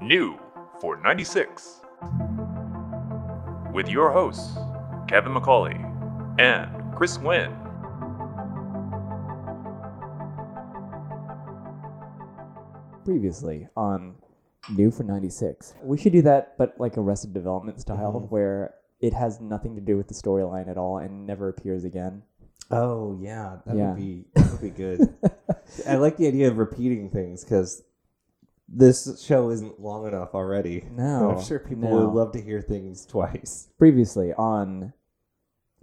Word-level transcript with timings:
New 0.00 0.38
for 0.80 0.96
96. 0.96 1.80
With 3.72 3.88
your 3.88 4.12
hosts, 4.12 4.56
Kevin 5.08 5.32
McCauley 5.34 5.78
and 6.38 6.94
Chris 6.94 7.18
Nguyen. 7.18 7.60
previously 13.04 13.68
on 13.76 14.14
New 14.74 14.90
for 14.90 15.02
96. 15.02 15.74
We 15.82 15.98
should 15.98 16.12
do 16.12 16.22
that, 16.22 16.56
but 16.56 16.74
like 16.78 16.96
Arrested 16.96 17.34
Development 17.34 17.78
style, 17.80 18.12
Mhm. 18.14 18.30
where 18.30 18.74
it 19.00 19.12
has 19.12 19.40
nothing 19.40 19.74
to 19.74 19.80
do 19.82 19.96
with 19.96 20.08
the 20.08 20.14
storyline 20.14 20.68
at 20.68 20.78
all 20.78 20.96
and 20.98 21.26
never 21.26 21.48
appears 21.48 21.84
again. 21.84 22.22
Oh 22.70 23.14
yeah, 23.20 23.58
that 23.66 23.76
Yeah. 23.76 23.88
would 23.90 23.96
be 23.96 24.24
that 24.34 24.50
would 24.52 24.60
be 24.62 24.70
good. 24.70 25.14
I 25.88 25.96
like 25.96 26.16
the 26.16 26.26
idea 26.26 26.48
of 26.48 26.56
repeating 26.56 27.10
things 27.10 27.44
because 27.44 27.82
this 28.76 29.22
show 29.22 29.50
isn't 29.50 29.80
long 29.80 30.06
enough 30.06 30.34
already. 30.34 30.84
No, 30.90 31.30
I'm 31.36 31.44
sure 31.44 31.58
people 31.58 31.90
no. 31.90 32.06
would 32.06 32.14
love 32.14 32.32
to 32.32 32.40
hear 32.40 32.60
things 32.60 33.06
twice. 33.06 33.68
Previously 33.78 34.32
on 34.34 34.92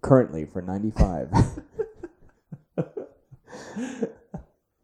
currently 0.01 0.45
for 0.45 0.61
95. 0.61 1.31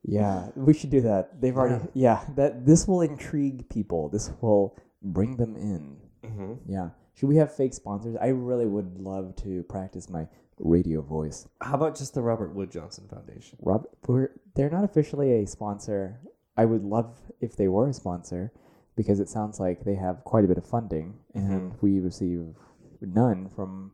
yeah, 0.04 0.48
we 0.56 0.74
should 0.74 0.90
do 0.90 1.02
that. 1.02 1.42
They've 1.42 1.58
already 1.58 1.86
yeah, 1.94 2.24
that 2.36 2.66
this 2.66 2.88
will 2.88 3.02
intrigue 3.02 3.70
people. 3.70 4.10
This 4.10 4.32
will 4.42 4.78
bring 5.02 5.38
them 5.38 5.56
in. 5.56 5.98
Mm-hmm. 6.24 6.54
Yeah. 6.72 6.90
Should 7.16 7.30
we 7.30 7.38
have 7.38 7.54
fake 7.56 7.74
sponsors? 7.74 8.16
I 8.22 8.28
really 8.28 8.68
would 8.68 9.00
love 9.00 9.36
to 9.38 9.64
practice 9.64 10.10
my 10.10 10.28
radio 10.60 11.02
voice. 11.02 11.48
How 11.62 11.76
about 11.76 11.98
just 11.98 12.14
the 12.14 12.22
Robert 12.22 12.54
Wood 12.54 12.72
Johnson 12.72 13.08
Foundation? 13.10 13.58
Rob, 13.62 13.86
we're, 14.08 14.30
they're 14.56 14.70
not 14.70 14.84
officially 14.84 15.42
a 15.42 15.48
sponsor. 15.48 16.20
I 16.58 16.66
would 16.66 16.84
love 16.84 17.16
if 17.40 17.56
they 17.56 17.68
were 17.68 17.90
a 17.90 17.94
sponsor 17.94 18.52
because 18.96 19.20
it 19.20 19.30
sounds 19.30 19.60
like 19.60 19.86
they 19.86 19.96
have 19.96 20.24
quite 20.24 20.44
a 20.44 20.48
bit 20.48 20.58
of 20.58 20.66
funding 20.66 21.14
and 21.36 21.74
we 21.82 22.00
receive 22.00 22.56
none 23.00 23.48
from 23.50 23.92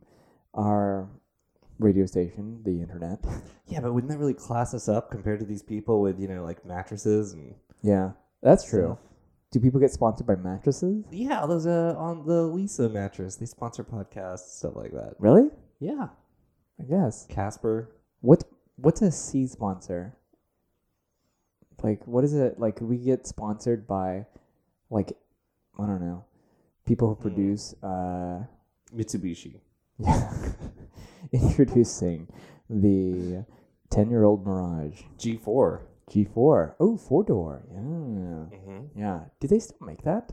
our 0.54 1.08
radio 1.78 2.06
station, 2.06 2.62
the 2.64 2.80
internet. 2.80 3.24
Yeah, 3.66 3.80
but 3.80 3.94
wouldn't 3.94 4.12
that 4.12 4.18
really 4.18 4.34
class 4.34 4.74
us 4.74 4.90
up 4.90 5.10
compared 5.10 5.40
to 5.40 5.46
these 5.46 5.62
people 5.62 6.02
with 6.02 6.20
you 6.20 6.28
know 6.28 6.44
like 6.44 6.66
mattresses 6.66 7.32
and 7.32 7.54
yeah, 7.82 8.10
that's 8.42 8.68
true. 8.68 8.84
stuff? 8.84 8.98
Do 9.52 9.58
people 9.58 9.80
get 9.80 9.90
sponsored 9.90 10.26
by 10.26 10.36
mattresses? 10.36 11.02
Yeah, 11.10 11.46
those 11.46 11.66
uh 11.66 11.94
on 11.96 12.26
the 12.26 12.42
Leesa 12.42 12.92
mattress. 12.92 13.36
They 13.36 13.46
sponsor 13.46 13.82
podcasts, 13.82 14.58
stuff 14.58 14.76
like 14.76 14.92
that. 14.92 15.14
Really? 15.18 15.48
Yeah, 15.80 16.08
I 16.78 16.84
guess. 16.84 17.26
Casper. 17.30 17.90
What 18.20 18.44
what's 18.76 19.00
a 19.00 19.10
C 19.10 19.46
sponsor? 19.46 20.14
Like 21.82 22.06
what 22.06 22.24
is 22.24 22.34
it 22.34 22.58
like 22.58 22.80
we 22.80 22.96
get 22.98 23.26
sponsored 23.26 23.86
by 23.86 24.26
like 24.90 25.12
I 25.78 25.86
don't 25.86 26.00
know. 26.00 26.24
People 26.86 27.08
who 27.08 27.14
Hmm. 27.14 27.22
produce 27.22 27.74
uh 27.82 28.44
Mitsubishi. 28.94 29.60
Yeah. 29.98 30.32
Introducing 31.32 32.28
the 32.68 33.44
10 33.90 34.10
year 34.10 34.24
old 34.24 34.46
Mirage 34.46 35.02
G4. 35.18 35.80
G4. 36.10 36.74
Oh, 36.80 36.96
four 36.96 37.24
door. 37.24 37.62
Yeah. 37.72 37.78
Mm-hmm. 37.78 38.98
Yeah. 38.98 39.20
Do 39.40 39.48
they 39.48 39.58
still 39.58 39.78
make 39.86 40.02
that? 40.02 40.32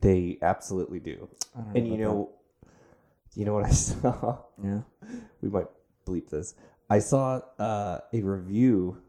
They 0.00 0.38
absolutely 0.42 1.00
do. 1.00 1.28
And 1.74 1.88
you 1.88 1.96
know, 1.96 2.30
you 3.34 3.44
know 3.44 3.54
what 3.54 3.64
I 3.64 3.70
saw? 3.70 4.38
yeah. 4.62 4.80
we 5.40 5.48
might 5.48 5.68
bleep 6.06 6.28
this. 6.28 6.54
I 6.90 6.98
saw 6.98 7.40
uh, 7.58 8.00
a 8.12 8.20
review. 8.20 9.00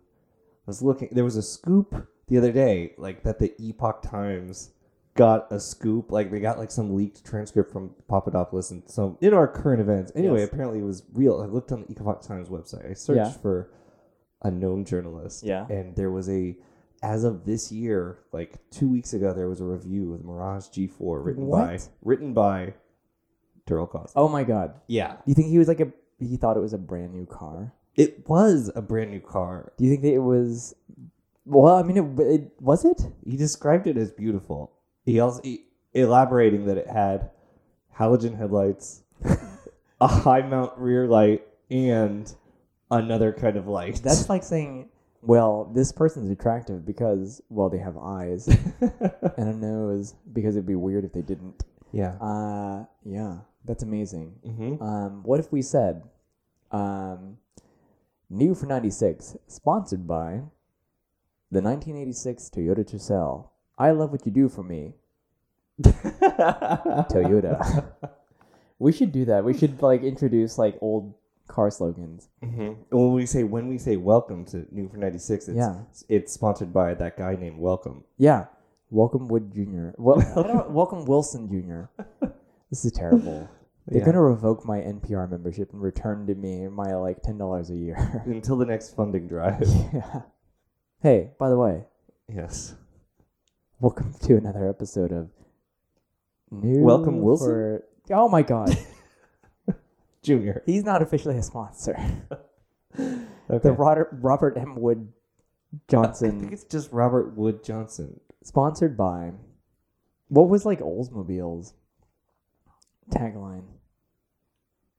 I 0.68 0.70
was 0.72 0.82
looking. 0.82 1.10
There 1.12 1.24
was 1.24 1.36
a 1.36 1.42
scoop 1.42 2.08
the 2.28 2.38
other 2.38 2.52
day, 2.52 2.94
like 2.98 3.24
that 3.24 3.40
the 3.40 3.54
Epoch 3.60 4.02
Times 4.02 4.72
got 5.16 5.52
a 5.52 5.60
scoop. 5.60 6.12
Like 6.12 6.32
they 6.32 6.40
got 6.40 6.58
like 6.58 6.72
some 6.72 6.96
leaked 6.96 7.24
transcript 7.26 7.72
from 7.72 7.92
Papadopoulos 8.10 8.72
and 8.72 8.84
some 8.90 9.18
in 9.22 9.34
our 9.34 9.48
current 9.48 9.80
events. 9.82 10.12
Anyway, 10.16 10.40
Yes. 10.40 10.50
apparently 10.52 10.80
it 10.80 10.84
was 10.86 11.04
real. 11.14 11.40
I 11.42 11.46
looked 11.46 11.72
on 11.72 11.84
the 11.84 11.92
Epoch 11.92 12.22
Times 12.22 12.50
website. 12.50 12.90
I 12.90 12.94
searched 12.94 13.18
Yeah. 13.18 13.30
for 13.32 13.70
a 14.42 14.52
known 14.52 14.86
journalist. 14.86 15.44
Yeah. 15.44 15.68
and 15.70 15.96
there 15.96 16.12
was 16.12 16.30
a. 16.30 16.58
As 17.04 17.24
of 17.24 17.46
this 17.46 17.72
year, 17.72 18.20
like 18.32 18.58
two 18.72 18.90
weeks 18.90 19.14
ago, 19.14 19.32
there 19.34 19.48
was 19.48 19.62
a 19.62 19.66
review 19.66 20.14
of 20.14 20.22
the 20.22 20.26
Mirage 20.28 20.70
G4 20.70 21.24
written 21.24 21.52
by 21.52 21.74
What? 21.74 21.90
written 22.02 22.34
by 22.34 22.74
Daryl 23.68 23.88
Cosby. 23.88 24.14
Oh 24.16 24.28
my 24.28 24.44
God. 24.44 24.74
Yeah, 24.88 25.14
Do 25.14 25.22
you 25.28 25.36
think 25.36 25.50
he 25.50 25.60
was 25.60 25.68
like 25.68 25.82
a, 25.82 25.92
he 26.20 26.38
thought 26.38 26.58
it 26.58 26.62
was 26.62 26.74
a 26.74 26.80
brand 26.80 27.14
new 27.14 27.26
car? 27.28 27.74
It 27.96 28.28
was 28.28 28.72
a 28.76 28.82
brand 28.82 29.12
new 29.12 29.22
car. 29.22 29.72
Do 29.78 29.86
you 29.86 29.90
think 29.90 30.04
that 30.04 30.14
it 30.14 30.20
was, 30.20 30.76
well, 31.46 31.76
I 31.76 31.84
mean, 31.84 31.98
it, 31.98 32.22
it 32.22 32.52
was 32.60 32.84
it? 32.84 33.02
He 33.26 33.38
described 33.38 33.88
it 33.88 33.98
as 33.98 34.12
beautiful. 34.12 34.74
He 35.06 35.20
also 35.20 35.42
he, 35.44 35.66
elaborating 35.94 36.66
that 36.66 36.78
it 36.78 36.88
had 36.88 37.30
halogen 37.98 38.38
headlights, 38.38 39.04
a 40.02 40.08
high 40.08 40.42
mount 40.42 40.78
rear 40.78 41.08
light, 41.08 41.44
and 41.70 42.34
another 42.92 43.32
kind 43.32 43.58
of 43.58 43.68
light. 43.68 44.02
That's 44.04 44.30
like 44.30 44.44
saying, 44.44 44.90
well, 45.22 45.72
this 45.74 45.92
person's 45.92 46.30
attractive 46.30 46.86
because, 46.86 47.42
well, 47.50 47.70
they 47.70 47.80
have 47.80 47.98
eyes 47.98 48.48
and 49.38 49.50
a 49.50 49.54
nose 49.54 50.16
because 50.34 50.56
it'd 50.56 50.68
be 50.68 50.76
weird 50.76 51.06
if 51.06 51.14
they 51.14 51.22
didn't. 51.22 51.64
yeah. 51.92 52.16
Uh, 52.22 52.86
yeah, 53.04 53.38
that's 53.66 53.84
amazing. 53.84 54.36
Mm-hmm. 54.46 54.84
Um, 54.84 55.24
what 55.24 55.40
if 55.40 55.52
we 55.52 55.62
said, 55.62 56.04
um, 56.72 57.38
new 58.30 58.56
for 58.56 58.66
96, 58.66 59.38
sponsored 59.48 60.08
by 60.08 60.42
the 61.52 61.62
1986 61.62 62.50
Toyota 62.54 62.84
Tercel. 62.86 63.50
I 63.78 63.92
love 63.92 64.12
what 64.12 64.26
you 64.26 64.32
do 64.32 64.50
for 64.50 64.64
me, 64.64 64.94
Toyota. 65.82 67.86
we 68.80 68.92
should 68.92 69.12
do 69.12 69.26
that. 69.26 69.44
We 69.44 69.58
should 69.58 69.82
like 69.82 70.04
introduce 70.04 70.58
like 70.58 70.78
old 70.82 71.14
car 71.48 71.70
slogans. 71.70 72.30
hmm 72.42 72.74
When 72.90 73.14
we 73.14 73.26
say 73.26 73.44
when 73.44 73.68
we 73.68 73.78
say 73.78 73.98
welcome 73.98 74.46
to 74.46 74.66
New 74.72 74.88
for 74.90 74.98
ninety 74.98 75.20
six, 75.20 75.48
it's 75.48 75.58
Yeah. 75.58 75.82
it's 76.10 76.34
sponsored 76.34 76.74
by 76.74 76.94
that 76.96 77.18
guy 77.18 77.36
named 77.36 77.60
Welcome. 77.60 78.04
Yeah, 78.18 78.46
welcome 78.90 79.28
Wood 79.28 79.52
Jr. 79.54 79.90
Well, 79.98 80.66
welcome 80.70 81.06
Wilson 81.06 81.48
Jr. 81.50 82.04
This 82.70 82.86
is 82.86 82.92
terrible. 82.94 83.50
They're 83.88 84.00
Yeah. 84.00 84.06
gonna 84.06 84.22
revoke 84.22 84.66
my 84.66 84.80
NPR 84.82 85.28
membership 85.30 85.72
and 85.72 85.82
return 85.82 86.26
to 86.28 86.36
me 86.36 86.68
my 86.68 86.96
like 86.96 87.22
ten 87.22 87.38
dollars 87.38 87.70
a 87.70 87.76
year. 87.76 87.96
Until 88.26 88.58
the 88.58 88.66
next 88.66 88.96
funding 88.96 89.28
drive. 89.28 89.62
yeah. 89.94 90.22
Hey, 91.02 91.32
by 91.38 91.50
the 91.50 91.58
way, 91.58 91.86
yes. 92.28 92.76
welcome 93.80 94.14
to 94.24 94.38
another 94.38 94.68
episode 94.68 95.12
of 95.12 95.30
New. 96.52 96.82
Welcome, 96.84 97.22
Wilson? 97.22 97.48
for- 97.48 97.84
Oh 98.12 98.28
my 98.30 98.42
God, 98.44 98.76
Junior. 100.24 100.62
he's 100.66 100.84
not 100.84 101.02
officially 101.02 101.38
a 101.38 101.44
sponsor. 101.44 101.96
Okay. 102.98 103.60
The 103.70 103.72
Robert 103.72 104.10
Robert 104.22 104.58
M. 104.58 104.76
Wood 104.76 105.12
Johnson. 105.88 106.38
I 106.38 106.40
think 106.40 106.54
it's 106.54 106.64
just 106.64 106.92
Robert 106.92 107.36
Wood 107.36 107.64
Johnson. 107.64 108.20
sponsored 108.44 108.96
by. 108.98 109.34
What 110.30 110.50
was 110.50 110.66
like 110.66 110.80
Oldsmobile's 110.80 111.74
tagline? 113.12 113.66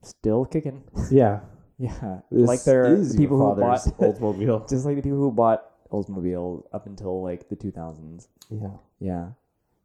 Still 0.06 0.44
kicking. 0.44 0.84
Yeah. 1.10 1.40
Yeah, 1.78 2.20
This 2.30 2.48
like 2.48 2.64
they're 2.64 2.94
is 2.94 3.12
the 3.12 3.18
people 3.18 3.36
who 3.36 3.60
bought 3.60 3.80
father's 3.84 3.92
Oldsmobile. 4.18 4.66
just 4.70 4.86
like 4.86 4.96
the 4.96 5.02
people 5.02 5.18
who 5.18 5.30
bought 5.30 5.62
Oldsmobile 5.92 6.64
up 6.72 6.86
until 6.86 7.22
like 7.22 7.50
the 7.50 7.56
2000s. 7.56 8.28
yeah. 8.50 8.70
Yeah. 8.98 9.26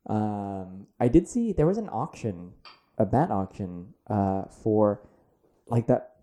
Um, 0.07 0.87
I 1.01 1.09
did 1.09 1.27
see 1.27 1.51
there 1.51 1.67
was 1.67 1.77
an 1.77 1.89
auction, 1.89 2.53
a 2.97 3.05
BaT 3.05 3.29
auction, 3.29 3.93
uh, 4.07 4.43
for 4.63 5.01
like 5.67 5.87
that 5.87 6.15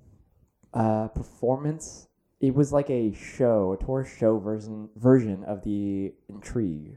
uh, 0.73 1.09
performance. 1.09 2.09
It 2.41 2.55
was 2.55 2.73
like 2.73 2.89
a 2.89 3.13
show, 3.13 3.77
a 3.79 3.85
tour 3.85 4.07
show 4.07 4.39
version 4.39 4.89
version 4.97 5.45
of 5.45 5.65
the 5.65 6.15
Intrigue. 6.31 6.97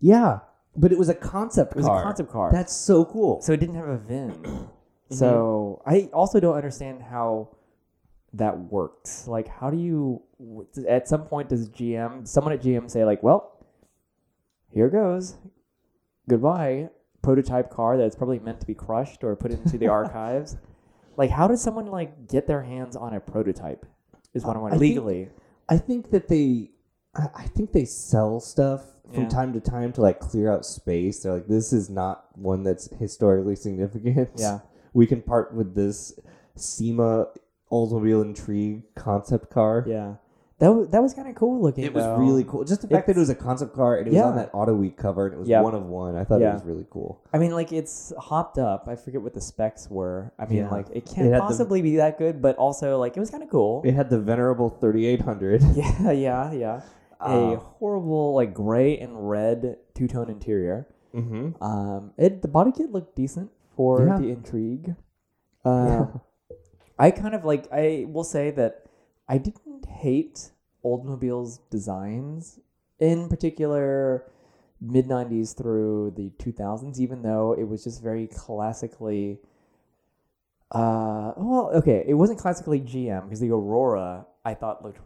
Yeah. 0.00 0.40
But 0.76 0.90
it 0.90 0.98
was 0.98 1.08
a 1.08 1.14
concept 1.14 1.72
It 1.72 1.76
was 1.76 1.86
car. 1.86 2.00
a 2.00 2.02
concept 2.02 2.30
car. 2.32 2.50
That's 2.50 2.74
so 2.74 3.04
cool. 3.04 3.40
so 3.42 3.52
it 3.52 3.60
didn't 3.60 3.76
have 3.76 3.86
a 3.88 3.98
VIN. 3.98 4.68
So 5.12 5.82
mm-hmm. 5.86 5.90
I 5.94 6.10
also 6.12 6.40
don't 6.40 6.54
understand 6.56 7.02
how 7.02 7.48
that 8.34 8.58
works. 8.58 9.28
Like, 9.28 9.48
how 9.48 9.70
do 9.70 9.76
you? 9.76 10.22
At 10.88 11.06
some 11.08 11.24
point, 11.24 11.48
does 11.48 11.68
GM, 11.68 12.26
someone 12.26 12.52
at 12.52 12.62
GM, 12.62 12.90
say 12.90 13.04
like, 13.04 13.22
"Well, 13.22 13.64
here 14.70 14.88
goes, 14.88 15.36
goodbye, 16.28 16.90
prototype 17.22 17.70
car 17.70 17.96
that's 17.96 18.16
probably 18.16 18.38
meant 18.38 18.60
to 18.60 18.66
be 18.66 18.74
crushed 18.74 19.22
or 19.22 19.36
put 19.36 19.50
into 19.52 19.78
the 19.78 19.88
archives." 20.00 20.56
Like, 21.16 21.30
how 21.30 21.46
does 21.46 21.60
someone 21.62 21.86
like 21.86 22.28
get 22.28 22.46
their 22.46 22.62
hands 22.62 22.96
on 22.96 23.14
a 23.14 23.20
prototype? 23.20 23.84
Is 24.34 24.44
what 24.44 24.56
I 24.56 24.60
want 24.60 24.74
I 24.74 24.78
think- 24.78 24.96
legally. 24.96 25.28
I 25.68 25.78
think 25.78 26.10
that 26.10 26.28
they 26.28 26.70
I 27.14 27.28
I 27.34 27.46
think 27.48 27.72
they 27.72 27.84
sell 27.84 28.40
stuff 28.40 28.84
from 29.12 29.24
Yeah. 29.24 29.28
time 29.28 29.52
to 29.52 29.60
time 29.60 29.92
to 29.92 30.00
like 30.00 30.20
clear 30.20 30.50
out 30.50 30.64
space. 30.64 31.22
They're 31.22 31.34
like, 31.34 31.46
this 31.48 31.72
is 31.72 31.90
not 31.90 32.26
one 32.36 32.62
that's 32.62 32.88
historically 32.98 33.56
significant. 33.56 34.30
Yeah. 34.36 34.60
We 34.92 35.06
can 35.06 35.22
part 35.22 35.54
with 35.54 35.74
this 35.74 36.18
SEMA 36.56 37.26
Oldsmobile 37.70 38.22
Intrigue 38.24 38.82
concept 38.94 39.50
car. 39.50 39.84
Yeah. 39.86 40.14
That 40.58 40.72
was, 40.72 40.88
that 40.90 41.02
was 41.02 41.12
kind 41.12 41.26
of 41.28 41.34
cool 41.34 41.60
looking. 41.60 41.82
It 41.82 41.92
was 41.92 42.04
though. 42.04 42.16
really 42.18 42.44
cool. 42.44 42.62
Just 42.62 42.82
the 42.82 42.86
fact 42.88 43.08
that 43.08 43.16
it 43.16 43.18
was 43.18 43.30
a 43.30 43.34
concept 43.34 43.74
car 43.74 43.96
and 43.96 44.06
it 44.06 44.12
was 44.12 44.20
on 44.22 44.36
that 44.36 44.50
Auto 44.52 44.72
Week 44.74 44.96
cover 44.96 45.26
and 45.26 45.34
it 45.34 45.38
was 45.40 45.48
Yeah. 45.48 45.60
one 45.60 45.74
of 45.74 45.86
one. 45.86 46.14
I 46.14 46.22
thought 46.22 46.40
Yeah. 46.40 46.50
it 46.50 46.54
was 46.54 46.62
really 46.64 46.86
cool. 46.88 47.20
I 47.32 47.38
mean, 47.38 47.50
like 47.50 47.72
it's 47.72 48.12
hopped 48.16 48.58
up. 48.58 48.86
I 48.86 48.94
forget 48.94 49.20
what 49.22 49.34
the 49.34 49.40
specs 49.40 49.90
were. 49.90 50.32
I 50.38 50.46
mean, 50.46 50.58
Yeah. 50.58 50.70
like 50.70 50.88
it 50.90 50.98
It 50.98 51.06
can't 51.06 51.26
had 51.32 51.34
the- 51.34 51.40
possibly 51.40 51.82
be 51.82 51.96
that 51.96 52.16
good, 52.16 52.40
but 52.40 52.56
also 52.58 52.96
like 53.00 53.16
it 53.16 53.20
was 53.20 53.30
kind 53.30 53.42
of 53.42 53.48
cool. 53.50 53.82
It 53.84 53.94
had 53.94 54.08
the 54.08 54.20
venerable 54.20 54.68
3800. 54.68 55.62
yeah, 55.74 56.12
yeah, 56.12 56.52
yeah. 56.52 56.80
a 57.20 57.24
Uh, 57.24 57.56
horrible 57.56 58.34
like 58.34 58.54
gray 58.54 58.98
and 58.98 59.28
red 59.28 59.78
two 59.94 60.06
tone 60.06 60.28
interior. 60.30 60.86
mm-hmm. 61.12 61.60
Um, 61.62 62.12
it 62.16 62.40
the 62.42 62.48
body 62.48 62.70
kit 62.70 62.92
looked 62.92 63.16
decent 63.16 63.50
for 63.82 64.06
Yeah. 64.06 64.18
the 64.18 64.28
intrigue. 64.30 64.94
Uh, 65.64 66.06
I 66.98 67.12
kind 67.12 67.36
of 67.36 67.44
like. 67.44 67.68
I 67.72 68.04
will 68.08 68.24
say 68.24 68.50
that 68.50 68.82
I 69.28 69.38
didn't 69.38 69.86
hate 69.86 70.50
Oldsmobile's 70.84 71.58
designs 71.70 72.58
in 72.98 73.28
particular 73.28 74.24
mid 74.80 75.06
90s 75.06 75.56
through 75.56 76.10
the 76.16 76.30
2000s 76.42 76.98
even 76.98 77.22
though 77.22 77.52
it 77.56 77.62
was 77.68 77.84
just 77.84 78.02
very 78.02 78.26
classically 78.26 79.38
uh 80.72 81.30
well 81.36 81.70
okay 81.72 82.04
it 82.08 82.14
wasn't 82.14 82.36
classically 82.36 82.80
gm 82.80 83.22
because 83.24 83.38
the 83.38 83.50
aurora 83.50 84.26
i 84.44 84.52
thought 84.54 84.82
looked 84.84 84.98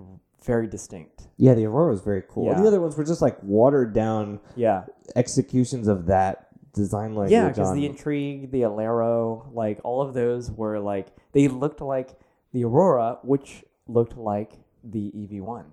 very 0.45 0.67
distinct 0.67 1.29
Yeah, 1.37 1.53
the 1.55 1.67
Aurora 1.67 1.91
was 1.91 2.01
very 2.03 2.23
cool. 2.23 2.49
And 2.49 2.57
Yeah. 2.57 2.63
the 2.63 2.69
other 2.69 2.81
ones 2.81 2.97
were 2.97 3.05
just 3.05 3.21
like 3.21 3.37
watered 3.43 3.93
down 3.93 4.41
yeah 4.55 4.85
executions 5.17 5.89
of 5.89 6.07
that 6.07 6.46
design 6.77 7.15
language. 7.15 7.33
yeah 7.33 7.49
because 7.49 7.75
the 7.75 7.85
intrigue 7.87 8.51
the 8.53 8.61
alero 8.63 9.53
like 9.53 9.81
all 9.83 10.01
of 10.03 10.15
those 10.15 10.51
were 10.53 10.79
like 10.79 11.09
they 11.33 11.49
looked 11.49 11.81
like 11.81 12.11
the 12.53 12.63
aurora 12.65 13.19
which 13.23 13.65
looked 13.89 14.17
like 14.17 14.53
the 14.85 15.11
E 15.21 15.27
ev1 15.41 15.65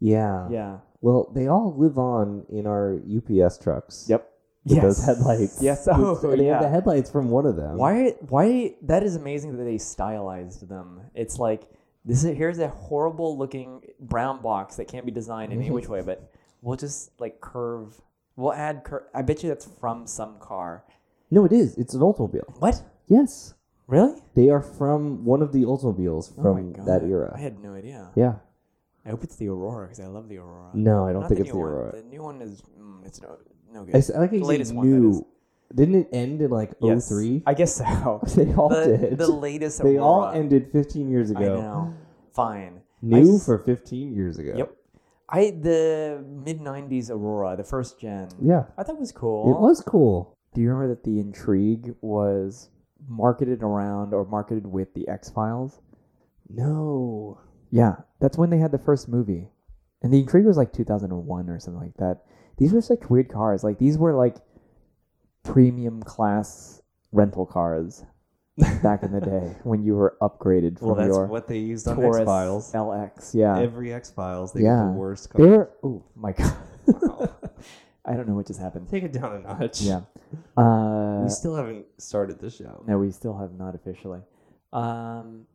yeah. 0.00 0.48
yeah 0.50 0.78
Well, 1.00 1.30
they 1.34 1.46
all 1.48 1.74
live 1.76 1.98
on 1.98 2.44
in 2.50 2.66
our 2.66 2.98
UPS 3.16 3.58
trucks. 3.58 4.06
yep 4.08 4.30
With 4.64 4.82
those 4.82 5.04
headlights. 5.04 5.62
yes 5.62 5.88
oh 5.90 6.18
and 6.22 6.40
they 6.40 6.46
have 6.46 6.60
yeah 6.60 6.62
the 6.62 6.68
headlights 6.68 7.10
from 7.10 7.30
one 7.30 7.46
of 7.46 7.56
them. 7.56 7.76
Why? 7.78 8.10
Why? 8.28 8.74
That 8.82 9.02
is 9.02 9.16
amazing 9.16 9.56
that 9.56 9.64
they 9.64 9.78
stylized 9.78 10.68
them. 10.68 11.00
It's 11.14 11.38
like 11.38 11.62
this 12.04 12.22
is 12.24 12.36
here's 12.36 12.58
a 12.58 12.68
horrible 12.68 13.36
looking 13.38 13.82
brown 14.00 14.42
box 14.42 14.76
that 14.76 14.86
can't 14.88 15.06
be 15.06 15.12
designed 15.12 15.52
in 15.52 15.60
any 15.60 15.70
which 15.76 15.88
way, 15.88 16.02
but 16.02 16.30
we'll 16.62 16.76
just 16.76 17.10
like 17.18 17.40
curve. 17.40 18.00
We'll 18.36 18.52
add. 18.52 18.84
Cur- 18.84 19.06
I 19.14 19.22
bet 19.22 19.42
you 19.42 19.48
that's 19.48 19.66
from 19.80 20.06
some 20.06 20.38
car. 20.38 20.84
No, 21.30 21.44
it 21.44 21.52
is. 21.52 21.76
It's 21.78 21.94
an 21.94 22.00
Oldsmobile. 22.00 22.60
What? 22.60 22.82
Yes. 23.08 23.54
Really? 23.86 24.14
They 24.34 24.48
are 24.50 24.60
from 24.62 25.24
one 25.24 25.42
of 25.42 25.52
the 25.52 25.62
Oldsmobiles 25.64 26.32
Oh 26.38 26.42
from 26.42 26.72
God. 26.72 26.86
that 26.86 27.02
era. 27.04 27.32
I 27.36 27.40
had 27.40 27.62
no 27.62 27.74
idea. 27.74 28.10
yeah. 28.14 28.36
I 29.06 29.10
hope 29.10 29.22
it's 29.22 29.36
the 29.36 29.48
Aurora 29.48 29.84
because 29.86 30.00
I 30.00 30.06
love 30.06 30.30
the 30.30 30.38
Aurora. 30.38 30.70
No, 30.72 31.06
I 31.06 31.12
don't 31.12 31.20
Not 31.22 31.28
think 31.28 31.40
the 31.40 31.44
it's 31.44 31.54
new 31.54 31.60
the 31.60 31.66
one. 31.66 31.68
Aurora. 31.74 31.92
The 31.96 32.02
new 32.08 32.22
one 32.22 32.40
is. 32.40 32.62
Mm, 32.80 33.04
it's 33.06 33.20
no. 33.20 33.36
No 33.72 33.84
good. 33.84 33.94
I, 33.96 34.16
I 34.16 34.20
like 34.20 34.30
The 34.30 34.38
latest 34.38 34.70
say 34.70 34.76
one, 34.76 34.88
new. 34.90 35.26
Didn't 35.74 35.94
it 35.96 36.08
end 36.12 36.40
in 36.40 36.50
like 36.50 36.72
Yes. 36.80 37.08
03? 37.10 37.42
I 37.46 37.52
guess 37.54 37.74
so. 37.76 38.22
They 38.34 38.54
all 38.54 38.68
the, 38.70 38.96
did. 38.96 39.18
the 39.18 39.26
latest. 39.28 39.82
they 39.82 39.98
all 39.98 40.28
ended 40.28 40.70
15 40.72 41.10
years 41.10 41.30
ago. 41.30 41.40
I 41.40 41.60
know. 41.60 41.94
Fine. 42.32 42.80
New 43.02 43.36
s- 43.36 43.44
for 43.44 43.58
15 43.58 44.14
years 44.14 44.38
ago. 44.38 44.54
Yep. 44.56 44.76
I 45.28 45.50
the 45.50 46.24
mid 46.26 46.60
'90s 46.60 47.10
Aurora, 47.10 47.56
the 47.56 47.64
first 47.64 48.00
gen. 48.00 48.28
Yeah. 48.40 48.64
I 48.76 48.82
thought 48.82 48.96
it 48.96 49.00
was 49.00 49.12
cool. 49.12 49.50
It 49.50 49.60
was 49.60 49.80
cool. 49.80 50.36
Do 50.54 50.60
you 50.60 50.68
remember 50.70 50.94
that 50.94 51.04
the 51.04 51.18
Intrigue 51.18 51.94
was 52.00 52.70
marketed 53.08 53.62
around 53.62 54.14
or 54.14 54.24
marketed 54.24 54.66
with 54.66 54.94
the 54.94 55.08
X 55.08 55.30
Files? 55.30 55.80
No. 56.48 57.40
Yeah, 57.70 57.96
that's 58.20 58.38
when 58.38 58.50
they 58.50 58.58
had 58.58 58.70
the 58.70 58.78
first 58.78 59.08
movie, 59.08 59.48
and 60.02 60.12
the 60.12 60.20
Intrigue 60.20 60.46
was 60.46 60.56
like 60.56 60.72
2001 60.72 61.50
or 61.50 61.58
something 61.58 61.82
like 61.82 61.96
that. 61.96 62.22
These 62.56 62.72
were 62.72 62.80
such 62.80 63.10
weird 63.10 63.28
cars. 63.28 63.64
Like 63.64 63.78
these 63.78 63.98
were 63.98 64.14
like 64.14 64.36
premium 65.42 66.02
class 66.02 66.80
rental 67.10 67.46
cars 67.46 68.04
back 68.82 69.02
in 69.02 69.12
the 69.12 69.20
day 69.20 69.54
when 69.64 69.82
you 69.82 69.94
were 69.94 70.16
upgraded 70.20 70.78
from 70.78 70.88
Well, 70.88 70.96
that's 70.96 71.08
your 71.08 71.26
what 71.26 71.48
they 71.48 71.58
used 71.58 71.88
on 71.88 72.02
X 72.04 72.18
Files. 72.24 72.72
LX. 72.72 73.34
Yeah, 73.34 73.58
Every 73.58 73.92
X 73.92 74.10
Files, 74.10 74.52
they 74.52 74.62
Yeah. 74.62 74.76
get 74.76 74.84
the 74.86 74.98
worst. 74.98 75.32
they 75.32 75.44
Car. 75.44 75.46
were. 75.56 75.70
Oh 75.82 76.04
my 76.14 76.32
god. 76.32 76.56
Wow. 76.86 77.30
I 78.06 78.12
don't 78.14 78.28
know 78.28 78.34
what 78.34 78.46
just 78.46 78.60
happened. 78.60 78.88
Take 78.90 79.02
it 79.02 79.12
down 79.12 79.34
a 79.36 79.38
notch. 79.40 79.80
Yeah. 79.80 80.02
Uh, 80.56 81.22
we 81.24 81.30
still 81.30 81.56
haven't 81.56 81.86
started 81.98 82.38
the 82.38 82.50
show. 82.50 82.84
no, 82.86 82.98
we 82.98 83.10
still 83.10 83.36
have 83.38 83.52
not 83.54 83.74
officially. 83.74 84.20
Um, 84.74 85.46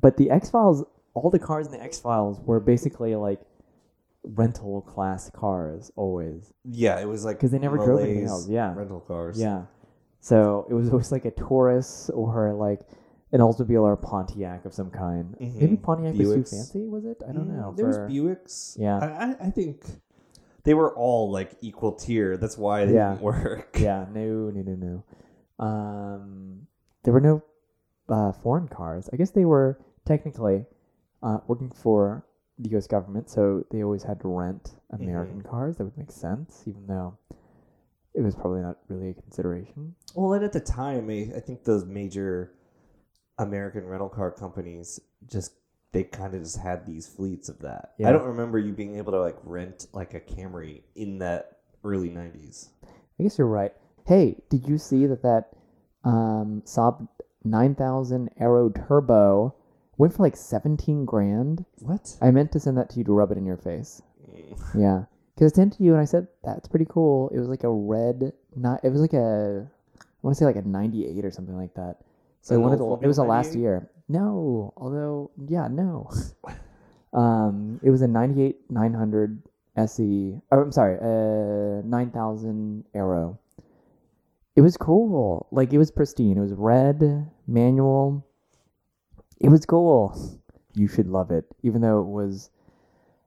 but 0.00 0.16
the 0.18 0.30
X 0.30 0.50
Files, 0.50 0.84
all 1.14 1.30
the 1.30 1.38
cars 1.38 1.66
in 1.66 1.72
the 1.72 1.82
X 1.82 1.98
Files 1.98 2.38
were 2.44 2.60
basically 2.60 3.14
like 3.16 3.40
rental 4.22 4.82
class 4.82 5.30
cars 5.30 5.90
always. 5.96 6.52
Yeah, 6.64 7.00
it 7.00 7.08
was 7.08 7.24
like 7.24 7.38
because 7.38 7.50
they 7.52 7.58
never 7.58 7.78
drove 7.78 8.00
anything 8.00 8.26
else, 8.26 8.48
yeah. 8.48 8.74
rental 8.74 9.00
cars. 9.00 9.40
Yeah. 9.40 9.62
So 10.20 10.66
it 10.68 10.74
was 10.74 10.88
always 10.92 11.12
like 11.12 11.24
a 11.24 11.30
Taurus 11.30 12.10
or 12.10 12.52
like 12.54 12.80
an 13.32 13.40
Oldsmobile 13.40 13.82
or 13.82 13.92
a 13.92 13.96
Pontiac 13.96 14.64
of 14.64 14.72
some 14.74 14.90
kind. 14.90 15.36
Maybe 15.38 15.76
Mhm. 15.76 15.82
Pontiac 15.82 16.14
was 16.14 16.28
too 16.34 16.44
fancy, 16.44 16.86
was 16.86 17.04
it? 17.04 17.22
I 17.28 17.32
don't 17.32 17.48
Mm, 17.48 17.56
know. 17.56 17.74
There 17.76 17.86
was 17.86 17.98
Buicks. 17.98 18.76
Yeah. 18.78 18.98
I, 18.98 19.46
I, 19.46 19.50
think 19.50 19.84
they 20.64 20.74
were 20.74 20.94
all 20.94 21.30
like 21.30 21.56
equal 21.60 21.92
tier. 21.92 22.36
That's 22.36 22.56
why 22.56 22.86
they 22.86 22.94
Yeah. 22.94 23.10
didn't 23.12 23.22
work. 23.22 23.78
yeah, 23.78 24.06
no, 24.12 24.50
no, 24.50 24.62
no, 24.62 24.74
no. 25.58 25.64
Um, 25.64 26.66
there 27.02 27.12
were 27.12 27.20
no 27.20 27.42
uh, 28.08 28.32
foreign 28.32 28.68
cars. 28.68 29.10
I 29.12 29.16
guess 29.16 29.30
they 29.30 29.44
were 29.44 29.78
technically 30.06 30.64
uh, 31.22 31.38
working 31.46 31.70
for 31.70 32.24
the 32.58 32.70
U.S. 32.70 32.86
government, 32.86 33.28
so 33.28 33.64
they 33.70 33.82
always 33.84 34.02
had 34.02 34.20
to 34.20 34.28
rent 34.28 34.74
American 34.90 35.42
cars. 35.42 35.76
That 35.76 35.84
would 35.84 35.98
make 35.98 36.10
sense, 36.10 36.62
even 36.66 36.86
though 36.86 37.18
it 38.14 38.22
was 38.22 38.34
probably 38.34 38.62
not 38.62 38.78
really 38.88 39.10
a 39.10 39.14
consideration. 39.14 39.94
Well, 40.14 40.32
and 40.32 40.44
at 40.44 40.52
the 40.52 40.60
time, 40.60 41.10
I, 41.10 41.36
I 41.36 41.40
think 41.40 41.64
those 41.64 41.84
major 41.84 42.52
American 43.38 43.86
rental 43.86 44.08
car 44.08 44.30
companies 44.30 45.00
just 45.26 45.52
they 45.92 46.04
kind 46.04 46.34
of 46.34 46.42
just 46.42 46.58
had 46.58 46.84
these 46.86 47.06
fleets 47.06 47.48
of 47.48 47.60
that. 47.60 47.94
Yeah. 47.98 48.08
I 48.08 48.12
don't 48.12 48.26
remember 48.26 48.58
you 48.58 48.72
being 48.72 48.96
able 48.96 49.12
to 49.12 49.20
like 49.20 49.36
rent 49.42 49.86
like 49.92 50.14
a 50.14 50.20
Camry 50.20 50.82
in 50.94 51.18
that 51.18 51.58
early 51.84 52.10
'90s. 52.10 52.68
I 53.18 53.22
guess 53.22 53.38
you're 53.38 53.46
right. 53.46 53.72
Hey, 54.06 54.36
did 54.48 54.66
you 54.66 54.78
see 54.78 55.06
that 55.06 55.22
that 55.22 55.50
um, 56.04 56.62
Saab 56.64 57.08
9000 57.44 58.30
Aero 58.38 58.70
Turbo 58.70 59.54
went 59.96 60.14
for 60.14 60.22
like 60.22 60.36
17 60.36 61.04
grand? 61.04 61.64
What? 61.78 62.16
I 62.20 62.30
meant 62.30 62.52
to 62.52 62.60
send 62.60 62.78
that 62.78 62.90
to 62.90 62.98
you 62.98 63.04
to 63.04 63.12
rub 63.12 63.32
it 63.32 63.38
in 63.38 63.46
your 63.46 63.56
face. 63.56 64.02
Yeah, 64.74 65.04
because 65.34 65.52
I 65.52 65.56
sent 65.56 65.74
it 65.74 65.78
to 65.78 65.84
you 65.84 65.92
and 65.92 66.00
I 66.00 66.04
said 66.04 66.28
that's 66.44 66.68
pretty 66.68 66.86
cool. 66.88 67.30
It 67.30 67.38
was 67.38 67.48
like 67.48 67.64
a 67.64 67.70
red, 67.70 68.32
not. 68.54 68.84
It 68.84 68.90
was 68.90 69.00
like 69.00 69.14
a, 69.14 69.70
want 70.28 70.36
to 70.36 70.38
say 70.38 70.44
like 70.44 70.56
a 70.56 70.68
'98 70.68 71.24
or 71.24 71.30
something 71.30 71.56
like 71.56 71.74
that. 71.74 71.96
So 72.42 72.54
An 72.56 72.62
one 72.62 72.72
of 72.72 72.78
the, 72.78 72.84
it 73.02 73.06
was 73.06 73.16
the 73.16 73.24
last 73.24 73.54
98? 73.54 73.60
year. 73.60 73.90
No, 74.08 74.72
although 74.76 75.30
yeah, 75.48 75.68
no. 75.68 76.10
um, 77.12 77.80
it 77.82 77.90
was 77.90 78.02
a 78.02 78.06
'98 78.06 78.70
900 78.70 79.42
SE. 79.76 80.40
Oh, 80.52 80.60
I'm 80.60 80.72
sorry, 80.72 80.98
uh, 81.00 81.82
9000 81.86 82.84
Aero. 82.94 83.38
It 84.54 84.60
was 84.60 84.76
cool. 84.76 85.46
Like 85.50 85.72
it 85.72 85.78
was 85.78 85.90
pristine. 85.90 86.36
It 86.36 86.40
was 86.40 86.52
red, 86.52 87.30
manual. 87.46 88.26
It 89.40 89.48
was 89.48 89.64
cool. 89.64 90.14
You 90.74 90.88
should 90.88 91.08
love 91.08 91.30
it, 91.30 91.46
even 91.62 91.80
though 91.80 92.00
it 92.00 92.06
was. 92.06 92.50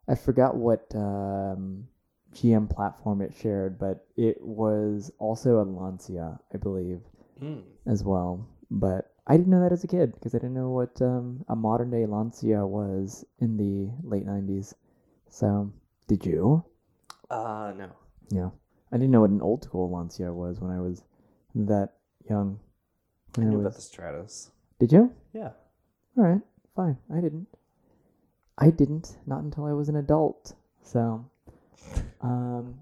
I 0.08 0.16
forgot 0.16 0.56
what 0.56 0.86
um, 0.94 1.88
GM 2.34 2.70
platform 2.70 3.22
it 3.22 3.34
shared, 3.34 3.78
but 3.78 4.06
it 4.16 4.38
was 4.42 5.12
also 5.20 5.60
a 5.62 5.64
Lancia, 5.66 6.40
I 6.54 6.58
believe, 6.58 7.02
Mm. 7.42 7.64
as 7.86 8.04
well. 8.04 8.46
But 8.70 9.14
I 9.28 9.36
didn't 9.38 9.52
know 9.52 9.62
that 9.62 9.72
as 9.72 9.84
a 9.84 9.88
kid 9.88 10.14
because 10.14 10.34
I 10.36 10.38
didn't 10.40 10.54
know 10.54 10.70
what 10.70 11.02
um, 11.02 11.44
a 11.50 11.56
modern 11.56 11.90
day 11.90 12.06
Lancia 12.06 12.66
was 12.66 13.26
in 13.40 13.58
the 13.58 13.92
late 14.08 14.26
'90s. 14.26 14.74
So, 15.30 15.72
did 16.08 16.26
you? 16.26 16.64
Uh 17.30 17.74
no. 17.78 17.90
Yeah, 18.30 18.50
I 18.92 18.98
didn't 18.98 19.12
know 19.12 19.22
what 19.22 19.30
an 19.30 19.42
old 19.42 19.64
school 19.64 19.90
Lancia 19.92 20.32
was 20.34 20.60
when 20.60 20.72
I 20.72 20.80
was 20.80 21.04
that 21.56 21.94
young. 22.30 22.60
I 23.36 23.40
When 23.40 23.48
I 23.48 23.50
knew 23.50 23.58
was- 23.58 23.66
about 23.66 23.76
the 23.76 23.82
Stratos. 23.82 24.52
Did 24.80 24.92
you? 24.92 25.12
Yeah. 25.34 25.52
All 26.18 26.24
right, 26.26 26.42
fine. 26.76 26.98
I 27.14 27.22
didn't. 27.22 27.48
I 28.58 28.70
didn't. 28.70 29.18
Not 29.26 29.44
until 29.44 29.66
I 29.66 29.74
was 29.74 29.90
an 29.90 29.96
adult. 29.96 30.54
So, 30.84 31.26
um, 32.22 32.80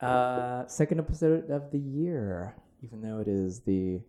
uh, 0.00 0.66
second 0.66 0.98
episode 1.00 1.50
of 1.50 1.70
the 1.70 1.78
year, 1.78 2.54
even 2.82 3.00
though 3.00 3.20
it 3.20 3.28
is 3.28 3.60
the 3.60 4.00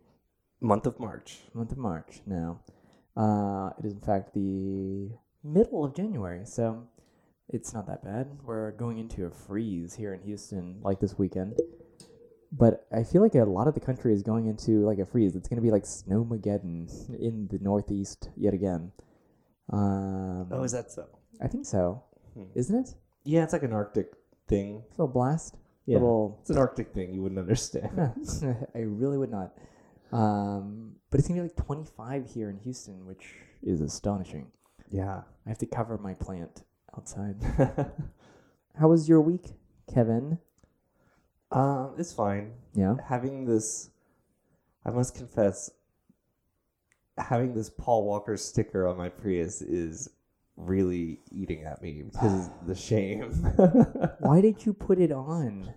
Month 0.61 0.85
of 0.87 0.99
March. 0.99 1.39
month 1.53 1.71
of 1.71 1.77
March 1.77 2.21
now. 2.25 2.59
Uh, 3.15 3.69
it 3.79 3.85
is 3.85 3.93
in 3.93 4.01
fact 4.01 4.33
the 4.33 5.09
middle 5.43 5.85
of 5.85 5.95
January, 5.95 6.45
so 6.45 6.83
it's 7.49 7.73
not 7.73 7.87
that 7.87 8.03
bad. 8.03 8.27
We're 8.43 8.71
going 8.71 8.97
into 8.97 9.25
a 9.25 9.31
freeze 9.31 9.93
here 9.93 10.13
in 10.13 10.21
Houston, 10.21 10.79
like 10.81 10.99
this 10.99 11.17
weekend. 11.17 11.59
But 12.51 12.87
I 12.91 13.03
feel 13.03 13.21
like 13.21 13.35
a 13.35 13.43
lot 13.43 13.67
of 13.67 13.73
the 13.73 13.79
country 13.79 14.13
is 14.13 14.23
going 14.23 14.47
into 14.47 14.85
like 14.85 14.97
a 14.99 15.05
freeze. 15.05 15.35
It's 15.35 15.47
going 15.49 15.57
to 15.57 15.61
be 15.61 15.71
like 15.71 15.83
snowmageddon 15.83 17.19
in 17.19 17.47
the 17.51 17.59
Northeast 17.61 18.29
yet 18.37 18.53
again. 18.53 18.91
Um, 19.71 20.47
Oh, 20.51 20.63
is 20.63 20.71
that 20.71 20.91
so? 20.91 21.05
I 21.41 21.47
think 21.47 21.65
so. 21.65 22.03
Hmm. 22.33 22.43
Isn't 22.55 22.79
it? 22.79 22.95
Yeah, 23.25 23.44
it's 23.44 23.53
like 23.53 23.63
an 23.63 23.74
Arctic 23.74 24.13
thing. 24.48 24.84
it's 24.89 24.98
little 25.00 25.12
blast. 25.12 25.58
Yeah. 25.86 25.96
Little. 25.96 26.38
It's 26.41 26.50
an 26.51 26.58
Arctic 26.58 26.94
thing. 26.94 27.13
You 27.13 27.22
wouldn't 27.22 27.39
understand. 27.39 27.91
I 28.75 28.79
really 28.79 29.17
would 29.17 29.32
not. 29.32 29.53
Um, 30.12 30.94
but 31.10 31.20
it's 31.20 31.27
gonna 31.27 31.41
be 31.41 31.48
like 31.48 31.55
25 31.58 32.25
here 32.32 32.50
in 32.50 32.58
Houston, 32.60 33.05
which 33.05 33.25
is 33.63 33.82
astonishing. 33.82 34.48
yeah. 34.89 35.22
I 35.46 35.50
have 35.50 35.58
to 35.60 35.65
cover 35.67 35.98
my 36.00 36.13
plant 36.15 36.63
outside. 36.98 37.36
How 38.79 38.88
was 38.88 39.08
your 39.08 39.22
week, 39.22 39.53
Kevin? 39.94 40.39
um, 41.51 41.94
it's 41.98 42.12
fine. 42.13 42.53
Yeah. 42.74 42.96
Having 43.08 43.46
this, 43.46 43.89
I 44.86 44.89
must 44.89 45.13
confess, 45.15 45.70
having 47.17 47.53
this 47.53 47.70
Paul 47.70 48.05
Walker 48.05 48.36
sticker 48.38 48.88
on 48.88 48.98
my 48.98 49.08
Prius 49.10 49.62
is 49.62 50.10
really 50.57 51.19
eating 51.31 51.63
at 51.63 51.81
me 51.81 52.03
because 52.03 52.47
of 52.47 52.67
the 52.67 52.75
shame. 52.75 53.21
Why 54.19 54.41
did 54.41 54.65
you 54.65 54.74
put 54.74 55.00
it 55.00 55.12
on? 55.12 55.74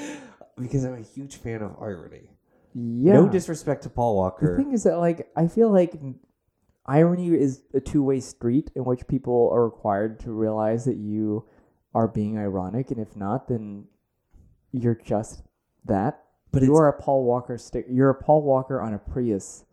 because 0.60 0.84
I'm 0.84 0.94
a 0.94 1.00
huge 1.00 1.36
fan 1.36 1.62
of 1.62 1.76
irony. 1.80 2.30
Yeah. 2.74 3.14
No 3.14 3.28
disrespect 3.28 3.84
to 3.84 3.90
Paul 3.90 4.16
Walker. 4.16 4.56
the 4.56 4.62
thing 4.62 4.72
is 4.72 4.84
that, 4.84 4.98
like, 4.98 5.28
I 5.36 5.48
feel 5.48 5.70
like 5.70 5.94
irony 6.86 7.28
is 7.28 7.62
a 7.74 7.80
two-way 7.80 8.20
street 8.20 8.70
in 8.74 8.84
which 8.84 9.06
people 9.06 9.50
are 9.52 9.64
required 9.64 10.20
to 10.20 10.32
realize 10.32 10.84
that 10.84 10.96
you 10.96 11.44
are 11.94 12.06
being 12.06 12.38
ironic, 12.38 12.90
and 12.90 13.00
if 13.00 13.16
not, 13.16 13.48
then 13.48 13.86
you're 14.72 14.94
just 14.94 15.42
that. 15.86 16.24
But 16.50 16.62
you 16.62 16.74
are 16.76 16.88
a 16.88 17.00
Paul 17.00 17.24
Walker 17.24 17.58
stick. 17.58 17.86
You're 17.90 18.10
a 18.10 18.14
Paul 18.14 18.42
Walker 18.42 18.80
on 18.80 18.94
a 18.94 18.98
Prius 18.98 19.64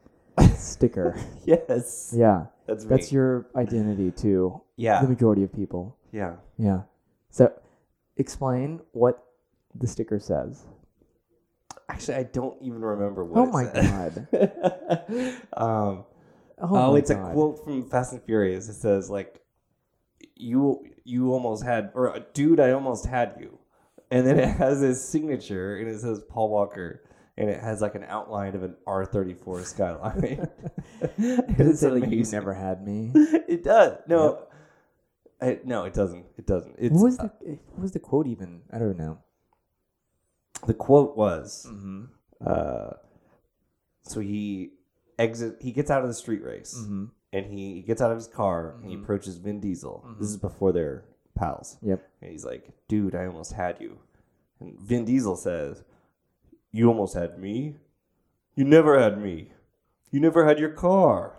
sticker. 0.55 1.17
yes, 1.45 2.13
Yeah, 2.15 2.45
that's 2.67 2.83
me. 2.83 2.89
that's 2.89 3.11
your 3.11 3.47
identity 3.55 4.11
to 4.23 4.61
yeah, 4.77 5.01
the 5.01 5.07
majority 5.07 5.43
of 5.43 5.53
people. 5.53 5.95
yeah. 6.11 6.35
Yeah. 6.57 6.81
So, 7.29 7.51
explain 8.17 8.79
what 8.93 9.23
the 9.75 9.87
sticker 9.87 10.19
says. 10.19 10.63
Actually, 11.89 12.17
I 12.17 12.23
don't 12.23 12.61
even 12.61 12.81
remember 12.81 13.23
what. 13.25 13.39
Oh 13.47 13.51
my 13.51 13.65
said. 13.65 14.27
um, 15.53 16.05
Oh, 16.57 16.69
oh, 16.71 16.91
my 16.93 16.99
it's 16.99 17.09
a 17.09 17.15
quote 17.15 17.61
from 17.65 17.89
Fast 17.89 18.13
and 18.13 18.23
Furious. 18.23 18.69
It 18.69 18.75
says 18.75 19.09
like, 19.09 19.41
"You 20.35 20.85
you 21.03 21.33
almost 21.33 21.65
had," 21.65 21.91
or 21.93 22.17
"Dude, 22.33 22.61
I 22.61 22.71
almost 22.71 23.05
had 23.05 23.35
you," 23.41 23.59
and 24.09 24.25
then 24.25 24.39
it 24.39 24.47
has 24.57 24.79
his 24.79 25.03
signature, 25.03 25.75
and 25.77 25.89
it 25.89 25.99
says 25.99 26.21
Paul 26.29 26.49
Walker, 26.49 27.03
and 27.37 27.49
it 27.49 27.59
has 27.61 27.81
like 27.81 27.95
an 27.95 28.03
outline 28.07 28.55
of 28.55 28.63
an 28.63 28.75
R 28.87 29.05
thirty 29.05 29.33
four 29.33 29.63
Skyline. 29.63 30.47
Does 31.57 31.83
it 31.83 31.93
like 31.93 32.09
you 32.09 32.23
never 32.31 32.53
had 32.53 32.85
me? 32.85 33.11
it 33.15 33.63
does. 33.63 33.97
No, 34.07 34.47
I, 35.41 35.59
no, 35.65 35.83
it 35.83 35.93
doesn't. 35.93 36.25
It 36.37 36.45
doesn't. 36.47 36.75
It's 36.77 36.93
what 36.93 37.03
was 37.03 37.17
the 37.17 37.31
what 37.71 37.81
was 37.81 37.91
the 37.91 37.99
quote 37.99 38.27
even? 38.27 38.61
I 38.71 38.77
don't 38.79 38.97
know. 38.97 39.19
the 40.67 40.73
quote 40.73 41.15
was. 41.17 41.65
Mm-hmm. 41.69 42.05
Uh, 42.45 42.91
so 44.03 44.19
he 44.19 44.71
exit. 45.19 45.57
He 45.61 45.71
gets 45.71 45.89
out 45.91 46.01
of 46.01 46.07
the 46.07 46.13
street 46.13 46.43
race, 46.43 46.75
Mm-hmm. 46.77 47.05
and 47.33 47.45
he 47.45 47.81
gets 47.81 48.01
out 48.01 48.11
of 48.11 48.17
his 48.17 48.27
car 48.27 48.75
and 48.81 48.89
he 48.89 48.95
Mhm. 48.95 49.03
approaches 49.03 49.37
Vin 49.37 49.59
Diesel. 49.59 50.05
This 50.19 50.29
is 50.29 50.37
before 50.37 50.71
they're 50.71 51.03
pals. 51.35 51.77
Yep. 51.81 52.07
And 52.21 52.31
he's 52.31 52.45
like, 52.45 52.69
"Dude, 52.87 53.15
I 53.15 53.25
almost 53.25 53.53
had 53.53 53.81
you." 53.81 53.97
And 54.59 54.79
Vin 54.79 55.03
Diesel 55.05 55.35
says, 55.35 55.83
"You 56.75 56.87
almost 56.89 57.13
had 57.15 57.39
me. 57.39 57.75
You 58.55 58.65
never 58.65 58.99
had 58.99 59.21
me. 59.21 59.51
You 60.11 60.19
never 60.19 60.45
had 60.45 60.59
your 60.59 60.69
car." 60.71 61.33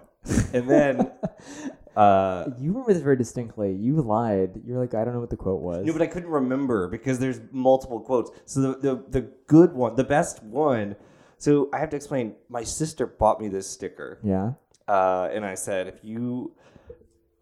and 0.53 0.69
then, 0.69 1.13
uh, 1.97 2.47
You 2.59 2.71
remember 2.73 2.93
this 2.93 3.03
very 3.03 3.17
distinctly. 3.17 3.73
You 3.73 4.01
lied. 4.03 4.63
You're 4.67 4.79
like, 4.79 4.95
I 4.95 5.05
don't 5.05 5.15
know 5.15 5.21
what 5.21 5.31
the 5.31 5.37
quote 5.37 5.61
was. 5.61 5.87
no, 5.87 5.93
but 5.93 6.03
I 6.03 6.07
couldn't 6.09 6.31
remember 6.31 6.89
because 6.89 7.19
there's 7.19 7.41
multiple 7.53 8.01
quotes. 8.01 8.31
So 8.47 8.61
the, 8.61 8.79
the 8.79 9.05
the 9.09 9.21
good 9.47 9.73
one, 9.73 9.95
the 9.97 10.05
best 10.05 10.43
one. 10.43 10.97
So 11.39 11.69
I 11.73 11.79
have 11.79 11.91
to 11.91 11.97
explain. 11.97 12.35
My 12.49 12.65
sister 12.65 13.07
bought 13.07 13.41
me 13.41 13.49
this 13.49 13.69
sticker, 13.69 14.19
yeah. 14.23 14.53
uh, 14.89 15.29
and 15.33 15.45
I 15.45 15.55
said, 15.55 15.87
if 15.87 16.03
you, 16.03 16.53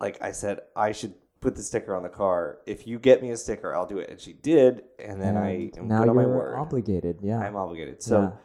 like, 0.00 0.20
I 0.20 0.32
said 0.32 0.60
I 0.74 0.90
should 0.92 1.14
put 1.44 1.54
the 1.54 1.62
sticker 1.62 1.94
on 1.94 2.02
the 2.02 2.08
car. 2.08 2.58
If 2.66 2.86
you 2.86 2.98
get 2.98 3.22
me 3.22 3.30
a 3.30 3.36
sticker, 3.36 3.74
I'll 3.74 3.86
do 3.86 3.98
it. 3.98 4.08
And 4.08 4.18
she 4.18 4.32
did, 4.32 4.82
and 4.98 5.20
then 5.20 5.36
I 5.36 5.70
am 5.76 5.88
now 5.88 6.00
on 6.00 6.16
my 6.16 6.22
you're 6.22 6.36
word. 6.36 6.56
obligated. 6.58 7.18
Yeah. 7.22 7.38
I'm 7.38 7.54
obligated. 7.54 8.02
So, 8.02 8.36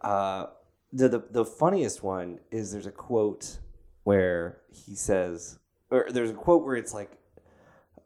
uh, 0.00 0.46
the, 0.92 1.08
the 1.08 1.22
the 1.30 1.44
funniest 1.44 2.02
one 2.02 2.40
is 2.50 2.72
there's 2.72 2.86
a 2.86 2.90
quote 2.90 3.58
where 4.04 4.62
he 4.70 4.94
says, 4.94 5.58
or 5.90 6.06
there's 6.08 6.30
a 6.30 6.34
quote 6.34 6.64
where 6.64 6.76
it's 6.76 6.94
like, 6.94 7.10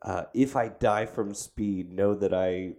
uh, 0.03 0.25
"If 0.35 0.57
I 0.57 0.69
die 0.69 1.07
from 1.07 1.35
speed, 1.35 1.93
know 1.93 2.15
that 2.17 2.35
I 2.35 2.73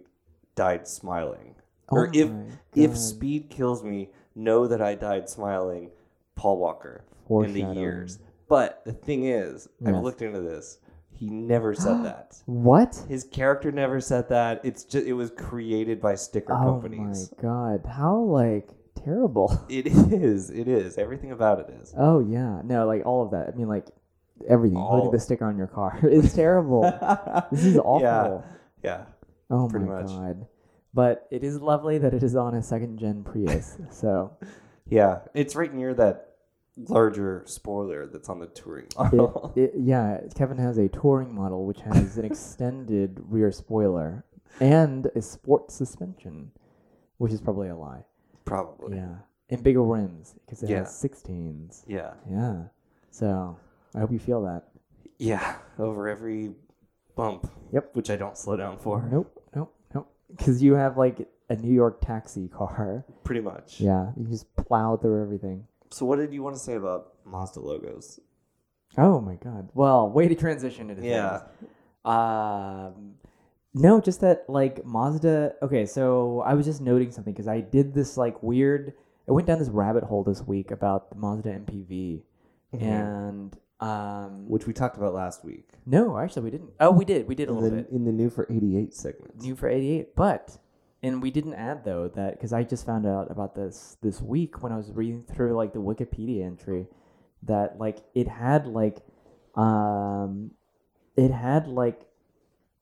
died 0.54 0.86
smiling." 0.86 1.54
Oh 1.88 1.96
or 1.96 2.10
if 2.12 2.30
my 2.30 2.44
if 2.74 2.96
speed 2.98 3.48
kills 3.48 3.82
me, 3.82 4.10
know 4.34 4.66
that 4.66 4.82
I 4.82 4.94
died 4.94 5.30
smiling. 5.30 5.90
Paul 6.36 6.58
Walker 6.58 7.04
in 7.30 7.54
the 7.54 7.62
years. 7.74 8.18
But 8.48 8.82
the 8.84 8.92
thing 8.92 9.24
is, 9.24 9.68
I've 9.86 10.02
looked 10.02 10.20
into 10.20 10.40
this. 10.40 10.78
He 11.16 11.28
never 11.30 11.74
said 11.74 12.04
that. 12.04 12.36
What? 12.46 13.00
His 13.08 13.24
character 13.24 13.70
never 13.72 14.00
said 14.00 14.28
that. 14.30 14.60
It's 14.64 14.84
just 14.84 15.06
it 15.06 15.12
was 15.14 15.30
created 15.30 16.00
by 16.00 16.14
sticker 16.16 16.52
Oh 16.52 16.64
companies. 16.64 17.30
Oh 17.32 17.36
my 17.36 17.42
god! 17.42 17.86
How 17.86 18.16
like 18.18 18.68
terrible. 19.04 19.64
It 19.68 19.86
is. 19.86 20.50
It 20.50 20.68
is. 20.68 20.98
Everything 20.98 21.32
about 21.32 21.60
it 21.60 21.74
is. 21.82 21.94
Oh 21.96 22.20
yeah. 22.20 22.60
No, 22.64 22.86
like 22.86 23.04
all 23.06 23.22
of 23.22 23.30
that. 23.32 23.48
I 23.48 23.56
mean, 23.56 23.68
like 23.68 23.86
everything, 24.48 24.78
All- 24.78 25.10
the 25.10 25.20
sticker 25.20 25.44
on 25.46 25.56
your 25.56 25.66
car. 25.68 25.98
it's 26.02 26.34
terrible. 26.34 26.82
this 27.52 27.64
is 27.64 27.76
awful. 27.84 28.44
Yeah. 28.82 28.90
Yeah. 28.90 29.04
Oh 29.50 29.68
pretty 29.68 29.86
my 29.86 30.02
much. 30.02 30.10
god. 30.10 30.46
But 30.92 31.26
it 31.30 31.42
is 31.42 31.60
lovely 31.60 31.98
that 31.98 32.14
it 32.14 32.22
is 32.22 32.36
on 32.36 32.54
a 32.54 32.62
second 32.62 32.98
gen 32.98 33.24
Prius. 33.24 33.76
so 33.90 34.36
Yeah. 34.88 35.20
It's 35.34 35.56
right 35.56 35.72
near 35.72 35.92
that 35.94 36.33
larger 36.76 37.44
spoiler 37.46 38.06
that's 38.06 38.28
on 38.28 38.38
the 38.40 38.46
touring 38.46 38.86
it, 38.86 38.96
model. 38.96 39.52
it, 39.56 39.72
yeah, 39.76 40.18
Kevin 40.34 40.58
has 40.58 40.76
a 40.78 40.88
touring 40.88 41.34
model 41.34 41.66
which 41.66 41.80
has 41.82 42.18
an 42.18 42.24
extended 42.24 43.20
rear 43.28 43.52
spoiler 43.52 44.24
and 44.60 45.06
a 45.14 45.22
sport 45.22 45.70
suspension, 45.70 46.50
which 47.18 47.32
is 47.32 47.40
probably 47.40 47.68
a 47.68 47.76
lie. 47.76 48.04
Probably. 48.44 48.96
Yeah, 48.96 49.14
and 49.50 49.62
bigger 49.62 49.82
rims 49.82 50.34
because 50.44 50.62
it 50.62 50.70
Yeah. 50.70 50.78
has 50.80 50.88
16s. 51.02 51.84
Yeah. 51.86 52.14
Yeah. 52.30 52.64
So 53.10 53.56
I 53.94 54.00
hope 54.00 54.10
you 54.12 54.18
feel 54.18 54.42
that. 54.42 54.64
Yeah. 55.18 55.56
Over 55.78 56.08
every 56.08 56.52
bump. 57.16 57.50
Yep. 57.72 57.90
Which 57.94 58.10
I 58.10 58.16
don't 58.16 58.36
slow 58.36 58.56
down 58.56 58.78
for. 58.78 59.08
Nope. 59.10 59.42
Nope. 59.54 59.74
Nope. 59.94 60.12
Because 60.36 60.62
you 60.62 60.74
have 60.74 60.96
like 60.98 61.28
a 61.48 61.56
New 61.56 61.72
York 61.72 62.00
taxi 62.00 62.48
car. 62.48 63.04
Pretty 63.22 63.40
much. 63.40 63.80
Yeah, 63.80 64.10
you 64.16 64.26
just 64.26 64.54
plow 64.56 64.96
through 64.96 65.22
everything. 65.22 65.66
So 65.94 66.04
what 66.06 66.16
did 66.16 66.32
you 66.32 66.42
want 66.42 66.56
to 66.56 66.60
say 66.60 66.74
about 66.74 67.12
Mazda 67.24 67.60
logos? 67.60 68.18
Oh 68.98 69.20
my 69.20 69.36
god. 69.36 69.68
Well, 69.74 70.10
way 70.10 70.26
to 70.28 70.34
transition 70.34 70.90
into 70.90 71.04
Yeah. 71.06 71.38
things. 71.60 71.70
Um, 72.04 73.14
no, 73.74 74.00
just 74.00 74.20
that 74.20 74.44
like 74.48 74.84
Mazda. 74.84 75.54
Okay, 75.62 75.86
so 75.86 76.40
I 76.40 76.54
was 76.54 76.66
just 76.66 76.80
noting 76.80 77.10
something 77.12 77.32
because 77.32 77.48
I 77.48 77.60
did 77.60 77.94
this 77.94 78.16
like 78.16 78.42
weird. 78.42 78.92
I 79.28 79.32
went 79.32 79.46
down 79.46 79.58
this 79.58 79.68
rabbit 79.68 80.04
hole 80.04 80.22
this 80.24 80.42
week 80.42 80.70
about 80.70 81.10
the 81.10 81.16
Mazda 81.16 81.50
MPV, 81.60 82.22
and 82.78 83.56
um, 83.80 84.48
Which 84.48 84.66
we 84.66 84.72
talked 84.72 84.96
about 84.96 85.14
last 85.14 85.44
week. 85.44 85.68
no, 85.86 86.18
actually 86.18 86.42
we 86.42 86.50
didn't. 86.50 86.70
Oh, 86.80 86.90
we 86.90 87.04
did. 87.04 87.26
We 87.28 87.34
did 87.34 87.48
a 87.48 87.52
In 87.52 87.58
little 87.60 87.70
the, 87.78 87.82
bit. 87.84 87.90
in 87.92 88.04
the 88.04 88.12
new 88.12 88.30
for 88.30 88.46
88 88.50 88.94
segment. 88.94 89.40
New 89.42 89.54
for 89.56 89.68
eighty 89.68 89.90
eight, 89.98 90.14
but 90.14 90.58
and 91.04 91.20
we 91.20 91.30
didn't 91.30 91.52
add 91.54 91.84
though 91.84 92.08
that 92.14 92.32
because 92.32 92.54
I 92.54 92.62
just 92.62 92.86
found 92.86 93.06
out 93.06 93.30
about 93.30 93.54
this 93.54 93.98
this 94.00 94.22
week 94.22 94.62
when 94.62 94.72
I 94.72 94.76
was 94.76 94.90
reading 94.90 95.22
through 95.22 95.54
like 95.54 95.74
the 95.74 95.78
Wikipedia 95.78 96.46
entry 96.46 96.86
that 97.42 97.78
like 97.78 97.98
it 98.14 98.26
had 98.26 98.66
like 98.66 99.00
um 99.54 100.52
it 101.14 101.30
had 101.30 101.66
like 101.66 102.06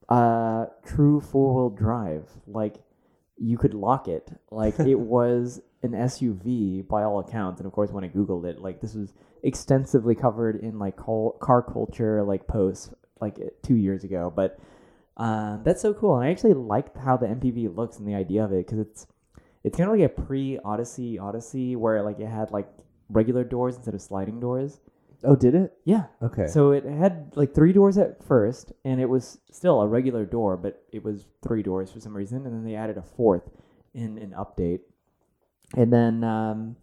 uh 0.08 0.66
true 0.86 1.20
four 1.20 1.52
wheel 1.52 1.70
drive. 1.70 2.30
Like 2.46 2.76
you 3.38 3.58
could 3.58 3.74
lock 3.74 4.06
it. 4.06 4.30
Like 4.52 4.78
it 4.78 5.00
was 5.00 5.60
an 5.82 5.90
SUV 5.90 6.86
by 6.86 7.02
all 7.02 7.18
accounts. 7.18 7.58
And 7.58 7.66
of 7.66 7.72
course 7.72 7.90
when 7.90 8.04
I 8.04 8.08
googled 8.08 8.44
it 8.44 8.60
like 8.60 8.80
this 8.80 8.94
was 8.94 9.12
extensively 9.42 10.14
covered 10.14 10.54
in 10.54 10.78
like 10.78 10.96
car 10.96 11.62
culture 11.62 12.22
like 12.22 12.46
posts 12.46 12.94
like 13.20 13.40
uh, 13.40 13.50
2 13.64 13.74
years 13.74 14.04
ago. 14.04 14.32
But 14.34 14.60
um, 15.22 15.62
that's 15.64 15.80
so 15.80 15.94
cool, 15.94 16.16
and 16.16 16.26
I 16.26 16.30
actually 16.30 16.54
liked 16.54 16.96
how 16.96 17.16
the 17.16 17.26
MPV 17.26 17.74
looks 17.74 17.98
and 17.98 18.08
the 18.08 18.14
idea 18.14 18.44
of 18.44 18.52
it 18.52 18.66
because 18.66 18.78
it's 18.78 19.06
it's 19.64 19.76
kind 19.76 19.88
of 19.90 19.96
like 19.96 20.04
a 20.04 20.08
pre 20.08 20.58
Odyssey 20.64 21.18
Odyssey 21.18 21.76
where 21.76 22.02
like 22.02 22.18
it 22.18 22.26
had 22.26 22.50
like 22.50 22.68
regular 23.08 23.44
doors 23.44 23.76
instead 23.76 23.94
of 23.94 24.02
sliding 24.02 24.40
doors. 24.40 24.80
Oh, 25.24 25.36
did 25.36 25.54
it? 25.54 25.72
Yeah. 25.84 26.06
Okay. 26.20 26.48
So 26.48 26.72
it 26.72 26.84
had 26.84 27.32
like 27.36 27.54
three 27.54 27.72
doors 27.72 27.96
at 27.96 28.24
first, 28.24 28.72
and 28.84 29.00
it 29.00 29.08
was 29.08 29.38
still 29.52 29.80
a 29.80 29.86
regular 29.86 30.26
door, 30.26 30.56
but 30.56 30.82
it 30.92 31.04
was 31.04 31.26
three 31.46 31.62
doors 31.62 31.92
for 31.92 32.00
some 32.00 32.16
reason, 32.16 32.44
and 32.44 32.52
then 32.52 32.64
they 32.64 32.74
added 32.74 32.98
a 32.98 33.02
fourth 33.02 33.48
in 33.94 34.18
an 34.18 34.34
update. 34.36 34.80
And 35.76 35.92
then, 35.92 36.24
um, 36.24 36.76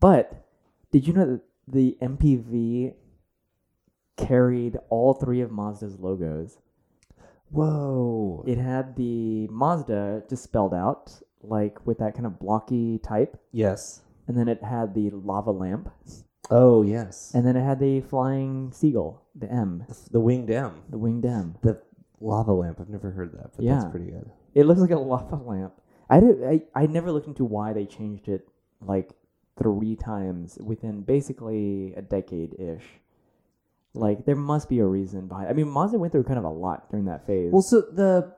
but 0.00 0.48
did 0.90 1.06
you 1.06 1.12
know 1.12 1.26
that 1.26 1.40
the 1.68 1.96
MPV 2.02 2.94
carried 4.16 4.76
all 4.90 5.14
three 5.14 5.40
of 5.40 5.50
Mazda's 5.50 5.98
logos. 5.98 6.58
Whoa. 7.54 8.44
It 8.46 8.58
had 8.58 8.96
the 8.96 9.46
Mazda 9.48 10.24
just 10.28 10.42
spelled 10.42 10.74
out, 10.74 11.12
like 11.42 11.86
with 11.86 11.98
that 11.98 12.14
kind 12.14 12.26
of 12.26 12.38
blocky 12.38 12.98
type, 12.98 13.38
yes. 13.52 14.00
and 14.28 14.36
then 14.36 14.48
it 14.48 14.62
had 14.62 14.94
the 14.94 15.10
lava 15.10 15.50
lamp, 15.52 15.88
Oh 16.50 16.82
yes. 16.82 17.30
and 17.34 17.46
then 17.46 17.56
it 17.56 17.62
had 17.62 17.78
the 17.80 18.00
flying 18.00 18.72
seagull, 18.72 19.22
the 19.34 19.50
M, 19.50 19.84
the 20.10 20.20
winged 20.20 20.50
M. 20.50 20.72
the 20.90 20.98
winged 20.98 21.24
M. 21.26 21.54
The 21.62 21.80
lava 22.20 22.52
lamp. 22.52 22.80
I've 22.80 22.88
never 22.88 23.10
heard 23.10 23.32
that, 23.32 23.52
but 23.56 23.64
Yeah. 23.64 23.74
that's 23.76 23.90
pretty 23.90 24.10
good. 24.10 24.30
It 24.54 24.66
looks 24.66 24.80
like 24.80 24.90
a 24.90 24.98
lava 24.98 25.36
lamp. 25.36 25.74
I 26.10 26.20
did. 26.20 26.44
I, 26.44 26.62
I 26.74 26.86
never 26.86 27.10
looked 27.12 27.26
into 27.28 27.44
why 27.44 27.72
they 27.72 27.86
changed 27.86 28.28
it 28.28 28.46
like 28.80 29.10
three 29.56 29.96
times 29.96 30.58
within 30.62 31.02
basically 31.02 31.94
a 31.96 32.02
decade 32.02 32.58
ish. 32.58 32.84
Like 33.94 34.24
there 34.26 34.34
must 34.36 34.68
be 34.68 34.80
a 34.80 34.86
reason 34.86 35.28
behind. 35.28 35.48
I 35.48 35.52
mean, 35.52 35.68
Mazda 35.68 35.98
went 35.98 36.12
through 36.12 36.24
kind 36.24 36.38
of 36.38 36.44
a 36.44 36.50
lot 36.50 36.90
during 36.90 37.06
that 37.06 37.26
phase. 37.26 37.52
Well, 37.52 37.62
so 37.62 37.80
the 37.80 38.32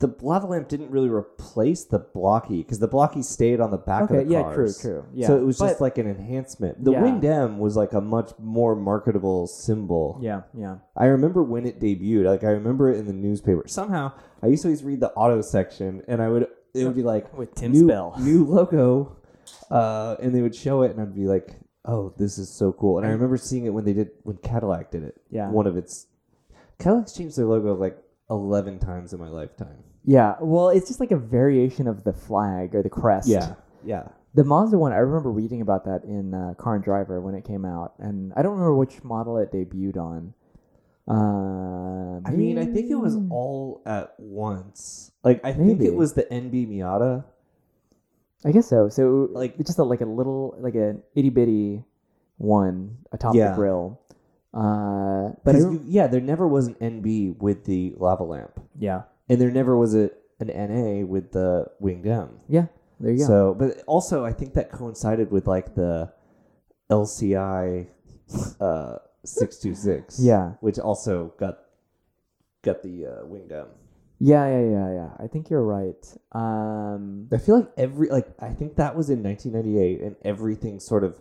the 0.00 0.12
lava 0.20 0.46
lamp 0.48 0.68
didn't 0.68 0.90
really 0.90 1.08
replace 1.08 1.84
the 1.84 2.00
blocky 2.00 2.58
because 2.62 2.80
the 2.80 2.88
blocky 2.88 3.22
stayed 3.22 3.60
on 3.60 3.70
the 3.70 3.76
back 3.78 4.02
okay, 4.02 4.22
of 4.22 4.26
the 4.26 4.32
yeah, 4.32 4.42
cars. 4.42 4.80
true, 4.80 4.90
true. 4.90 5.04
Yeah, 5.14 5.28
So 5.28 5.36
it 5.36 5.44
was 5.44 5.58
But- 5.58 5.68
just 5.68 5.80
like 5.80 5.98
an 5.98 6.08
enhancement. 6.08 6.82
The 6.84 6.90
Yeah. 6.90 7.02
winged 7.02 7.24
M 7.24 7.58
was 7.60 7.76
like 7.76 7.92
a 7.92 8.00
much 8.00 8.32
more 8.40 8.74
marketable 8.74 9.46
symbol. 9.46 10.18
yeah, 10.20 10.42
yeah. 10.52 10.78
I 10.96 11.06
remember 11.06 11.44
when 11.44 11.64
it 11.64 11.78
debuted. 11.80 12.24
Like 12.26 12.42
I 12.42 12.50
remember 12.50 12.90
it 12.90 12.98
in 12.98 13.06
the 13.06 13.12
newspaper. 13.12 13.62
Somehow 13.68 14.10
I 14.42 14.48
used 14.48 14.62
to 14.62 14.68
always 14.68 14.82
read 14.82 14.98
the 14.98 15.12
auto 15.12 15.40
section, 15.40 16.02
and 16.08 16.20
I 16.20 16.28
would 16.28 16.48
it 16.74 16.84
would 16.84 16.96
be 16.96 17.04
like 17.04 17.32
With 17.38 17.54
Tim 17.54 17.70
new, 17.70 17.86
Spell. 17.86 18.14
new 18.18 18.44
logo, 18.44 19.12
uh, 19.70 20.16
and 20.20 20.34
they 20.34 20.42
would 20.42 20.56
show 20.56 20.82
it, 20.82 20.90
and 20.90 21.00
I'd 21.00 21.14
be 21.14 21.26
like, 21.28 21.54
"Oh, 21.84 22.12
this 22.16 22.38
is 22.38 22.48
so 22.48 22.72
cool!" 22.72 22.98
And 22.98 23.06
I 23.06 23.10
remember 23.10 23.36
seeing 23.36 23.66
it 23.66 23.70
when 23.70 23.84
they 23.84 23.92
did 23.92 24.10
when 24.22 24.36
Cadillac 24.38 24.90
did 24.90 25.04
it. 25.04 25.20
Yeah. 25.30 25.50
one 25.50 25.66
of 25.66 25.76
its 25.76 26.06
Cadillac's 26.78 27.12
changed 27.12 27.36
their 27.36 27.46
logo 27.46 27.74
like 27.74 27.96
eleven 28.30 28.78
times 28.78 29.12
in 29.12 29.20
my 29.20 29.28
lifetime. 29.28 29.84
Yeah, 30.04 30.36
well, 30.40 30.68
it's 30.68 30.88
just 30.88 31.00
like 31.00 31.12
a 31.12 31.16
variation 31.16 31.86
of 31.88 32.04
the 32.04 32.12
flag 32.12 32.74
or 32.74 32.82
the 32.82 32.90
crest. 32.90 33.28
Yeah, 33.28 33.54
yeah. 33.84 34.08
The 34.34 34.44
Mazda 34.44 34.76
one, 34.76 34.92
I 34.92 34.96
remember 34.96 35.30
reading 35.30 35.60
about 35.60 35.84
that 35.84 36.02
in 36.04 36.34
uh, 36.34 36.54
Car 36.58 36.74
and 36.74 36.84
Driver 36.84 37.20
when 37.20 37.34
it 37.34 37.44
came 37.44 37.64
out, 37.64 37.94
and 37.98 38.32
I 38.36 38.42
don't 38.42 38.52
remember 38.52 38.74
which 38.74 39.02
model 39.04 39.38
it 39.38 39.52
debuted 39.52 39.96
on. 39.96 40.34
Uh, 41.06 42.20
I 42.26 42.32
mean, 42.32 42.58
I 42.58 42.64
think 42.64 42.90
it 42.90 42.96
was 42.96 43.16
all 43.30 43.82
at 43.86 44.14
once. 44.18 45.12
Like 45.22 45.40
I 45.44 45.52
think 45.52 45.78
Maybe. 45.78 45.86
it 45.86 45.94
was 45.94 46.14
the 46.14 46.24
NB 46.24 46.68
Miata. 46.68 47.24
I 48.44 48.52
guess 48.52 48.66
so. 48.68 48.88
So 48.88 49.28
Like- 49.32 49.54
it's 49.58 49.68
just 49.68 49.78
a, 49.78 49.84
like 49.84 50.00
a 50.02 50.06
little 50.06 50.54
like 50.58 50.74
an 50.74 51.02
itty 51.14 51.30
bitty 51.30 51.84
one 52.38 52.98
atop 53.12 53.34
Yeah. 53.34 53.50
the 53.50 53.56
grill. 53.56 54.00
Uh, 54.52 55.32
but 55.44 55.56
I 55.56 55.60
rem- 55.60 55.72
you, 55.72 55.80
yeah, 55.84 56.06
there 56.06 56.20
never 56.20 56.46
was 56.46 56.68
an 56.68 56.74
NB 56.80 57.38
with 57.40 57.64
the 57.64 57.94
lava 57.96 58.22
lamp, 58.22 58.60
yeah, 58.78 59.02
and 59.28 59.40
there 59.40 59.50
never 59.50 59.76
was 59.76 59.94
a 59.96 60.10
an 60.38 60.46
NA 60.48 61.04
with 61.04 61.32
the 61.32 61.66
winged 61.80 62.06
M. 62.06 62.38
yeah, 62.48 62.66
there 63.00 63.12
you 63.12 63.18
go. 63.18 63.24
So, 63.26 63.54
but 63.58 63.82
also 63.88 64.24
I 64.24 64.32
think 64.32 64.54
that 64.54 64.70
coincided 64.70 65.32
with 65.32 65.48
like 65.48 65.74
the 65.74 66.12
LCI 66.90 67.88
uh, 68.60 68.96
six 69.24 69.58
two 69.58 69.74
six. 69.74 70.20
Yeah. 70.20 70.52
which 70.60 70.78
also 70.78 71.32
got 71.38 71.58
got 72.62 72.82
the 72.82 73.06
uh, 73.06 73.26
winged 73.26 73.50
M. 73.52 73.66
yeah, 74.18 74.46
yeah, 74.48 74.70
yeah, 74.70 74.92
yeah. 74.94 75.08
I 75.18 75.26
think 75.26 75.50
you're 75.50 75.62
right. 75.62 76.16
Um, 76.32 77.28
I 77.32 77.38
feel 77.38 77.56
like 77.60 77.70
every 77.76 78.08
like 78.08 78.28
I 78.40 78.48
think 78.50 78.76
that 78.76 78.96
was 78.96 79.10
in 79.10 79.22
1998, 79.22 80.00
and 80.00 80.16
everything 80.24 80.80
sort 80.80 81.04
of 81.04 81.20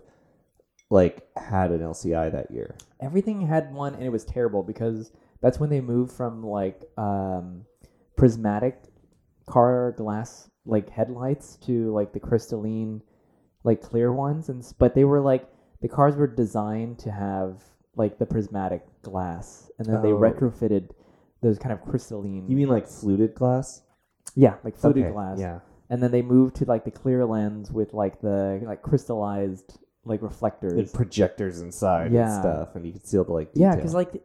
like 0.90 1.28
had 1.36 1.72
an 1.72 1.82
LCI 1.82 2.32
that 2.32 2.52
year. 2.52 2.76
everything 3.02 3.42
had 3.48 3.74
one, 3.74 3.94
and 3.96 4.04
it 4.04 4.10
was 4.12 4.24
terrible 4.26 4.64
because 4.64 5.12
that's 5.42 5.60
when 5.60 5.70
they 5.70 5.82
moved 5.82 6.12
from 6.14 6.44
like 6.44 6.84
um, 6.98 7.66
prismatic 8.16 8.82
car 9.48 9.94
glass 9.98 10.50
like 10.66 10.90
headlights 10.90 11.58
to 11.58 11.92
like 11.92 12.14
the 12.14 12.20
crystalline 12.20 13.02
like 13.66 13.82
clear 13.82 14.14
ones 14.14 14.48
and 14.48 14.62
s- 14.64 14.72
but 14.72 14.96
they 14.96 15.04
were 15.04 15.20
like 15.20 15.46
the 15.82 15.88
cars 15.90 16.16
were 16.16 16.28
designed 16.28 16.98
to 16.98 17.12
have 17.12 17.62
like 17.98 18.18
the 18.20 18.26
prismatic 18.26 18.86
glass 19.02 19.70
and 19.80 19.88
then 19.90 20.02
they 20.02 20.14
Oh. 20.14 20.18
retrofitted 20.20 20.92
those 21.44 21.60
kind 21.60 21.72
of 21.74 21.82
crystalline 21.82 22.46
You 22.50 22.56
mean 22.56 22.70
like 22.70 22.88
fluted 22.88 23.36
glass? 23.36 23.82
yeah 24.36 24.56
like 24.64 24.76
fluted 24.78 25.04
Okay, 25.04 25.12
glass 25.14 25.40
Yeah. 25.40 25.60
and 25.90 26.02
then 26.02 26.12
they 26.12 26.22
moved 26.24 26.56
to 26.58 26.66
like 26.66 26.84
the 26.86 26.92
clear 26.92 27.24
lens 27.26 27.72
with 27.72 27.94
like 27.94 28.20
the 28.22 28.60
like 28.66 28.82
crystallized 28.82 29.78
like 30.06 30.22
reflectors 30.22 30.74
And 30.74 30.92
projectors 30.94 31.62
inside 31.62 32.08
and 32.08 32.16
Yeah. 32.16 32.42
stuff, 32.42 32.76
and 32.76 32.86
you 32.86 32.92
could 32.92 33.06
see 33.08 33.18
all 33.18 33.24
the 33.24 33.32
like. 33.32 33.52
Yeah, 33.54 33.74
because 33.76 33.94
like 33.94 34.22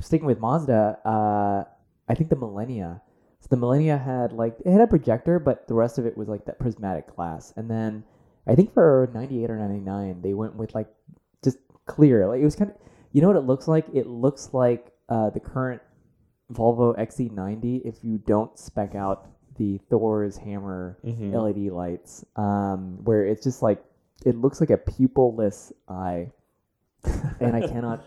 sticking 0.00 0.26
with 0.26 0.40
Mazda, 0.40 0.98
uh, 1.04 1.64
I 2.08 2.14
think 2.16 2.30
the 2.30 2.36
Millennia. 2.36 3.00
So 3.40 3.46
the 3.50 3.56
Millennia 3.56 3.96
had 3.96 4.32
like 4.32 4.56
it 4.64 4.72
had 4.72 4.80
a 4.80 4.86
projector, 4.88 5.38
but 5.38 5.68
the 5.68 5.74
rest 5.74 5.98
of 5.98 6.06
it 6.06 6.16
was 6.16 6.28
like 6.28 6.46
that 6.46 6.58
prismatic 6.58 7.14
glass. 7.14 7.52
And 7.56 7.70
then 7.70 8.02
I 8.46 8.54
think 8.56 8.72
for 8.74 9.08
ninety 9.14 9.44
eight 9.44 9.50
or 9.50 9.56
ninety 9.56 9.78
nine, 9.80 10.20
they 10.22 10.34
went 10.34 10.56
with 10.56 10.74
like 10.74 10.88
just 11.44 11.58
clear. 11.86 12.26
Like 12.26 12.40
it 12.40 12.44
was 12.44 12.56
kind 12.56 12.70
of, 12.72 12.76
you 13.12 13.20
know 13.22 13.28
what 13.28 13.36
it 13.36 13.46
looks 13.46 13.68
like? 13.68 13.86
It 13.94 14.06
looks 14.08 14.50
like 14.52 14.90
uh, 15.08 15.30
the 15.30 15.40
current 15.40 15.80
Volvo 16.52 16.96
XC90 16.98 17.82
if 17.84 18.04
you 18.04 18.18
don't 18.18 18.56
spec 18.58 18.94
out 18.94 19.28
the 19.56 19.78
Thor's 19.88 20.36
hammer 20.36 20.98
Mhm. 21.04 21.32
LED 21.32 21.70
lights, 21.72 22.24
um, 22.36 22.98
where 23.04 23.24
it's 23.24 23.42
just 23.44 23.62
like 23.62 23.82
it 24.24 24.36
looks 24.36 24.60
like 24.60 24.70
a 24.70 24.76
pupilless 24.78 25.72
eye, 25.88 26.30
and 27.40 27.54
I 27.56 27.60
cannot. 27.68 28.02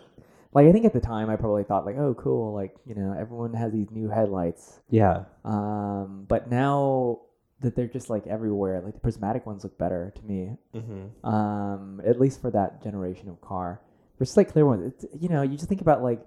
Like 0.53 0.65
I 0.67 0.71
think 0.71 0.85
at 0.85 0.93
the 0.93 0.99
time 1.01 1.29
I 1.29 1.35
probably 1.35 1.63
thought 1.63 1.85
like, 1.85 1.97
oh 1.97 2.13
cool, 2.15 2.53
like 2.53 2.75
you 2.85 2.95
know 2.95 3.15
everyone 3.17 3.53
has 3.53 3.71
these 3.71 3.91
new 3.91 4.09
headlights. 4.09 4.79
yeah. 4.89 5.25
Um, 5.45 6.25
but 6.27 6.49
now 6.49 7.19
that 7.61 7.75
they're 7.75 7.87
just 7.87 8.09
like 8.09 8.25
everywhere, 8.27 8.81
like 8.81 8.93
the 8.93 8.99
prismatic 8.99 9.45
ones 9.45 9.63
look 9.63 9.77
better 9.77 10.13
to 10.15 10.23
me. 10.23 10.57
Mm-hmm. 10.75 11.27
Um, 11.27 12.01
at 12.05 12.19
least 12.19 12.41
for 12.41 12.51
that 12.51 12.83
generation 12.83 13.29
of 13.29 13.39
car, 13.41 13.81
versus 14.19 14.37
like 14.37 14.51
clear 14.51 14.65
ones. 14.65 14.93
It's, 14.93 15.05
you 15.21 15.29
know, 15.29 15.41
you 15.43 15.55
just 15.57 15.67
think 15.69 15.81
about 15.81 16.03
like 16.03 16.25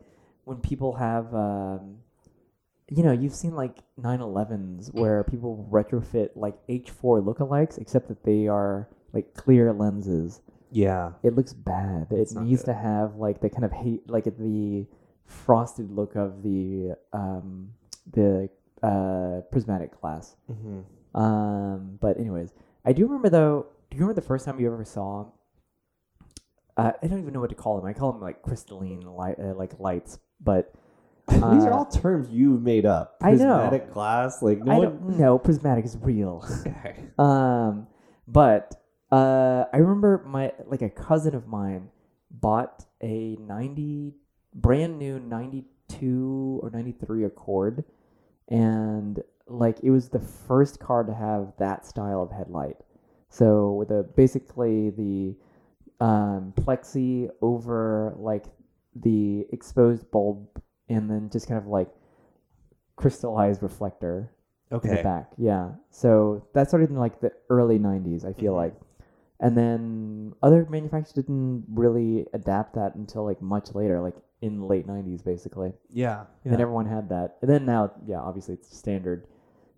when 0.50 0.58
people 0.58 0.96
have, 0.96 1.32
um, 1.32 1.98
you 2.88 3.04
know, 3.04 3.12
you've 3.12 3.36
seen 3.36 3.54
like 3.54 3.84
911s 4.00 4.92
where 4.92 5.22
people 5.22 5.68
retrofit 5.70 6.30
like 6.34 6.56
H4 6.66 7.24
lookalikes, 7.24 7.78
except 7.78 8.08
that 8.08 8.24
they 8.24 8.48
are 8.48 8.88
like 9.12 9.32
clear 9.34 9.72
lenses. 9.72 10.40
Yeah. 10.72 11.12
It 11.22 11.36
looks 11.36 11.52
bad. 11.52 12.08
It 12.10 12.32
needs 12.34 12.62
good. 12.62 12.72
to 12.72 12.74
have 12.74 13.14
like 13.14 13.40
the 13.40 13.48
kind 13.48 13.64
of 13.64 13.70
hate, 13.70 14.10
like 14.10 14.24
the 14.24 14.86
frosted 15.24 15.88
look 15.92 16.16
of 16.16 16.42
the 16.42 16.96
um, 17.12 17.70
the 18.12 18.50
uh, 18.82 19.42
prismatic 19.52 20.00
glass. 20.00 20.34
Mm-hmm. 20.50 21.20
Um, 21.20 21.96
but 22.00 22.18
anyways, 22.18 22.52
I 22.84 22.92
do 22.92 23.06
remember 23.06 23.30
though. 23.30 23.66
Do 23.88 23.96
you 23.96 24.00
remember 24.00 24.20
the 24.20 24.26
first 24.26 24.44
time 24.46 24.58
you 24.58 24.66
ever 24.66 24.84
saw? 24.84 25.26
Uh, 26.76 26.90
I 27.00 27.06
don't 27.06 27.20
even 27.20 27.32
know 27.34 27.40
what 27.40 27.50
to 27.50 27.56
call 27.56 27.76
them. 27.76 27.86
I 27.86 27.92
call 27.92 28.10
them 28.10 28.20
like 28.20 28.42
crystalline 28.42 29.02
light, 29.02 29.38
uh, 29.38 29.54
like 29.54 29.78
lights. 29.78 30.18
But 30.42 30.72
These 31.28 31.42
are 31.42 31.72
Uh, 31.72 31.76
all 31.76 31.84
terms 31.86 32.28
you've 32.30 32.62
made 32.62 32.84
up. 32.86 33.16
I 33.22 33.32
know. 33.32 33.58
Prismatic 33.60 33.92
glass, 33.92 34.42
like 34.42 34.58
no 34.64 34.72
I 34.72 34.78
one. 34.78 34.84
don't 34.84 35.18
know. 35.18 35.38
Prismatic 35.38 35.84
is 35.84 35.96
real. 36.00 36.44
Okay. 36.66 36.96
um, 37.18 37.86
but 38.26 38.74
uh, 39.12 39.64
I 39.72 39.76
remember 39.78 40.24
my 40.26 40.52
like 40.66 40.82
a 40.82 40.90
cousin 40.90 41.34
of 41.34 41.46
mine 41.46 41.88
bought 42.30 42.84
a 43.02 43.36
ninety 43.40 44.14
brand 44.54 44.98
new 44.98 45.20
ninety 45.20 45.64
two 45.88 46.58
or 46.62 46.70
ninety 46.70 46.92
three 46.92 47.24
Accord, 47.24 47.84
and 48.48 49.22
like 49.46 49.78
it 49.82 49.90
was 49.90 50.08
the 50.08 50.20
first 50.20 50.80
car 50.80 51.02
to 51.04 51.14
have 51.14 51.52
that 51.58 51.86
style 51.86 52.22
of 52.22 52.30
headlight. 52.32 52.76
So 53.28 53.72
with 53.72 53.90
a 53.90 54.02
basically 54.16 54.90
the 54.90 55.36
um, 56.04 56.52
plexi 56.56 57.28
over 57.42 58.14
like 58.16 58.46
the 58.94 59.46
exposed 59.52 60.10
bulb, 60.10 60.60
and 60.88 61.08
then 61.10 61.30
just 61.30 61.46
kind 61.48 61.58
of 61.58 61.66
like 61.66 61.88
crystallized 62.96 63.62
reflector 63.62 64.32
in 64.70 64.78
the 64.82 64.88
Okay. 64.92 65.02
back. 65.02 65.32
Yeah. 65.36 65.72
So 65.90 66.44
that 66.54 66.68
started 66.68 66.90
in 66.90 66.96
like 66.96 67.20
the 67.20 67.32
early 67.48 67.78
90s, 67.78 68.24
I 68.24 68.32
feel 68.32 68.52
Mhm. 68.52 68.56
like. 68.56 68.74
And 69.40 69.56
then 69.56 70.34
other 70.42 70.66
manufacturers 70.68 71.12
didn't 71.14 71.64
really 71.72 72.26
adapt 72.34 72.74
that 72.74 72.94
until 72.94 73.24
like 73.24 73.40
much 73.40 73.74
later, 73.74 74.00
like 74.00 74.16
in 74.42 74.62
late 74.68 74.86
90s, 74.86 75.22
basically. 75.22 75.72
Yeah. 75.88 76.26
And 76.44 76.52
then 76.52 76.60
everyone 76.60 76.86
had 76.86 77.08
that. 77.08 77.38
And 77.40 77.50
then 77.50 77.64
now, 77.64 77.90
yeah, 78.06 78.20
obviously 78.20 78.54
it's 78.54 78.76
standard. 78.76 79.26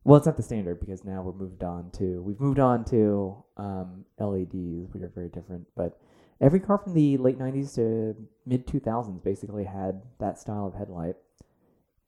Well, 0.05 0.17
it's 0.17 0.27
not 0.27 0.37
the 0.37 0.43
standard 0.43 0.81
because 0.81 1.05
now 1.05 1.23
we're 1.23 1.33
moved 1.33 1.63
on 1.63 1.91
to, 1.93 2.21
we've 2.23 2.41
moved 2.41 2.59
on 2.59 2.85
to 2.87 3.37
um, 3.57 4.05
LEDs, 4.19 4.93
which 4.93 5.03
are 5.03 5.09
very 5.15 5.29
different. 5.29 5.67
But 5.77 5.97
every 6.43 6.61
car 6.61 6.77
from 6.77 6.93
the 6.93 7.17
late 7.17 7.39
90s 7.39 7.75
to 7.77 8.15
mid 8.45 8.67
2000s 8.67 9.23
basically 9.25 9.65
had 9.65 10.03
that 10.19 10.39
style 10.39 10.67
of 10.67 10.75
headlight. 10.75 11.17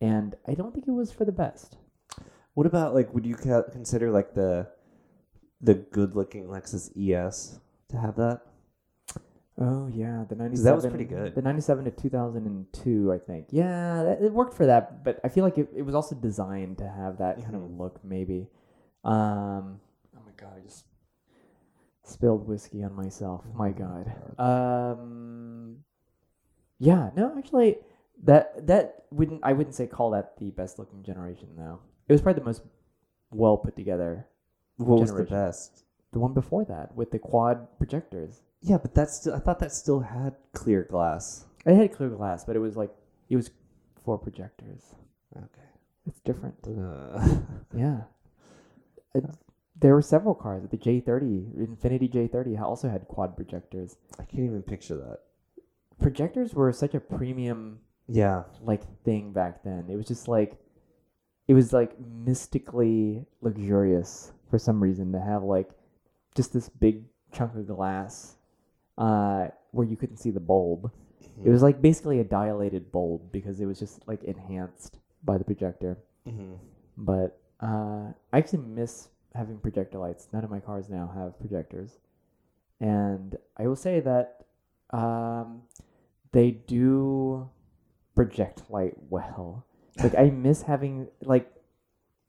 And 0.00 0.34
I 0.46 0.52
don't 0.52 0.74
think 0.74 0.86
it 0.86 0.90
was 0.90 1.10
for 1.12 1.24
the 1.24 1.32
best. 1.32 1.76
What 2.52 2.66
about 2.66 2.94
like? 2.94 3.14
Would 3.14 3.24
you 3.24 3.36
ca- 3.36 3.62
consider 3.72 4.10
like 4.10 4.34
the 4.34 4.68
the 5.60 5.74
good-looking 5.74 6.44
Lexus 6.48 6.90
ES 6.94 7.58
to 7.88 7.96
have 7.96 8.16
that? 8.16 8.42
Oh 9.56 9.86
yeah, 9.86 10.24
the 10.28 10.34
97 10.34 10.64
that 10.64 10.74
was 10.74 10.86
pretty 10.86 11.04
good. 11.04 11.34
The 11.36 11.40
ninety 11.42 11.60
seven 11.62 11.84
to 11.84 11.90
two 11.92 12.10
thousand 12.10 12.46
and 12.46 12.66
two, 12.72 13.12
I 13.12 13.18
think. 13.18 13.46
Yeah, 13.50 14.02
that, 14.02 14.20
it 14.20 14.32
worked 14.32 14.54
for 14.54 14.66
that, 14.66 15.04
but 15.04 15.20
I 15.24 15.28
feel 15.28 15.44
like 15.44 15.56
it, 15.58 15.68
it 15.74 15.82
was 15.82 15.94
also 15.94 16.16
designed 16.16 16.78
to 16.78 16.88
have 16.88 17.18
that 17.18 17.40
kind 17.42 17.54
of 17.54 17.62
Mhm. 17.62 17.78
look, 17.78 18.00
maybe. 18.04 18.48
Um, 19.04 19.80
oh 20.16 20.22
my 20.26 20.32
god, 20.36 20.54
I 20.58 20.60
just 20.60 20.84
spilled 22.04 22.46
whiskey 22.46 22.82
on 22.82 22.94
myself. 22.94 23.44
My 23.54 23.70
god. 23.70 24.12
Um, 24.38 25.78
yeah, 26.78 27.10
no, 27.16 27.34
actually, 27.36 27.78
that 28.24 28.66
that 28.66 29.04
wouldn't 29.10 29.40
I 29.42 29.52
wouldn't 29.52 29.74
say 29.74 29.86
call 29.86 30.10
that 30.10 30.36
the 30.38 30.50
best 30.50 30.78
looking 30.78 31.02
generation 31.02 31.48
though. 31.56 31.80
It 32.08 32.12
was 32.12 32.22
probably 32.22 32.40
the 32.40 32.46
most 32.46 32.62
well 33.30 33.56
put 33.56 33.76
together. 33.76 34.26
What 34.76 35.00
was 35.00 35.12
the 35.14 35.24
best? 35.24 35.84
The 36.12 36.18
one 36.18 36.34
before 36.34 36.64
that 36.66 36.94
with 36.94 37.10
the 37.10 37.18
quad 37.18 37.66
projectors. 37.78 38.42
Yeah, 38.60 38.78
but 38.78 38.94
that's 38.94 39.16
still, 39.16 39.34
I 39.34 39.40
thought 39.40 39.58
that 39.58 39.72
still 39.72 40.00
had 40.00 40.36
clear 40.52 40.84
glass. 40.84 41.44
It 41.66 41.76
had 41.76 41.92
clear 41.92 42.08
glass, 42.08 42.44
but 42.44 42.56
it 42.56 42.60
was 42.60 42.76
like 42.76 42.90
it 43.28 43.36
was 43.36 43.50
four 44.04 44.18
projectors. 44.18 44.94
Okay. 45.36 45.68
It's 46.06 46.20
different. 46.20 46.56
Uh, 46.66 47.38
Yeah. 47.76 48.02
It, 49.14 49.24
there 49.76 49.94
were 49.94 50.02
several 50.02 50.34
cars. 50.34 50.62
The 50.70 50.76
J30, 50.76 51.56
Infiniti 51.56 52.10
J30, 52.12 52.60
also 52.60 52.88
had 52.88 53.08
quad 53.08 53.36
projectors. 53.36 53.96
I 54.18 54.24
can't 54.24 54.44
even 54.44 54.62
picture 54.62 54.96
that. 54.96 55.20
Projectors 56.00 56.54
were 56.54 56.72
such 56.72 56.94
a 56.94 57.00
premium 57.00 57.80
Yeah. 58.06 58.44
like 58.62 58.82
thing 59.04 59.32
back 59.32 59.62
then. 59.64 59.86
It 59.88 59.96
was 59.96 60.06
just 60.06 60.28
like 60.28 60.56
it 61.48 61.54
was 61.54 61.72
like 61.72 61.92
mystically 62.00 63.26
luxurious 63.42 64.32
for 64.50 64.58
some 64.58 64.82
reason 64.82 65.12
to 65.12 65.20
have 65.20 65.42
like 65.42 65.70
just 66.34 66.52
this 66.52 66.68
big 66.68 67.04
chunk 67.32 67.54
of 67.54 67.66
glass 67.66 68.36
uh 68.96 69.48
where 69.72 69.86
you 69.86 69.96
couldn't 69.96 70.18
see 70.18 70.30
the 70.30 70.40
bulb. 70.40 70.90
It 71.44 71.50
was 71.50 71.62
like 71.62 71.82
basically 71.82 72.20
a 72.20 72.24
dilated 72.24 72.92
bulb 72.92 73.32
because 73.32 73.60
it 73.60 73.66
was 73.66 73.78
just 73.78 74.06
like 74.06 74.22
enhanced 74.22 74.98
by 75.24 75.36
the 75.36 75.44
projector. 75.44 75.98
Mhm. 76.26 76.58
But 76.96 77.40
uh, 77.60 78.12
I 78.32 78.38
actually 78.38 78.62
miss 78.68 79.08
having 79.34 79.58
projector 79.58 79.98
lights. 79.98 80.28
None 80.32 80.44
of 80.44 80.50
my 80.50 80.60
cars 80.60 80.88
now 80.88 81.10
have 81.14 81.38
projectors, 81.38 81.98
and 82.80 83.36
I 83.56 83.66
will 83.66 83.76
say 83.76 84.00
that 84.00 84.44
um, 84.90 85.62
they 86.32 86.50
do 86.52 87.48
project 88.14 88.62
light 88.70 88.94
well. 89.08 89.66
Like 90.02 90.16
I 90.18 90.24
miss 90.30 90.62
having 90.62 91.06
like 91.22 91.48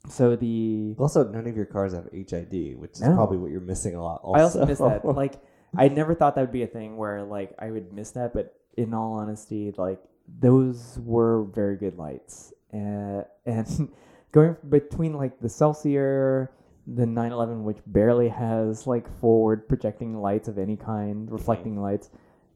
so 0.08 0.36
the 0.36 0.96
Also, 1.00 1.28
none 1.28 1.48
of 1.48 1.56
your 1.56 1.66
cars 1.66 1.94
have 1.94 2.08
HID, 2.14 2.78
which 2.78 2.92
is 2.92 3.02
No. 3.02 3.16
probably 3.16 3.38
what 3.38 3.50
you're 3.50 3.60
missing 3.60 3.96
a 3.96 4.04
lot. 4.04 4.22
Also. 4.24 4.40
I 4.40 4.44
also 4.44 4.66
miss 4.68 4.78
that. 4.78 5.04
Like 5.04 5.34
I 5.76 5.88
never 5.88 6.14
thought 6.14 6.36
that 6.36 6.42
would 6.42 6.52
be 6.52 6.62
a 6.62 6.68
thing 6.68 6.96
where 6.96 7.24
like 7.24 7.56
I 7.58 7.72
would 7.72 7.92
miss 7.92 8.12
that, 8.12 8.36
but 8.36 8.54
in 8.78 8.94
all 8.94 9.14
honesty, 9.14 9.74
like 9.78 10.00
those 10.28 11.00
were 11.04 11.46
very 11.46 11.76
good 11.76 11.98
lights. 11.98 12.54
Uh, 12.72 13.24
and 13.48 13.90
going 14.32 14.56
between 14.70 15.14
like 15.14 15.40
the 15.40 15.48
Celsior, 15.50 16.50
the 16.88 17.06
911, 17.06 17.64
which 17.64 17.78
barely 17.88 18.30
has 18.30 18.86
like 18.86 19.08
forward 19.20 19.68
projecting 19.68 20.16
lights 20.22 20.48
of 20.48 20.58
any 20.58 20.78
kind, 20.78 21.32
reflecting 21.32 21.82
lights, 21.82 22.10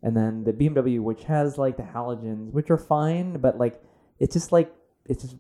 and 0.04 0.16
then 0.16 0.44
the 0.44 0.54
BMW, 0.54 1.00
which 1.00 1.24
has 1.24 1.58
like 1.58 1.78
the 1.78 1.84
halogens, 1.84 2.52
which 2.52 2.70
are 2.70 2.78
fine, 2.78 3.40
but 3.40 3.58
like 3.58 3.82
it's 4.20 4.34
just 4.34 4.52
like 4.52 4.74
it's 5.06 5.24
just 5.24 5.36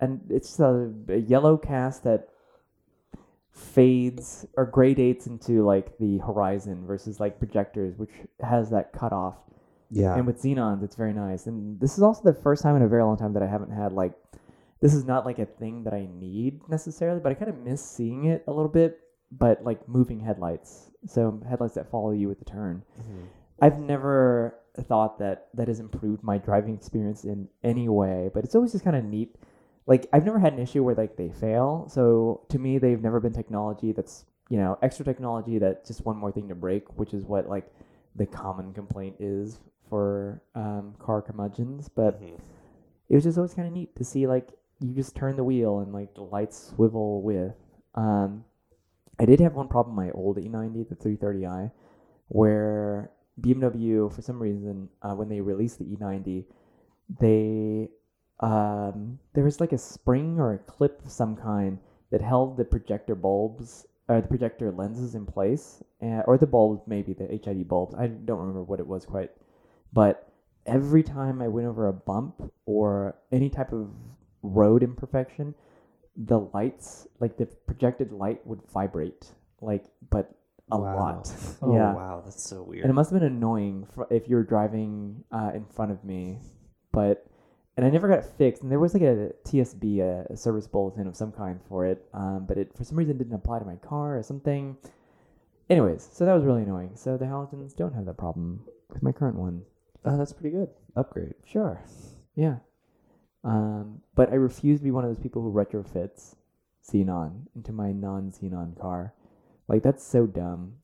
and 0.00 0.20
it's 0.28 0.58
a, 0.60 0.92
a 1.08 1.18
yellow 1.18 1.56
cast 1.56 2.04
that 2.04 2.28
fades 3.52 4.46
or 4.56 4.70
gradates 4.70 5.26
into 5.26 5.64
like 5.64 5.96
the 5.98 6.18
horizon 6.18 6.84
versus 6.86 7.20
like 7.20 7.38
projectors, 7.38 7.96
which 7.96 8.10
has 8.42 8.70
that 8.70 8.92
cutoff. 8.92 9.36
yeah. 9.90 10.14
And 10.14 10.26
with 10.26 10.42
xenons, 10.42 10.82
it's 10.82 10.96
very 10.96 11.12
nice. 11.12 11.46
And 11.46 11.80
this 11.80 11.96
is 11.96 12.02
also 12.02 12.22
the 12.24 12.34
first 12.34 12.62
time 12.62 12.76
in 12.76 12.82
a 12.82 12.88
very 12.88 13.04
long 13.04 13.16
time 13.16 13.32
that 13.34 13.42
I 13.42 13.46
haven't 13.46 13.70
had 13.70 13.92
like 13.92 14.12
this 14.84 14.92
is 14.92 15.06
not 15.06 15.24
like 15.24 15.38
a 15.38 15.46
thing 15.46 15.82
that 15.84 15.94
I 15.94 16.06
need 16.12 16.60
necessarily, 16.68 17.18
but 17.18 17.32
I 17.32 17.34
kind 17.34 17.48
of 17.50 17.56
miss 17.56 17.82
seeing 17.82 18.26
it 18.26 18.44
a 18.46 18.52
little 18.52 18.68
bit. 18.68 19.00
But 19.32 19.64
like 19.64 19.88
moving 19.88 20.20
headlights, 20.20 20.90
so 21.06 21.40
headlights 21.48 21.74
that 21.76 21.90
follow 21.90 22.10
you 22.12 22.28
with 22.28 22.38
the 22.38 22.44
turn. 22.44 22.82
Mhm. 23.00 23.22
I've 23.62 23.78
never 23.80 24.54
thought 24.76 25.18
that 25.20 25.48
that 25.54 25.68
has 25.68 25.80
improved 25.80 26.22
my 26.22 26.36
driving 26.36 26.74
experience 26.74 27.24
in 27.24 27.48
any 27.62 27.88
way, 27.88 28.30
but 28.34 28.44
it's 28.44 28.54
always 28.54 28.72
just 28.72 28.84
kind 28.84 28.94
of 28.94 29.04
neat. 29.06 29.34
Like 29.86 30.06
I've 30.12 30.26
never 30.26 30.38
had 30.38 30.52
an 30.52 30.58
issue 30.58 30.84
where 30.84 30.94
like 30.94 31.16
they 31.16 31.30
fail. 31.30 31.88
So 31.88 32.42
to 32.50 32.58
me, 32.58 32.76
they've 32.76 33.00
never 33.00 33.20
been 33.20 33.32
technology 33.32 33.92
that's 33.92 34.26
you 34.50 34.58
know 34.58 34.78
extra 34.82 35.04
technology 35.06 35.56
that 35.58 35.86
just 35.86 36.04
one 36.04 36.18
more 36.18 36.30
thing 36.30 36.48
to 36.48 36.54
break, 36.54 36.84
which 36.98 37.14
is 37.14 37.24
what 37.24 37.48
like 37.48 37.72
the 38.14 38.26
common 38.26 38.74
complaint 38.74 39.16
is 39.18 39.60
for 39.88 40.42
um, 40.54 40.94
car 40.98 41.22
curmudgeons. 41.22 41.88
But 41.88 42.20
Mhm. 42.20 42.38
it 43.08 43.14
was 43.14 43.24
just 43.24 43.38
always 43.38 43.54
kind 43.54 43.66
of 43.66 43.72
neat 43.72 43.96
to 43.96 44.04
see 44.04 44.26
like 44.26 44.52
you 44.84 44.94
just 44.94 45.16
turn 45.16 45.36
the 45.36 45.44
wheel 45.44 45.80
and 45.80 45.92
like 45.92 46.14
the 46.14 46.22
lights 46.22 46.72
swivel 46.74 47.22
with. 47.22 47.54
Um, 47.94 48.44
I 49.18 49.24
did 49.24 49.40
have 49.40 49.54
one 49.54 49.68
problem 49.68 49.96
my 49.96 50.10
old 50.10 50.36
E90, 50.36 50.88
the 50.88 50.96
330i, 50.96 51.70
where 52.28 53.10
BMW 53.40 54.12
for 54.12 54.22
some 54.22 54.40
reason 54.40 54.88
uh, 55.02 55.14
when 55.14 55.28
they 55.28 55.40
released 55.40 55.78
the 55.78 55.84
E90, 55.84 56.44
they 57.20 57.88
um, 58.40 59.18
there 59.32 59.44
was 59.44 59.60
like 59.60 59.72
a 59.72 59.78
spring 59.78 60.38
or 60.38 60.54
a 60.54 60.58
clip 60.58 61.04
of 61.04 61.10
some 61.10 61.36
kind 61.36 61.78
that 62.10 62.20
held 62.20 62.56
the 62.56 62.64
projector 62.64 63.14
bulbs 63.14 63.86
or 64.08 64.20
the 64.20 64.28
projector 64.28 64.70
lenses 64.70 65.14
in 65.14 65.24
place, 65.24 65.82
uh, 66.02 66.22
or 66.26 66.36
the 66.36 66.46
bulbs 66.46 66.82
maybe 66.86 67.14
the 67.14 67.26
HID 67.26 67.66
bulbs. 67.68 67.94
I 67.94 68.08
don't 68.08 68.38
remember 68.38 68.62
what 68.62 68.80
it 68.80 68.86
was 68.86 69.06
quite, 69.06 69.30
but 69.92 70.30
every 70.66 71.02
time 71.02 71.40
I 71.40 71.48
went 71.48 71.66
over 71.66 71.88
a 71.88 71.92
bump 71.92 72.52
or 72.66 73.16
any 73.32 73.48
type 73.48 73.72
of 73.72 73.90
road 74.44 74.82
imperfection, 74.82 75.54
the 76.16 76.38
lights, 76.52 77.08
like 77.18 77.36
the 77.36 77.46
projected 77.46 78.12
light, 78.12 78.46
would 78.46 78.60
vibrate, 78.72 79.26
like 79.60 79.84
but 80.10 80.30
a 80.70 80.78
Wow. 80.78 80.96
lot. 80.96 81.32
Oh, 81.62 81.74
yeah, 81.74 81.92
wow. 81.94 82.22
That's 82.24 82.42
so 82.42 82.62
weird. 82.62 82.84
and 82.84 82.90
it 82.90 82.94
must 82.94 83.10
have 83.10 83.18
been 83.20 83.26
annoying 83.32 83.86
fr- 83.94 84.04
if 84.10 84.28
you 84.28 84.36
were 84.36 84.44
driving 84.44 85.24
uh, 85.32 85.50
in 85.54 85.64
front 85.66 85.90
of 85.92 86.04
me, 86.04 86.38
but 86.92 87.26
and 87.76 87.84
I 87.84 87.90
never 87.90 88.06
got 88.08 88.18
it 88.20 88.24
fixed. 88.38 88.62
And 88.62 88.70
there 88.70 88.78
was 88.78 88.94
like 88.94 89.02
a 89.02 89.32
TSB, 89.44 89.98
a, 90.00 90.32
a 90.32 90.36
service 90.36 90.66
bulletin 90.68 91.06
of 91.08 91.16
some 91.16 91.32
kind 91.32 91.58
for 91.68 91.84
it, 91.86 92.06
um, 92.14 92.44
but 92.46 92.56
it 92.56 92.72
for 92.76 92.84
some 92.84 92.96
reason 92.96 93.18
didn't 93.18 93.34
apply 93.34 93.58
to 93.58 93.64
my 93.64 93.76
car 93.76 94.16
or 94.16 94.22
something. 94.22 94.76
Anyways, 95.70 96.08
so 96.12 96.24
that 96.26 96.34
was 96.34 96.44
really 96.44 96.62
annoying. 96.62 96.92
So 96.94 97.16
the 97.16 97.24
halogens 97.24 97.74
don't 97.74 97.94
have 97.94 98.04
that 98.06 98.16
problem 98.18 98.60
with 98.90 99.02
my 99.02 99.12
current 99.12 99.36
one. 99.36 99.62
oh, 100.04 100.16
that's 100.16 100.32
pretty 100.32 100.50
good. 100.50 100.68
Upgrade. 100.96 101.34
Sure, 101.46 101.80
yeah. 102.36 102.56
Um, 103.44 104.00
but 104.14 104.30
I 104.30 104.36
refuse 104.36 104.80
to 104.80 104.84
be 104.84 104.90
one 104.90 105.04
of 105.04 105.10
those 105.10 105.22
people 105.22 105.42
who 105.42 105.52
retrofits 105.52 106.34
xenon 106.90 107.42
into 107.54 107.72
my 107.72 107.92
non-xenon 107.92 108.78
car. 108.80 109.12
Like 109.68 109.82
that's 109.82 110.04
so 110.04 110.26
dumb. 110.26 110.74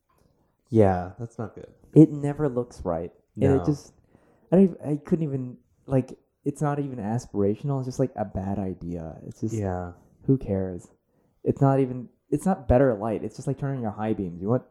Yeah, 0.68 1.12
that's 1.18 1.38
not 1.38 1.55
good. 1.55 1.68
it 1.94 2.11
never 2.11 2.49
looks 2.49 2.85
right. 2.85 3.12
And 3.40 3.55
it 3.61 3.64
just 3.64 3.92
I 4.53 4.57
don't 4.57 4.64
even, 4.64 4.77
I 4.85 4.96
couldn't 4.96 5.25
even 5.25 5.57
like 5.87 6.18
it's 6.44 6.61
not 6.62 6.79
even 6.79 6.99
aspirational, 6.99 7.79
it's 7.81 7.87
just 7.88 7.99
like 7.99 8.12
a 8.16 8.25
bad 8.25 8.59
idea. 8.59 9.16
It's 9.27 9.40
just 9.40 9.55
Yeah. 9.55 9.92
who 10.27 10.37
cares? 10.38 10.88
It's 11.44 11.61
not 11.61 11.81
even 11.81 12.09
it's 12.31 12.46
not 12.46 12.68
better 12.68 12.94
light. 12.94 13.25
It's 13.25 13.37
just 13.37 13.49
like 13.49 13.59
turning 13.59 13.83
your 13.83 13.90
high 13.90 14.12
beams. 14.12 14.40
You 14.42 14.49
want 14.49 14.62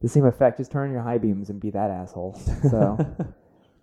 the 0.00 0.08
same 0.08 0.24
effect, 0.26 0.58
just 0.58 0.70
turn 0.70 0.92
your 0.92 1.02
high 1.02 1.18
beams 1.18 1.50
and 1.50 1.60
be 1.60 1.70
that 1.70 1.90
asshole. 1.90 2.34
So 2.70 2.98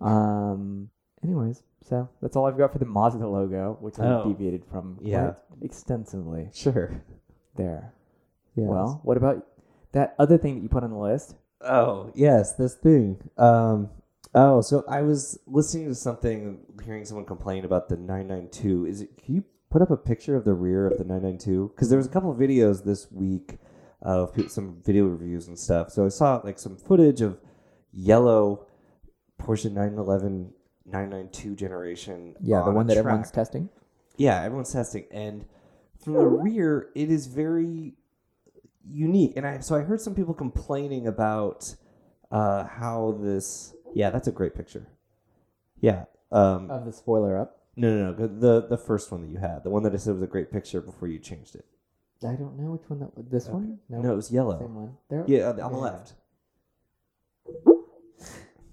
um 0.00 0.90
anyways, 1.24 1.62
so 1.82 2.08
that's 2.20 2.36
all 2.36 2.46
I've 2.46 2.58
got 2.58 2.72
for 2.72 2.78
the 2.78 2.86
Mazda 2.86 3.26
logo, 3.28 3.76
which 3.80 3.98
I 3.98 4.06
Oh. 4.06 4.28
deviated 4.28 4.64
from 4.64 4.98
Yeah. 5.00 5.32
quite 5.48 5.62
extensively 5.62 6.50
sure. 6.52 7.02
there. 7.56 7.92
Yes. 8.54 8.68
Well, 8.68 9.00
what 9.02 9.16
about 9.16 9.46
that 9.92 10.14
other 10.18 10.38
thing 10.38 10.56
that 10.56 10.62
you 10.62 10.68
put 10.68 10.84
on 10.84 10.90
the 10.90 10.98
list? 10.98 11.34
Oh, 11.60 12.10
yes, 12.14 12.54
this 12.54 12.74
thing. 12.74 13.18
Um 13.36 13.90
oh, 14.34 14.60
so 14.60 14.84
I 14.88 15.02
was 15.02 15.38
listening 15.46 15.88
to 15.88 15.94
something 15.94 16.60
hearing 16.84 17.04
someone 17.04 17.24
complain 17.26 17.64
about 17.64 17.88
the 17.88 17.96
992. 17.96 18.86
Is 18.86 19.00
it 19.02 19.16
can 19.16 19.34
you 19.36 19.44
put 19.70 19.82
up 19.82 19.90
a 19.90 19.96
picture 19.96 20.36
of 20.36 20.44
the 20.44 20.54
rear 20.54 20.86
of 20.86 20.98
the 20.98 21.04
992 21.04 21.72
cuz 21.76 21.88
there 21.88 21.96
was 21.98 22.06
a 22.06 22.10
couple 22.10 22.30
of 22.30 22.38
videos 22.38 22.84
this 22.84 23.10
week 23.10 23.58
of 24.02 24.32
some 24.50 24.76
video 24.84 25.06
reviews 25.06 25.48
and 25.48 25.58
stuff. 25.58 25.90
So 25.90 26.04
I 26.04 26.08
saw 26.08 26.40
like 26.44 26.58
some 26.58 26.76
footage 26.76 27.20
of 27.20 27.38
yellow 27.92 28.66
Porsche 29.40 29.70
911 29.72 30.52
992 30.90 31.54
generation. 31.54 32.34
Yeah, 32.40 32.58
the 32.62 32.66
on 32.70 32.74
one 32.74 32.86
that 32.86 32.94
track. 32.94 33.04
everyone's 33.04 33.30
testing. 33.30 33.68
Yeah, 34.16 34.42
everyone's 34.42 34.72
testing, 34.72 35.04
and 35.10 35.44
from 36.02 36.14
the 36.14 36.26
rear, 36.26 36.88
it 36.94 37.10
is 37.10 37.26
very 37.26 37.94
unique. 38.88 39.34
And 39.36 39.46
I 39.46 39.60
so 39.60 39.76
I 39.76 39.80
heard 39.80 40.00
some 40.00 40.14
people 40.14 40.34
complaining 40.34 41.06
about 41.06 41.74
uh, 42.30 42.64
how 42.64 43.18
this. 43.20 43.74
Yeah, 43.94 44.10
that's 44.10 44.28
a 44.28 44.32
great 44.32 44.54
picture. 44.54 44.86
Yeah. 45.80 46.04
Um, 46.32 46.70
Of 46.70 46.84
the 46.84 46.92
spoiler 46.92 47.38
up. 47.38 47.62
no, 47.76 47.88
no, 47.94 48.12
no. 48.12 48.26
The 48.28 48.66
the 48.66 48.76
first 48.76 49.10
one 49.12 49.22
that 49.22 49.28
you 49.30 49.38
had, 49.38 49.62
the 49.64 49.70
one 49.70 49.82
that 49.84 49.94
I 49.94 49.96
said 49.96 50.14
was 50.14 50.22
a 50.22 50.26
great 50.26 50.50
picture 50.52 50.80
before 50.80 51.08
you 51.08 51.18
changed 51.18 51.54
it. 51.54 51.64
I 52.22 52.34
don't 52.34 52.58
know 52.58 52.72
which 52.72 52.82
one 52.90 52.98
that 53.00 53.16
was. 53.16 53.26
this 53.30 53.46
one. 53.48 53.78
No, 53.88 54.12
it 54.12 54.16
was 54.16 54.30
yellow. 54.32 54.58
same 54.58 54.74
one. 54.74 54.96
There. 55.08 55.24
Yeah, 55.28 55.50
on 55.50 55.56
the 55.56 55.62
Yeah. 55.62 55.68
left. 55.68 56.14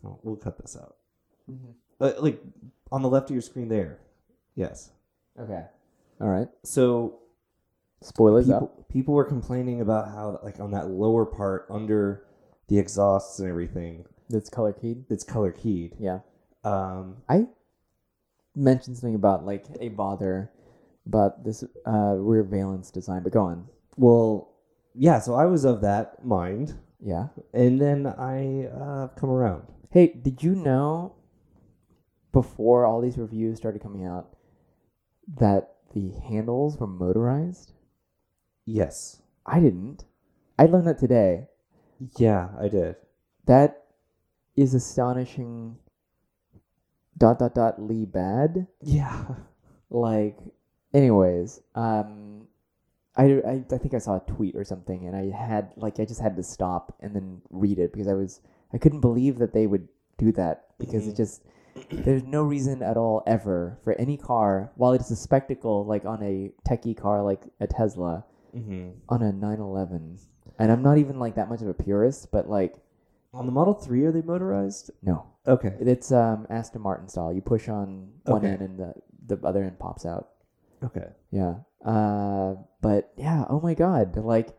Oh, 0.03 0.19
we'll 0.23 0.35
cut 0.35 0.57
this 0.59 0.75
out. 0.75 0.95
Mhm. 1.49 1.73
Uh, 1.99 2.13
like 2.19 2.41
on 2.91 3.01
the 3.01 3.09
left 3.09 3.29
of 3.29 3.33
your 3.35 3.41
screen 3.41 3.69
there. 3.69 3.99
Yes. 4.55 4.91
Okay. 5.39 5.63
All 6.21 6.27
right. 6.29 6.47
So 6.63 7.19
Spoilers 8.01 8.45
people, 8.45 8.71
up. 8.79 8.89
people 8.89 9.13
were 9.13 9.25
complaining 9.25 9.81
about 9.81 10.07
how 10.09 10.39
like 10.43 10.59
on 10.59 10.71
that 10.71 10.89
lower 10.89 11.25
part 11.25 11.65
under 11.69 12.25
the 12.67 12.77
exhausts 12.79 13.39
and 13.39 13.49
everything, 13.49 14.05
That's 14.29 14.49
color 14.49 14.73
keyed. 14.73 15.05
it's 15.09 15.23
color 15.23 15.51
keyed. 15.51 15.93
Yeah. 15.99 16.19
Um, 16.63 17.17
I 17.29 17.47
mentioned 18.55 18.97
something 18.97 19.15
about 19.15 19.45
like 19.45 19.65
a 19.79 19.89
bother 19.89 20.51
about 21.05 21.43
this 21.43 21.63
uh, 21.87 22.15
rear 22.17 22.43
valence 22.43 22.89
design, 22.91 23.21
but 23.23 23.31
go 23.33 23.41
on. 23.43 23.67
well, 23.97 24.51
yeah. 24.93 25.19
So 25.19 25.33
I 25.35 25.45
was 25.45 25.65
of 25.65 25.81
that 25.81 26.23
mind, 26.25 26.73
Yeah. 27.01 27.27
and 27.53 27.79
then 27.81 28.07
I 28.07 28.65
uh, 28.67 29.07
come 29.09 29.29
around. 29.29 29.63
Hey, 29.91 30.07
did 30.07 30.41
you 30.41 30.55
know 30.55 31.13
before 32.35 32.85
all 32.85 32.99
these 32.99 33.17
reviews 33.17 33.57
started 33.57 33.81
coming 33.81 34.05
out 34.05 34.35
that 35.39 35.75
the 35.95 36.11
handles 36.27 36.77
were 36.77 36.85
motorized? 36.87 37.71
Yes. 38.65 39.21
I 39.45 39.59
didn't. 39.61 40.03
I 40.59 40.65
learned 40.65 40.87
that 40.87 40.99
today. 40.99 41.47
Yeah, 42.17 42.49
I 42.59 42.67
did. 42.67 42.95
That 43.45 43.85
is 44.55 44.73
astonishing. 44.73 45.77
Dot 47.17 47.39
dot 47.39 47.55
dot 47.55 47.81
Lee 47.81 48.03
bad. 48.05 48.67
Yeah. 48.83 49.23
Like, 49.89 50.37
anyways, 50.93 51.61
um, 51.75 52.47
I, 53.15 53.39
I 53.47 53.63
I 53.71 53.77
think 53.77 53.93
I 53.93 53.99
saw 53.99 54.17
a 54.17 54.23
tweet 54.27 54.55
or 54.57 54.65
something, 54.65 55.07
and 55.07 55.15
I 55.15 55.29
had 55.31 55.71
like 55.77 55.99
I 56.01 56.05
just 56.05 56.19
had 56.19 56.35
to 56.35 56.43
stop 56.43 56.91
and 56.99 57.15
then 57.15 57.41
read 57.49 57.79
it 57.79 57.93
because 57.93 58.09
I 58.09 58.13
was 58.15 58.41
I 58.73 58.77
couldn't 58.77 58.99
believe 58.99 59.37
that 59.39 59.53
they 59.53 59.67
would 59.67 59.87
do 60.17 60.33
that 60.33 60.75
because 60.79 61.07
it 61.07 61.13
Mhm. 61.13 61.17
just 61.23 61.43
there's 61.91 62.23
no 62.23 62.41
reason 62.43 62.81
at 62.81 62.97
all 62.97 63.23
ever 63.27 63.77
for 63.83 63.93
any 63.93 64.17
car 64.17 64.71
while 64.75 64.93
it's 64.93 65.11
a 65.11 65.15
spectacle 65.15 65.85
like 65.85 66.05
on 66.05 66.21
a 66.23 66.51
techie 66.67 66.95
car 66.97 67.21
like 67.23 67.41
a 67.59 67.67
Tesla 67.67 68.25
Mm-hmm. 68.55 68.91
on 69.09 69.21
a 69.21 69.33
911 69.33 70.17
and 70.57 70.71
I'm 70.71 70.81
not 70.81 70.97
even 70.97 71.19
like 71.19 71.35
that 71.35 71.49
much 71.49 71.61
of 71.61 71.67
a 71.67 71.73
purist 71.73 72.31
but 72.31 72.49
like 72.49 72.75
On 73.33 73.45
the 73.45 73.51
Model 73.51 73.73
Three, 73.73 74.05
are 74.05 74.13
they 74.13 74.21
motorized? 74.21 74.91
no 75.01 75.25
Okay. 75.45 75.73
it's 75.81 76.11
um 76.13 76.47
Aston 76.49 76.81
Martin 76.81 77.09
style 77.09 77.33
you 77.33 77.41
push 77.41 77.67
on 77.67 78.11
one 78.23 78.37
Okay. 78.45 78.53
end 78.53 78.61
and 78.61 78.79
the 78.79 78.93
the 79.27 79.45
other 79.45 79.63
end 79.63 79.77
pops 79.77 80.05
out 80.05 80.29
Okay. 80.83 81.07
Yeah. 81.31 81.55
Uh, 81.83 82.55
but 82.81 83.11
yeah, 83.17 83.45
oh 83.49 83.59
my 83.59 83.73
god. 83.73 84.15
Like, 84.17 84.55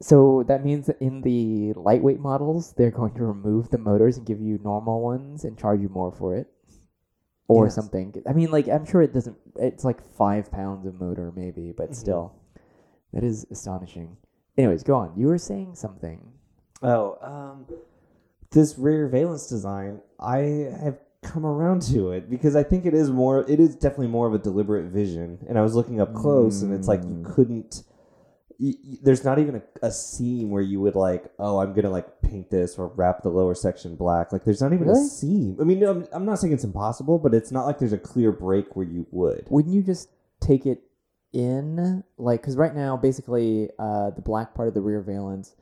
so 0.00 0.44
that 0.44 0.64
means 0.64 0.86
that 0.86 1.00
in 1.00 1.22
the 1.22 1.72
lightweight 1.74 2.20
models, 2.20 2.72
they're 2.76 2.90
going 2.90 3.14
to 3.14 3.24
remove 3.24 3.70
the 3.70 3.78
motors 3.78 4.16
and 4.16 4.26
give 4.26 4.40
you 4.40 4.58
normal 4.62 5.00
ones 5.00 5.44
and 5.44 5.58
charge 5.58 5.80
you 5.80 5.88
more 5.88 6.12
for 6.12 6.34
it. 6.36 6.48
Or 7.48 7.64
Yes. 7.64 7.74
something. 7.74 8.14
I 8.26 8.34
mean, 8.34 8.50
like, 8.50 8.68
I'm 8.68 8.84
sure 8.84 9.00
it 9.00 9.14
doesn't, 9.14 9.36
it's 9.56 9.82
like 9.82 10.06
five 10.12 10.50
pounds 10.50 10.84
of 10.86 11.00
motor, 11.00 11.32
maybe, 11.34 11.72
but 11.72 11.90
Mhm. 11.90 11.94
still. 11.94 12.32
That 13.14 13.24
is 13.24 13.46
astonishing. 13.50 14.18
Anyways, 14.58 14.82
go 14.82 14.94
on. 14.96 15.12
You 15.16 15.28
were 15.28 15.38
saying 15.38 15.74
something. 15.74 16.20
Oh, 16.82 17.16
um, 17.22 17.64
this 18.50 18.78
rear 18.78 19.08
valence 19.08 19.48
design, 19.48 20.02
I 20.20 20.38
have 20.80 20.98
come 21.22 21.46
around 21.46 21.82
to 21.82 22.10
it 22.12 22.28
because 22.28 22.54
I 22.54 22.62
think 22.62 22.84
it 22.84 22.92
is 22.94 23.10
more. 23.10 23.44
It 23.48 23.60
is 23.60 23.74
definitely 23.74 24.08
more 24.08 24.26
of 24.26 24.34
a 24.34 24.38
deliberate 24.38 24.84
vision. 24.90 25.38
And 25.48 25.58
I 25.58 25.62
was 25.62 25.74
looking 25.74 26.00
up 26.00 26.12
close, 26.14 26.62
and 26.62 26.72
it's 26.72 26.86
like 26.86 27.02
you 27.02 27.16
Mm. 27.16 27.24
couldn't. 27.24 27.82
Y- 28.60 28.74
y- 28.84 28.98
there's 29.02 29.24
not 29.24 29.38
even 29.38 29.56
a, 29.56 29.62
a 29.86 29.90
seam 29.92 30.50
where 30.50 30.62
you 30.62 30.80
would 30.80 30.96
like, 30.96 31.30
oh, 31.38 31.58
I'm 31.60 31.72
gonna 31.74 31.90
like 31.90 32.20
paint 32.22 32.50
this 32.50 32.76
or 32.76 32.88
wrap 32.88 33.22
the 33.22 33.28
lower 33.28 33.54
section 33.54 33.94
black. 33.94 34.32
Like, 34.32 34.44
there's 34.44 34.60
not 34.60 34.72
even 34.72 34.88
Really? 34.88 35.00
a 35.00 35.04
seam. 35.04 35.56
I 35.60 35.64
mean, 35.64 35.82
I'm, 35.84 36.06
I'm 36.12 36.24
not 36.24 36.40
saying 36.40 36.52
it's 36.52 36.64
impossible, 36.64 37.18
but 37.20 37.34
it's 37.34 37.52
not 37.52 37.66
like 37.66 37.78
there's 37.78 37.92
a 37.92 37.98
clear 37.98 38.32
break 38.32 38.74
where 38.74 38.86
you 38.86 39.06
would. 39.12 39.46
Wouldn't 39.48 39.72
you 39.74 39.82
just 39.82 40.08
take 40.40 40.66
it 40.66 40.82
in? 41.32 42.02
Like, 42.16 42.40
because 42.40 42.56
right 42.56 42.74
now, 42.74 42.96
basically, 42.96 43.70
uh, 43.78 44.10
the 44.10 44.22
black 44.22 44.54
part 44.54 44.66
of 44.66 44.74
the 44.74 44.80
rear 44.80 45.02
valence 45.02 45.54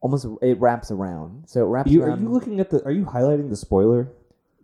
almost 0.00 0.26
it 0.42 0.60
wraps 0.60 0.90
around. 0.90 1.48
So 1.48 1.62
it 1.64 1.68
wraps 1.68 1.90
You, 1.90 2.02
are 2.02 2.08
around. 2.10 2.22
you 2.22 2.28
looking 2.28 2.60
at 2.60 2.70
the? 2.70 2.84
Are 2.84 2.92
you 2.92 3.04
highlighting 3.04 3.50
the 3.50 3.56
spoiler? 3.56 4.12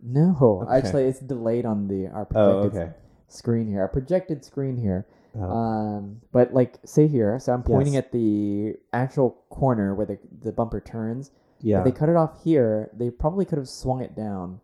No, 0.03 0.63
Okay. 0.65 0.77
actually, 0.77 1.03
it's 1.05 1.19
delayed 1.19 1.65
on 1.65 1.87
the 1.87 2.07
our 2.07 2.27
Oh, 2.35 2.61
projected 2.61 2.81
okay. 2.81 2.93
screen 3.27 3.67
here. 3.67 3.81
Our 3.81 3.87
projected 3.87 4.45
screen 4.45 4.77
here. 4.77 5.05
Oh. 5.35 5.41
Um, 5.43 6.21
but 6.31 6.53
like, 6.53 6.77
say 6.85 7.07
here. 7.07 7.39
So 7.39 7.53
I'm 7.53 7.63
pointing 7.63 7.93
Yes. 7.93 8.05
at 8.05 8.11
the 8.11 8.75
actual 8.93 9.37
corner 9.49 9.95
where 9.95 10.05
the 10.05 10.19
the 10.41 10.51
bumper 10.51 10.81
turns. 10.81 11.31
yeah. 11.61 11.79
If 11.79 11.85
they 11.85 11.91
cut 11.91 12.09
it 12.09 12.15
off 12.15 12.43
here, 12.43 12.89
they 12.93 13.09
probably 13.09 13.45
could 13.45 13.57
have 13.57 13.69
swung 13.69 14.01
it 14.01 14.15
down. 14.15 14.59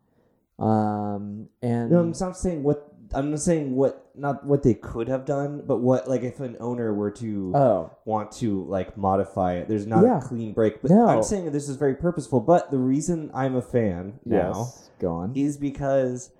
Um, 0.59 1.49
and 1.61 1.91
No, 1.91 1.99
I'm 1.99 2.13
not 2.19 2.35
saying 2.37 2.63
what 2.63 2.91
I'm 3.13 3.31
not 3.31 3.39
saying 3.39 3.75
what 3.75 4.09
not 4.15 4.45
what 4.45 4.63
they 4.63 4.73
could 4.73 5.07
have 5.07 5.23
done, 5.23 5.63
but 5.65 5.77
what 5.77 6.09
like 6.09 6.23
if 6.23 6.39
an 6.41 6.57
owner 6.59 6.93
were 6.93 7.11
to 7.11 7.53
oh, 7.55 7.91
want 8.03 8.31
to 8.33 8.65
like 8.65 8.97
modify 8.97 9.53
it, 9.53 9.69
there's 9.69 9.85
not 9.87 10.03
Yeah. 10.03 10.17
a 10.17 10.21
clean 10.21 10.51
break. 10.53 10.81
But 10.81 10.91
No. 10.91 11.07
I'm 11.07 11.23
saying 11.23 11.49
this 11.51 11.69
is 11.69 11.75
very 11.77 11.95
purposeful. 11.95 12.41
But 12.41 12.71
the 12.71 12.79
reason 12.79 13.31
I'm 13.33 13.55
a 13.55 13.61
fan 13.61 14.19
now 14.25 14.73
go 14.99 15.13
on. 15.13 15.31
is 15.35 15.55
because 15.57 16.31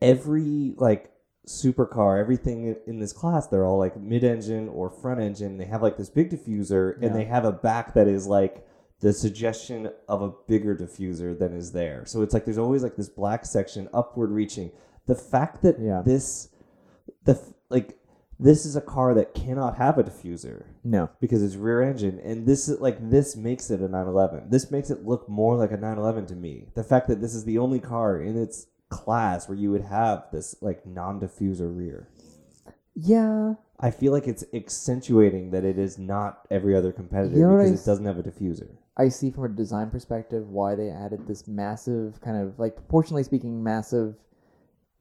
every 0.00 0.74
like 0.76 1.10
supercar, 1.46 2.18
everything 2.20 2.76
in 2.86 2.98
this 2.98 3.12
class, 3.12 3.46
they're 3.46 3.64
all 3.64 3.78
like 3.78 3.96
mid-engine 3.96 4.68
or 4.68 4.90
front 4.90 5.20
engine. 5.20 5.58
They 5.58 5.64
have 5.66 5.82
like 5.82 5.96
this 5.96 6.10
big 6.10 6.30
diffuser, 6.30 7.00
Yeah. 7.00 7.06
and 7.08 7.16
they 7.16 7.24
have 7.24 7.44
a 7.44 7.52
back 7.52 7.94
that 7.94 8.08
is 8.08 8.26
like 8.26 8.66
the 9.00 9.12
suggestion 9.12 9.90
of 10.08 10.22
a 10.22 10.32
bigger 10.48 10.74
diffuser 10.74 11.38
than 11.38 11.54
is 11.54 11.72
there. 11.72 12.04
So 12.06 12.22
it's 12.22 12.34
like 12.34 12.44
there's 12.44 12.58
always 12.58 12.82
like 12.82 12.96
this 12.96 13.08
black 13.08 13.44
section 13.44 13.88
upward 13.94 14.30
reaching. 14.30 14.72
The 15.06 15.14
fact 15.14 15.62
that 15.62 15.78
Yeah. 15.78 16.02
this, 16.04 16.48
the 17.24 17.40
like 17.68 17.98
this 18.38 18.66
is 18.66 18.76
a 18.76 18.80
car 18.80 19.14
that 19.14 19.32
cannot 19.34 19.76
have 19.76 19.96
a 19.98 20.04
diffuser 20.04 20.64
No, 20.84 21.08
because 21.20 21.42
it's 21.42 21.56
rear 21.56 21.80
engine 21.80 22.20
and 22.20 22.46
this 22.46 22.68
is 22.68 22.80
like 22.80 23.10
this 23.10 23.34
makes 23.34 23.70
it 23.70 23.80
a 23.80 23.88
911 23.88 24.50
this 24.50 24.70
makes 24.70 24.90
it 24.90 25.06
look 25.06 25.26
more 25.28 25.56
like 25.56 25.70
a 25.72 25.76
911 25.76 26.26
to 26.26 26.34
me 26.34 26.66
the 26.74 26.84
fact 26.84 27.08
that 27.08 27.20
this 27.22 27.34
is 27.34 27.44
the 27.44 27.56
only 27.56 27.80
car 27.80 28.20
in 28.20 28.36
its 28.36 28.66
class 28.88 29.48
where 29.48 29.58
you 29.58 29.70
would 29.70 29.82
have 29.84 30.26
this 30.32 30.56
like 30.60 30.86
non-diffuser 30.86 31.74
rear. 31.76 32.08
Yeah, 32.94 33.54
i 33.78 33.90
feel 33.90 34.10
like 34.12 34.26
it's 34.26 34.42
accentuating 34.54 35.50
that 35.50 35.64
it 35.64 35.78
is 35.78 35.98
not 35.98 36.46
every 36.50 36.74
other 36.74 36.92
competitor 36.92 37.36
You 37.36 37.42
know 37.42 37.48
what 37.50 37.56
because 37.56 37.70
I 37.72 37.74
it 37.74 37.78
s- 37.78 37.84
doesn't 37.84 38.06
have 38.06 38.18
a 38.18 38.22
diffuser. 38.22 38.68
I 38.96 39.10
see 39.10 39.30
from 39.30 39.44
a 39.44 39.48
design 39.48 39.90
perspective 39.90 40.48
why 40.48 40.74
they 40.74 40.88
added 40.88 41.26
this 41.26 41.46
massive 41.46 42.18
kind 42.22 42.36
of 42.38 42.58
like 42.58 42.74
proportionally 42.76 43.22
speaking 43.22 43.62
massive 43.62 44.14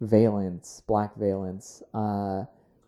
valence, 0.02 0.82
black 0.88 1.16
valence. 1.16 1.82
Uh, 1.94 2.44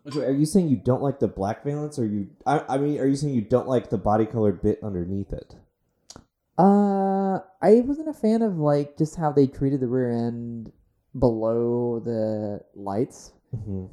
so 0.10 0.22
are 0.22 0.32
you 0.32 0.46
saying 0.46 0.68
you 0.68 0.76
don't 0.76 1.02
like 1.02 1.20
the 1.20 1.28
black 1.30 1.64
valence 1.64 1.98
or 1.98 2.06
you 2.06 2.28
I, 2.46 2.64
I 2.68 2.78
mean 2.78 3.00
are 3.00 3.08
you 3.08 3.16
saying 3.16 3.34
you 3.34 3.42
don't 3.42 3.68
like 3.70 3.90
the 3.90 3.98
body 3.98 4.26
colored 4.26 4.62
bit 4.62 4.80
underneath 4.84 5.32
it? 5.32 5.56
Uh, 6.58 7.40
I 7.62 7.82
wasn't 7.86 8.10
a 8.10 8.14
fan 8.14 8.42
of 8.42 8.58
like 8.58 8.98
just 8.98 9.16
how 9.16 9.32
they 9.32 9.48
treated 9.48 9.80
the 9.80 9.88
rear 9.88 10.12
end 10.12 10.72
below 11.18 12.00
the 12.00 12.62
lights. 12.76 13.34
mm-hmm. 13.56 13.86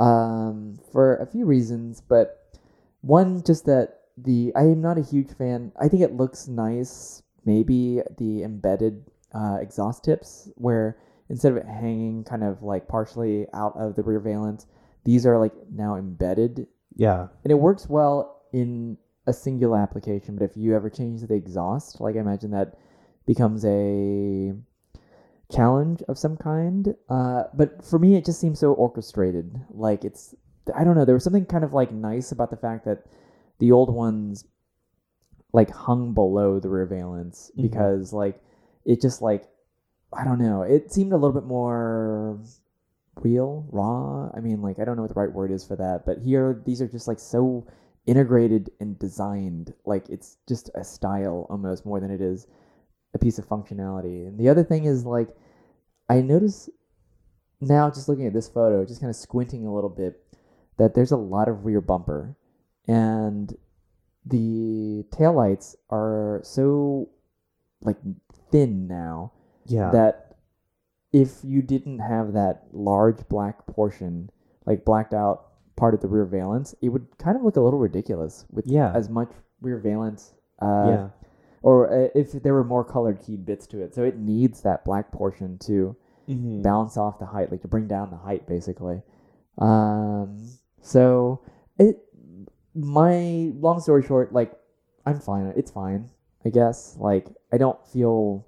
Um, 0.00 0.78
for 0.92 1.16
a 1.16 1.26
few 1.26 1.46
reasons, 1.46 2.02
but 2.06 2.58
one 3.00 3.42
just 3.42 3.64
that 3.64 4.00
the 4.18 4.52
I 4.54 4.62
am 4.62 4.82
not 4.82 4.98
a 4.98 5.02
huge 5.02 5.32
fan. 5.32 5.72
I 5.80 5.88
think 5.88 6.02
it 6.02 6.12
looks 6.12 6.48
nice. 6.48 7.22
Maybe 7.46 8.02
the 8.18 8.42
embedded 8.42 9.04
uh, 9.32 9.56
exhaust 9.58 10.04
tips 10.04 10.50
where 10.56 10.98
instead 11.30 11.52
of 11.52 11.58
it 11.58 11.66
hanging 11.66 12.24
kind 12.24 12.44
of 12.44 12.62
like 12.62 12.88
partially 12.88 13.46
out 13.54 13.74
of 13.76 13.96
the 13.96 14.02
rear 14.02 14.20
valence, 14.20 14.66
these 15.06 15.24
are 15.24 15.38
like 15.38 15.54
now 15.72 15.96
embedded 15.96 16.66
yeah 16.96 17.28
and 17.44 17.50
it 17.50 17.54
works 17.54 17.88
well 17.88 18.42
in 18.52 18.98
a 19.26 19.32
singular 19.32 19.78
application 19.78 20.36
but 20.36 20.44
if 20.44 20.56
you 20.56 20.74
ever 20.74 20.90
change 20.90 21.22
the 21.22 21.34
exhaust 21.34 22.00
like 22.00 22.16
i 22.16 22.18
imagine 22.18 22.50
that 22.50 22.76
becomes 23.26 23.64
a 23.64 24.52
challenge 25.50 26.02
of 26.08 26.18
some 26.18 26.36
kind 26.36 26.94
uh, 27.08 27.44
but 27.54 27.84
for 27.84 27.98
me 27.98 28.16
it 28.16 28.24
just 28.24 28.40
seems 28.40 28.58
so 28.58 28.72
orchestrated. 28.72 29.60
Like 29.70 30.04
it's 30.04 30.34
i 30.74 30.82
don't 30.82 30.96
know 30.96 31.04
there 31.04 31.14
was 31.14 31.22
something 31.22 31.46
kind 31.46 31.62
of 31.62 31.72
like 31.72 31.92
nice 31.92 32.32
about 32.32 32.50
the 32.50 32.56
fact 32.56 32.84
that 32.84 33.04
the 33.60 33.70
old 33.70 33.88
ones 33.94 34.44
like 35.52 35.70
hung 35.70 36.12
below 36.12 36.58
the 36.58 36.68
rear 36.68 36.86
valence 36.86 37.52
Mhm. 37.56 37.62
because 37.62 38.12
like 38.12 38.42
it 38.84 39.00
just 39.00 39.22
like 39.22 39.48
i 40.12 40.24
don't 40.24 40.40
know 40.40 40.62
it 40.62 40.92
seemed 40.92 41.12
a 41.12 41.16
little 41.16 41.32
bit 41.40 41.46
more 41.46 42.38
real 43.22 43.64
raw. 43.70 44.28
I 44.34 44.40
mean 44.40 44.60
like 44.60 44.78
i 44.80 44.84
don't 44.84 44.96
know 44.96 45.02
what 45.02 45.14
the 45.14 45.20
right 45.20 45.32
word 45.32 45.50
is 45.52 45.64
for 45.64 45.76
that 45.76 46.04
but 46.04 46.18
here 46.18 46.60
these 46.66 46.82
are 46.82 46.88
just 46.88 47.06
like 47.08 47.18
so 47.20 47.64
integrated 48.06 48.70
and 48.78 48.96
designed. 48.98 49.74
Like 49.84 50.08
it's 50.08 50.36
just 50.48 50.70
a 50.76 50.84
style 50.84 51.46
almost 51.50 51.84
more 51.84 51.98
than 51.98 52.10
it 52.12 52.20
is 52.20 52.46
a 53.16 53.18
piece 53.18 53.38
of 53.38 53.48
functionality 53.48 54.26
and 54.28 54.38
the 54.38 54.48
other 54.48 54.62
thing 54.62 54.84
is 54.84 55.04
like 55.04 55.28
i 56.08 56.20
notice 56.20 56.68
now 57.60 57.88
just 57.90 58.08
looking 58.08 58.26
at 58.26 58.32
this 58.32 58.48
photo 58.48 58.84
just 58.84 59.00
kind 59.00 59.10
of 59.10 59.16
squinting 59.16 59.66
a 59.66 59.74
little 59.74 59.90
bit 59.90 60.22
that 60.76 60.94
there's 60.94 61.10
a 61.12 61.16
lot 61.16 61.48
of 61.48 61.64
rear 61.64 61.80
bumper 61.80 62.36
and 62.86 63.56
the 64.24 65.04
taillights 65.10 65.74
are 65.90 66.40
so 66.44 67.08
like 67.80 67.96
thin 68.50 68.86
now 68.88 69.32
Yeah. 69.66 69.90
that 69.90 70.36
if 71.12 71.38
you 71.42 71.62
didn't 71.62 72.00
have 72.00 72.32
that 72.34 72.64
large 72.72 73.26
black 73.28 73.66
portion, 73.66 74.28
like 74.66 74.84
blacked 74.84 75.14
out 75.14 75.46
part 75.76 75.94
of 75.94 76.00
the 76.00 76.08
rear 76.08 76.24
valence, 76.26 76.74
it 76.82 76.88
would 76.90 77.06
kind 77.18 77.36
of 77.36 77.42
look 77.42 77.56
a 77.56 77.60
little 77.60 77.78
ridiculous 77.78 78.44
with 78.50 78.66
Yeah. 78.66 78.92
as 78.94 79.08
much 79.08 79.30
rear 79.62 79.78
valence. 79.78 80.34
Uh, 80.60 80.86
yeah. 80.88 81.08
Or 81.66 81.92
uh, 81.92 82.08
if 82.14 82.30
there 82.30 82.54
were 82.54 82.62
more 82.62 82.84
colored 82.84 83.18
key 83.20 83.36
bits 83.36 83.66
to 83.68 83.82
it, 83.82 83.92
so 83.92 84.04
it 84.04 84.16
needs 84.16 84.62
that 84.62 84.84
black 84.84 85.10
portion 85.10 85.58
to 85.66 85.96
Mhm. 86.28 86.62
balance 86.62 86.96
off 86.96 87.18
the 87.18 87.26
height, 87.26 87.50
like 87.50 87.62
to 87.62 87.68
bring 87.68 87.88
down 87.88 88.10
the 88.10 88.16
height, 88.16 88.46
basically. 88.46 89.02
Um, 89.58 90.46
so 90.80 91.40
it, 91.76 91.98
my 92.74 93.52
long 93.58 93.80
story 93.80 94.02
short, 94.04 94.32
like 94.32 94.52
I'm 95.06 95.18
fine. 95.18 95.52
It's 95.56 95.72
fine, 95.72 96.08
I 96.44 96.50
guess. 96.50 96.96
Like 97.00 97.34
I 97.52 97.58
don't 97.58 97.84
feel 97.86 98.46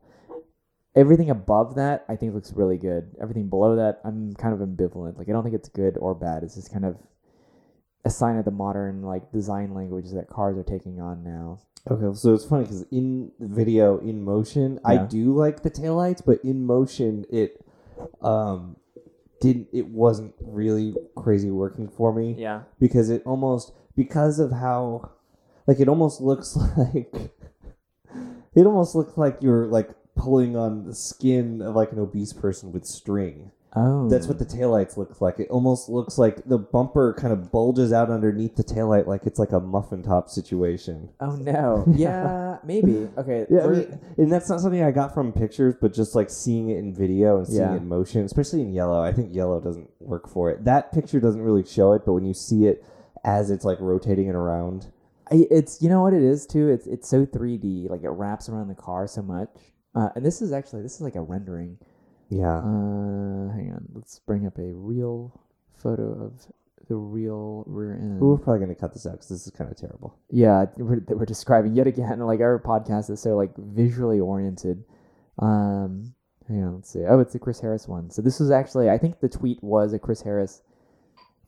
everything 0.94 1.30
above 1.30 1.74
that. 1.74 2.04
I 2.08 2.14
think 2.14 2.34
looks 2.34 2.52
really 2.52 2.78
good. 2.78 3.16
Everything 3.20 3.48
below 3.48 3.74
that, 3.76 4.00
I'm 4.04 4.34
kind 4.34 4.54
of 4.54 4.60
ambivalent. 4.60 5.18
Like 5.18 5.28
I 5.28 5.32
don't 5.32 5.42
think 5.42 5.56
it's 5.56 5.68
good 5.68 5.98
or 5.98 6.14
bad. 6.14 6.44
It's 6.44 6.54
just 6.54 6.72
kind 6.72 6.84
of 6.84 6.96
a 8.04 8.10
sign 8.10 8.36
of 8.36 8.44
the 8.44 8.50
modern 8.50 9.02
like 9.02 9.30
design 9.32 9.74
language 9.74 10.10
that 10.12 10.28
cars 10.28 10.56
are 10.56 10.62
taking 10.62 11.00
on 11.00 11.22
now. 11.24 11.58
Okay, 11.90 12.14
so 12.18 12.34
it's 12.34 12.44
funny 12.44 12.64
because 12.64 12.82
in 12.90 13.32
the 13.38 13.46
video 13.48 13.98
in 13.98 14.22
motion, 14.24 14.78
I 14.84 14.98
do 14.98 15.34
like 15.34 15.62
the 15.62 15.70
taillights, 15.70 16.22
but 16.24 16.38
in 16.44 16.64
motion, 16.64 17.24
it 17.30 17.64
um 18.22 18.76
didn't. 19.40 19.68
It 19.72 19.86
wasn't 19.88 20.34
really 20.40 20.94
crazy 21.16 21.50
working 21.50 21.88
for 21.88 22.12
me 22.12 22.34
Yeah. 22.38 22.62
because 22.78 23.08
it 23.10 23.22
almost 23.24 23.72
because 23.96 24.38
of 24.38 24.50
how 24.52 25.10
like 25.66 25.80
it 25.80 25.88
almost 25.88 26.20
looks 26.20 26.56
like 26.76 27.32
it 28.54 28.66
almost 28.66 28.94
looks 28.94 29.16
like 29.16 29.38
you're 29.40 29.66
like 29.66 29.90
pulling 30.14 30.56
on 30.56 30.84
the 30.84 30.94
skin 30.94 31.62
of 31.62 31.74
like 31.76 31.92
an 31.92 31.98
obese 31.98 32.32
person 32.32 32.72
with 32.72 32.84
string. 32.84 33.50
Oh. 33.80 34.08
That's 34.08 34.26
what 34.26 34.38
the 34.40 34.44
taillights 34.44 34.96
look 34.96 35.20
like. 35.20 35.38
It 35.38 35.48
almost 35.50 35.88
looks 35.88 36.18
like 36.18 36.44
the 36.44 36.58
bumper 36.58 37.14
kind 37.14 37.32
of 37.32 37.52
bulges 37.52 37.92
out 37.92 38.10
underneath 38.10 38.56
the 38.56 38.64
taillight 38.64 39.06
like 39.06 39.24
it's 39.24 39.38
like 39.38 39.52
a 39.52 39.60
muffin 39.60 40.02
top 40.02 40.28
situation. 40.28 41.10
Oh 41.20 41.36
no. 41.36 41.84
Yeah. 41.94 42.58
maybe. 42.64 43.08
Okay. 43.16 43.46
Yeah, 43.48 43.64
I 43.64 43.68
mean, 43.68 44.00
and 44.16 44.32
that's 44.32 44.48
not 44.48 44.60
something 44.60 44.82
I 44.82 44.90
got 44.90 45.14
from 45.14 45.32
pictures, 45.32 45.74
but 45.80 45.94
just 45.94 46.14
like 46.16 46.28
seeing 46.28 46.70
it 46.70 46.78
in 46.78 46.92
video 46.92 47.38
and 47.38 47.46
seeing 47.46 47.60
Yeah. 47.60 47.74
it 47.74 47.76
in 47.78 47.88
motion, 47.88 48.24
especially 48.24 48.62
in 48.62 48.72
yellow. 48.72 49.00
I 49.00 49.12
think 49.12 49.34
yellow 49.34 49.60
doesn't 49.60 49.88
work 50.00 50.28
for 50.28 50.50
it. 50.50 50.64
That 50.64 50.92
picture 50.92 51.20
doesn't 51.20 51.42
really 51.42 51.64
show 51.64 51.92
it, 51.92 52.02
but 52.04 52.14
when 52.14 52.24
you 52.24 52.34
see 52.34 52.66
it 52.66 52.84
as 53.24 53.50
it's 53.50 53.64
like 53.64 53.78
rotating 53.80 54.26
it 54.28 54.34
around, 54.34 54.88
I, 55.30 55.46
it's 55.50 55.80
you 55.82 55.88
know 55.88 56.02
what 56.02 56.14
it 56.14 56.22
is 56.22 56.46
too. 56.46 56.68
It's 56.68 56.86
it's 56.86 57.08
so 57.08 57.26
3D, 57.26 57.90
like 57.90 58.02
it 58.02 58.10
wraps 58.10 58.48
around 58.48 58.68
the 58.68 58.74
car 58.74 59.06
so 59.06 59.22
much. 59.22 59.50
Uh, 59.94 60.08
and 60.16 60.24
this 60.24 60.42
is 60.42 60.52
actually 60.52 60.82
this 60.82 60.94
is 60.96 61.00
like 61.00 61.14
a 61.16 61.22
rendering. 61.22 61.78
Yeah, 62.28 62.58
Uh, 62.58 63.50
hang 63.52 63.72
on, 63.74 63.88
let's 63.94 64.18
bring 64.20 64.46
up 64.46 64.58
a 64.58 64.72
real 64.72 65.40
photo 65.76 66.12
of 66.24 66.32
the 66.88 66.94
real 66.96 67.64
rear 67.66 67.92
end. 67.94 68.20
we're 68.20 68.38
probably 68.38 68.60
gonna 68.60 68.74
cut 68.74 68.92
this 68.94 69.06
out 69.06 69.12
because 69.12 69.28
this 69.28 69.46
is 69.46 69.52
kind 69.52 69.70
of 69.70 69.76
terrible. 69.76 70.16
Yeah, 70.30 70.66
we're, 70.76 71.02
we're 71.08 71.26
describing 71.26 71.74
yet 71.74 71.86
again. 71.86 72.18
Like 72.20 72.40
our 72.40 72.58
podcast 72.58 73.10
is 73.10 73.20
so 73.20 73.36
like 73.36 73.54
visually 73.56 74.20
oriented. 74.20 74.84
Um, 75.38 76.14
hang 76.48 76.64
on, 76.64 76.74
let's 76.76 76.90
see. 76.90 77.04
Oh, 77.06 77.20
it's 77.20 77.32
the 77.34 77.38
Chris 77.38 77.60
Harris 77.60 77.86
one. 77.86 78.10
So 78.10 78.22
this 78.22 78.40
was 78.40 78.50
actually, 78.50 78.88
I 78.90 78.96
think 78.98 79.20
the 79.20 79.28
tweet 79.28 79.62
was 79.62 79.92
a 79.92 79.98
Chris 79.98 80.22
Harris 80.22 80.62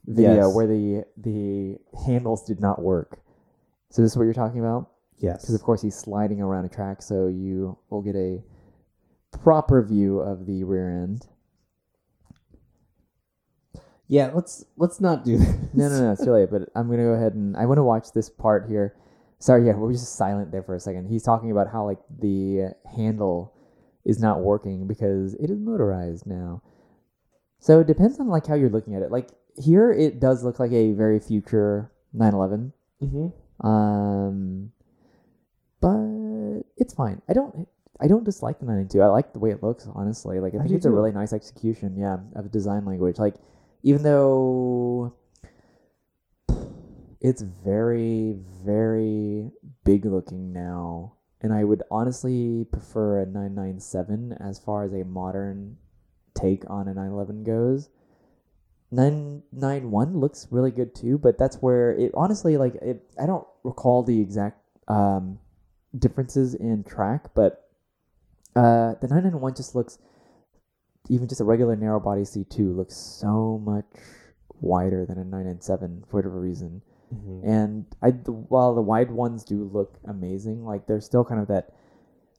video 0.06 0.46
Yes. 0.46 0.54
where 0.54 0.66
the 0.66 1.04
the 1.16 1.78
handles 2.06 2.44
did 2.46 2.60
not 2.60 2.80
work. 2.82 3.20
So 3.90 4.02
this 4.02 4.12
is 4.12 4.16
what 4.16 4.24
you're 4.24 4.34
talking 4.34 4.60
about? 4.60 4.90
Yes, 5.18 5.42
because 5.42 5.54
of 5.54 5.62
course 5.62 5.82
he's 5.82 5.94
sliding 5.96 6.40
around 6.40 6.64
a 6.64 6.68
track, 6.68 7.02
so 7.02 7.26
you 7.28 7.76
will 7.90 8.00
get 8.02 8.14
a 8.16 8.42
proper 9.32 9.82
view 9.82 10.20
of 10.20 10.46
the 10.46 10.64
rear 10.64 10.90
end. 10.90 11.26
yeah. 14.08 14.30
Let's 14.34 14.64
let's 14.76 15.00
not 15.00 15.24
do 15.24 15.38
this. 15.38 15.48
No, 15.74 15.88
no, 15.88 16.00
no, 16.00 16.12
it's 16.12 16.24
too 16.24 16.32
late. 16.32 16.50
But 16.50 16.62
I'm 16.74 16.90
gonna 16.90 17.04
go 17.04 17.10
ahead 17.10 17.34
and 17.34 17.56
I 17.56 17.66
want 17.66 17.78
to 17.78 17.84
watch 17.84 18.12
this 18.12 18.28
part 18.28 18.68
here. 18.68 18.96
Sorry, 19.38 19.66
yeah, 19.66 19.74
we 19.74 19.80
were 19.86 19.92
just 19.92 20.16
silent 20.16 20.50
there 20.52 20.62
for 20.62 20.74
a 20.74 20.80
second. 20.80 21.06
He's 21.06 21.22
talking 21.22 21.50
about 21.50 21.68
how 21.72 21.86
like 21.86 22.00
the 22.18 22.74
handle 22.96 23.54
is 24.04 24.20
not 24.20 24.40
working 24.40 24.86
because 24.86 25.34
it 25.34 25.48
is 25.50 25.58
motorized 25.60 26.26
now. 26.26 26.62
So 27.60 27.80
it 27.80 27.86
depends 27.86 28.18
on 28.18 28.28
like 28.28 28.46
how 28.46 28.54
you're 28.54 28.68
looking 28.70 28.94
at 28.96 29.02
it. 29.02 29.10
Like 29.10 29.28
here, 29.56 29.92
it 29.92 30.20
does 30.20 30.42
look 30.42 30.58
like 30.58 30.72
a 30.72 30.92
very 30.92 31.20
future 31.20 31.92
911. 32.12 32.72
Mm-hmm. 33.02 33.66
Um, 33.66 34.72
but 35.80 36.64
it's 36.76 36.94
fine. 36.94 37.22
I 37.28 37.32
don't. 37.32 37.68
I 38.00 38.08
don't 38.08 38.24
dislike 38.24 38.58
the 38.58 38.66
992. 38.66 39.02
I 39.02 39.06
like 39.06 39.32
the 39.32 39.38
way 39.38 39.50
it 39.50 39.62
looks. 39.62 39.86
Honestly, 39.94 40.40
like 40.40 40.54
I 40.54 40.58
I 40.58 40.62
think 40.62 40.74
it's 40.74 40.86
a 40.86 40.90
really 40.90 41.12
nice 41.12 41.32
execution. 41.32 41.96
Yeah, 41.96 42.18
of 42.34 42.50
design 42.50 42.84
language. 42.84 43.18
Like 43.18 43.34
even 43.82 44.02
though 44.02 45.14
it's 47.20 47.42
very, 47.42 48.38
very 48.64 49.50
big 49.84 50.06
looking 50.06 50.52
now, 50.52 51.14
and 51.42 51.52
I 51.52 51.64
would 51.64 51.82
honestly 51.90 52.66
prefer 52.70 53.20
a 53.20 53.26
997 53.26 54.36
as 54.40 54.58
far 54.58 54.84
as 54.84 54.92
a 54.92 55.04
modern 55.04 55.76
take 56.34 56.68
on 56.68 56.88
a 56.88 56.94
911 56.94 57.44
goes. 57.44 57.90
991 58.90 60.18
looks 60.18 60.48
really 60.50 60.70
good 60.70 60.94
too, 60.94 61.18
but 61.18 61.38
that's 61.38 61.56
where 61.56 61.92
it 61.92 62.10
honestly 62.14 62.56
like 62.56 62.74
it 62.76 63.02
I 63.20 63.26
don't 63.26 63.46
recall 63.62 64.02
the 64.02 64.20
exact 64.20 64.58
um 64.88 65.38
differences 65.96 66.54
in 66.54 66.82
track, 66.84 67.30
but 67.34 67.69
uh 68.56 68.94
the 69.00 69.08
991 69.08 69.54
just 69.54 69.74
looks 69.74 69.98
even 71.08 71.28
just 71.28 71.40
a 71.40 71.44
regular 71.44 71.76
narrow 71.76 72.00
body 72.00 72.22
C2 72.22 72.76
looks 72.76 72.96
so 72.96 73.60
much 73.64 73.86
wider 74.60 75.06
than 75.06 75.18
a 75.18 75.24
997 75.24 76.04
for 76.08 76.18
whatever 76.18 76.40
reason. 76.40 76.82
Mm-hmm. 77.14 77.48
And 77.48 77.86
I 78.02 78.10
the, 78.12 78.32
while 78.32 78.74
the 78.74 78.82
wide 78.82 79.10
ones 79.10 79.44
do 79.44 79.64
look 79.72 79.98
amazing, 80.06 80.64
like 80.64 80.86
there's 80.86 81.04
still 81.04 81.24
kind 81.24 81.40
of 81.40 81.48
that 81.48 81.72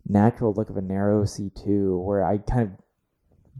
natural 0.08 0.54
look 0.54 0.70
of 0.70 0.78
a 0.78 0.82
narrow 0.82 1.24
C2 1.24 2.04
where 2.04 2.24
I 2.24 2.38
kind 2.38 2.62
of 2.62 2.72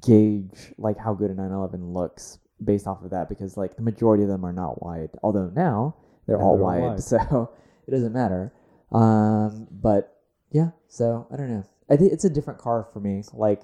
gauge 0.02 0.74
like 0.78 0.98
how 0.98 1.14
good 1.14 1.30
a 1.30 1.36
911 1.36 1.94
looks 1.94 2.40
based 2.64 2.88
off 2.88 3.04
of 3.04 3.12
that 3.12 3.30
because 3.30 3.58
like 3.58 3.76
the 3.76 3.82
majority 3.82 4.24
of 4.24 4.30
them 4.30 4.46
are 4.46 4.54
not 4.54 4.82
wide. 4.84 5.10
Although 5.24 5.52
now 5.56 5.96
they're 6.28 6.42
all 6.42 6.56
they're 6.56 6.66
wide, 6.66 6.82
wide. 6.82 7.04
so 7.04 7.52
it 7.88 7.92
doesn't 7.92 8.14
matter. 8.14 8.54
Um, 8.92 9.68
but 9.72 10.18
yeah, 10.52 10.70
so 10.88 11.28
I 11.32 11.38
don't 11.38 11.50
know. 11.50 11.66
I 11.92 11.98
think 11.98 12.14
it's 12.14 12.26
a 12.26 12.30
different 12.30 12.60
car 12.60 12.88
for 12.92 13.00
me. 13.00 13.24
Like 13.34 13.62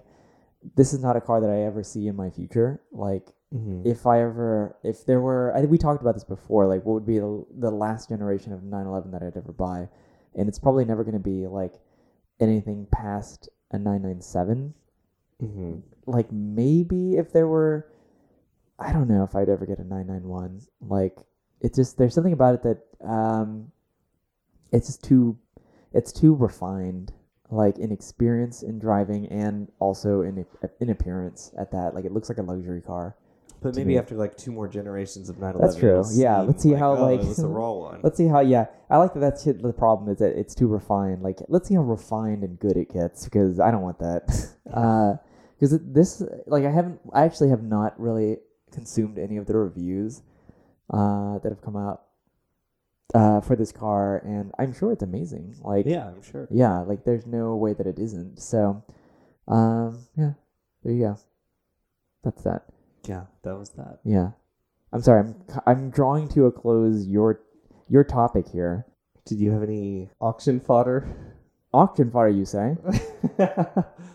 this 0.76 0.94
is 0.94 1.02
not 1.02 1.16
a 1.16 1.22
car 1.22 1.42
that 1.42 1.50
I 1.50 1.62
ever 1.62 1.82
see 1.82 2.08
in 2.08 2.16
my 2.16 2.30
future. 2.30 2.82
Like 2.92 3.34
Mm-hmm. 3.54 3.88
if 3.88 4.06
I 4.06 4.22
ever, 4.22 4.76
if 4.84 5.06
there 5.06 5.22
were, 5.22 5.54
I 5.56 5.60
think 5.60 5.72
we 5.72 5.78
talked 5.78 6.02
about 6.02 6.16
this 6.16 6.26
before. 6.26 6.68
Like, 6.68 6.84
what 6.84 6.96
would 6.96 7.06
be 7.06 7.20
the, 7.20 7.46
the 7.58 7.72
last 7.72 8.10
generation 8.10 8.52
of 8.52 8.62
911 8.62 9.12
that 9.12 9.24
I'd 9.24 9.38
ever 9.38 9.54
buy? 9.54 9.88
And 10.36 10.50
it's 10.50 10.60
probably 10.60 10.84
never 10.84 11.06
going 11.06 11.14
to 11.14 11.20
be 11.20 11.48
like 11.48 11.76
anything 12.42 12.88
past 12.92 13.48
a 13.72 13.78
997. 13.78 14.74
Mm-hmm. 15.42 15.80
Like, 16.06 16.30
maybe 16.30 17.16
if 17.16 17.32
there 17.32 17.48
were, 17.48 17.90
I 18.78 18.92
don't 18.92 19.08
know 19.08 19.24
if 19.24 19.34
I'd 19.34 19.50
ever 19.50 19.66
get 19.66 19.80
a 19.80 19.84
991. 19.84 20.64
Like, 20.82 21.18
it 21.62 21.74
just, 21.74 21.98
there's 21.98 22.14
something 22.14 22.34
about 22.34 22.56
it 22.56 22.64
that, 22.64 23.08
um, 23.08 23.72
it's 24.74 24.88
just 24.88 25.06
too, 25.06 25.38
it's 25.94 26.12
too 26.12 26.36
refined. 26.36 27.14
Like 27.50 27.78
in 27.78 27.92
experience 27.92 28.62
in 28.62 28.78
driving 28.78 29.28
and 29.28 29.72
also 29.80 30.22
in 30.22 30.46
in 30.82 30.90
appearance 30.90 31.52
at 31.58 31.72
that, 31.72 31.96
like 31.96 32.04
it 32.06 32.12
looks 32.12 32.28
like 32.30 32.40
a 32.40 32.42
luxury 32.44 32.82
car. 32.82 33.16
But 33.62 33.76
maybe 33.76 33.94
me. 33.94 33.98
after 33.98 34.16
like 34.16 34.38
two 34.38 34.52
more 34.52 34.68
generations 34.68 35.30
of 35.30 35.40
911, 35.40 35.62
That's 35.62 35.80
true. 35.80 36.22
Yeah, 36.22 36.42
let's 36.42 36.62
see 36.62 36.74
how, 36.74 36.96
oh, 36.96 37.06
like- 37.06 37.22
it's 37.22 37.40
a 37.40 37.48
raw 37.48 37.72
one. 37.90 38.02
Let's 38.04 38.18
see 38.18 38.28
how. 38.28 38.42
Yeah, 38.42 38.68
I 38.90 38.98
like 38.98 39.14
that. 39.14 39.20
That's 39.20 39.46
the 39.46 39.74
problem 39.74 40.12
is 40.12 40.20
that 40.20 40.38
it's 40.38 40.54
too 40.54 40.68
refined. 40.68 41.24
Like, 41.24 41.40
let's 41.48 41.68
see 41.68 41.74
how 41.74 41.82
refined 41.82 42.44
and 42.44 42.60
good 42.60 42.78
it 42.78 42.94
gets 42.94 43.26
because 43.26 43.60
I 43.60 43.72
don't 43.72 43.82
want 43.82 44.00
that. 44.00 45.20
Because 45.60 45.80
this, 45.82 46.22
like, 46.46 46.66
I 46.66 46.70
haven't. 46.70 47.00
I 47.12 47.24
actually 47.24 47.50
have 47.50 47.64
not 47.64 48.00
really 48.00 48.38
consumed 48.72 49.18
any 49.18 49.38
of 49.38 49.48
the 49.48 49.58
reviews 49.58 50.22
uh, 50.94 51.40
that 51.40 51.50
have 51.50 51.64
come 51.64 51.76
out 51.76 52.04
uh, 53.14 53.42
for 53.42 53.56
this 53.56 53.72
car, 53.72 54.18
and 54.26 54.52
I'm 54.60 54.74
sure 54.74 54.92
it's 54.92 55.04
amazing. 55.04 55.56
Like, 55.62 55.86
yeah, 55.86 56.08
I'm 56.08 56.22
sure. 56.22 56.48
yeah, 56.52 56.80
like 56.80 57.06
there's 57.06 57.26
no 57.26 57.56
way 57.56 57.74
that 57.74 57.88
it 57.88 58.00
isn't. 58.00 58.40
So, 58.40 58.84
um, 59.48 60.06
yeah, 60.18 60.34
there 60.84 60.94
you 60.94 61.04
go. 61.06 61.20
That's 62.24 62.44
that. 62.44 62.66
Yeah, 63.08 63.26
that 63.44 63.58
was 63.58 63.70
that. 63.72 64.00
Yeah, 64.04 64.32
I'm 64.92 65.02
sorry. 65.02 65.22
I'm 65.22 65.36
I'm 65.66 65.90
drawing 65.90 66.28
to 66.30 66.46
a 66.46 66.52
close 66.52 67.08
your 67.08 67.42
your 67.90 68.04
topic 68.04 68.48
here. 68.50 68.86
Did 69.26 69.40
you 69.40 69.52
have 69.52 69.64
any 69.64 70.10
auction 70.20 70.60
fodder? 70.60 71.08
Auction 71.74 72.10
fodder, 72.12 72.30
you 72.30 72.46
say? 72.46 72.76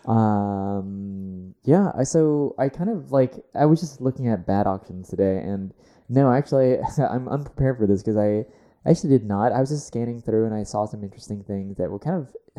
Um, 0.04 1.54
yeah. 1.62 1.92
I 1.96 2.02
so 2.02 2.56
I 2.58 2.68
kind 2.68 2.90
of 2.90 3.12
like 3.12 3.34
I 3.54 3.66
was 3.66 3.80
just 3.80 4.00
looking 4.00 4.28
at 4.28 4.46
BaT 4.46 4.66
auctions 4.66 5.08
today, 5.08 5.38
and 5.38 5.72
no, 6.08 6.32
actually, 6.32 6.78
I'm 6.98 7.28
unprepared 7.28 7.78
for 7.78 7.86
this 7.86 8.02
because 8.02 8.16
I 8.16 8.44
I 8.84 8.90
actually 8.90 9.10
did 9.10 9.24
not. 9.24 9.52
I 9.52 9.60
was 9.60 9.70
just 9.70 9.86
scanning 9.86 10.20
through 10.20 10.46
and 10.46 10.54
I 10.54 10.64
saw 10.64 10.86
some 10.86 11.04
interesting 11.04 11.44
things 11.44 11.76
that 11.78 11.90
were 11.90 11.98
kind 11.98 12.16
of. 12.16 12.28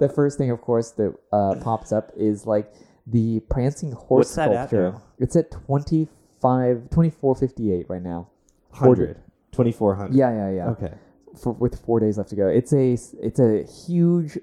the 0.00 0.12
first 0.14 0.36
thing, 0.36 0.50
of 0.50 0.60
course, 0.60 0.90
that 0.92 1.14
uh, 1.32 1.54
pops 1.62 1.90
up 1.92 2.10
is 2.16 2.44
like 2.46 2.70
the 3.06 3.40
prancing 3.48 3.92
horse 3.92 4.26
What's 4.26 4.34
that 4.36 4.50
at 4.50 4.68
sculpture. 4.68 4.92
now? 4.92 5.02
It's 5.18 5.34
at 5.36 5.50
25, 5.50 6.90
2458 6.90 7.88
right 7.88 8.02
now. 8.02 8.28
100. 8.70 9.22
2400. 9.52 10.14
Yeah, 10.14 10.30
yeah, 10.30 10.50
yeah. 10.50 10.66
Okay. 10.70 10.92
For, 11.40 11.52
with 11.52 11.80
four 11.84 12.00
days 12.00 12.18
left 12.18 12.30
to 12.30 12.36
go, 12.36 12.48
it's 12.48 12.72
a 12.72 12.98
it's 13.22 13.38
a 13.40 13.62
huge 13.64 14.38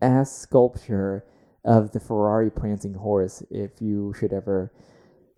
ass 0.00 0.32
sculpture 0.36 1.24
of 1.64 1.92
the 1.92 2.00
Ferrari 2.00 2.50
prancing 2.50 2.94
horse. 2.94 3.42
If 3.50 3.80
you 3.80 4.14
should 4.18 4.32
ever 4.32 4.72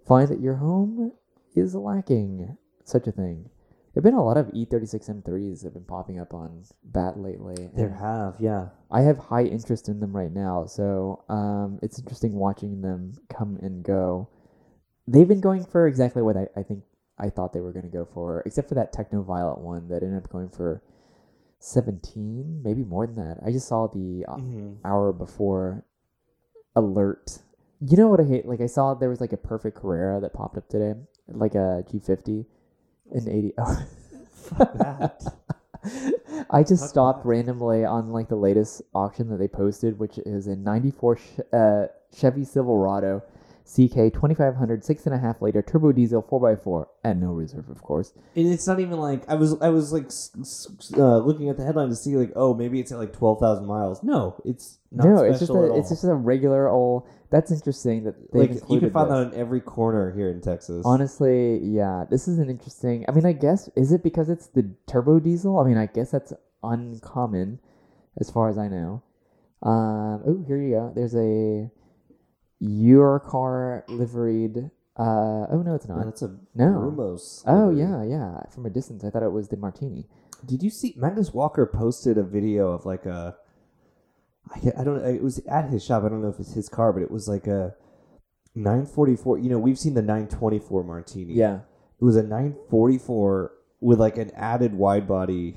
find 0.06 0.28
that 0.28 0.40
your 0.40 0.56
home 0.56 1.12
is 1.54 1.74
lacking 1.74 2.56
such 2.90 3.06
a 3.06 3.12
thing, 3.12 3.48
there've 3.94 4.04
been 4.04 4.14
a 4.14 4.24
lot 4.24 4.36
of 4.36 4.50
E 4.52 4.66
E36 4.66 5.08
M3s 5.22 5.60
that 5.60 5.66
have 5.68 5.74
been 5.74 5.84
popping 5.84 6.18
up 6.20 6.32
on 6.34 6.64
BaT 6.84 7.18
lately. 7.18 7.68
There 7.74 7.90
have, 7.90 8.36
yeah. 8.40 8.68
I 8.90 9.02
have 9.02 9.18
high 9.18 9.44
interest 9.44 9.88
in 9.88 10.00
them 10.00 10.14
right 10.16 10.32
now, 10.32 10.66
so 10.66 11.24
um, 11.28 11.78
it's 11.82 11.98
interesting 11.98 12.34
watching 12.34 12.80
them 12.82 13.14
come 13.28 13.58
and 13.62 13.82
go. 13.84 14.28
They've 15.08 15.26
been 15.28 15.40
going 15.40 15.64
for 15.64 15.86
exactly 15.88 16.22
what 16.22 16.36
I, 16.36 16.46
I 16.56 16.62
think 16.62 16.84
I 17.18 17.30
thought 17.30 17.52
they 17.52 17.60
were 17.60 17.72
going 17.72 17.84
to 17.84 17.90
go 17.90 18.04
for, 18.14 18.42
except 18.46 18.68
for 18.68 18.74
that 18.76 18.92
Techno 18.92 19.22
Violet 19.22 19.58
one 19.58 19.88
that 19.88 20.02
ended 20.02 20.22
up 20.24 20.30
going 20.30 20.48
for 20.48 20.82
17, 21.58 22.62
maybe 22.64 22.84
more 22.84 23.06
than 23.06 23.16
that. 23.16 23.38
I 23.44 23.50
just 23.50 23.68
saw 23.68 23.86
the 23.86 24.24
uh, 24.28 24.36
Mm-hmm. 24.36 24.86
hour 24.86 25.12
before 25.12 25.84
alert. 26.74 27.38
You 27.80 27.96
know 27.96 28.08
what 28.08 28.20
I 28.20 28.24
hate? 28.24 28.46
Like, 28.46 28.60
I 28.60 28.66
saw 28.66 28.94
there 28.94 29.08
was 29.10 29.20
like 29.20 29.32
a 29.32 29.36
perfect 29.36 29.76
Carrera 29.78 30.20
that 30.20 30.32
popped 30.32 30.56
up 30.56 30.68
today, 30.68 30.94
like 31.28 31.54
a 31.54 31.84
G50 31.90 32.46
in 33.12 33.28
80. 33.28 33.52
Oh. 34.58 34.66
that. 34.74 35.22
I 36.50 36.62
just 36.64 36.82
Fuck 36.82 36.90
stopped 36.90 37.22
that. 37.22 37.28
randomly 37.28 37.84
on 37.84 38.10
like 38.10 38.28
the 38.28 38.36
latest 38.36 38.82
auction 38.94 39.28
that 39.28 39.36
they 39.36 39.46
posted, 39.48 39.98
which 39.98 40.18
is 40.18 40.48
a 40.48 40.56
94 40.56 41.18
uh, 41.52 41.86
Chevy 42.12 42.44
Silverado 42.44 43.22
CK 43.70 44.12
2500 44.12 44.82
6.5 44.82 45.40
liter 45.40 45.62
turbo 45.62 45.92
diesel 45.92 46.22
4x4 46.22 46.86
at 47.04 47.16
no 47.16 47.28
reserve, 47.28 47.68
of 47.68 47.82
course. 47.82 48.12
And 48.34 48.52
it's 48.52 48.66
not 48.66 48.80
even 48.80 48.98
like 48.98 49.22
I 49.28 49.34
was. 49.34 49.60
I 49.60 49.68
was 49.68 49.92
like 49.92 50.10
uh, 50.96 51.18
looking 51.18 51.48
at 51.48 51.56
the 51.56 51.64
headline 51.64 51.88
to 51.88 51.94
see 51.94 52.16
like, 52.16 52.32
oh, 52.34 52.52
maybe 52.52 52.80
it's 52.80 52.90
at 52.90 52.98
like 52.98 53.12
twelve 53.12 53.38
thousand 53.38 53.66
miles. 53.66 54.02
No, 54.02 54.40
it's 54.44 54.78
not. 54.90 55.06
no, 55.06 55.22
it's 55.22 55.38
just 55.38 55.52
a, 55.52 55.74
it's 55.76 55.90
just 55.90 56.04
a 56.04 56.14
regular 56.14 56.68
old. 56.68 57.08
That's 57.30 57.52
interesting 57.52 58.02
that 58.04 58.32
they 58.32 58.40
like 58.40 58.50
you 58.68 58.80
can 58.80 58.90
find 58.90 59.08
this. 59.08 59.30
that 59.30 59.34
on 59.34 59.34
every 59.34 59.60
corner 59.60 60.12
here 60.12 60.30
in 60.30 60.40
Texas. 60.40 60.82
Honestly, 60.84 61.58
yeah, 61.58 62.04
this 62.10 62.26
is 62.26 62.38
an 62.38 62.50
interesting. 62.50 63.04
I 63.08 63.12
mean, 63.12 63.24
I 63.24 63.32
guess 63.32 63.70
is 63.76 63.92
it 63.92 64.02
because 64.02 64.28
it's 64.28 64.48
the 64.48 64.68
turbo 64.88 65.20
diesel? 65.20 65.60
I 65.60 65.64
mean, 65.64 65.78
I 65.78 65.86
guess 65.86 66.10
that's 66.10 66.32
uncommon, 66.64 67.60
as 68.18 68.30
far 68.30 68.48
as 68.48 68.58
I 68.58 68.66
know. 68.66 69.02
Um, 69.62 70.22
oh, 70.26 70.44
here 70.46 70.60
you 70.60 70.70
go. 70.70 70.92
There's 70.92 71.14
a 71.14 71.70
your 72.60 73.18
car 73.20 73.84
liveried. 73.88 74.70
Uh, 74.96 75.46
oh 75.50 75.62
no, 75.64 75.74
it's 75.74 75.88
not. 75.88 76.04
that's 76.04 76.22
a 76.22 76.36
No. 76.54 76.92
Brumos. 76.94 77.42
Oh 77.46 77.70
yeah, 77.70 78.04
yeah. 78.04 78.42
From 78.50 78.66
a 78.66 78.70
distance, 78.70 79.02
I 79.02 79.10
thought 79.10 79.22
it 79.22 79.32
was 79.32 79.48
the 79.48 79.56
Martini. 79.56 80.06
Did 80.46 80.62
you 80.62 80.70
see 80.70 80.94
Magnus 80.96 81.32
Walker 81.32 81.66
posted 81.66 82.16
a 82.18 82.22
video 82.22 82.70
of 82.72 82.84
like 82.86 83.06
a 83.06 83.36
I, 84.76 84.82
don't 84.84 85.04
it 85.04 85.22
was 85.22 85.38
at 85.46 85.70
his 85.70 85.84
shop. 85.84 86.04
I 86.04 86.08
don't 86.08 86.22
know 86.22 86.28
if 86.28 86.40
it's 86.40 86.54
his 86.54 86.68
car, 86.68 86.92
but 86.92 87.02
it 87.02 87.10
was 87.10 87.28
like 87.28 87.46
a 87.46 87.74
944. 88.54 89.38
You 89.38 89.50
know, 89.50 89.58
we've 89.58 89.78
seen 89.78 89.94
the 89.94 90.02
924 90.02 90.82
Martini. 90.84 91.34
Yeah. 91.34 91.60
It 92.00 92.04
was 92.04 92.16
a 92.16 92.22
944 92.22 93.52
with 93.80 94.00
like 94.00 94.18
an 94.18 94.30
added 94.34 94.74
wide 94.74 95.06
body 95.06 95.56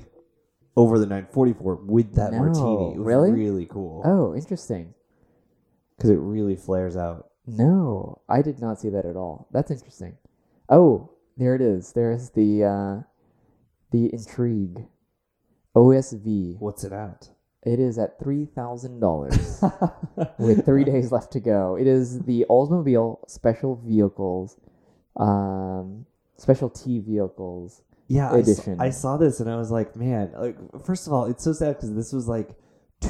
over 0.76 0.98
the 0.98 1.06
944 1.06 1.76
with 1.86 2.14
that 2.14 2.32
No, 2.32 2.38
Martini. 2.38 2.94
It 2.94 2.98
was 2.98 3.06
really? 3.06 3.32
really 3.32 3.66
cool 3.66 4.02
Oh, 4.04 4.34
interesting. 4.34 4.94
Because 5.96 6.10
it 6.10 6.18
really 6.18 6.56
flares 6.56 6.96
out. 6.96 7.30
No, 7.46 8.22
I 8.28 8.42
did 8.42 8.60
not 8.60 8.80
see 8.80 8.88
that 8.88 9.04
at 9.04 9.16
all. 9.16 9.48
That's 9.52 9.70
interesting. 9.70 10.16
Oh, 10.68 11.10
there 11.36 11.54
it 11.54 11.60
is. 11.60 11.92
There's 11.92 12.30
the 12.30 12.64
uh, 12.64 13.02
the 13.90 14.12
intrigue. 14.12 14.86
OSV. 15.74 16.56
What's 16.60 16.84
it 16.84 16.92
at? 16.92 17.30
It 17.64 17.80
is 17.80 17.98
at 17.98 18.18
three 18.18 18.46
thousand 18.46 19.00
dollars 19.00 19.62
with 20.38 20.64
three 20.64 20.84
days 20.84 21.10
left 21.10 21.32
to 21.32 21.40
go. 21.40 21.76
It 21.76 21.86
is 21.86 22.20
the 22.20 22.46
Oldsmobile 22.48 23.28
Special 23.28 23.76
Vehicles, 23.84 24.56
um, 25.16 26.06
Specialty 26.36 27.00
Vehicles. 27.00 27.82
Yeah, 28.06 28.30
I 28.32 28.42
saw. 28.42 28.76
I 28.78 28.90
saw 28.90 29.16
this 29.16 29.40
and 29.40 29.50
I 29.50 29.56
was 29.56 29.70
like, 29.70 29.96
man. 29.96 30.32
Like, 30.36 30.84
first 30.84 31.06
of 31.06 31.12
all, 31.12 31.24
it's 31.24 31.42
so 31.42 31.52
sad 31.54 31.76
because 31.76 31.94
this 31.94 32.12
was 32.12 32.28
like 32.28 32.50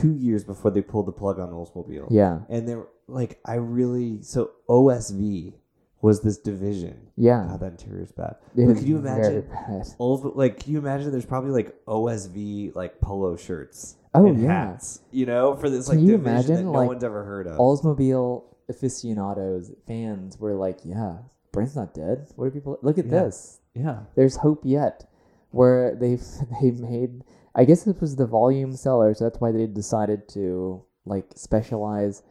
two 0.00 0.14
years 0.14 0.44
before 0.44 0.70
they 0.70 0.82
pulled 0.82 1.06
the 1.06 1.12
plug 1.12 1.38
on 1.38 1.50
Oldsmobile. 1.50 2.08
Yeah, 2.10 2.40
and 2.48 2.68
they're 2.68 2.86
like, 3.08 3.38
I 3.44 3.54
really 3.54 4.22
so 4.22 4.50
OSV 4.68 5.54
was 6.02 6.20
this 6.20 6.36
division. 6.38 7.08
yeah. 7.16 7.46
God, 7.48 7.60
that 7.60 7.72
interior's 7.72 8.12
bad. 8.12 8.36
It 8.56 8.66
But 8.66 8.76
could 8.76 8.86
you 8.86 8.98
imagine? 8.98 9.48
bad. 9.50 9.86
Olds- 9.98 10.24
like, 10.36 10.60
can 10.60 10.72
you 10.72 10.78
imagine? 10.78 11.10
There's 11.10 11.24
probably 11.24 11.50
like 11.50 11.74
OSV 11.86 12.74
like 12.76 13.00
polo 13.00 13.36
shirts. 13.36 13.96
Oh, 14.16 14.26
and 14.26 14.40
yeah. 14.42 14.66
hats. 14.70 15.00
You 15.10 15.26
know, 15.26 15.56
for 15.56 15.68
this 15.70 15.88
Can 15.88 15.98
like 15.98 16.06
you 16.06 16.12
division 16.18 16.30
imagine, 16.34 16.56
that 16.56 16.62
no 16.64 16.72
like, 16.72 16.88
one's 16.88 17.02
ever 17.04 17.24
heard 17.24 17.46
of. 17.46 17.58
Oldsmobile 17.58 18.44
aficionados, 18.68 19.72
fans 19.86 20.38
were 20.38 20.54
like, 20.54 20.78
"Yeah, 20.84 21.16
brand's 21.52 21.74
not 21.76 21.94
dead. 21.94 22.28
What 22.36 22.46
are 22.46 22.50
people? 22.50 22.78
Look 22.82 22.98
at 22.98 23.06
Yeah. 23.06 23.10
this. 23.24 23.60
yeah, 23.74 24.00
There's 24.14 24.36
hope 24.36 24.60
yet." 24.64 25.06
Where 25.50 25.94
they've 25.94 26.22
they 26.60 26.70
made, 26.72 27.24
I 27.54 27.64
guess 27.64 27.86
it 27.86 28.00
was 28.00 28.16
the 28.16 28.26
volume 28.26 28.74
seller, 28.76 29.14
so 29.14 29.24
that's 29.24 29.40
why 29.40 29.52
they 29.52 29.66
decided 29.66 30.28
to 30.30 30.82
like 31.06 31.26
specialize 31.36 32.22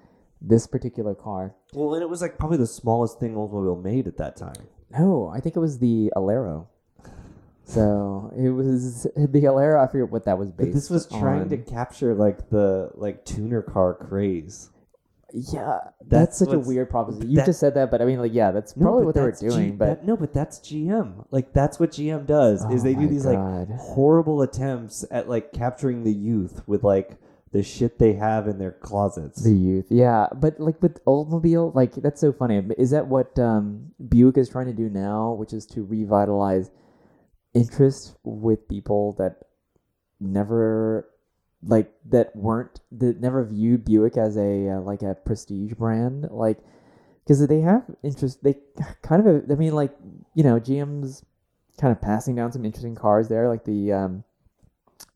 this 0.41 0.67
particular 0.67 1.15
car. 1.15 1.55
well, 1.73 1.93
and 1.93 2.03
it 2.03 2.09
was 2.09 2.21
like 2.21 2.37
probably 2.37 2.57
the 2.57 2.67
smallest 2.67 3.19
thing 3.19 3.35
Oldsmobile 3.35 3.81
made 3.81 4.07
at 4.07 4.17
that 4.17 4.35
time. 4.35 4.67
No, 4.91 5.31
I 5.33 5.39
think 5.39 5.55
it 5.55 5.59
was 5.59 5.79
the 5.79 6.11
Alero. 6.15 6.67
So 7.65 8.33
it 8.37 8.49
was 8.49 9.03
the 9.15 9.41
Alero. 9.43 9.81
I 9.81 9.89
forget 9.89 10.09
what 10.11 10.25
that 10.25 10.37
was 10.37 10.51
based. 10.51 10.71
But 10.71 10.73
this 10.73 10.89
was 10.89 11.07
trying 11.07 11.47
to 11.49 11.57
capture 11.57 12.13
like 12.13 12.49
the 12.49 12.91
like 12.95 13.23
tuner 13.23 13.61
car 13.61 13.93
craze. 13.93 14.69
Yeah, 15.35 15.79
that's, 15.99 16.09
That's 16.09 16.37
such 16.37 16.53
a 16.53 16.59
weird 16.59 16.91
proposition. 16.91 17.27
You 17.29 17.37
that- 17.37 17.47
just 17.47 17.59
said 17.59 17.73
that, 17.73 17.89
but 17.89 18.01
I 18.01 18.05
mean, 18.05 18.19
like, 18.19 18.33
yeah, 18.33 18.51
that's 18.51 18.73
probably 18.73 19.03
what 19.05 19.15
they 19.15 19.21
were 19.21 19.27
that's 19.31 19.41
G- 19.41 19.49
doing. 19.49 19.77
but 19.77 19.85
that- 19.87 20.05
no, 20.05 20.15
but 20.15 20.31
that's 20.33 20.59
GM. 20.59 21.25
Like 21.31 21.53
that's 21.53 21.79
what 21.79 21.91
GM 21.91 22.27
does. 22.27 22.63
is 22.71 22.81
Oh 22.81 22.83
they 22.83 22.93
do 22.93 23.07
these 23.07 23.23
God. 23.25 23.69
like 23.69 23.79
horrible 23.79 24.43
attempts 24.43 25.03
at 25.09 25.27
like 25.27 25.51
capturing 25.51 26.03
the 26.03 26.13
youth 26.13 26.61
with 26.67 26.83
like 26.83 27.17
the 27.51 27.63
shit 27.63 27.97
they 27.99 28.13
have 28.13 28.47
in 28.47 28.57
their 28.59 28.71
closets. 28.73 29.43
The 29.43 29.53
youth, 29.53 29.85
yeah, 29.89 30.27
but 30.35 30.59
like 30.59 30.81
with 30.81 31.03
Oldsmobile, 31.05 31.73
like 31.73 31.93
that's 31.95 32.21
so 32.21 32.31
funny. 32.31 32.61
Is 32.77 32.91
that 32.91 33.07
what 33.07 33.37
um, 33.39 33.91
Buick 34.09 34.37
is 34.37 34.49
trying 34.49 34.67
to 34.67 34.73
do 34.73 34.87
now, 34.89 35.33
which 35.33 35.53
is 35.53 35.65
to 35.67 35.83
revitalize 35.83 36.69
interest 37.55 38.15
with 38.23 38.67
people 38.67 39.13
that 39.19 39.37
never, 40.19 41.07
like 41.65 41.91
that 42.09 42.35
weren't 42.35 42.79
that 42.91 43.19
never 43.19 43.43
viewed 43.43 43.85
Buick 43.85 44.17
as 44.17 44.37
a 44.37 44.69
uh, 44.69 44.81
like 44.81 45.01
a 45.01 45.15
prestige 45.15 45.73
brand, 45.73 46.27
like 46.31 46.57
because 47.23 47.45
they 47.47 47.61
have 47.61 47.83
interest. 48.03 48.43
They 48.43 48.55
kind 49.01 49.25
of, 49.25 49.49
I 49.49 49.55
mean, 49.55 49.73
like 49.73 49.95
you 50.35 50.43
know, 50.43 50.59
GM's 50.59 51.23
kind 51.79 51.91
of 51.91 52.01
passing 52.01 52.35
down 52.35 52.51
some 52.51 52.65
interesting 52.65 52.95
cars 52.95 53.27
there, 53.27 53.49
like 53.49 53.65
the 53.65 53.93
um, 53.93 54.23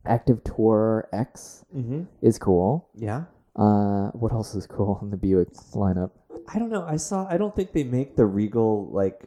Active 0.06 0.44
Tour 0.44 1.08
X 1.14 1.66
mm-hmm. 1.76 2.04
is 2.22 2.38
cool. 2.38 2.90
Yeah. 2.96 3.26
Uh, 3.56 4.10
what 4.12 4.32
else 4.32 4.54
is 4.56 4.68
cool 4.68 5.00
in 5.02 5.10
the 5.10 5.18
Buick 5.18 5.54
lineup? 5.74 6.12
I 6.54 6.60
don't 6.60 6.70
know. 6.70 6.86
I 6.86 6.98
saw. 6.98 7.28
I 7.30 7.38
don't 7.38 7.56
think 7.56 7.74
they 7.74 7.84
make 7.84 8.16
the 8.16 8.26
Regal 8.26 8.90
like 8.92 9.26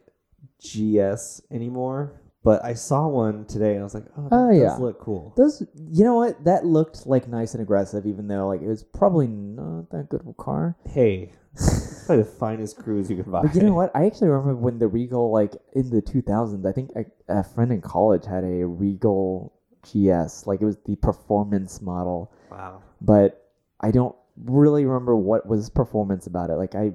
GS 0.60 1.42
anymore. 1.50 2.20
But 2.42 2.64
I 2.64 2.72
saw 2.72 3.06
one 3.06 3.44
today, 3.44 3.72
and 3.72 3.80
I 3.80 3.82
was 3.84 3.92
like, 3.94 4.06
"Oh, 4.16 4.22
that 4.22 4.32
Oh, 4.34 4.48
does 4.50 4.58
yeah. 4.58 4.76
look 4.76 4.98
cool." 4.98 5.34
Those, 5.36 5.62
you 5.74 6.04
know 6.04 6.14
what? 6.14 6.42
That 6.44 6.64
looked 6.64 7.06
like 7.06 7.28
nice 7.28 7.52
and 7.52 7.62
aggressive, 7.62 8.06
even 8.06 8.28
though 8.28 8.48
like 8.48 8.62
it 8.62 8.66
was 8.68 8.82
probably 8.82 9.26
not 9.26 9.90
that 9.90 10.08
good 10.08 10.22
of 10.22 10.26
a 10.28 10.32
car. 10.32 10.74
Hey, 10.86 11.32
it's 11.52 12.06
probably 12.06 12.24
the 12.24 12.30
finest 12.30 12.78
cruise 12.78 13.10
you 13.10 13.22
can 13.22 13.30
buy. 13.30 13.42
But 13.42 13.54
you 13.54 13.60
know 13.62 13.74
what? 13.74 13.90
I 13.94 14.06
actually 14.06 14.28
remember 14.28 14.56
when 14.56 14.78
the 14.78 14.88
Regal, 14.88 15.30
like 15.30 15.54
in 15.74 15.90
the 15.90 16.00
2000s, 16.00 16.64
I 16.66 16.72
think 16.72 16.92
a, 16.96 17.04
a 17.28 17.44
friend 17.44 17.70
in 17.72 17.82
college 17.82 18.24
had 18.24 18.44
a 18.44 18.64
Regal 18.66 19.52
GS. 19.82 20.46
Like 20.46 20.62
it 20.62 20.64
was 20.64 20.78
the 20.86 20.96
performance 20.96 21.82
model, 21.82 22.32
Wow. 22.50 22.80
but 23.02 23.50
I 23.80 23.90
don't 23.90 24.16
really 24.44 24.86
remember 24.86 25.14
what 25.14 25.46
was 25.46 25.68
performance 25.68 26.26
about 26.26 26.48
it. 26.48 26.54
Like 26.54 26.74
I 26.74 26.94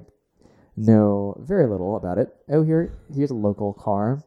know 0.76 1.36
very 1.40 1.68
little 1.68 1.94
about 1.96 2.18
it. 2.18 2.34
Oh, 2.48 2.62
here, 2.64 2.92
here's 3.14 3.30
a 3.30 3.34
local 3.34 3.72
car 3.72 4.22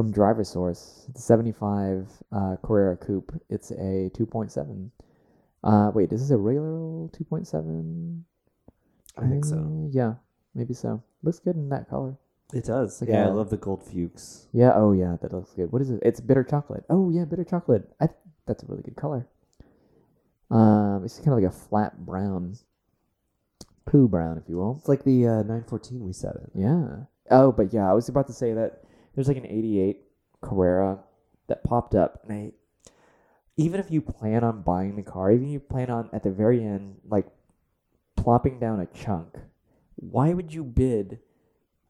from 0.00 0.12
Driver 0.12 0.44
Source. 0.44 1.04
It's 1.10 1.20
a 1.20 1.22
75 1.22 2.08
uh, 2.32 2.56
Carrera 2.64 2.96
Coupe. 2.96 3.32
It's 3.50 3.70
a 3.70 4.10
2.7. 4.14 4.90
Uh, 5.62 5.90
wait, 5.94 6.10
is 6.10 6.22
this 6.22 6.30
a 6.30 6.38
regular 6.38 7.08
2.7? 7.08 8.22
I 9.18 9.28
think 9.28 9.44
so. 9.44 9.56
Uh, 9.56 9.88
yeah, 9.90 10.14
maybe 10.54 10.72
so. 10.72 11.02
Looks 11.22 11.38
good 11.38 11.56
in 11.56 11.68
that 11.68 11.90
color. 11.90 12.16
It 12.54 12.64
does. 12.64 13.02
Yeah. 13.06 13.24
Yeah, 13.24 13.26
I 13.26 13.30
love 13.32 13.50
the 13.50 13.58
gold 13.58 13.84
fuchs. 13.84 14.48
Yeah. 14.54 14.72
Oh, 14.74 14.92
yeah. 14.92 15.18
That 15.20 15.34
looks 15.34 15.52
good. 15.52 15.70
What 15.70 15.82
is 15.82 15.90
it? 15.90 16.00
It's 16.02 16.18
bitter 16.18 16.44
chocolate. 16.44 16.84
Oh, 16.88 17.10
yeah, 17.10 17.26
bitter 17.26 17.44
chocolate. 17.44 17.86
I 18.00 18.08
that's 18.46 18.62
a 18.62 18.66
really 18.66 18.82
good 18.82 18.96
color. 18.96 19.28
Um, 20.50 21.02
it's 21.04 21.18
kind 21.18 21.28
of 21.28 21.34
like 21.34 21.52
a 21.52 21.54
flat 21.54 22.06
brown, 22.06 22.56
poo 23.84 24.08
brown, 24.08 24.38
if 24.38 24.48
you 24.48 24.56
will. 24.56 24.76
It's 24.78 24.88
like 24.88 25.04
the 25.04 25.26
uh, 25.26 25.42
914 25.42 26.06
we 26.06 26.14
said 26.14 26.36
it. 26.36 26.50
Yeah. 26.54 27.04
Oh, 27.30 27.52
but 27.52 27.74
yeah, 27.74 27.88
I 27.88 27.92
was 27.92 28.08
about 28.08 28.26
to 28.28 28.32
say 28.32 28.54
that 28.54 28.82
there's 29.14 29.28
like 29.28 29.36
an 29.36 29.46
'88 29.46 30.02
Carrera 30.40 30.98
that 31.48 31.64
popped 31.64 31.94
up, 31.94 32.20
and 32.24 32.32
I, 32.32 32.52
even 33.56 33.80
if 33.80 33.90
you 33.90 34.00
plan 34.00 34.42
on 34.44 34.62
buying 34.62 34.96
the 34.96 35.02
car, 35.02 35.30
even 35.32 35.46
if 35.46 35.52
you 35.52 35.60
plan 35.60 35.90
on 35.90 36.08
at 36.12 36.22
the 36.22 36.30
very 36.30 36.62
end, 36.64 36.96
like 37.08 37.26
plopping 38.16 38.58
down 38.58 38.80
a 38.80 38.86
chunk, 38.86 39.36
why 39.96 40.32
would 40.32 40.52
you 40.54 40.64
bid 40.64 41.18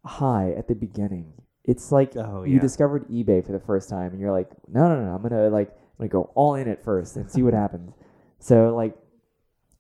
high 0.04 0.52
at 0.56 0.66
the 0.68 0.74
beginning? 0.74 1.32
It's 1.64 1.92
like 1.92 2.16
Oh, 2.16 2.42
you 2.44 2.54
yeah. 2.54 2.60
discovered 2.60 3.06
eBay 3.08 3.44
for 3.44 3.52
the 3.52 3.60
first 3.60 3.88
time, 3.88 4.12
and 4.12 4.20
you're 4.20 4.32
like, 4.32 4.50
no, 4.66 4.88
no, 4.88 5.04
no, 5.04 5.14
I'm 5.14 5.22
gonna 5.22 5.48
like, 5.48 5.68
I'm 5.70 6.08
gonna 6.08 6.08
go 6.08 6.30
all 6.34 6.54
in 6.54 6.68
at 6.68 6.82
first 6.82 7.16
and 7.16 7.30
see 7.30 7.42
what 7.42 7.54
happens. 7.54 7.92
So 8.38 8.74
like, 8.74 8.96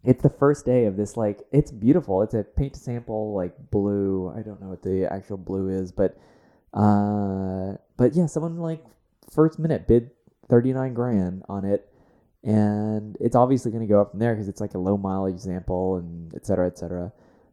it's 0.04 0.22
the 0.22 0.30
first 0.30 0.64
day 0.64 0.84
of 0.84 0.96
this. 0.96 1.16
Like, 1.16 1.40
it's 1.52 1.70
beautiful. 1.70 2.22
It's 2.22 2.34
a 2.34 2.42
paint 2.44 2.76
sample, 2.76 3.34
like 3.34 3.54
blue. 3.70 4.32
I 4.36 4.42
don't 4.42 4.60
know 4.60 4.68
what 4.68 4.82
the 4.82 5.06
actual 5.12 5.36
blue 5.36 5.68
is, 5.68 5.90
but, 5.92 6.16
uh, 6.74 7.74
but 7.96 8.14
yeah, 8.14 8.26
someone 8.26 8.58
like 8.58 8.84
first 9.30 9.58
minute 9.58 9.86
bid 9.86 10.10
thirty 10.48 10.72
nine 10.72 10.94
grand 10.94 11.42
on 11.48 11.64
it, 11.64 11.88
and 12.42 13.16
it's 13.20 13.36
obviously 13.36 13.70
gonna 13.72 13.86
go 13.86 14.00
up 14.00 14.10
from 14.10 14.20
there 14.20 14.34
because 14.34 14.48
it's 14.48 14.60
like 14.60 14.74
a 14.74 14.78
low 14.78 14.96
mileage 14.96 15.40
sample 15.40 15.96
and 15.96 16.34
et 16.34 16.46
cetera, 16.46 16.66
et 16.66 16.78
cetera. 16.78 17.12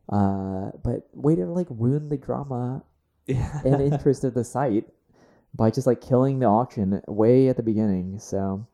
Uh, 0.09 0.71
but 0.83 1.07
way 1.13 1.35
to 1.35 1.45
like 1.45 1.67
ruin 1.69 2.07
the 2.09 2.17
drama 2.17 2.81
and 3.27 3.81
interest 3.93 4.23
of 4.23 4.33
the 4.33 4.43
site 4.43 4.85
by 5.53 5.69
just 5.69 5.87
like 5.87 5.99
killing 6.01 6.39
the 6.39 6.45
auction 6.45 7.01
way 7.07 7.49
at 7.49 7.57
the 7.57 7.63
beginning. 7.63 8.19
So 8.19 8.65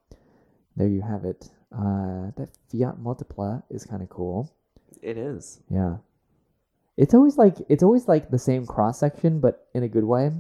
there 0.76 0.88
you 0.88 1.02
have 1.02 1.26
it. 1.26 1.50
Uh, 1.72 2.30
that 2.38 2.50
Fiat 2.72 3.00
Multipla 3.00 3.64
is 3.72 3.84
kind 3.86 4.04
of 4.04 4.10
cool. 4.10 4.54
it 5.02 5.18
is. 5.18 5.60
Yeah, 5.70 5.98
it's 6.98 7.14
always 7.14 7.38
like 7.38 7.56
it's 7.70 7.84
always 7.84 8.08
like 8.08 8.30
the 8.30 8.40
same 8.40 8.66
cross 8.66 9.00
section, 9.00 9.40
but 9.40 9.68
in 9.74 9.84
a 9.84 9.88
good 9.88 10.04
way. 10.04 10.32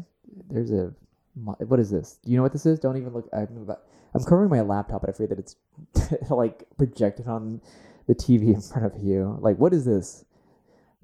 There's 0.49 0.72
a 0.72 0.93
what 1.36 1.80
is 1.80 1.89
this? 1.89 2.20
Do 2.24 2.32
you 2.32 2.38
know 2.38 2.43
what 2.43 2.54
this 2.54 2.66
is? 2.66 2.80
Don't 2.80 2.97
even 2.97 3.14
look. 3.14 3.28
I'm 3.34 3.58
about, 3.58 3.82
I'm 4.14 4.24
covering 4.24 4.49
my 4.49 4.62
laptop, 4.62 5.01
but 5.01 5.10
I 5.10 5.14
fear 5.14 5.28
that 5.28 5.39
it's 5.39 5.56
like 6.30 6.66
projected 6.78 7.28
on 7.28 7.62
the 8.08 8.14
TV 8.14 8.54
in 8.54 8.62
front 8.62 8.86
of 8.86 9.01
you. 9.01 9.38
Like, 9.39 9.58
what 9.58 9.74
is 9.74 9.86
this? 9.86 10.26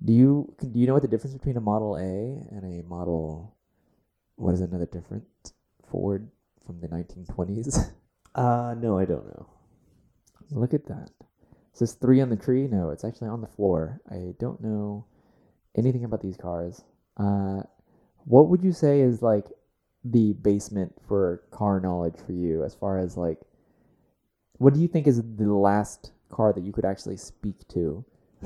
Do 0.04 0.14
you 0.14 0.54
do 0.60 0.80
you 0.80 0.88
know 0.88 0.94
what 0.94 1.02
the 1.02 1.08
difference 1.08 1.36
between 1.36 1.58
a 1.58 1.62
Model 1.62 1.96
A 1.96 2.56
and 2.56 2.64
a 2.64 2.88
Model? 2.88 3.56
What 4.36 4.54
is 4.54 4.62
another 4.62 4.86
different 4.86 5.26
Ford 5.90 6.30
from 6.66 6.80
the 6.80 6.88
1920s? 6.88 7.92
Uh, 8.36 8.76
no, 8.80 8.98
I 8.98 9.06
don't 9.06 9.26
know. 9.26 9.48
Look 10.52 10.76
at 10.76 10.86
that. 10.86 11.10
Is 11.74 11.80
this 11.80 11.94
three 11.94 12.22
on 12.22 12.30
the 12.30 12.36
tree? 12.36 12.68
No, 12.68 12.92
it's 12.92 13.04
actually 13.04 13.28
on 13.28 13.42
the 13.42 13.48
floor. 13.48 14.00
I 14.10 14.36
don't 14.40 14.62
know 14.62 15.06
anything 15.78 16.04
about 16.04 16.22
these 16.22 16.38
cars. 16.38 16.84
Uh, 17.18 17.62
what 18.26 18.50
would 18.50 18.64
you 18.64 18.72
say 18.72 19.02
is 19.02 19.22
like 19.22 19.46
the 20.04 20.34
basement 20.34 20.94
for 21.08 21.44
car 21.52 21.80
knowledge 21.80 22.16
for 22.26 22.32
you 22.32 22.64
as 22.64 22.74
far 22.74 23.00
as 23.00 23.18
like 23.18 23.40
what 24.58 24.74
do 24.74 24.80
you 24.80 24.88
think 24.88 25.08
is 25.08 25.22
the 25.22 25.54
last 25.54 26.12
car 26.32 26.54
that 26.54 26.64
you 26.64 26.72
could 26.72 26.86
actually 26.86 27.18
speak 27.18 27.68
to 27.68 28.06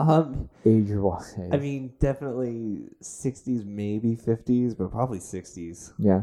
Um, 0.00 0.48
age 0.64 0.88
wise? 0.90 1.38
I 1.52 1.56
mean, 1.56 1.92
definitely 2.00 2.88
60s, 3.02 3.64
maybe 3.64 4.16
50s, 4.16 4.76
but 4.76 4.90
probably 4.90 5.18
60s, 5.18 5.92
yeah, 5.98 6.22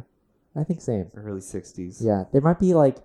I 0.55 0.63
think 0.63 0.81
same. 0.81 1.09
early 1.15 1.39
60s. 1.39 1.97
Yeah, 2.01 2.25
there 2.31 2.41
might 2.41 2.59
be 2.59 2.73
like 2.73 2.97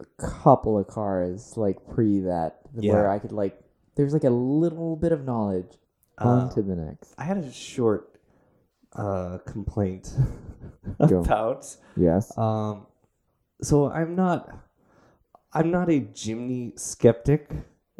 a 0.00 0.04
couple 0.16 0.78
of 0.78 0.86
cars 0.86 1.56
like 1.56 1.86
pre 1.86 2.20
that 2.20 2.60
where 2.72 3.08
I 3.08 3.18
could 3.18 3.32
like 3.32 3.60
there's 3.96 4.12
like 4.12 4.24
a 4.24 4.30
little 4.30 4.96
bit 4.96 5.12
of 5.12 5.24
knowledge 5.24 5.78
Uh, 6.18 6.28
on 6.28 6.50
to 6.54 6.62
the 6.62 6.76
next. 6.76 7.14
I 7.18 7.24
had 7.24 7.38
a 7.38 7.50
short 7.52 8.18
uh, 8.94 9.38
complaint 9.46 10.14
about. 11.00 11.66
Yes. 11.96 12.36
Um, 12.38 12.86
so 13.62 13.90
I'm 13.90 14.14
not, 14.14 14.50
I'm 15.52 15.70
not 15.70 15.88
a 15.90 16.00
Jimny 16.00 16.78
skeptic, 16.78 17.50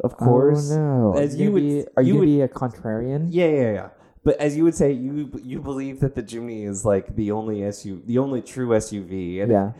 of 0.03 0.15
course. 0.17 0.71
Oh 0.71 0.77
no. 1.13 1.17
As 1.17 1.35
Are 1.35 1.37
you 1.43 1.51
would- 1.51 1.61
be, 1.63 1.85
are 1.97 2.03
you 2.03 2.13
you, 2.13 2.19
would- 2.19 2.25
be 2.25 2.41
a 2.41 2.47
contrarian? 2.47 3.27
Yeah, 3.31 3.47
yeah, 3.49 3.71
yeah. 3.73 3.89
But 4.23 4.37
as 4.41 4.57
you 4.57 4.63
would 4.63 4.73
say, 4.75 4.91
you 4.91 5.29
you 5.43 5.61
believe 5.61 5.99
that 5.99 6.15
the 6.15 6.23
Jimny 6.23 6.65
is 6.67 6.83
like 6.83 7.15
the 7.15 7.29
only 7.31 7.57
SUV, 7.61 8.05
the 8.07 8.17
only 8.17 8.41
true 8.41 8.69
SUV, 8.69 9.41
and 9.43 9.51
Yeah. 9.51 9.71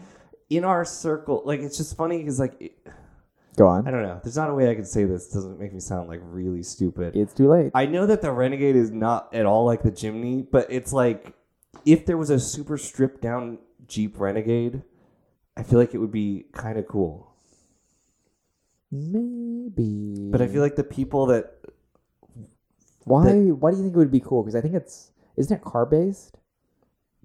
in 0.51 0.63
our 0.63 0.85
circle, 0.85 1.41
like 1.45 1.61
it's 1.61 1.77
just 1.77 1.97
funny 1.97 2.19
because 2.19 2.39
like 2.39 2.53
it, 2.61 2.73
Go 3.55 3.67
on. 3.67 3.87
I 3.87 3.91
don't 3.91 4.03
know. 4.03 4.19
There's 4.23 4.35
not 4.35 4.49
a 4.49 4.53
way 4.53 4.69
I 4.69 4.75
can 4.75 4.85
say 4.85 5.05
this. 5.05 5.27
Doesn't 5.27 5.59
make 5.59 5.73
me 5.73 5.79
sound 5.79 6.09
like 6.09 6.19
really 6.23 6.63
stupid. 6.63 7.15
It's 7.15 7.33
too 7.33 7.49
late. 7.49 7.71
I 7.73 7.85
know 7.85 8.05
that 8.05 8.21
the 8.21 8.31
Renegade 8.31 8.75
is 8.75 8.91
not 8.91 9.33
at 9.33 9.45
all 9.45 9.65
like 9.65 9.83
the 9.83 9.91
Jimny, 9.91 10.45
but 10.49 10.67
it's 10.69 10.91
like 10.91 11.33
if 11.85 12.05
there 12.05 12.17
was 12.17 12.29
a 12.29 12.39
super 12.39 12.77
stripped 12.77 13.21
down 13.21 13.59
Jeep 13.87 14.19
Renegade, 14.19 14.83
I 15.55 15.63
feel 15.63 15.79
like 15.79 15.93
it 15.93 15.99
would 15.99 16.11
be 16.11 16.45
kind 16.51 16.77
of 16.77 16.87
cool. 16.87 17.31
Maybe. 18.91 20.29
But 20.31 20.41
I 20.41 20.47
feel 20.47 20.61
like 20.61 20.75
the 20.75 20.83
people 20.83 21.27
that 21.27 21.53
why 23.03 23.23
why 23.23 23.71
do 23.71 23.77
you 23.77 23.83
think 23.83 23.95
it 23.95 23.99
would 23.99 24.11
be 24.11 24.19
cool? 24.19 24.43
Because 24.43 24.55
I 24.55 24.61
think 24.61 24.73
it's 24.73 25.11
isn't 25.37 25.55
it 25.55 25.63
car 25.63 25.85
based? 25.85 26.37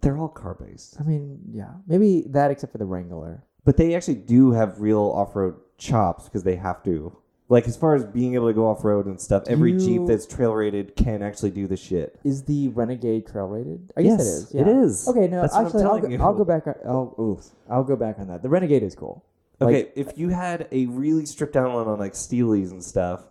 they're 0.00 0.18
all 0.18 0.28
car 0.28 0.54
based, 0.54 0.96
I 0.98 1.02
mean, 1.02 1.40
yeah, 1.52 1.72
maybe 1.86 2.24
that 2.28 2.50
except 2.50 2.72
for 2.72 2.78
the 2.78 2.84
Wrangler. 2.84 3.44
but 3.64 3.76
they 3.76 3.94
actually 3.94 4.14
do 4.14 4.52
have 4.52 4.80
real 4.80 5.12
off 5.14 5.36
road 5.36 5.56
chops 5.80 6.24
because 6.24 6.44
they 6.44 6.54
have 6.56 6.82
to. 6.84 7.16
Like 7.48 7.66
as 7.66 7.76
far 7.76 7.96
as 7.96 8.04
being 8.04 8.34
able 8.34 8.46
to 8.46 8.52
go 8.52 8.68
off 8.68 8.84
road 8.84 9.06
and 9.06 9.20
stuff, 9.20 9.42
every 9.48 9.72
You- 9.72 9.78
Jeep 9.80 10.02
that's 10.06 10.24
trail 10.24 10.52
rated 10.54 10.94
can 10.94 11.20
actually 11.20 11.50
do 11.50 11.66
the 11.66 11.76
shit. 11.76 12.16
Is 12.22 12.44
the 12.44 12.68
Renegade 12.68 13.26
trail 13.26 13.46
rated? 13.48 13.92
I 13.96 14.02
guess 14.02 14.10
Yes, 14.12 14.20
it 14.20 14.24
is. 14.28 14.54
it 14.54 14.66
yeah. 14.68 14.82
is. 14.82 15.08
Okay, 15.08 15.26
no, 15.26 15.40
That's 15.40 15.54
what 15.54 15.60
I'm 15.60 15.66
actually, 15.66 15.82
I'll 15.82 15.88
telling 15.88 16.02
go, 16.02 16.08
you. 16.10 16.22
I'll 16.22 16.34
go 16.34 16.44
back. 16.44 16.66
On, 16.68 16.74
oh, 16.86 17.14
oof, 17.20 17.44
I'll 17.68 17.82
go 17.82 17.96
back 17.96 18.20
on 18.20 18.28
that. 18.28 18.42
The 18.42 18.48
Renegade 18.48 18.84
is 18.84 18.94
cool. 18.94 19.24
Like, 19.58 19.74
Okay, 19.74 19.92
if 19.96 20.16
you 20.16 20.28
had 20.28 20.68
a 20.70 20.86
really 20.86 21.26
stripped 21.26 21.54
down 21.54 21.72
one 21.74 21.88
on 21.88 21.98
like 21.98 22.12
Steelies 22.12 22.70
and 22.70 22.82
stuff, 22.84 23.24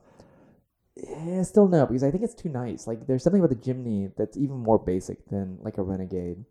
eh, 0.97 1.41
still 1.43 1.67
no, 1.69 1.85
because 1.85 2.03
I 2.03 2.11
think 2.11 2.23
it's 2.23 2.35
too 2.35 2.49
nice. 2.49 2.87
Like, 2.87 3.07
there's 3.07 3.23
something 3.23 3.41
about 3.41 3.49
the 3.51 3.55
Jimny 3.73 4.11
that's 4.17 4.35
even 4.37 4.57
more 4.57 4.77
basic 4.77 5.25
than 5.29 5.59
like 5.61 5.77
a 5.77 5.81
Renegade. 5.81 6.43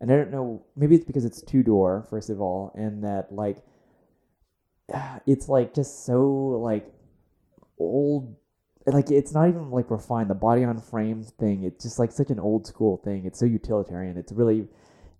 And 0.00 0.10
I 0.12 0.16
don't 0.16 0.30
know, 0.30 0.62
maybe 0.76 0.94
it's 0.94 1.04
because 1.04 1.24
it's 1.24 1.42
two 1.42 1.62
door, 1.62 2.06
first 2.08 2.30
of 2.30 2.40
all, 2.40 2.72
and 2.74 3.04
that 3.04 3.32
like 3.32 3.58
it's 5.26 5.48
like 5.48 5.74
just 5.74 6.04
so 6.04 6.26
like 6.62 6.86
old. 7.78 8.36
Like 8.84 9.12
it's 9.12 9.32
not 9.32 9.48
even 9.48 9.70
like 9.70 9.90
refined. 9.90 10.28
The 10.28 10.34
body 10.34 10.64
on 10.64 10.80
frame 10.80 11.22
thing, 11.22 11.62
it's 11.62 11.84
just 11.84 11.98
like 12.00 12.10
such 12.10 12.30
an 12.30 12.40
old 12.40 12.66
school 12.66 12.96
thing. 13.04 13.24
It's 13.24 13.38
so 13.38 13.46
utilitarian. 13.46 14.16
It's 14.16 14.32
really, 14.32 14.66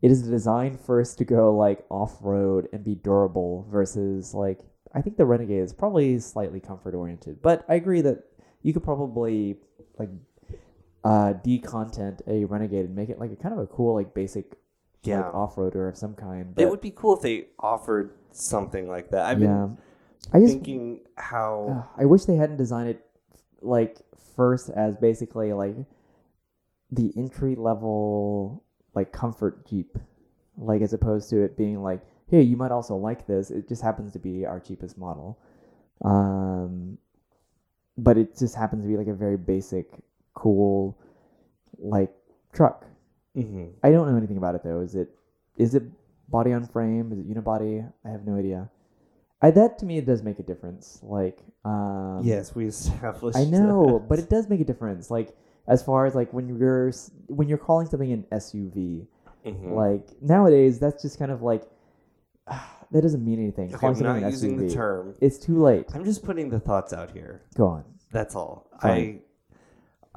it 0.03 0.11
is 0.11 0.23
designed 0.23 0.81
first 0.81 1.19
to 1.19 1.25
go 1.25 1.55
like 1.55 1.85
off 1.89 2.17
road 2.23 2.69
and 2.73 2.83
be 2.85 2.97
durable 2.97 3.65
versus 3.71 4.35
like 4.35 4.59
I 4.93 5.01
think 5.01 5.17
the 5.17 5.25
Renegade 5.25 5.63
is 5.63 5.73
probably 5.73 6.19
slightly 6.19 6.59
comfort 6.59 6.95
oriented. 6.95 7.41
But 7.41 7.65
I 7.69 7.77
agree 7.77 8.01
that 8.01 8.25
you 8.63 8.73
could 8.73 8.83
probably 8.83 9.59
like 9.97 10.11
uh 11.05 11.35
decontent 11.45 12.21
a 12.27 12.45
Renegade 12.45 12.87
and 12.87 12.97
make 12.97 13.11
it 13.11 13.21
like 13.21 13.31
a 13.31 13.37
kind 13.37 13.53
of 13.55 13.61
a 13.61 13.67
cool 13.69 13.95
like 13.95 14.13
basic 14.13 14.57
Yeah. 15.05 15.27
like 15.27 15.35
off 15.35 15.55
roader 15.55 15.89
of 15.89 15.97
some 15.97 16.15
kind. 16.15 16.55
it 16.59 16.69
would 16.69 16.81
be 16.81 16.91
cool 16.91 17.15
if 17.17 17.23
they 17.23 17.47
offered 17.61 18.11
something 18.33 18.89
like 18.89 19.11
that. 19.11 19.27
I've 19.27 19.39
been 19.39 19.79
I 20.33 20.41
just 20.41 20.55
thinking 20.55 21.01
how 21.17 21.89
I 21.97 22.05
wish 22.05 22.25
they 22.25 22.37
hadn't 22.37 22.57
designed 22.57 22.89
it 22.91 23.05
like 23.61 23.99
first 24.37 24.71
as 24.71 24.97
basically 24.97 25.53
like 25.53 25.77
the 26.91 27.13
entry 27.17 27.55
level 27.55 28.65
like 28.95 29.13
comfort 29.13 29.67
Jeep, 29.67 29.97
like 30.57 30.83
as 30.83 30.93
opposed 30.93 31.31
to 31.31 31.43
it 31.43 31.57
being 31.57 31.83
like, 31.83 32.01
hey, 32.29 32.43
you 32.43 32.57
might 32.57 32.71
also 32.71 32.97
like 32.97 33.27
this. 33.27 33.51
It 33.51 33.69
just 33.69 33.83
happens 33.83 34.13
to 34.13 34.19
be 34.19 34.45
our 34.45 34.61
cheapest 34.61 34.99
model, 34.99 35.39
um, 36.05 36.99
but 37.97 38.19
it 38.19 38.37
just 38.39 38.55
happens 38.55 38.85
to 38.85 38.89
be 38.89 38.97
like 38.97 39.07
a 39.07 39.15
very 39.15 39.37
basic, 39.37 39.87
cool, 40.35 40.99
like 41.79 42.13
truck. 42.53 42.85
Mhm. 43.37 43.73
I 43.83 43.91
don't 43.91 44.11
know 44.11 44.17
anything 44.17 44.37
about 44.37 44.55
it 44.55 44.63
though. 44.63 44.81
Is 44.81 44.95
it 44.95 45.09
is 45.57 45.75
it 45.75 45.85
body 46.29 46.53
on 46.53 46.67
frame? 46.67 47.13
Is 47.13 47.19
it 47.19 47.29
unibody? 47.29 47.91
I 48.05 48.09
have 48.11 48.25
no 48.27 48.37
idea. 48.37 48.71
I, 49.41 49.51
that 49.51 49.79
to 49.81 49.87
me 49.87 49.99
it 49.99 50.07
does 50.07 50.23
make 50.23 50.39
a 50.39 50.43
difference. 50.43 51.01
Like 51.03 51.39
um, 51.65 52.21
yes, 52.23 52.55
we 52.55 52.67
established. 52.67 53.37
I 53.37 53.45
know, 53.45 53.99
that. 53.99 54.09
but 54.09 54.19
it 54.19 54.31
does 54.31 54.49
make 54.49 54.61
a 54.61 54.65
difference. 54.65 55.11
Like 55.11 55.37
as 55.69 55.83
far 55.83 56.07
as 56.07 56.15
like 56.15 56.33
when 56.33 56.49
you're 56.49 56.93
when 57.27 57.49
you're 57.49 57.59
calling 57.59 57.87
something 57.87 58.13
an 58.13 58.25
SUV, 58.33 59.07
Mhm. 59.45 59.75
like 59.75 60.07
nowadays 60.23 60.79
that's 60.79 61.03
just 61.03 61.19
kind 61.19 61.33
of 61.33 61.43
like 61.43 61.65
that 62.47 63.01
doesn't 63.03 63.25
mean 63.25 63.41
anything. 63.41 63.69
Okay, 63.71 63.79
calling 63.79 64.07
I'm 64.07 64.21
not 64.23 64.31
using 64.31 64.57
SUV. 64.59 64.69
the 64.69 64.75
term. 64.75 65.15
It's 65.21 65.39
too 65.39 65.61
late. 65.61 65.87
I'm 65.95 66.05
just 66.05 66.23
putting 66.25 66.49
the 66.49 66.61
thoughts 66.61 66.93
out 66.93 67.11
here. 67.11 67.43
Go 67.57 67.67
on. 67.67 67.85
That's 68.13 68.37
all. 68.37 68.69
I 68.83 69.21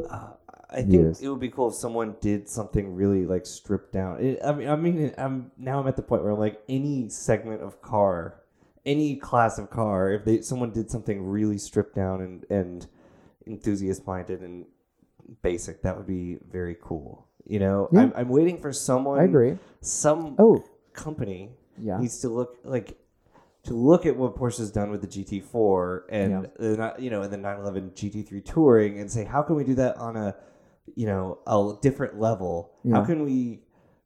uh, 0.09 0.31
I 0.75 0.81
think 0.81 1.03
Yes. 1.05 1.21
it 1.21 1.29
would 1.29 1.39
be 1.39 1.49
cool 1.49 1.69
if 1.69 1.75
someone 1.75 2.15
did 2.21 2.49
something 2.49 2.93
really 2.95 3.25
like 3.25 3.45
stripped 3.45 3.93
down. 3.93 4.19
It, 4.19 4.39
I 4.43 4.51
mean, 4.53 4.67
I 4.67 4.75
mean, 4.75 5.13
I'm 5.17 5.51
now 5.57 5.79
I'm 5.79 5.87
at 5.87 5.95
the 5.95 6.01
point 6.03 6.21
where 6.23 6.33
I'm 6.33 6.39
like 6.39 6.61
any 6.67 7.09
segment 7.09 7.61
of 7.61 7.81
car, 7.81 8.41
any 8.85 9.15
class 9.15 9.57
of 9.57 9.69
car, 9.69 10.11
if 10.11 10.25
they 10.25 10.41
someone 10.41 10.71
did 10.71 10.91
something 10.91 11.25
really 11.25 11.57
stripped 11.57 11.95
down 11.95 12.21
and 12.21 12.45
and 12.49 12.87
enthusiast 13.47 14.05
minded 14.05 14.41
and 14.41 14.65
basic, 15.41 15.81
that 15.83 15.95
would 15.97 16.07
be 16.07 16.37
very 16.51 16.75
cool. 16.81 17.25
You 17.47 17.59
know, 17.59 17.89
Yeah. 17.91 18.01
I'm, 18.01 18.13
I'm 18.15 18.29
waiting 18.29 18.57
for 18.57 18.73
someone. 18.73 19.19
I 19.19 19.23
agree. 19.23 19.57
Some 19.81 20.35
Oh, 20.39 20.63
company 20.93 21.51
yeah. 21.81 21.99
needs 21.99 22.19
to 22.21 22.29
look 22.29 22.57
like 22.63 22.97
to 23.63 23.73
look 23.73 24.05
at 24.05 24.15
what 24.15 24.35
Porsche's 24.35 24.71
done 24.71 24.91
with 24.91 25.01
the 25.01 25.07
GT4 25.07 26.01
and 26.09 26.31
Yeah. 26.31 26.41
the 26.57 26.95
you 26.99 27.09
know 27.09 27.21
and 27.21 27.31
the 27.31 27.37
911 27.37 27.91
GT3 27.95 28.41
Touring 28.43 28.99
and 28.99 29.09
say 29.09 29.23
how 29.23 29.41
can 29.41 29.55
we 29.55 29.63
do 29.63 29.73
that 29.75 29.97
on 29.97 30.15
a 30.17 30.35
you 30.95 31.05
know 31.07 31.39
a 31.47 31.73
different 31.81 32.19
level? 32.19 32.71
How 32.91 33.03
can 33.03 33.23
we 33.23 33.61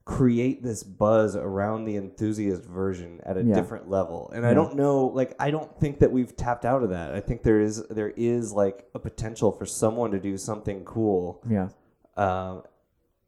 create 0.06 0.64
this 0.64 0.82
buzz 0.82 1.36
around 1.36 1.86
the 1.86 1.96
enthusiast 1.96 2.64
version 2.66 3.20
at 3.24 3.38
a 3.38 3.44
Yeah. 3.44 3.54
different 3.54 3.90
level? 3.90 4.32
And 4.34 4.46
I 4.46 4.54
don't 4.54 4.76
know 4.76 5.08
like 5.08 5.36
I 5.40 5.52
don't 5.52 5.78
think 5.80 6.00
that 6.00 6.12
we've 6.12 6.36
tapped 6.36 6.66
out 6.66 6.82
of 6.84 6.90
that. 6.90 7.14
I 7.14 7.20
think 7.20 7.44
there 7.44 7.60
is 7.60 7.86
there 7.90 8.10
is 8.16 8.52
like 8.54 8.88
a 8.96 9.00
potential 9.00 9.52
for 9.52 9.66
someone 9.66 10.12
to 10.12 10.20
do 10.20 10.38
something 10.38 10.84
cool 10.86 11.44
Yeah. 11.48 11.70
um, 12.18 12.64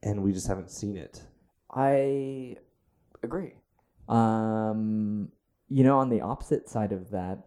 and 0.02 0.24
we 0.24 0.32
just 0.32 0.47
haven't 0.47 0.72
seen 0.72 0.97
it. 0.97 1.22
I 1.70 2.58
agree. 3.22 3.54
Um, 4.10 5.32
you 5.70 5.84
know, 5.84 5.99
on 5.99 6.10
the 6.10 6.22
opposite 6.22 6.68
side 6.68 6.91
of 6.91 7.12
that, 7.12 7.45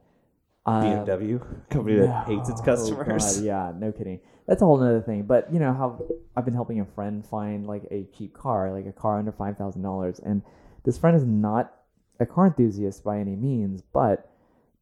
uh, 0.66 0.82
BMW 0.82 1.44
company 1.70 1.98
that 1.98 2.26
hates 2.26 2.48
its 2.48 2.60
no, 2.60 2.64
customers. 2.64 3.36
God, 3.36 3.44
yeah, 3.44 3.72
no 3.76 3.92
kidding. 3.92 4.20
That's 4.46 4.62
a 4.62 4.64
whole 4.64 4.78
nother 4.78 5.00
thing. 5.00 5.22
But 5.22 5.52
you 5.52 5.58
know 5.58 5.72
how 5.72 6.04
I've 6.36 6.44
been 6.44 6.54
helping 6.54 6.80
a 6.80 6.84
friend 6.84 7.26
find 7.26 7.66
like 7.66 7.84
a 7.90 8.06
cheap 8.16 8.34
car, 8.34 8.72
like 8.72 8.86
a 8.86 8.92
car 8.92 9.18
under 9.18 9.32
five 9.32 9.56
thousand 9.56 9.82
dollars, 9.82 10.20
and 10.20 10.42
this 10.84 10.98
friend 10.98 11.16
is 11.16 11.24
not 11.24 11.74
a 12.20 12.26
car 12.26 12.46
enthusiast 12.46 13.02
by 13.04 13.18
any 13.18 13.36
means, 13.36 13.82
but 13.92 14.30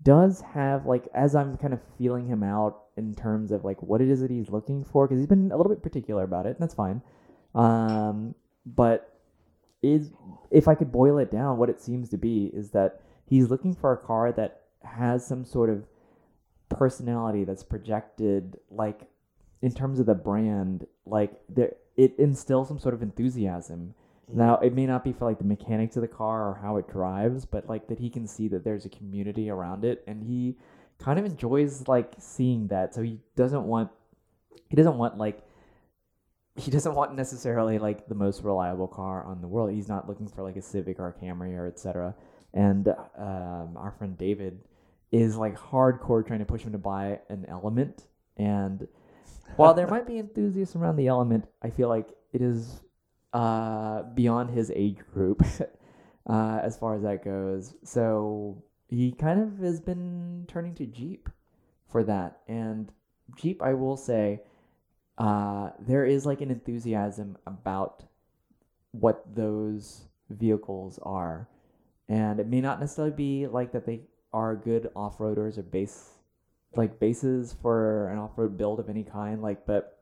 does 0.02 0.40
have 0.40 0.86
like 0.86 1.08
as 1.14 1.34
I'm 1.34 1.56
kind 1.56 1.72
of 1.72 1.80
feeling 1.96 2.26
him 2.26 2.42
out 2.42 2.82
in 2.96 3.14
terms 3.14 3.52
of 3.52 3.64
like 3.64 3.80
what 3.82 4.00
it 4.00 4.08
is 4.08 4.20
that 4.20 4.30
he's 4.30 4.50
looking 4.50 4.84
for 4.84 5.06
because 5.06 5.20
he's 5.20 5.28
been 5.28 5.52
a 5.52 5.56
little 5.56 5.72
bit 5.72 5.82
particular 5.82 6.24
about 6.24 6.46
it, 6.46 6.50
and 6.50 6.58
that's 6.58 6.74
fine. 6.74 7.02
Um, 7.54 8.34
but 8.66 9.08
is 9.82 10.10
if 10.50 10.68
I 10.68 10.74
could 10.74 10.92
boil 10.92 11.18
it 11.18 11.30
down, 11.30 11.58
what 11.58 11.68
it 11.68 11.80
seems 11.80 12.08
to 12.10 12.16
be 12.16 12.50
is 12.54 12.70
that 12.70 13.00
he's 13.26 13.48
looking 13.48 13.74
for 13.74 13.92
a 13.92 13.96
car 13.96 14.32
that 14.32 14.61
has 14.84 15.26
some 15.26 15.44
sort 15.44 15.70
of 15.70 15.86
personality 16.68 17.44
that's 17.44 17.62
projected 17.62 18.56
like 18.70 19.02
in 19.60 19.72
terms 19.72 19.98
of 19.98 20.06
the 20.06 20.14
brand 20.14 20.86
like 21.04 21.32
there 21.48 21.74
it 21.96 22.14
instills 22.18 22.68
some 22.68 22.78
sort 22.78 22.94
of 22.94 23.02
enthusiasm. 23.02 23.94
Now 24.32 24.56
it 24.56 24.74
may 24.74 24.86
not 24.86 25.04
be 25.04 25.12
for 25.12 25.26
like 25.26 25.38
the 25.38 25.44
mechanics 25.44 25.96
of 25.96 26.02
the 26.02 26.08
car 26.08 26.48
or 26.48 26.58
how 26.62 26.76
it 26.78 26.88
drives 26.88 27.44
but 27.44 27.68
like 27.68 27.88
that 27.88 27.98
he 27.98 28.08
can 28.08 28.26
see 28.26 28.48
that 28.48 28.64
there's 28.64 28.86
a 28.86 28.88
community 28.88 29.50
around 29.50 29.84
it 29.84 30.02
and 30.06 30.22
he 30.22 30.56
kind 30.98 31.18
of 31.18 31.26
enjoys 31.26 31.86
like 31.86 32.12
seeing 32.18 32.68
that. 32.68 32.94
So 32.94 33.02
he 33.02 33.18
doesn't 33.36 33.64
want 33.64 33.90
he 34.70 34.76
doesn't 34.76 34.96
want 34.96 35.18
like 35.18 35.42
he 36.56 36.70
doesn't 36.70 36.94
want 36.94 37.14
necessarily 37.14 37.78
like 37.78 38.08
the 38.08 38.14
most 38.14 38.42
reliable 38.42 38.88
car 38.88 39.24
on 39.24 39.42
the 39.42 39.48
world. 39.48 39.72
He's 39.72 39.88
not 39.88 40.08
looking 40.08 40.28
for 40.28 40.42
like 40.42 40.56
a 40.56 40.62
civic 40.62 40.98
or 40.98 41.08
a 41.08 41.12
camry 41.12 41.54
or 41.56 41.66
etc 41.66 42.14
and 42.54 42.88
um, 43.16 43.76
our 43.76 43.94
friend 43.96 44.16
david 44.18 44.58
is 45.12 45.36
like 45.36 45.56
hardcore 45.56 46.26
trying 46.26 46.40
to 46.40 46.44
push 46.44 46.62
him 46.62 46.72
to 46.72 46.78
buy 46.78 47.20
an 47.28 47.46
element. 47.48 48.06
And 48.36 48.88
while 49.56 49.74
there 49.74 49.86
might 49.86 50.06
be 50.06 50.18
enthusiasts 50.18 50.76
around 50.76 50.96
the 50.96 51.06
element 51.08 51.46
i 51.62 51.70
feel 51.70 51.88
like 51.88 52.08
it 52.32 52.40
is 52.40 52.80
uh, 53.34 54.02
beyond 54.14 54.50
his 54.50 54.70
age 54.74 54.98
group 55.12 55.42
uh, 56.26 56.60
as 56.62 56.76
far 56.76 56.94
as 56.94 57.02
that 57.02 57.24
goes. 57.24 57.74
So 57.82 58.62
he 58.88 59.12
kind 59.12 59.40
of 59.40 59.58
has 59.58 59.80
been 59.80 60.44
turning 60.48 60.74
to 60.74 60.86
jeep 60.86 61.30
for 61.88 62.04
that. 62.04 62.40
And 62.48 62.90
jeep 63.36 63.62
i 63.62 63.72
will 63.72 63.96
say 63.96 64.42
uh, 65.18 65.70
there 65.78 66.04
is 66.04 66.26
like 66.26 66.40
an 66.40 66.50
enthusiasm 66.50 67.36
about 67.46 68.02
what 68.92 69.24
those 69.34 70.04
vehicles 70.28 70.98
are. 71.02 71.48
And 72.08 72.40
it 72.40 72.46
may 72.46 72.60
not 72.60 72.80
necessarily 72.80 73.14
be 73.14 73.46
like 73.46 73.72
that 73.72 73.86
they 73.86 74.02
are 74.32 74.54
good 74.56 74.90
off-roaders 74.96 75.58
or 75.58 75.62
base 75.62 76.10
like 76.74 76.98
bases 76.98 77.54
for 77.60 78.08
an 78.08 78.18
off-road 78.18 78.56
build 78.56 78.80
of 78.80 78.88
any 78.88 79.02
kind 79.04 79.42
like 79.42 79.66
but 79.66 79.98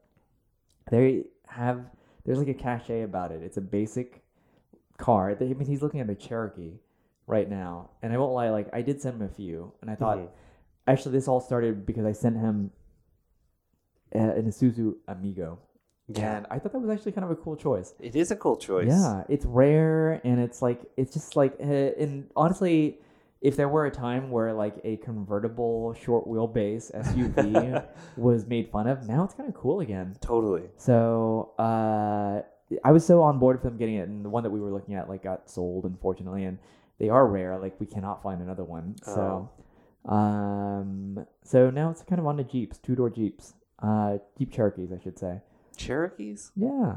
they 0.90 1.24
have 1.48 1.84
there's 2.24 2.38
like 2.38 2.48
a 2.48 2.54
cachet 2.54 3.02
about 3.02 3.32
it. 3.32 3.42
It's 3.42 3.56
a 3.56 3.60
basic 3.62 4.22
car. 4.98 5.30
I 5.30 5.42
mean 5.44 5.66
he's 5.66 5.82
looking 5.82 6.00
at 6.00 6.08
a 6.10 6.14
cherokee 6.14 6.74
right 7.26 7.48
now 7.48 7.90
and 8.02 8.12
i 8.12 8.18
won't 8.18 8.32
lie 8.32 8.50
like 8.50 8.68
i 8.72 8.82
did 8.82 9.00
send 9.00 9.14
him 9.14 9.22
a 9.22 9.28
few 9.28 9.72
and 9.80 9.88
i 9.90 9.94
thought 9.94 10.18
Mhm. 10.18 10.28
actually 10.88 11.12
this 11.12 11.28
all 11.28 11.40
started 11.40 11.86
because 11.86 12.04
i 12.04 12.10
sent 12.10 12.36
him 12.36 12.72
a- 14.12 14.18
an 14.18 14.46
isuzu 14.46 14.96
amigo. 15.06 15.58
And 16.16 16.44
i 16.50 16.58
thought 16.58 16.72
that 16.72 16.80
was 16.80 16.90
actually 16.90 17.12
kind 17.12 17.24
of 17.24 17.30
a 17.30 17.36
cool 17.36 17.54
choice. 17.56 17.94
It 18.00 18.16
is 18.16 18.32
a 18.32 18.36
cool 18.36 18.56
choice. 18.56 18.88
yeah, 18.88 19.22
it's 19.28 19.44
rare 19.46 20.20
and 20.24 20.40
it's 20.40 20.60
like 20.60 20.80
it's 20.96 21.12
just 21.12 21.36
like 21.36 21.54
uh, 21.60 22.02
and 22.02 22.28
honestly, 22.34 22.98
if 23.40 23.56
there 23.56 23.68
were 23.68 23.86
a 23.86 23.90
time 23.90 24.30
where 24.30 24.52
like 24.52 24.76
a 24.84 24.96
convertible 24.98 25.94
short 25.94 26.26
wheelbase 26.28 26.94
SUV 27.06 27.86
was 28.16 28.46
made 28.46 28.70
fun 28.70 28.86
of, 28.86 29.08
now 29.08 29.24
it's 29.24 29.34
kind 29.34 29.48
of 29.48 29.54
cool 29.54 29.80
again. 29.80 30.16
Totally. 30.20 30.64
So 30.76 31.52
uh, 31.58 32.42
I 32.84 32.92
was 32.92 33.04
so 33.06 33.22
on 33.22 33.38
board 33.38 33.56
with 33.56 33.62
them 33.64 33.78
getting 33.78 33.96
it, 33.96 34.08
and 34.08 34.24
the 34.24 34.28
one 34.28 34.42
that 34.42 34.50
we 34.50 34.60
were 34.60 34.70
looking 34.70 34.94
at 34.94 35.08
like 35.08 35.22
got 35.22 35.48
sold, 35.48 35.84
unfortunately, 35.84 36.44
and 36.44 36.58
they 36.98 37.08
are 37.08 37.26
rare. 37.26 37.58
Like 37.58 37.80
we 37.80 37.86
cannot 37.86 38.22
find 38.22 38.42
another 38.42 38.64
one. 38.64 38.96
So, 39.02 39.50
um, 40.04 41.26
so 41.42 41.70
now 41.70 41.90
it's 41.90 42.02
kind 42.02 42.20
of 42.20 42.26
on 42.26 42.36
to 42.36 42.44
Jeeps, 42.44 42.78
two 42.78 42.94
door 42.94 43.10
Jeeps, 43.10 43.54
uh, 43.82 44.18
Jeep 44.38 44.52
Cherokees, 44.52 44.92
I 44.92 45.02
should 45.02 45.18
say. 45.18 45.40
Cherokees? 45.76 46.52
Yeah, 46.54 46.96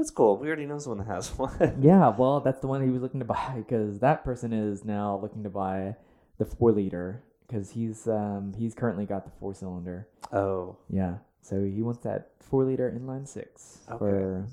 That's 0.00 0.10
cool. 0.10 0.38
We 0.38 0.46
already 0.46 0.64
know 0.64 0.78
someone 0.78 1.06
that 1.06 1.12
has 1.14 1.28
one. 1.36 1.76
Yeah, 1.82 2.08
well, 2.08 2.40
that's 2.40 2.58
the 2.62 2.66
one 2.66 2.82
he 2.82 2.88
was 2.88 3.02
looking 3.02 3.20
to 3.20 3.26
buy 3.26 3.56
because 3.56 3.98
that 3.98 4.24
person 4.24 4.50
is 4.50 4.82
now 4.82 5.18
looking 5.20 5.42
to 5.42 5.50
buy 5.50 5.94
the 6.38 6.46
four 6.46 6.72
liter 6.72 7.22
because 7.46 7.72
he's 7.72 8.08
um 8.08 8.54
he's 8.56 8.74
currently 8.74 9.04
got 9.04 9.26
the 9.26 9.30
four 9.38 9.52
cylinder. 9.52 10.08
Oh. 10.32 10.78
Yeah, 10.88 11.16
so 11.42 11.62
he 11.62 11.82
wants 11.82 12.02
that 12.04 12.30
four 12.40 12.64
liter 12.64 12.90
inline 12.90 13.28
six 13.28 13.80
Okay. 13.90 13.98
for 13.98 14.46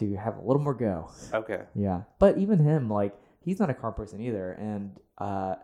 to 0.00 0.16
have 0.16 0.36
a 0.36 0.40
little 0.40 0.60
more 0.60 0.74
go. 0.74 1.12
Okay. 1.32 1.60
Yeah, 1.76 2.00
but 2.18 2.36
even 2.36 2.58
him, 2.58 2.90
like, 2.90 3.16
he's 3.38 3.60
not 3.60 3.70
a 3.70 3.74
car 3.74 3.92
person 3.92 4.20
either, 4.20 4.50
and 4.50 4.98
uh, 5.16 5.54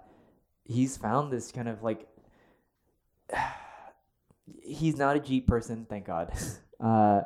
he's 0.62 0.96
found 0.96 1.32
this 1.32 1.50
kind 1.50 1.68
of 1.68 1.82
like 1.82 2.06
he's 4.62 4.96
not 4.96 5.16
a 5.16 5.18
Jeep 5.18 5.48
person, 5.48 5.86
thank 5.90 6.06
God. 6.06 6.32
uh, 6.80 7.22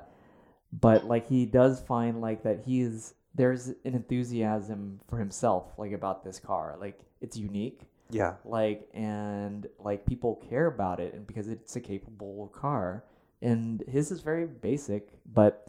but 0.80 1.04
like 1.04 1.28
he 1.28 1.46
does 1.46 1.80
find 1.80 2.20
like 2.20 2.42
that 2.42 2.60
he's 2.64 3.14
there's 3.34 3.68
an 3.68 3.94
enthusiasm 3.94 5.00
for 5.08 5.18
himself 5.18 5.72
like 5.78 5.92
about 5.92 6.24
this 6.24 6.38
car, 6.38 6.76
like 6.80 7.00
it's 7.20 7.36
unique, 7.36 7.80
Yeah. 8.10 8.34
like 8.44 8.88
and 8.94 9.66
like 9.78 10.06
people 10.06 10.36
care 10.48 10.66
about 10.66 11.00
it, 11.00 11.14
and 11.14 11.26
because 11.26 11.48
it's 11.48 11.74
a 11.76 11.80
capable 11.80 12.48
car, 12.54 13.04
and 13.42 13.82
his 13.88 14.10
is 14.10 14.20
very 14.20 14.46
basic, 14.46 15.08
but. 15.32 15.66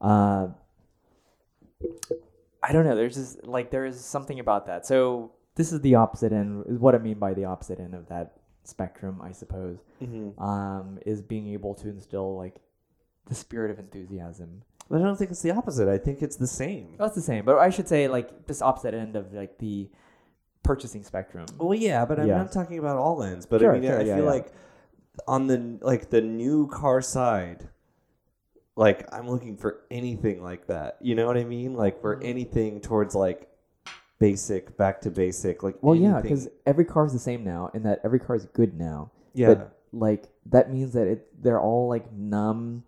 Uh, 0.00 0.48
I 2.62 2.72
don't 2.72 2.84
know. 2.84 2.94
There's 2.96 3.14
just 3.14 3.46
like 3.46 3.70
there 3.70 3.86
is 3.86 4.00
something 4.00 4.38
about 4.40 4.66
that. 4.66 4.86
So 4.86 5.32
this 5.54 5.72
is 5.72 5.80
the 5.80 5.94
opposite 5.94 6.32
end. 6.32 6.64
Is 6.68 6.78
what 6.78 6.94
I 6.94 6.98
mean 6.98 7.18
by 7.18 7.34
the 7.34 7.44
opposite 7.46 7.80
end 7.80 7.94
of 7.94 8.06
that 8.08 8.32
spectrum, 8.64 9.20
I 9.22 9.32
suppose. 9.32 9.78
Mm-hmm. 10.02 10.40
Um, 10.42 10.98
is 11.06 11.22
being 11.22 11.48
able 11.48 11.74
to 11.76 11.88
instill 11.88 12.36
like 12.36 12.56
the 13.30 13.34
spirit 13.34 13.70
of 13.70 13.78
enthusiasm. 13.78 14.62
But 14.90 15.00
I 15.00 15.04
don't 15.04 15.16
think 15.16 15.30
it's 15.30 15.40
the 15.40 15.52
opposite. 15.52 15.88
I 15.88 15.96
think 15.98 16.20
it's 16.20 16.36
the 16.36 16.46
same. 16.48 16.96
Well, 16.98 17.06
it's 17.06 17.14
the 17.16 17.22
same, 17.22 17.44
but 17.46 17.56
I 17.58 17.70
should 17.70 17.88
say 17.88 18.08
like 18.08 18.46
this 18.46 18.60
opposite 18.60 18.92
end 18.92 19.16
of 19.16 19.32
like 19.32 19.56
the 19.58 19.88
purchasing 20.62 21.02
spectrum. 21.04 21.46
Well, 21.58 21.74
yeah, 21.78 22.04
but 22.04 22.18
I'm 22.20 22.26
Yeah. 22.28 22.38
not 22.38 22.52
talking 22.52 22.78
about 22.78 22.98
all 22.98 23.22
ends. 23.22 23.46
But 23.46 23.60
Sure, 23.60 23.70
I 23.70 23.78
mean, 23.78 23.88
sure, 23.88 23.98
I 24.00 24.02
yeah, 24.02 24.16
feel 24.16 24.24
yeah. 24.24 24.30
like 24.30 24.52
on 25.28 25.46
the 25.46 25.78
like 25.80 26.10
the 26.10 26.20
new 26.20 26.66
car 26.66 27.00
side, 27.00 27.68
like 28.76 29.06
I'm 29.14 29.28
looking 29.30 29.56
for 29.56 29.80
anything 29.90 30.42
like 30.42 30.66
that. 30.66 30.98
You 31.00 31.14
know 31.14 31.26
what 31.26 31.36
I 31.36 31.44
mean? 31.44 31.74
Like 31.74 32.00
for 32.00 32.16
Mhm. 32.16 32.24
anything 32.24 32.80
towards 32.80 33.14
like 33.14 33.48
basic, 34.18 34.76
back 34.76 35.00
to 35.02 35.10
basic. 35.10 35.62
Like 35.62 35.76
Well, 35.82 35.94
yeah, 35.94 36.20
because 36.20 36.48
every 36.66 36.84
car 36.84 37.06
is 37.06 37.12
the 37.12 37.18
same 37.18 37.44
now, 37.44 37.70
and 37.74 37.84
that 37.86 38.00
every 38.04 38.18
car 38.20 38.36
is 38.36 38.44
good 38.46 38.76
now. 38.78 39.10
yeah, 39.34 39.54
But 39.54 39.76
like 39.92 40.28
that 40.46 40.72
means 40.72 40.92
that 40.94 41.06
it 41.06 41.42
they're 41.42 41.60
all 41.60 41.88
like 41.88 42.12
numb 42.12 42.82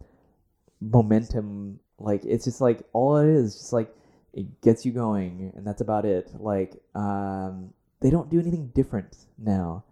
momentum. 0.90 1.80
Like 1.98 2.24
it's 2.24 2.44
just 2.44 2.60
like 2.60 2.82
all 2.92 3.16
it 3.16 3.28
is, 3.28 3.54
just 3.54 3.72
like 3.72 3.94
it 4.32 4.60
gets 4.60 4.84
you 4.84 4.92
going, 4.92 5.52
and 5.54 5.66
that's 5.66 5.80
about 5.80 6.04
it. 6.04 6.30
Like 6.38 6.74
um, 6.94 7.72
they 8.00 8.10
don't 8.10 8.30
do 8.30 8.40
anything 8.40 8.68
different 8.74 9.16
now. 9.38 9.84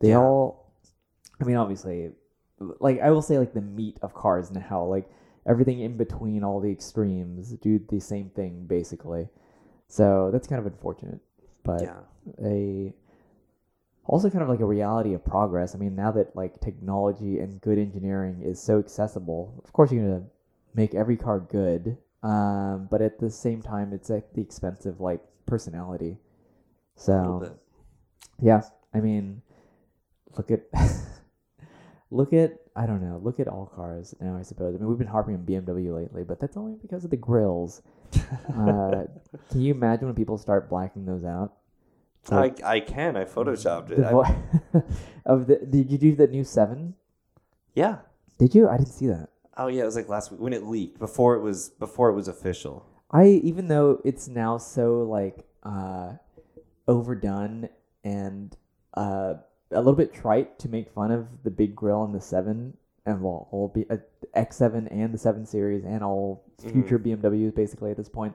They 0.00 0.10
Yeah. 0.10 0.18
all, 0.18 0.72
I 1.40 1.44
mean, 1.44 1.56
obviously, 1.56 2.10
like 2.58 3.00
I 3.00 3.10
will 3.10 3.22
say, 3.22 3.38
like 3.38 3.54
the 3.54 3.60
meat 3.62 3.98
of 4.02 4.14
cars 4.14 4.50
now. 4.50 4.84
Like 4.84 5.08
everything 5.46 5.80
in 5.80 5.96
between 5.96 6.42
all 6.44 6.60
the 6.60 6.70
extremes 6.70 7.50
do 7.52 7.78
the 7.78 8.00
same 8.00 8.30
thing 8.30 8.66
basically. 8.66 9.28
So 9.88 10.30
that's 10.32 10.46
kind 10.46 10.58
of 10.58 10.66
unfortunate, 10.66 11.20
but 11.62 11.82
yeah. 11.82 12.00
a 12.44 12.92
also 14.06 14.28
kind 14.28 14.42
of 14.42 14.48
like 14.48 14.60
a 14.60 14.66
reality 14.66 15.14
of 15.14 15.24
progress. 15.24 15.74
I 15.74 15.78
mean, 15.78 15.94
now 15.94 16.10
that 16.12 16.34
like 16.36 16.60
technology 16.60 17.38
and 17.38 17.60
good 17.60 17.78
engineering 17.78 18.42
is 18.42 18.60
so 18.60 18.78
accessible, 18.78 19.60
of 19.64 19.72
course 19.72 19.92
you're 19.92 20.02
gonna 20.06 20.24
make 20.74 20.94
every 20.94 21.16
car 21.16 21.40
good, 21.40 21.96
um, 22.22 22.88
but 22.90 23.00
at 23.00 23.18
the 23.20 23.30
same 23.30 23.62
time, 23.62 23.92
it's 23.92 24.10
at 24.10 24.34
the 24.34 24.40
expense 24.42 24.86
of 24.86 25.00
like 25.00 25.20
personality. 25.46 26.18
So 26.96 27.56
yeah, 28.40 28.62
I 28.92 29.00
mean, 29.00 29.42
look 30.36 30.50
at 30.50 30.62
look 32.10 32.32
at 32.32 32.58
I 32.76 32.86
don't 32.86 33.02
know, 33.02 33.20
look 33.22 33.38
at 33.40 33.46
all 33.48 33.66
cars 33.66 34.14
now. 34.20 34.36
I 34.36 34.42
suppose. 34.42 34.74
I 34.74 34.78
mean, 34.78 34.88
we've 34.88 34.98
been 34.98 35.06
harping 35.06 35.34
on 35.34 35.42
BMW 35.44 35.94
lately, 35.94 36.24
but 36.24 36.40
that's 36.40 36.56
only 36.56 36.74
because 36.80 37.04
of 37.04 37.10
the 37.10 37.16
grills. 37.16 37.82
Uh, 38.56 39.04
can 39.50 39.60
you 39.60 39.74
imagine 39.74 40.06
when 40.06 40.14
people 40.14 40.38
start 40.38 40.68
blacking 40.70 41.04
those 41.04 41.24
out? 41.24 41.54
I, 42.30 42.52
I 42.64 42.80
can. 42.80 43.16
I 43.16 43.24
photoshopped 43.24 43.90
it. 43.90 44.04
I- 44.04 44.10
vo- 44.12 44.82
of 45.26 45.46
the 45.46 45.56
did 45.56 45.90
you 45.90 45.98
do 45.98 46.14
the 46.14 46.26
new 46.26 46.44
seven? 46.44 46.94
yeah. 47.74 47.98
Did 48.38 48.54
you? 48.54 48.68
I 48.68 48.76
didn't 48.78 48.92
see 48.92 49.06
that. 49.08 49.28
Oh 49.56 49.68
yeah, 49.68 49.82
it 49.82 49.86
was 49.86 49.96
like 49.96 50.08
last 50.08 50.30
week 50.30 50.40
when 50.40 50.52
it 50.52 50.64
leaked 50.64 50.98
before 50.98 51.36
it 51.36 51.40
was 51.40 51.70
before 51.70 52.10
it 52.10 52.14
was 52.14 52.28
official. 52.28 52.86
I 53.10 53.26
even 53.26 53.68
though 53.68 54.00
it's 54.04 54.28
now 54.28 54.58
so 54.58 55.02
like 55.02 55.46
uh 55.62 56.14
overdone 56.86 57.68
and 58.02 58.56
uh 58.94 59.34
a 59.70 59.78
little 59.78 59.94
bit 59.94 60.12
trite 60.12 60.58
to 60.60 60.68
make 60.68 60.90
fun 60.90 61.10
of 61.10 61.26
the 61.42 61.50
big 61.50 61.74
grill 61.74 62.04
and 62.04 62.14
the 62.14 62.20
seven 62.20 62.76
and 63.06 63.20
well 63.20 63.48
all 63.50 63.68
be 63.68 63.84
uh, 63.90 63.96
X7 64.36 64.88
and 64.90 65.12
the 65.12 65.18
7 65.18 65.46
series 65.46 65.84
and 65.84 66.02
all 66.02 66.44
future 66.60 66.98
BMWs 66.98 67.54
basically 67.54 67.90
at 67.90 67.96
this 67.96 68.08
point. 68.08 68.34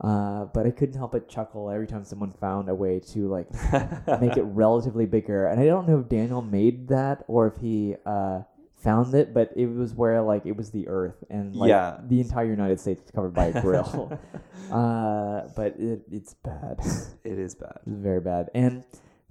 Uh, 0.00 0.46
but 0.46 0.66
I 0.66 0.70
couldn't 0.70 0.96
help 0.96 1.12
but 1.12 1.28
chuckle 1.28 1.70
every 1.70 1.86
time 1.86 2.04
someone 2.04 2.32
found 2.32 2.68
a 2.68 2.74
way 2.74 2.98
to 3.12 3.28
like 3.28 3.48
make 4.20 4.36
it 4.36 4.42
relatively 4.42 5.06
bigger. 5.06 5.46
And 5.46 5.60
I 5.60 5.66
don't 5.66 5.88
know 5.88 6.00
if 6.00 6.08
Daniel 6.08 6.42
made 6.42 6.88
that 6.88 7.24
or 7.28 7.46
if 7.46 7.56
he 7.60 7.94
uh, 8.04 8.40
found 8.82 9.14
it, 9.14 9.32
but 9.32 9.50
it 9.56 9.66
was 9.66 9.94
where 9.94 10.20
like 10.22 10.44
it 10.46 10.56
was 10.56 10.70
the 10.70 10.88
Earth 10.88 11.22
and 11.30 11.54
like 11.54 11.68
Yeah. 11.68 11.98
the 12.02 12.20
entire 12.20 12.46
United 12.46 12.80
States 12.80 13.02
was 13.02 13.10
covered 13.10 13.34
by 13.34 13.46
a 13.46 13.60
grill. 13.60 14.18
uh, 14.72 15.42
but 15.56 15.78
it, 15.78 16.02
it's 16.10 16.34
bad. 16.34 16.78
it 17.24 17.38
is 17.38 17.54
bad. 17.54 17.78
it's 17.86 17.96
very 18.00 18.20
bad. 18.20 18.50
And 18.54 18.84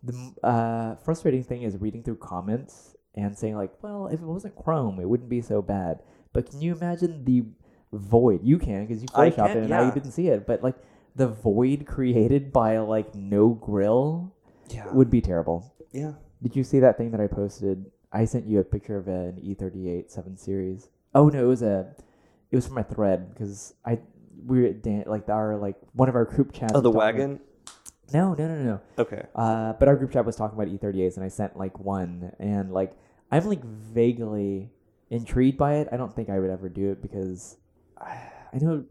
the 0.03 0.33
uh, 0.43 0.95
frustrating 0.95 1.43
thing 1.43 1.63
is 1.63 1.77
reading 1.77 2.03
through 2.03 2.17
comments 2.17 2.95
and 3.15 3.37
saying 3.37 3.55
like, 3.55 3.71
well, 3.81 4.07
if 4.07 4.19
it 4.21 4.25
wasn't 4.25 4.55
Chrome, 4.55 4.99
it 4.99 5.07
wouldn't 5.07 5.29
be 5.29 5.41
so 5.41 5.61
bad. 5.61 5.99
But 6.33 6.49
can 6.49 6.61
you 6.61 6.73
imagine 6.75 7.25
the 7.25 7.43
void? 7.91 8.39
You 8.43 8.57
can 8.57 8.85
because 8.85 9.01
you 9.01 9.07
photoshopped 9.09 9.51
it 9.51 9.57
and 9.57 9.69
yeah. 9.69 9.91
didn't 9.93 10.11
see 10.11 10.27
it. 10.29 10.47
But 10.47 10.63
like 10.63 10.75
the 11.15 11.27
void 11.27 11.85
created 11.85 12.53
by 12.53 12.79
like 12.79 13.13
no 13.15 13.49
grill 13.49 14.33
Yeah. 14.69 14.91
would 14.93 15.09
be 15.09 15.21
terrible. 15.21 15.73
yeah. 15.91 16.13
Did 16.41 16.55
you 16.55 16.63
see 16.63 16.79
that 16.79 16.97
thing 16.97 17.11
that 17.11 17.21
I 17.21 17.27
posted? 17.27 17.85
I 18.13 18.25
sent 18.25 18.45
you 18.45 18.59
a 18.59 18.63
picture 18.63 18.97
of 18.97 19.07
an 19.07 19.39
E38 19.43 20.09
7 20.11 20.37
Series. 20.37 20.89
Oh 21.15 21.29
no, 21.29 21.43
it 21.43 21.47
was 21.47 21.61
a, 21.61 21.93
it 22.51 22.55
was 22.55 22.65
from 22.65 22.75
my 22.75 22.83
thread 22.83 23.33
because 23.33 23.73
I 23.85 23.99
we 24.45 24.61
were 24.61 24.67
at 24.67 24.81
Dan, 24.83 25.03
like 25.07 25.29
our 25.29 25.55
like 25.57 25.75
one 25.93 26.09
of 26.09 26.15
our 26.15 26.25
group 26.25 26.51
chats. 26.53 26.73
Oh, 26.75 26.81
the 26.81 26.91
wagon. 26.91 27.33
about- 27.33 27.41
no, 28.13 28.33
no, 28.33 28.45
no, 28.47 28.55
no. 28.63 28.81
Okay. 28.99 29.23
Uh, 29.33 29.71
but 29.73 29.87
our 29.87 29.95
group 29.95 30.11
chat 30.11 30.25
was 30.25 30.35
talking 30.35 30.59
about 30.59 30.67
E38s, 30.73 31.15
and 31.15 31.23
I 31.23 31.29
sent 31.29 31.55
like 31.55 31.79
one, 31.79 32.33
and 32.39 32.73
like 32.73 32.91
I'm 33.31 33.45
like 33.45 33.63
vaguely 33.63 34.69
intrigued 35.09 35.57
by 35.57 35.75
it. 35.75 35.87
I 35.93 35.97
don't 35.97 36.13
think 36.13 36.29
I 36.29 36.37
would 36.39 36.49
ever 36.49 36.67
do 36.67 36.91
it 36.91 37.01
because 37.01 37.55
I 37.97 38.57
know 38.59 38.83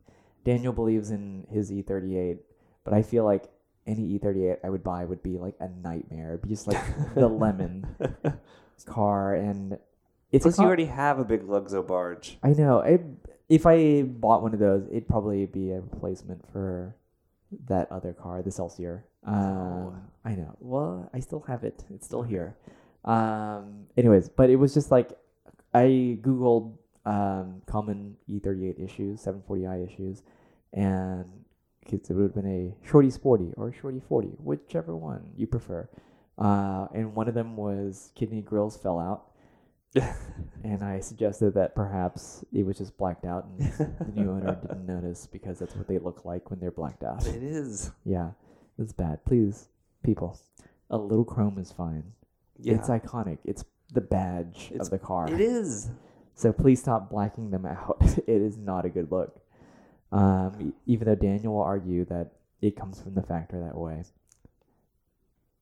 Daniel 0.45 0.73
believes 0.73 1.11
in 1.11 1.47
his 1.51 1.71
E38, 1.71 2.39
but 2.85 2.95
I 2.95 3.03
feel 3.03 3.25
like 3.25 3.45
any 3.87 4.18
E38 4.18 4.59
I 4.64 4.71
would 4.71 4.83
buy 4.83 5.05
would 5.05 5.23
be 5.23 5.37
like 5.37 5.55
a 5.61 5.68
nightmare. 5.68 6.31
It'd 6.31 6.43
be 6.43 6.49
just 6.49 6.66
like 6.66 6.83
the 7.14 7.29
lemon 7.45 7.87
car, 8.85 9.35
and 9.35 9.78
it's 10.33 10.45
Plus, 10.45 10.59
you 10.59 10.64
already 10.64 10.87
have 10.87 11.18
a 11.18 11.24
big 11.24 11.43
Luxo 11.43 11.87
barge. 11.87 12.39
I 12.43 12.51
know. 12.51 12.81
I, 12.83 13.01
if 13.49 13.66
I 13.66 14.03
bought 14.03 14.43
one 14.43 14.55
of 14.55 14.61
those, 14.61 14.87
it'd 14.89 15.09
probably 15.09 15.47
be 15.47 15.72
a 15.72 15.81
replacement 15.81 16.45
for 16.53 16.95
that 17.68 17.91
other 17.91 18.12
car, 18.12 18.43
the 18.43 18.51
Celsior. 18.51 19.03
Um, 19.24 20.03
I 20.24 20.35
know. 20.35 20.57
Well, 20.61 21.11
I 21.12 21.20
still 21.20 21.41
have 21.49 21.64
it. 21.64 21.85
It's 21.93 22.07
still 22.07 22.22
here. 22.22 22.57
Um, 23.05 23.87
anyways, 23.97 24.28
but 24.28 24.51
it 24.51 24.57
was 24.57 24.72
just 24.72 24.91
like 24.91 25.11
I 25.74 26.18
googled 26.20 26.76
um, 27.05 27.62
common 27.66 28.16
E38 28.28 28.83
issues, 28.83 29.24
740i 29.24 29.87
issues, 29.87 30.22
and 30.72 31.24
it 31.93 32.09
would 32.11 32.22
have 32.22 32.35
been 32.35 32.47
a 32.47 32.87
shorty 32.87 33.11
sporty 33.11 33.53
or 33.57 33.72
shorty 33.72 34.01
40, 34.09 34.28
whichever 34.39 34.97
one 34.97 35.24
you 35.37 35.47
prefer. 35.47 35.89
Uh, 36.41 36.86
and 36.95 37.14
one 37.14 37.28
of 37.28 37.34
them 37.34 37.57
was 37.57 38.11
kidney 38.14 38.41
grills 38.41 38.76
fell 38.76 38.99
out 38.99 39.26
and 40.64 40.82
I 40.82 41.01
suggested 41.01 41.53
that 41.55 41.74
perhaps 41.74 42.45
it 42.53 42.64
was 42.64 42.78
just 42.78 42.97
blacked 42.97 43.24
out 43.26 43.45
and 43.47 43.59
the 43.68 44.12
new 44.14 44.30
owner 44.30 44.55
didn't 44.62 44.86
notice 44.95 45.26
because 45.26 45.59
that's 45.59 45.74
what 45.76 45.86
they 45.88 45.99
look 45.99 46.24
like 46.24 46.49
when 46.51 46.61
they're 46.61 46.70
blacked 46.70 47.03
out. 47.05 47.26
it 47.26 47.43
is. 47.43 47.91
Yeah, 48.05 48.30
it's 48.78 48.93
bad. 48.93 49.24
Please, 49.24 49.68
people, 50.05 50.38
a 50.91 50.97
little 50.97 51.24
chrome 51.24 51.59
is 51.59 51.72
fine. 51.72 52.05
Yeah. 52.59 52.74
It's 52.74 52.88
iconic. 52.88 53.38
It's 53.45 53.64
the 53.93 54.01
badge 54.01 54.68
It's- 54.70 54.86
of 54.86 54.91
the 54.91 54.99
car. 54.99 55.28
it 55.28 55.41
is. 55.41 55.91
So 56.36 56.53
please 56.53 56.80
stop 56.80 57.11
blacking 57.11 57.51
them 57.51 57.66
out. 57.66 57.99
it 58.18 58.28
is 58.28 58.57
not 58.57 58.84
a 58.84 58.88
good 58.88 59.11
look. 59.11 59.41
Um, 60.12 60.72
even 60.86 61.07
though 61.07 61.14
Daniel 61.16 61.55
will 61.55 61.62
argue 61.62 62.05
that 62.07 62.30
it 62.62 62.76
comes 62.76 63.01
from 63.03 63.14
the 63.14 63.22
factory 63.22 63.61
that 63.61 63.76
way. 63.76 64.05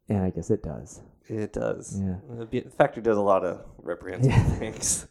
And 0.09 0.23
I 0.23 0.31
guess 0.31 0.51
it 0.51 0.63
does. 0.63 1.01
It 1.27 1.53
does. 1.53 2.01
Yeah. 2.01 2.17
The 2.51 2.63
factory 2.77 3.03
does 3.03 3.17
a 3.19 3.21
lot 3.23 3.45
of 3.45 3.63
reprehensible 3.83 4.35
Yeah. 4.35 4.43
things. 4.59 5.07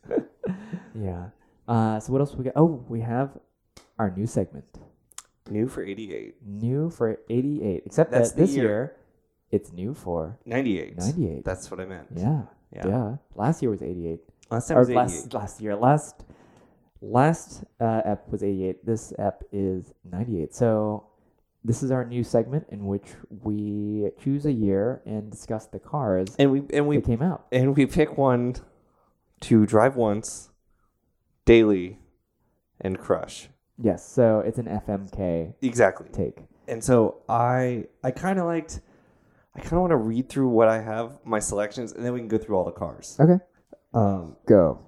Yeah. 0.96 1.30
Uh, 1.68 2.00
so 2.00 2.12
what 2.12 2.22
else 2.22 2.34
we 2.36 2.46
got? 2.46 2.54
Oh, 2.56 2.84
we 2.90 3.02
have 3.02 3.38
our 4.00 4.10
new 4.10 4.26
segment. 4.26 4.66
New 5.50 5.68
for 5.68 5.84
88. 5.84 6.36
New 6.46 6.90
for 6.90 7.20
88. 7.30 7.84
Except 7.86 8.12
That's 8.12 8.32
that 8.32 8.38
this 8.42 8.56
year. 8.56 8.64
year. 8.66 8.96
it's 9.52 9.72
new 9.72 9.94
for 9.94 10.38
98. 10.46 10.98
98. 10.98 11.46
That's 11.46 11.70
what 11.70 11.80
I 11.80 11.86
meant. 11.86 12.08
yeah. 12.16 12.42
Yeah. 12.74 12.88
Yeah. 12.88 13.16
Last 13.36 13.62
year 13.62 13.72
was 13.72 13.82
88. 13.82 14.20
Last 14.52 14.68
time 14.68 14.78
Or 14.78 14.82
was 14.82 14.90
88. 14.90 14.98
last, 15.00 15.34
last 15.34 15.62
year. 15.62 15.76
Last 15.76 16.24
last 17.02 17.64
uh, 17.80 18.02
ep 18.06 18.28
was 18.30 18.44
88. 18.44 18.86
This 18.86 19.14
ep 19.20 19.44
is 19.52 19.94
98. 20.04 20.54
So 20.56 21.06
this 21.68 21.84
is 21.84 21.92
our 21.92 22.06
new 22.06 22.24
segment 22.24 22.66
in 22.70 22.86
which 22.86 23.08
we 23.44 24.10
choose 24.24 24.46
a 24.46 24.52
year 24.52 25.02
and 25.06 25.30
discuss 25.30 25.66
the 25.68 25.80
cars 25.80 26.30
And 26.40 26.52
we 26.52 26.60
and 26.74 26.88
we 26.88 26.98
that 26.98 27.06
came 27.06 27.22
out. 27.22 27.46
and 27.52 27.76
we 27.76 27.86
pick 27.86 28.18
one 28.18 28.56
to 29.42 29.66
drive 29.66 29.96
once, 29.96 30.50
daily, 31.46 32.00
and 32.82 32.98
crush. 32.98 33.50
Yes. 33.80 34.08
So 34.08 34.40
it's 34.40 34.58
an 34.58 34.66
FMK 34.66 35.54
Exactly. 35.62 36.08
take. 36.12 36.38
And 36.68 36.84
so 36.84 37.22
I 37.30 37.86
I 38.04 38.12
kind 38.12 38.40
of 38.40 38.46
liked 38.46 38.80
I 39.56 39.60
kind 39.60 39.74
of 39.74 39.80
want 39.80 39.92
to 39.92 39.98
read 39.98 40.30
through 40.30 40.50
what 40.50 40.68
I 40.68 40.80
have 40.82 41.20
my 41.26 41.40
selections 41.40 41.92
and 41.94 42.04
then 42.06 42.14
we 42.14 42.20
can 42.20 42.28
go 42.28 42.38
through 42.38 42.56
all 42.58 42.66
the 42.66 42.72
cars. 42.72 43.18
Okay. 43.20 43.40
Um 43.94 44.36
Go. 44.46 44.80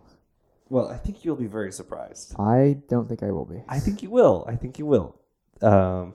well, 0.70 0.88
I 0.90 0.98
think 0.98 1.24
you'll 1.26 1.36
be 1.36 1.48
very 1.60 1.72
surprised. 1.72 2.36
I 2.40 2.78
don't 2.88 3.08
think 3.10 3.22
I 3.24 3.32
will 3.32 3.46
be. 3.46 3.64
I 3.68 3.80
think 3.80 4.02
you 4.04 4.10
will. 4.10 4.46
I 4.48 4.56
think 4.56 4.80
you 4.80 4.86
will. 4.86 5.16
Um 5.62 6.14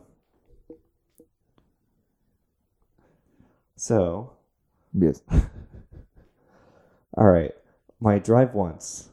So, 3.77 4.33
Yes. 4.97 5.23
all 7.17 7.27
right. 7.27 7.53
My 8.01 8.19
drive 8.19 8.55
once. 8.55 9.11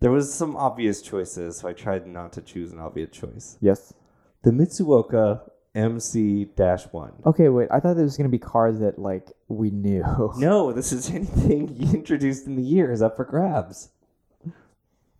There 0.00 0.10
was 0.10 0.34
some 0.34 0.56
obvious 0.56 1.00
choices, 1.00 1.58
so 1.58 1.68
I 1.68 1.72
tried 1.72 2.06
not 2.06 2.32
to 2.32 2.42
choose 2.42 2.72
an 2.72 2.80
obvious 2.80 3.10
choice. 3.10 3.56
Yes. 3.60 3.94
The 4.42 4.50
Mitsuoka 4.50 5.48
MC-1. 5.74 7.26
Okay, 7.26 7.48
wait. 7.48 7.68
I 7.70 7.78
thought 7.78 7.94
there 7.94 8.04
was 8.04 8.16
gonna 8.16 8.28
be 8.28 8.38
cars 8.38 8.80
that 8.80 8.98
like 8.98 9.30
we 9.48 9.70
knew. 9.70 10.02
No, 10.36 10.72
this 10.72 10.92
is 10.92 11.08
anything 11.10 11.76
you 11.76 11.92
introduced 11.94 12.46
in 12.46 12.56
the 12.56 12.62
year 12.62 12.90
is 12.90 13.00
up 13.00 13.16
for 13.16 13.24
grabs. 13.24 13.90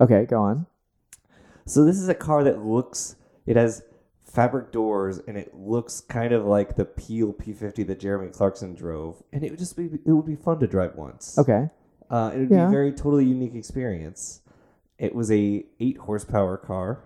Okay, 0.01 0.26
go 0.26 0.43
on. 0.43 0.66
So 1.64 1.84
this 1.84 1.97
is 1.97 2.09
a 2.09 2.14
car 2.14 2.43
that 2.43 2.64
looks 2.64 3.14
it 3.47 3.57
has 3.57 3.82
fabric 4.32 4.72
doors 4.72 5.20
and 5.28 5.36
it 5.36 5.54
looks 5.54 6.00
kind 6.00 6.32
of 6.32 6.44
like 6.46 6.76
the 6.76 6.84
Peel 6.84 7.32
P50 7.34 7.86
that 7.86 8.00
Jeremy 8.00 8.30
Clarkson 8.30 8.74
drove, 8.74 9.22
and 9.32 9.44
it 9.44 9.50
would 9.50 9.58
just 9.58 9.76
be 9.76 9.84
it 10.06 10.10
would 10.12 10.26
be 10.26 10.36
fun 10.36 10.58
to 10.60 10.66
drive 10.66 10.94
once. 10.96 11.38
Okay. 11.38 11.68
Uh, 12.10 12.30
it 12.34 12.38
would 12.38 12.50
Yeah. 12.50 12.64
be 12.64 12.68
a 12.68 12.70
very 12.70 12.92
totally 12.92 13.24
unique 13.24 13.54
experience. 13.54 14.40
It 14.98 15.14
was 15.14 15.30
a 15.30 15.64
eight 15.80 15.98
horsepower 15.98 16.56
car, 16.56 17.04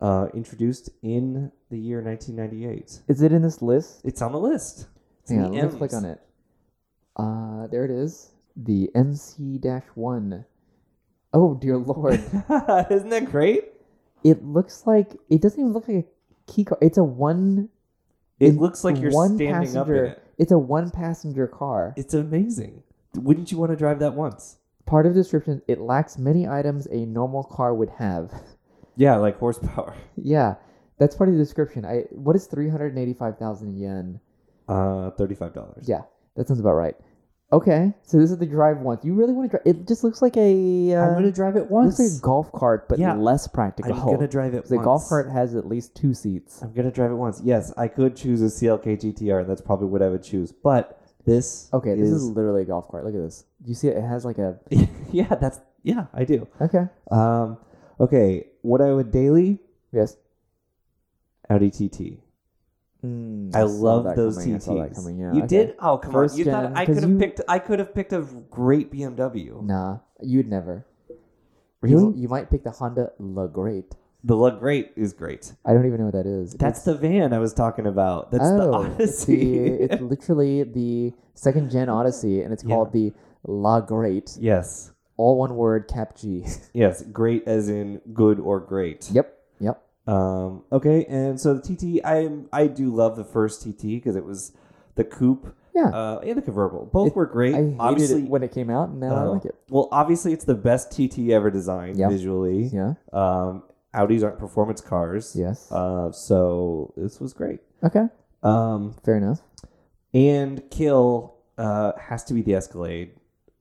uh, 0.00 0.28
introduced 0.34 0.90
in 1.02 1.50
the 1.70 1.78
year 1.78 2.00
1998. 2.00 3.02
Is 3.08 3.22
it 3.22 3.32
in 3.32 3.42
this 3.42 3.60
list? 3.62 4.00
It's 4.04 4.22
on 4.22 4.32
the 4.32 4.40
list. 4.40 4.86
It's 5.22 5.32
on, 5.32 5.52
let 5.52 5.72
me 5.72 5.78
click 5.78 5.92
on 5.94 6.04
it. 6.04 6.20
Uh, 7.16 7.66
there 7.68 7.84
it 7.84 7.90
is. 7.90 8.30
The 8.56 8.90
MC-1. 8.94 10.44
Oh 11.32 11.54
dear 11.54 11.76
lord! 11.78 12.14
Isn't 12.90 13.08
that 13.10 13.26
great? 13.30 13.70
it 14.22 14.42
looks 14.42 14.86
like 14.86 15.14
it 15.28 15.42
doesn't 15.42 15.60
even 15.60 15.72
look 15.74 15.86
like 15.86 15.98
a 15.98 16.04
kei 16.46 16.64
car. 16.64 16.78
It's 16.80 16.98
a 16.98 17.04
one. 17.04 17.68
It 18.40 18.56
looks 18.56 18.84
like 18.84 18.98
you're 18.98 19.12
one 19.12 19.36
standing 19.36 19.76
up 19.76 19.88
in 19.88 19.94
it. 19.94 20.22
It's 20.38 20.52
a 20.52 20.58
one 20.58 20.90
passenger 20.90 21.46
car. 21.46 21.94
It's 21.96 22.14
amazing. 22.14 22.82
Wouldn't 23.14 23.52
you 23.52 23.58
want 23.58 23.70
to 23.70 23.76
drive 23.76 24.00
that 24.00 24.14
once? 24.14 24.58
Part 24.86 25.06
of 25.06 25.14
the 25.14 25.20
description: 25.20 25.62
it 25.68 25.80
lacks 25.80 26.18
many 26.18 26.48
items 26.48 26.86
a 26.86 27.06
normal 27.06 27.44
car 27.44 27.74
would 27.74 27.90
have. 27.90 28.32
Yeah, 28.96 29.16
like 29.16 29.38
horsepower. 29.38 29.94
yeah, 30.16 30.54
that's 30.98 31.16
part 31.16 31.28
of 31.28 31.36
the 31.36 31.40
description. 31.40 31.84
I 31.84 32.04
what 32.10 32.36
is 32.36 32.46
three 32.46 32.68
hundred 32.68 32.96
eighty 32.98 33.14
five 33.14 33.38
thousand 33.38 33.78
yen? 33.78 34.20
Uh, 34.68 35.10
thirty-five 35.12 35.54
dollars. 35.54 35.84
Yeah, 35.88 36.02
that 36.36 36.48
sounds 36.48 36.60
about 36.60 36.74
right. 36.74 36.96
Okay, 37.52 37.92
so 38.02 38.18
this 38.18 38.32
is 38.32 38.38
the 38.38 38.46
drive 38.46 38.78
once. 38.78 39.04
You 39.04 39.14
really 39.14 39.32
want 39.32 39.50
to 39.50 39.58
drive? 39.58 39.66
It 39.66 39.86
just 39.86 40.02
looks 40.02 40.20
like 40.22 40.36
a. 40.36 40.94
Uh, 40.94 41.00
I'm 41.00 41.14
gonna 41.14 41.30
drive 41.30 41.54
it 41.56 41.70
looks 41.70 41.70
once. 41.70 41.98
like 42.00 42.18
a 42.18 42.20
golf 42.20 42.50
cart, 42.52 42.88
but 42.88 42.98
Yeah. 42.98 43.14
less 43.14 43.46
practical. 43.46 43.92
I'm 43.92 44.06
gonna 44.06 44.26
drive 44.26 44.54
it. 44.54 44.64
The 44.66 44.76
once. 44.76 44.84
golf 44.84 45.08
cart 45.08 45.30
has 45.30 45.54
at 45.54 45.66
least 45.68 45.94
two 45.94 46.14
seats. 46.14 46.62
I'm 46.62 46.72
gonna 46.72 46.90
drive 46.90 47.12
it 47.12 47.16
once. 47.16 47.40
Yes, 47.44 47.72
I 47.76 47.86
could 47.88 48.16
choose 48.16 48.42
a 48.42 48.50
CLK 48.50 48.96
GTR, 48.96 49.38
and 49.40 49.48
that's 49.48 49.60
probably 49.60 49.86
what 49.86 50.02
I 50.02 50.08
would 50.08 50.22
choose. 50.22 50.50
But 50.52 50.98
this, 51.26 51.68
Okay, 51.72 51.94
this 51.94 52.08
is 52.10 52.24
literally 52.30 52.62
a 52.62 52.64
golf 52.64 52.88
cart. 52.88 53.04
Look 53.04 53.14
at 53.14 53.20
this. 53.20 53.44
Do 53.62 53.68
you 53.68 53.74
see 53.74 53.88
it? 53.88 53.98
It 53.98 54.02
has 54.04 54.24
like 54.24 54.38
a. 54.38 54.58
yeah, 55.12 55.32
that's 55.36 55.60
yeah, 55.84 56.06
I 56.12 56.24
do. 56.24 56.48
Okay. 56.60 56.86
Um, 57.10 57.58
okay, 58.00 58.48
what 58.62 58.80
I 58.80 58.92
would 58.92 59.12
daily 59.12 59.60
Yes. 59.92 60.16
Audi 61.48 61.70
TT. 61.70 62.18
Mm, 63.04 63.54
I 63.54 63.62
love 63.62 64.16
those 64.16 64.38
coming. 64.38 64.54
I 64.54 64.58
TTs. 64.58 64.62
saw 64.62 64.74
that 64.82 64.94
coming. 64.94 65.18
Yeah. 65.18 65.32
you 65.32 65.38
okay. 65.40 65.46
did? 65.46 65.74
Oh, 65.78 65.98
come 65.98 66.12
First 66.12 66.34
on! 66.34 66.38
You 66.38 66.44
gen, 66.46 66.54
thought 66.54 66.72
I 66.76 66.86
could 66.86 66.96
have 66.96 67.10
you- 67.10 67.18
picked? 67.18 67.40
I 67.48 67.58
could 67.58 67.78
have 67.78 67.94
picked 67.94 68.12
a 68.12 68.20
great 68.50 68.90
BMW. 68.90 69.62
Nah, 69.62 69.98
you'd 70.22 70.48
never. 70.48 70.86
Really? 71.82 72.02
You, 72.02 72.14
you 72.16 72.28
might 72.28 72.50
pick 72.50 72.64
the 72.64 72.70
Honda 72.70 73.10
LaGreat. 73.20 73.92
The 74.26 74.34
LaGreat 74.34 74.90
is 74.96 75.12
great. 75.12 75.52
I 75.66 75.74
don't 75.74 75.84
even 75.84 75.98
know 75.98 76.06
what 76.06 76.14
that 76.14 76.24
is. 76.26 76.54
That's 76.54 76.80
the 76.82 76.94
van 76.94 77.34
I 77.34 77.38
was 77.38 77.52
talking 77.52 77.86
about. 77.86 78.30
That's 78.30 78.48
the 78.48 78.62
oh, 78.72 78.96
it's, 78.98 79.24
the, 79.26 79.34
Odyssey. 79.34 79.66
it's 79.84 80.00
literally 80.00 80.62
the 80.62 81.12
second 81.34 81.70
gen 81.70 81.88
Odyssey, 81.98 82.40
and 82.40 82.54
it's 82.54 82.64
Yeah. 82.64 82.74
called 82.74 82.92
the 82.94 83.12
LaGreat. 83.46 84.38
yes, 84.40 84.92
All 85.18 85.36
one 85.38 85.54
word, 85.56 85.88
cap 85.88 86.16
G. 86.16 86.46
yes, 86.72 87.02
great 87.02 87.46
as 87.46 87.68
in 87.68 88.00
good 88.14 88.40
or 88.40 88.60
great. 88.60 89.10
yep, 89.12 89.36
yep. 89.60 89.82
Um, 90.06 90.64
okay, 90.70 91.04
and 91.06 91.40
so 91.40 91.54
the 91.54 91.62
TT, 91.62 92.00
I 92.04 92.28
I 92.52 92.66
do 92.66 92.90
love 92.94 93.16
the 93.16 93.24
first 93.24 93.62
TT 93.62 93.82
because 93.82 94.16
it 94.16 94.24
was 94.24 94.52
the 94.96 95.04
coupe 95.04 95.46
Yeah. 95.74 95.88
uh, 95.88 96.20
and 96.22 96.36
the 96.36 96.42
convertible. 96.42 96.86
Both 96.92 97.08
It- 97.08 97.16
were 97.16 97.26
great. 97.26 97.54
I 97.54 97.58
hated 97.58 97.76
obviously, 97.80 98.22
it 98.24 98.28
when 98.30 98.42
it 98.42 98.52
came 98.52 98.68
out, 98.70 98.90
and 98.90 99.00
now 99.00 99.14
I 99.14 99.22
uh, 99.26 99.30
like 99.30 99.44
it. 99.46 99.54
Well, 99.70 99.88
obviously, 99.92 100.32
it's 100.32 100.44
the 100.44 100.54
best 100.54 100.92
TT 100.92 101.30
ever 101.32 101.50
designed 101.50 101.96
Yep. 101.96 102.10
visually. 102.10 102.64
Yeah. 102.64 102.94
Um, 103.12 103.62
Audis 103.94 104.22
aren't 104.24 104.38
performance 104.38 104.80
cars. 104.80 105.34
Yes. 105.36 105.70
Uh, 105.72 106.10
so 106.12 106.92
this 106.96 107.20
was 107.20 107.32
great. 107.32 107.60
okay. 107.82 108.08
Um, 108.42 108.94
Fair 109.04 109.16
enough. 109.16 109.40
and 110.12 110.62
kill 110.70 111.34
uh 111.56 111.92
has 111.98 112.24
to 112.24 112.34
be 112.34 112.42
the 112.42 112.54
Escalade. 112.54 113.12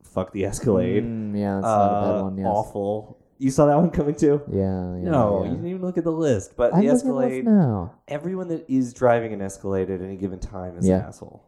Fuck 0.03 0.33
the 0.33 0.45
Escalade. 0.45 1.03
Mm, 1.05 1.37
yeah, 1.39 1.57
it's 1.59 1.63
not 1.63 1.91
a 1.91 1.93
Uh, 1.95 2.13
bad 2.15 2.21
one. 2.23 2.37
Yes. 2.37 2.47
Awful. 2.49 3.17
You 3.43 3.51
saw 3.51 3.65
that 3.65 3.75
one 3.75 3.91
coming 3.91 4.15
too? 4.15 4.41
Yeah. 4.49 4.95
yeah 4.95 5.09
no, 5.09 5.43
yeah. 5.43 5.49
you 5.49 5.55
didn't 5.55 5.67
even 5.67 5.81
look 5.81 5.97
at 5.97 6.05
the 6.05 6.11
list. 6.11 6.55
But 6.55 6.73
I'm 6.73 6.79
the 6.85 6.85
looking 6.85 6.89
at 6.89 6.93
this 6.93 7.01
Escalade, 7.03 7.45
now. 7.45 7.93
everyone 8.07 8.47
that 8.47 8.65
is 8.69 8.93
driving 8.93 9.33
an 9.33 9.41
Escalade 9.41 9.89
at 9.89 10.01
any 10.01 10.15
given 10.15 10.39
time 10.39 10.77
is 10.77 10.87
Yeah. 10.87 10.99
an 10.99 11.05
asshole. 11.07 11.43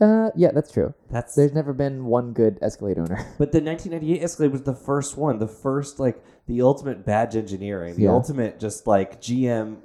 Uh, 0.00 0.30
yeah, 0.36 0.52
that's 0.52 0.70
true. 0.70 0.94
That's 1.10 1.34
There's 1.34 1.52
never 1.52 1.72
been 1.72 2.04
one 2.06 2.32
good 2.32 2.58
Escalade 2.62 2.98
owner. 2.98 3.16
but 3.38 3.50
the 3.50 3.60
1998 3.60 4.22
Escalade 4.22 4.52
was 4.52 4.62
the 4.62 4.74
first 4.74 5.16
one, 5.16 5.40
the 5.40 5.48
first 5.48 5.98
like 5.98 6.22
the 6.46 6.62
ultimate 6.62 7.04
badge 7.04 7.34
engineering, 7.34 7.96
the 7.96 8.02
Yeah. 8.04 8.10
ultimate 8.12 8.60
just 8.60 8.86
like 8.86 9.20
GM, 9.20 9.78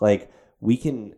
like 0.00 0.30
we 0.60 0.76
can 0.76 1.14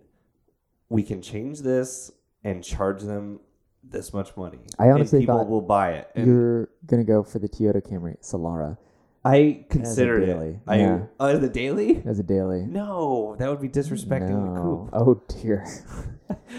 we 0.88 1.02
can 1.02 1.20
change 1.20 1.60
this 1.60 2.12
and 2.44 2.62
charge 2.62 3.02
them 3.02 3.40
this 3.82 4.14
much 4.14 4.36
money. 4.36 4.60
I 4.78 4.90
honestly 4.90 5.18
and 5.18 5.22
people 5.26 5.38
thought 5.38 5.48
will 5.50 5.60
buy 5.60 5.94
it. 5.94 6.08
And 6.14 6.26
You're 6.26 6.68
gonna 6.86 7.04
go 7.04 7.22
for 7.24 7.40
the 7.40 7.48
Toyota 7.48 7.82
Camry 7.86 8.16
Solara 8.22 8.78
I 9.24 9.66
considered 9.68 10.24
daily. 10.26 10.48
it. 10.50 10.56
I 10.66 10.76
Yeah. 10.78 11.00
oh, 11.20 11.26
as 11.26 11.42
a 11.42 11.48
daily. 11.48 12.02
as 12.06 12.18
a 12.18 12.22
daily. 12.22 12.62
No, 12.66 13.36
that 13.38 13.48
would 13.50 13.60
be 13.60 13.68
disrespecting 13.68 14.28
the 14.32 14.54
No. 14.54 14.62
coupe. 14.62 14.90
Oh 14.92 15.22
dear. 15.42 15.64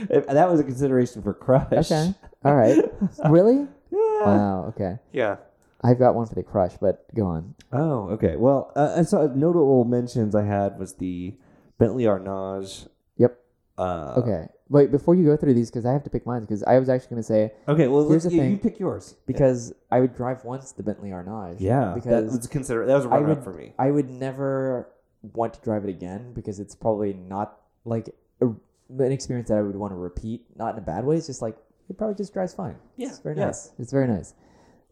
If- 0.10 0.28
that 0.28 0.50
was 0.50 0.60
a 0.60 0.64
consideration 0.64 1.22
for 1.22 1.34
Crush. 1.34 1.92
Okay. 1.92 2.14
All 2.46 2.56
right. 2.56 2.78
really? 3.30 3.68
yeah. 3.92 4.26
Wow. 4.26 4.66
Okay. 4.70 4.98
Yeah. 5.14 5.38
I've 5.84 5.98
got 6.00 6.14
one 6.16 6.28
for 6.28 6.36
the 6.36 6.44
Crush, 6.44 6.74
but 6.82 7.06
go 7.16 7.26
on. 7.26 7.56
Oh, 7.72 8.10
okay. 8.10 8.36
Well, 8.36 8.72
uh, 8.76 8.94
and 8.98 9.08
so 9.08 9.28
notable 9.28 9.86
mentions 9.86 10.36
I 10.36 10.44
had 10.44 10.78
was 10.78 10.96
the 10.96 11.36
Bentley 11.78 12.04
Arnage. 12.04 12.88
Yep. 13.18 13.40
Uh, 13.78 14.14
Okay. 14.18 14.48
Wait, 14.70 14.92
before 14.92 15.16
you 15.16 15.26
go 15.26 15.36
through 15.36 15.56
these, 15.56 15.72
because 15.72 15.86
I 15.86 15.92
have 15.92 16.04
to 16.04 16.10
pick 16.12 16.26
mine, 16.28 16.42
because 16.42 16.62
I 16.64 16.78
was 16.78 16.90
actually 16.90 17.10
gonna 17.10 17.24
say 17.24 17.54
Okay. 17.68 17.88
Well, 17.88 18.08
Here's 18.08 18.24
the 18.24 18.32
yeah, 18.32 18.44
thing. 18.44 18.52
you 18.52 18.58
pick 18.58 18.80
yours. 18.80 19.16
because 19.26 19.74
I 19.92 20.00
would 20.00 20.16
drive 20.16 20.46
once 20.46 20.72
the 20.74 20.84
Bentley 20.84 21.10
Arnage. 21.10 21.58
Yeah, 21.60 21.94
Because 21.96 22.26
that 22.26 22.38
was 22.38 22.48
consider 22.48 22.86
that 22.86 22.96
was 22.96 23.06
a 23.06 23.10
runner 23.10 23.32
up 23.32 23.44
for 23.44 23.54
me. 23.54 23.74
I 23.80 23.90
would 23.92 24.10
never 24.10 24.88
want 25.34 25.54
to 25.56 25.62
drive 25.62 25.84
it 25.86 25.90
again 25.90 26.34
because 26.34 26.60
it's 26.60 26.76
probably 26.76 27.14
not 27.14 27.58
like 27.84 28.10
a, 28.42 28.46
an 28.48 29.12
experience 29.12 29.50
that 29.50 29.58
I 29.58 29.62
would 29.64 29.76
want 29.76 29.92
to 29.92 29.98
repeat. 29.98 30.46
Not 30.56 30.74
in 30.74 30.78
a 30.80 30.86
bad 30.86 31.04
way. 31.04 31.18
It's 31.18 31.28
just 31.28 31.42
like 31.42 31.58
it 31.90 31.98
probably 31.98 32.16
just 32.16 32.32
drives 32.34 32.54
fine. 32.54 32.76
Yeah, 32.96 33.08
it's 33.10 33.20
very 33.20 33.36
yeah. 33.38 33.48
nice. 33.48 33.72
It's 33.80 33.92
very 33.92 34.08
nice. 34.08 34.34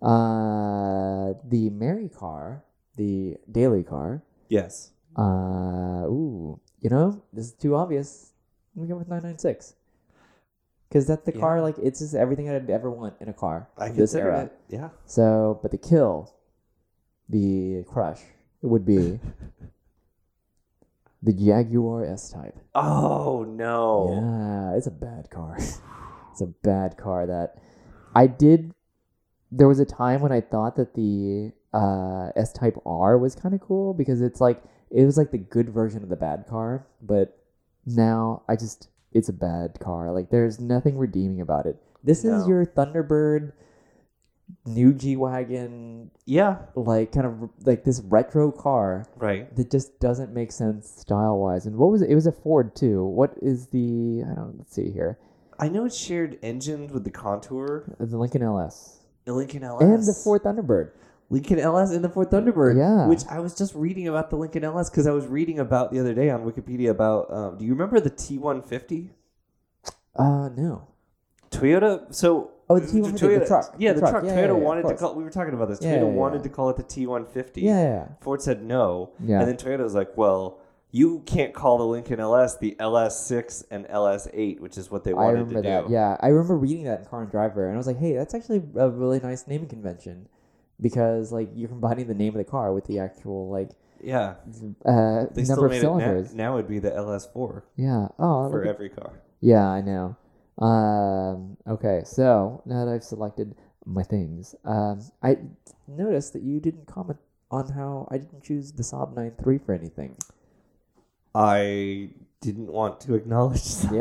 Uh, 0.02 1.34
the 1.48 1.70
marry 1.72 2.10
car, 2.10 2.64
the 2.96 3.36
daily 3.52 3.84
car. 3.84 4.24
Yes. 4.50 4.92
Uh, 5.16 6.06
ooh, 6.08 6.60
you 6.82 6.90
know 6.90 7.22
this 7.34 7.46
is 7.48 7.54
too 7.54 7.76
obvious. 7.76 8.34
Me 8.78 8.88
go 8.88 8.96
with 8.96 9.10
nine 9.10 9.24
nine 9.24 9.40
six. 9.40 9.74
Because 10.88 11.06
that's 11.06 11.26
the 11.26 11.34
car, 11.34 11.62
like 11.62 11.76
it's 11.80 12.00
just 12.00 12.16
everything 12.16 12.50
I'd 12.50 12.70
ever 12.70 12.90
want 12.90 13.16
in 13.20 13.28
a 13.28 13.34
car. 13.34 13.68
I 13.78 13.90
this 13.90 14.16
era. 14.16 14.44
it. 14.44 14.54
Yeah. 14.70 14.90
So, 15.06 15.60
but 15.62 15.72
the 15.72 15.78
kill, 15.78 16.34
the 17.28 17.84
crush, 17.90 18.22
would 18.62 18.86
be 18.86 19.20
the 21.24 21.34
Jaguar 21.34 22.06
S 22.06 22.30
Type. 22.32 22.58
Oh 22.74 23.44
no. 23.50 24.12
Yeah, 24.14 24.78
it's 24.78 24.88
a 24.88 24.92
bad 24.92 25.30
car. 25.30 25.58
it's 26.32 26.42
a 26.42 26.48
bad 26.48 26.98
car 26.98 27.26
that 27.26 27.56
I 28.16 28.28
did. 28.28 28.74
There 29.52 29.68
was 29.68 29.80
a 29.80 29.86
time 29.86 30.22
when 30.22 30.32
I 30.32 30.42
thought 30.42 30.76
that 30.76 30.94
the 30.94 31.52
uh, 31.74 32.32
S 32.36 32.54
Type 32.54 32.78
R 32.86 33.18
was 33.18 33.36
kind 33.36 33.54
of 33.56 33.62
cool 33.62 33.94
because 33.94 34.22
it's 34.22 34.40
like 34.40 34.64
it 34.90 35.04
was 35.04 35.18
like 35.18 35.32
the 35.32 35.38
good 35.38 35.70
version 35.70 36.04
of 36.04 36.10
the 36.10 36.16
bad 36.16 36.46
car, 36.48 36.86
but 37.02 37.37
now 37.88 38.44
I 38.48 38.56
just 38.56 38.90
it's 39.14 39.30
a 39.30 39.34
bad 39.34 39.80
car. 39.80 40.12
Like 40.12 40.30
there's 40.30 40.60
nothing 40.60 40.98
redeeming 40.98 41.42
about 41.42 41.66
it. 41.66 41.78
This 42.04 42.24
is 42.24 42.48
your 42.48 42.66
Thunderbird 42.66 43.54
new 44.66 44.94
G 44.94 45.16
wagon 45.18 46.12
Yeah. 46.26 46.58
like 46.76 47.12
kind 47.12 47.26
of 47.26 47.50
like 47.66 47.84
this 47.84 48.02
retro 48.02 48.52
car 48.52 49.06
Right. 49.18 49.54
that 49.56 49.72
just 49.72 50.00
doesn't 50.00 50.34
make 50.34 50.52
sense 50.52 50.90
style 50.90 51.38
wise. 51.40 51.66
And 51.66 51.76
what 51.78 51.90
was 51.92 52.02
it? 52.02 52.10
It 52.10 52.16
was 52.16 52.28
a 52.28 52.32
Ford 52.32 52.76
too. 52.76 53.04
What 53.04 53.34
is 53.42 53.68
the 53.68 54.24
I 54.30 54.36
don't 54.36 54.56
let's 54.58 54.74
see 54.74 54.92
here. 54.92 55.18
I 55.60 55.70
know 55.70 55.86
it's 55.86 55.98
shared 55.98 56.38
engines 56.44 56.94
with 56.94 57.04
the 57.04 57.10
Contour, 57.10 57.96
The 58.00 58.18
Lincoln 58.18 58.44
LS 58.44 58.94
the 59.26 59.34
Lincoln 59.34 59.64
LS, 59.64 59.82
and 59.82 60.04
the 60.06 60.14
Ford 60.24 60.44
Thunderbird. 60.44 60.92
Lincoln 61.30 61.60
LS 61.60 61.92
and 61.92 62.04
the 62.04 62.10
Ford 62.10 62.30
Thunderbird. 62.30 62.78
Yeah. 62.78 63.08
Which 63.08 63.24
I 63.30 63.40
was 63.40 63.54
just 63.56 63.76
reading 63.76 64.08
about 64.08 64.30
the 64.30 64.38
Lincoln 64.38 64.64
LS 64.64 64.90
because 64.90 65.08
I 65.08 65.12
was 65.12 65.28
reading 65.28 65.60
about 65.60 65.92
the 65.92 66.00
other 66.00 66.14
day 66.14 66.30
on 66.30 66.44
Wikipedia 66.50 66.90
about. 66.90 67.32
Um, 67.34 67.58
do 67.58 67.66
you 67.66 67.72
remember 67.74 68.00
the 68.00 68.10
T150? 68.12 69.10
Uh 70.16 70.50
no. 70.56 70.88
Toyota. 71.52 72.14
So 72.14 72.52
Oh, 72.70 72.80
the 72.80 72.86
T150, 72.88 73.40
the 73.40 73.46
truck. 73.46 73.76
Yeah, 73.78 73.94
The 73.94 73.96
the, 73.96 74.00
truck. 74.02 74.12
truck. 74.12 74.24
Yeah, 74.26 74.32
Toyota 74.32 74.42
yeah, 74.42 74.46
yeah, 74.48 74.52
wanted 74.52 74.88
to 74.90 74.96
call. 74.96 75.16
We 75.16 75.24
were 75.24 75.30
talking 75.30 75.54
about 75.54 75.70
this. 75.70 75.80
Yeah, 75.82 76.00
Toyota 76.00 76.12
wanted 76.12 76.44
to 76.44 76.50
call 76.50 76.70
it 76.70 76.76
the 76.76 76.84
T150. 76.84 77.52
Yeah, 77.56 77.82
yeah. 77.82 78.08
Ford 78.20 78.42
said 78.42 78.62
no. 78.62 79.12
Yeah. 79.24 79.40
And 79.40 79.48
then 79.48 79.56
Toyota 79.56 79.84
was 79.84 79.96
like, 79.96 80.18
well, 80.18 80.60
you 80.92 81.22
can't 81.26 81.54
call 81.54 81.78
the 81.78 81.86
Lincoln 81.86 82.20
LS 82.20 82.58
the 82.58 82.76
LS6 82.80 83.64
and 83.72 83.86
LS8, 83.86 84.60
which 84.60 84.78
is 84.78 84.92
what 84.92 85.06
they 85.06 85.12
I 85.12 85.14
wanted 85.14 85.32
remember 85.40 85.54
to 85.56 85.62
do. 85.62 85.68
that. 85.70 85.90
Yeah, 85.90 86.18
I 86.20 86.28
remember 86.28 86.58
reading 86.58 86.84
that 86.86 87.00
in 87.00 87.06
Car 87.06 87.22
and 87.22 87.32
Driver, 87.32 87.66
and 87.68 87.74
I 87.76 87.78
was 87.78 87.88
like, 87.88 87.98
"Hey, 88.00 88.14
that's 88.14 88.34
actually 88.34 88.62
a 88.76 88.90
really 88.90 89.20
nice 89.22 89.48
naming 89.48 89.70
convention," 89.70 90.28
because 90.82 91.32
like 91.32 91.50
you're 91.56 91.70
combining 91.70 92.08
the 92.08 92.14
name 92.14 92.30
of 92.30 92.38
the 92.38 92.44
car 92.50 92.74
with 92.74 92.86
the 92.86 93.00
actual 93.00 93.50
like 93.50 93.72
Yeah. 94.02 94.36
uh, 94.86 95.26
They 95.34 95.44
number 95.44 95.44
still 95.44 95.66
of 95.66 95.74
cylinders. 95.74 96.32
it 96.32 96.36
now. 96.36 96.52
Now 96.52 96.58
it'd 96.58 96.70
be 96.70 96.80
the 96.80 96.92
LS4 96.92 97.64
Yeah. 97.76 98.08
Oh, 98.20 98.50
for 98.50 98.64
every 98.66 98.90
car. 98.90 99.12
Yeah, 99.42 99.68
I 99.68 99.82
know. 99.82 100.16
Um, 100.64 101.58
okay, 101.68 102.02
so 102.06 102.62
now 102.66 102.86
that 102.86 102.92
I've 102.92 103.04
selected 103.04 103.56
my 103.86 104.04
things, 104.04 104.56
um, 104.66 105.02
I 105.22 105.38
noticed 105.88 106.34
that 106.34 106.42
you 106.44 106.60
didn't 106.60 106.88
comment 106.88 107.20
on 107.52 107.70
how 107.70 108.08
I 108.12 108.18
didn't 108.18 108.44
choose 108.44 108.72
the 108.74 108.84
Saab 108.84 109.14
9.3 109.16 109.64
for 109.66 109.74
anything. 109.74 110.18
I 111.36 112.10
didn't 112.42 112.72
want 112.72 113.00
to 113.02 113.14
acknowledge 113.16 113.62
Saab 113.62 113.94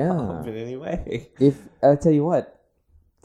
Yeah. 0.46 0.50
in 0.50 0.56
any 0.56 0.76
way. 0.76 1.30
If 1.38 1.58
I 1.82 1.96
tell 1.96 2.12
you 2.12 2.24
what, 2.24 2.58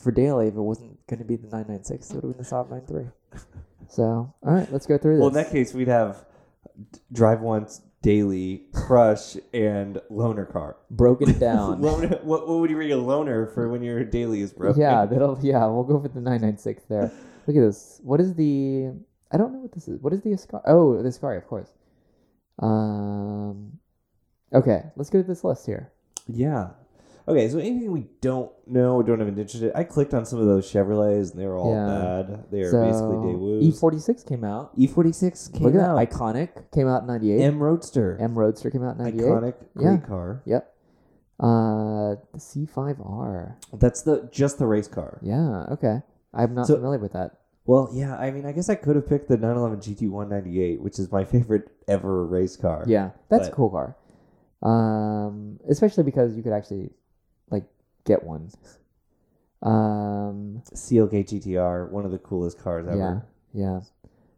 for 0.02 0.12
daily, 0.12 0.47
if 0.47 0.56
it 0.56 0.62
wasn't 0.62 1.06
going 1.08 1.20
to 1.20 1.26
be 1.26 1.36
the 1.36 1.47
996, 1.47 2.10
it 2.10 2.16
would 2.16 2.24
have 2.24 2.34
been 2.34 2.43
the 2.43 2.49
Saab 2.49 2.70
9.3. 2.70 3.12
So 3.89 4.04
all 4.04 4.54
right, 4.54 4.72
let's 4.72 4.86
go 4.86 4.97
through 4.97 5.16
this. 5.16 5.20
Well, 5.20 5.30
in 5.30 5.34
that 5.36 5.52
case, 5.52 5.74
we'd 5.74 5.88
have 5.88 6.26
drive 7.12 7.41
once 7.41 7.82
daily, 8.02 8.64
crush, 8.74 9.36
and 9.54 10.02
loaner 10.10 10.52
car. 10.52 10.78
broken 10.89 11.38
down. 11.39 11.82
Loaner, 11.82 12.24
what, 12.24 12.47
what 12.47 12.60
would 12.60 12.70
you 12.70 12.78
rate 12.78 12.91
a 12.91 12.95
loaner 12.95 13.54
for 13.54 13.70
when 13.70 13.84
your 13.84 14.04
daily 14.04 14.41
is 14.41 14.54
broken? 14.54 14.82
yeah, 14.82 15.06
that'll 15.06 15.38
yeah. 15.41 15.66
We'll 15.68 15.84
go 15.84 15.99
for 15.99 16.08
the 16.08 16.22
nine 16.22 16.41
nine 16.41 16.58
six 16.58 16.84
there. 16.86 17.12
Look 17.47 17.58
at 17.58 17.62
this. 17.62 17.99
What 18.04 18.20
is 18.22 18.34
the? 18.36 18.91
I 19.32 19.38
don't 19.38 19.54
know 19.54 19.60
what 19.60 19.72
this 19.74 19.88
is. 19.88 19.99
What 20.02 20.14
is 20.14 20.22
the 20.22 20.30
Ascari? 20.30 20.62
Oh, 20.66 21.02
the 21.02 21.10
Ascari, 21.10 21.38
of 21.38 21.47
course. 21.47 21.70
Um. 22.60 23.80
Okay, 24.54 24.84
let's 24.95 25.10
go 25.10 25.22
to 25.22 25.28
this 25.28 25.43
list 25.43 25.66
here. 25.66 25.91
Yeah. 26.28 26.70
Okay, 27.32 27.49
so 27.49 27.57
anything 27.59 27.91
we 27.91 28.07
don't 28.21 28.51
know, 28.67 29.01
don't 29.01 29.19
have 29.19 29.27
an 29.27 29.38
interest 29.38 29.63
in, 29.63 29.71
I 29.75 29.84
clicked 29.84 30.13
on 30.13 30.25
some 30.25 30.39
of 30.39 30.45
those 30.45 30.71
Chevrolets 30.71 31.32
and 31.32 31.39
they 31.41 31.47
were 31.47 31.55
all 31.57 31.73
Yeah. 31.73 31.88
bad. 32.23 32.45
They 32.51 32.61
are 32.61 32.71
so 32.71 32.84
basically 32.84 33.15
Daewoo's. 33.34 33.63
E 33.65 33.71
forty 33.71 33.99
six 33.99 34.23
came 34.23 34.43
out. 34.43 34.75
E46 34.77 35.53
came 35.53 35.63
Look 35.63 35.75
at 35.75 35.82
out. 35.82 35.95
that. 35.97 36.09
Iconic 36.09 36.71
came 36.71 36.88
out 36.88 37.01
in 37.01 37.07
ninety 37.07 37.32
eight. 37.34 37.41
M 37.41 37.61
Roadster. 37.61 38.17
M 38.19 38.38
Roadster 38.38 38.69
came 38.69 38.84
out 38.84 38.97
in 38.97 39.03
ninety 39.03 39.19
eight. 39.19 39.25
Iconic, 39.25 39.53
great 39.75 39.86
Yeah. 39.91 39.97
car. 39.97 40.41
Yep. 40.45 40.73
Uh, 41.39 42.15
the 42.34 42.39
C 42.39 42.65
five 42.65 43.01
R. 43.01 43.57
That's 43.73 44.01
the 44.03 44.27
just 44.32 44.59
the 44.59 44.67
race 44.67 44.88
car. 44.88 45.17
Yeah. 45.21 45.65
Okay. 45.71 46.01
I'm 46.34 46.53
not 46.53 46.67
So- 46.67 46.75
familiar 46.75 46.99
with 46.99 47.13
that. 47.13 47.38
Well, 47.65 47.89
yeah, 47.93 48.15
I 48.17 48.32
mean, 48.32 48.45
I 48.45 48.51
guess 48.53 48.69
I 48.69 48.75
could 48.75 48.95
have 48.95 49.07
picked 49.07 49.27
the 49.29 49.38
911 49.38 49.79
GT 49.82 50.09
198, 50.09 50.82
which 50.82 50.97
is 50.97 51.11
my 51.11 51.23
favorite 51.34 51.69
ever 51.88 52.25
race 52.25 52.57
car. 52.57 52.84
Yeah, 52.88 53.11
that's 53.29 53.47
a 53.47 53.51
But- 53.51 53.55
cool 53.55 53.69
car. 53.69 53.95
Um, 54.63 55.59
especially 55.67 56.03
because 56.03 56.36
you 56.36 56.43
could 56.43 56.53
actually 56.53 56.91
like 57.52 57.66
get 58.06 58.24
one. 58.24 58.49
Um, 59.62 60.64
CLK 60.74 61.24
GTR, 61.30 61.89
one 61.91 62.06
of 62.06 62.12
the 62.12 62.18
coolest 62.18 62.60
cars 62.60 62.88
ever. 62.88 63.26
yeah, 63.54 63.62
yeah. 63.62 63.80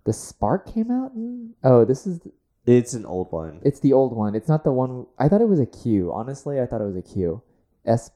The 0.03 0.11
Spark 0.11 0.73
came 0.73 0.91
out. 0.91 1.13
In, 1.15 1.53
oh, 1.63 1.85
this 1.85 2.05
is 2.05 2.19
It's 2.65 2.93
an 2.93 3.05
old 3.05 3.31
one. 3.31 3.61
it's 3.63 3.79
the 3.79 3.93
old 3.93 4.13
one. 4.13 4.35
It's 4.35 4.49
not 4.49 4.65
the 4.65 4.73
one. 4.73 5.05
I 5.17 5.29
thought 5.29 5.39
it 5.41 5.47
was 5.47 5.61
a 5.61 5.65
Q. 5.65 6.11
Honestly, 6.13 6.59
I 6.59 6.65
thought 6.65 6.81
it 6.81 6.85
was 6.85 6.97
a 6.97 7.01
Q. 7.01 7.41
S 7.85 8.11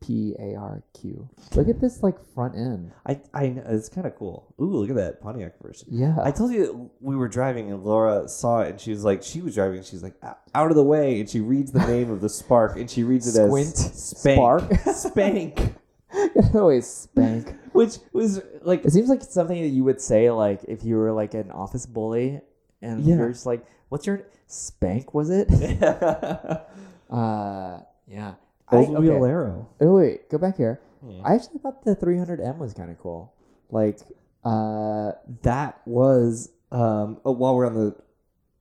P 0.00 0.34
A 0.38 0.54
R 0.54 0.82
Q. 0.98 1.28
Look 1.54 1.68
at 1.68 1.80
this 1.80 2.02
like 2.02 2.16
front 2.34 2.54
end. 2.56 2.92
I, 3.06 3.20
I 3.34 3.48
know, 3.48 3.62
it's 3.68 3.88
kind 3.88 4.06
of 4.06 4.16
cool. 4.16 4.54
Ooh, 4.60 4.64
look 4.76 4.90
at 4.90 4.96
that 4.96 5.20
Pontiac 5.20 5.54
version. 5.62 5.88
Yeah. 5.90 6.16
I 6.22 6.30
told 6.30 6.52
you 6.52 6.90
we 7.00 7.16
were 7.16 7.28
driving 7.28 7.70
and 7.70 7.84
Laura 7.84 8.26
saw 8.28 8.60
it 8.60 8.70
and 8.70 8.80
she 8.80 8.90
was 8.90 9.04
like, 9.04 9.22
she 9.22 9.40
was 9.40 9.54
driving 9.54 9.82
she's 9.82 10.02
like, 10.02 10.14
"Out- 10.22 10.70
of 10.70 10.74
the 10.76 10.82
way. 10.82 11.20
And 11.20 11.28
she 11.28 11.40
reads 11.40 11.72
the 11.72 11.86
name 11.86 12.10
of 12.10 12.20
the 12.20 12.28
Spark 12.28 12.76
and 12.76 12.90
she 12.90 13.02
reads 13.02 13.26
it 13.26 13.46
Squint 13.46 13.68
as 13.68 14.14
Spank. 14.18 14.36
Spark? 14.36 14.80
Spank. 14.96 15.74
it 16.12 16.54
always 16.56 16.86
spank. 16.86 17.54
Which 17.72 17.98
was 18.12 18.42
like, 18.62 18.84
It 18.84 18.90
seems 18.90 19.08
like 19.08 19.22
something 19.22 19.62
that 19.62 19.68
you 19.68 19.84
would 19.84 20.00
say 20.00 20.30
like 20.30 20.60
if 20.66 20.82
you 20.82 20.96
were 20.96 21.12
like 21.12 21.34
an 21.34 21.50
office 21.52 21.86
bully 21.86 22.40
and 22.82 23.04
Yeah. 23.04 23.16
you're 23.16 23.28
just 23.28 23.46
like, 23.46 23.64
"What's 23.90 24.06
your 24.06 24.26
spank?" 24.48 25.14
Was 25.14 25.30
it? 25.30 25.48
uh, 27.10 27.78
yeah. 28.08 28.34
I, 28.72 28.76
Old 28.76 28.98
wheel 28.98 29.22
okay. 29.22 29.30
arrow. 29.30 29.68
Oh 29.80 29.94
wait, 29.96 30.28
go 30.30 30.38
back 30.38 30.56
here. 30.56 30.80
Hmm. 31.04 31.20
I 31.24 31.34
actually 31.34 31.58
thought 31.58 31.84
the 31.84 31.96
300M 31.96 32.58
was 32.58 32.72
kind 32.74 32.90
of 32.90 32.98
cool. 32.98 33.32
Like, 33.70 33.98
uh, 34.44 35.12
That 35.42 35.80
was, 35.86 36.50
um, 36.72 37.20
oh, 37.24 37.32
while 37.32 37.54
we're 37.56 37.66
on 37.66 37.74
the 37.74 37.96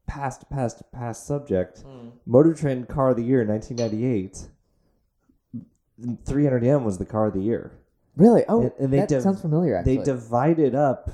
past, 0.07 0.49
past, 0.49 0.81
past 0.91 1.27
subject, 1.27 1.83
Motor 2.25 2.53
Trend 2.53 2.87
Car 2.87 3.09
of 3.09 3.17
the 3.17 3.23
Year 3.23 3.45
1998. 3.45 4.47
300M 6.25 6.83
was 6.83 6.97
the 6.97 7.05
car 7.05 7.27
of 7.27 7.33
the 7.33 7.41
year. 7.41 7.71
really? 8.15 8.43
Oh, 8.49 8.61
And- 8.63 8.71
and 8.79 8.93
they 8.93 8.97
that 8.99 9.09
div- 9.09 9.21
sounds 9.21 9.41
familiar. 9.41 9.75
Actually, 9.75 9.97
They 9.97 10.03
divided 10.03 10.75
up 10.75 11.09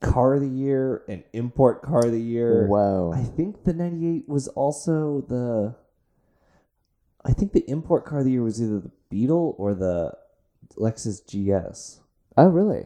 car 0.00 0.34
of 0.34 0.40
the 0.40 0.48
year 0.48 1.02
and 1.08 1.24
import 1.32 1.82
car 1.82 2.00
of 2.04 2.12
the 2.12 2.20
year. 2.20 2.66
Whoa. 2.68 3.12
I 3.14 3.22
think 3.24 3.64
the 3.64 3.72
98 3.72 4.28
was 4.28 4.46
also 4.48 5.22
the. 5.22 5.74
I 7.26 7.32
think 7.32 7.52
the 7.52 7.68
import 7.68 8.04
car 8.04 8.20
of 8.20 8.24
the 8.24 8.30
year 8.30 8.42
was 8.42 8.62
either 8.62 8.80
the 8.80 8.90
Beetle 9.10 9.54
or 9.58 9.74
the 9.74 10.12
Lexus 10.76 11.20
GS. 11.24 12.00
oh, 12.36 12.48
really? 12.48 12.84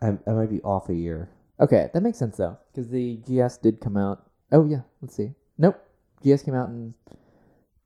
I, 0.00 0.18
I 0.26 0.30
might 0.32 0.50
be 0.50 0.60
off 0.62 0.88
a 0.88 0.94
year. 0.94 1.28
Okay, 1.60 1.90
that 1.92 2.02
makes 2.02 2.18
sense 2.18 2.38
though, 2.38 2.58
because 2.72 2.90
the 2.90 3.18
GS 3.18 3.58
did 3.58 3.80
come 3.80 3.96
out. 3.96 4.24
Oh 4.50 4.64
yeah, 4.66 4.80
let's 5.00 5.14
see. 5.14 5.34
Nope, 5.58 5.76
GS 6.24 6.42
came 6.42 6.54
out 6.54 6.70
in 6.70 6.94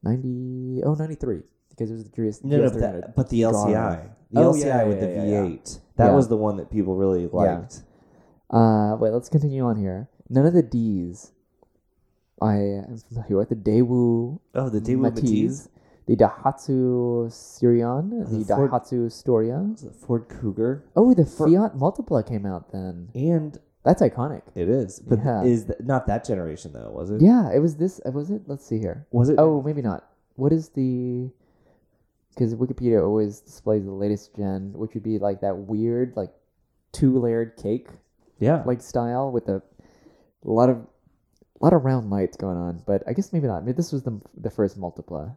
90. 0.02 0.82
Oh, 0.84 0.94
93 0.94 1.42
because 1.76 1.90
it 1.90 1.94
was 1.94 2.04
the 2.04 2.10
GS. 2.10 2.44
No, 2.44 2.56
no, 2.58 2.70
but, 2.70 2.80
that, 2.80 3.16
but 3.16 3.28
the 3.28 3.42
LCI. 3.42 4.08
The 4.30 4.40
Oh, 4.40 4.52
LCI 4.52 4.64
yeah, 4.64 4.84
with 4.84 4.96
yeah, 5.00 5.06
the 5.06 5.12
yeah, 5.14 5.22
yeah. 5.24 5.40
V8. 5.42 5.80
That 5.96 6.12
was 6.12 6.28
the 6.28 6.36
one 6.36 6.56
that 6.56 6.70
people 6.70 6.96
really 6.96 7.26
liked. 7.26 7.82
Uh, 8.50 8.96
wait, 8.98 9.10
let's 9.12 9.28
continue 9.28 9.64
on 9.64 9.76
here. 9.76 10.08
None 10.28 10.46
of 10.46 10.54
the 10.54 10.62
D's. 10.62 11.32
I 12.40 12.54
am 12.56 12.98
familiar 13.08 13.36
with 13.38 13.48
the 13.48 13.54
Daewoo 13.56 14.38
Oh, 14.54 14.68
the 14.68 14.80
Daewoo 14.80 15.10
Matiz? 15.10 15.68
The 16.06 16.16
Daihatsu 16.16 17.28
Sirion, 17.32 18.10
the, 18.30 18.38
The 18.38 18.54
Ford- 18.54 18.70
Daihatsu 18.70 19.10
Storia. 19.10 19.74
It 19.84 19.94
Ford 19.96 20.28
Cougar? 20.28 20.84
Oh, 20.94 21.12
the 21.14 21.24
Fiat 21.24 21.76
Multipla 21.76 22.26
came 22.26 22.46
out 22.46 22.70
then. 22.72 23.08
And 23.14 23.58
That's 23.82 24.02
iconic. 24.02 24.42
it 24.54 24.68
is. 24.68 25.00
But 25.00 25.18
Yeah. 25.24 25.42
is 25.42 25.64
th- 25.64 25.80
not 25.80 26.06
that 26.06 26.24
generation, 26.24 26.72
though, 26.72 26.90
was 26.92 27.10
it? 27.10 27.20
Yeah, 27.22 27.50
it 27.52 27.58
was 27.60 27.76
this. 27.76 28.00
uh, 28.06 28.10
Was 28.12 28.30
it? 28.30 28.42
Let's 28.46 28.64
see 28.64 28.78
here. 28.78 29.06
Was 29.10 29.30
it? 29.30 29.36
Oh, 29.38 29.62
maybe 29.62 29.82
not. 29.82 30.04
What 30.36 30.52
is 30.52 30.68
the? 30.70 31.30
Because 32.30 32.54
Wikipedia 32.54 33.02
always 33.02 33.40
displays 33.40 33.84
the 33.84 33.90
latest 33.92 34.36
gen, 34.36 34.72
which 34.76 34.92
would 34.94 35.02
be 35.02 35.18
like 35.18 35.40
that 35.40 35.56
weird, 35.56 36.14
like 36.16 36.32
two 36.92 37.18
layered 37.18 37.56
cake 37.56 37.88
yeah. 38.38 38.62
like 38.66 38.80
style 38.82 39.30
with 39.32 39.48
a, 39.48 39.62
a 40.44 40.50
lot 40.50 40.68
of 40.68 40.86
a 41.60 41.64
lot 41.64 41.72
of 41.72 41.84
round 41.84 42.10
lights 42.10 42.36
going 42.36 42.56
on. 42.56 42.82
But 42.86 43.02
I 43.06 43.12
guess 43.12 43.32
maybe 43.32 43.46
not. 43.46 43.64
Maybe 43.64 43.76
this 43.76 43.92
was 43.92 44.02
the 44.02 44.20
the 44.36 44.50
first 44.50 44.78
multipla. 44.80 45.36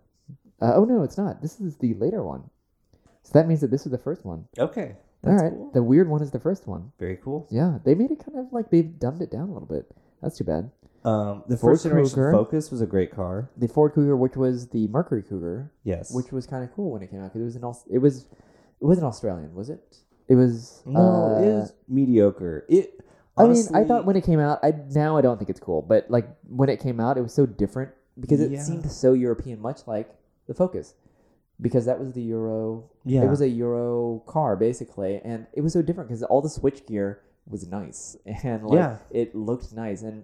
Uh, 0.61 0.73
oh 0.75 0.83
no, 0.85 1.03
it's 1.03 1.17
not. 1.17 1.41
This 1.41 1.59
is 1.59 1.77
the 1.77 1.93
later 1.95 2.23
one. 2.23 2.49
So 3.23 3.31
that 3.33 3.47
means 3.47 3.61
that 3.61 3.71
this 3.71 3.85
is 3.85 3.91
the 3.91 3.97
first 3.97 4.25
one. 4.25 4.45
Okay. 4.57 4.95
All 5.25 5.33
right, 5.33 5.51
cool. 5.51 5.71
the 5.73 5.83
weird 5.83 6.07
one 6.09 6.21
is 6.21 6.31
the 6.31 6.39
first 6.39 6.65
one. 6.65 6.93
Very 6.97 7.17
cool. 7.17 7.45
Yeah, 7.51 7.79
they 7.83 7.93
made 7.93 8.09
it 8.09 8.23
kind 8.25 8.37
of 8.39 8.53
like 8.53 8.69
they've 8.69 8.97
dumbed 8.97 9.21
it 9.21 9.29
down 9.29 9.49
a 9.49 9.53
little 9.53 9.67
bit. 9.67 9.85
That's 10.21 10.37
too 10.37 10.45
bad. 10.45 10.71
Um, 11.03 11.43
the 11.47 11.57
Ford 11.57 11.73
first 11.73 11.83
generation 11.83 12.09
Cougar. 12.15 12.31
Focus 12.31 12.71
was 12.71 12.79
a 12.81 12.85
great 12.85 13.11
car. 13.11 13.49
The 13.57 13.67
Ford 13.67 13.93
Cougar, 13.93 14.15
which 14.15 14.37
was 14.37 14.69
the 14.69 14.87
Mercury 14.87 15.23
Cougar, 15.23 15.71
Yes. 15.83 16.13
which 16.13 16.31
was 16.31 16.45
kind 16.47 16.63
of 16.63 16.73
cool 16.73 16.91
when 16.91 17.01
it 17.01 17.09
came 17.11 17.21
out 17.21 17.33
because 17.33 17.41
it 17.41 17.45
was 17.45 17.55
an 17.57 17.63
Aus- 17.65 17.85
it 17.89 17.97
was 17.99 18.27
it 18.81 18.85
wasn't 18.85 19.05
Australian, 19.07 19.53
was 19.53 19.69
it? 19.69 19.97
It 20.29 20.35
was 20.35 20.81
no, 20.85 20.99
uh, 21.35 21.41
it 21.41 21.47
is 21.47 21.73
mediocre. 21.89 22.65
It. 22.69 22.99
I 23.39 23.47
mean, 23.47 23.63
I 23.73 23.83
thought 23.83 24.05
when 24.05 24.15
it 24.15 24.23
came 24.23 24.39
out, 24.39 24.59
I 24.63 24.73
now 24.89 25.17
I 25.17 25.21
don't 25.21 25.37
think 25.37 25.49
it's 25.49 25.59
cool, 25.59 25.81
but 25.81 26.09
like 26.09 26.27
when 26.47 26.69
it 26.69 26.79
came 26.79 26.99
out, 26.99 27.17
it 27.17 27.21
was 27.21 27.33
so 27.33 27.45
different 27.45 27.91
because 28.19 28.41
it 28.41 28.51
Yeah. 28.51 28.61
seemed 28.61 28.91
so 28.91 29.13
European, 29.13 29.59
much 29.61 29.87
like 29.87 30.13
the 30.47 30.53
Focus, 30.53 30.93
because 31.61 31.85
that 31.85 31.99
was 31.99 32.13
the 32.13 32.21
Euro. 32.23 32.89
Yeah. 33.05 33.23
It 33.23 33.29
was 33.29 33.41
a 33.41 33.47
Euro 33.49 34.23
car 34.27 34.55
basically, 34.55 35.21
and 35.23 35.47
it 35.53 35.61
was 35.61 35.73
so 35.73 35.81
different 35.81 36.09
because 36.09 36.23
all 36.23 36.41
the 36.41 36.49
switch 36.49 36.85
gear 36.85 37.21
was 37.47 37.67
nice 37.67 38.15
and 38.43 38.63
like 38.65 38.77
Yeah. 38.77 38.97
it 39.09 39.33
looked 39.35 39.73
nice. 39.73 40.01
And 40.01 40.23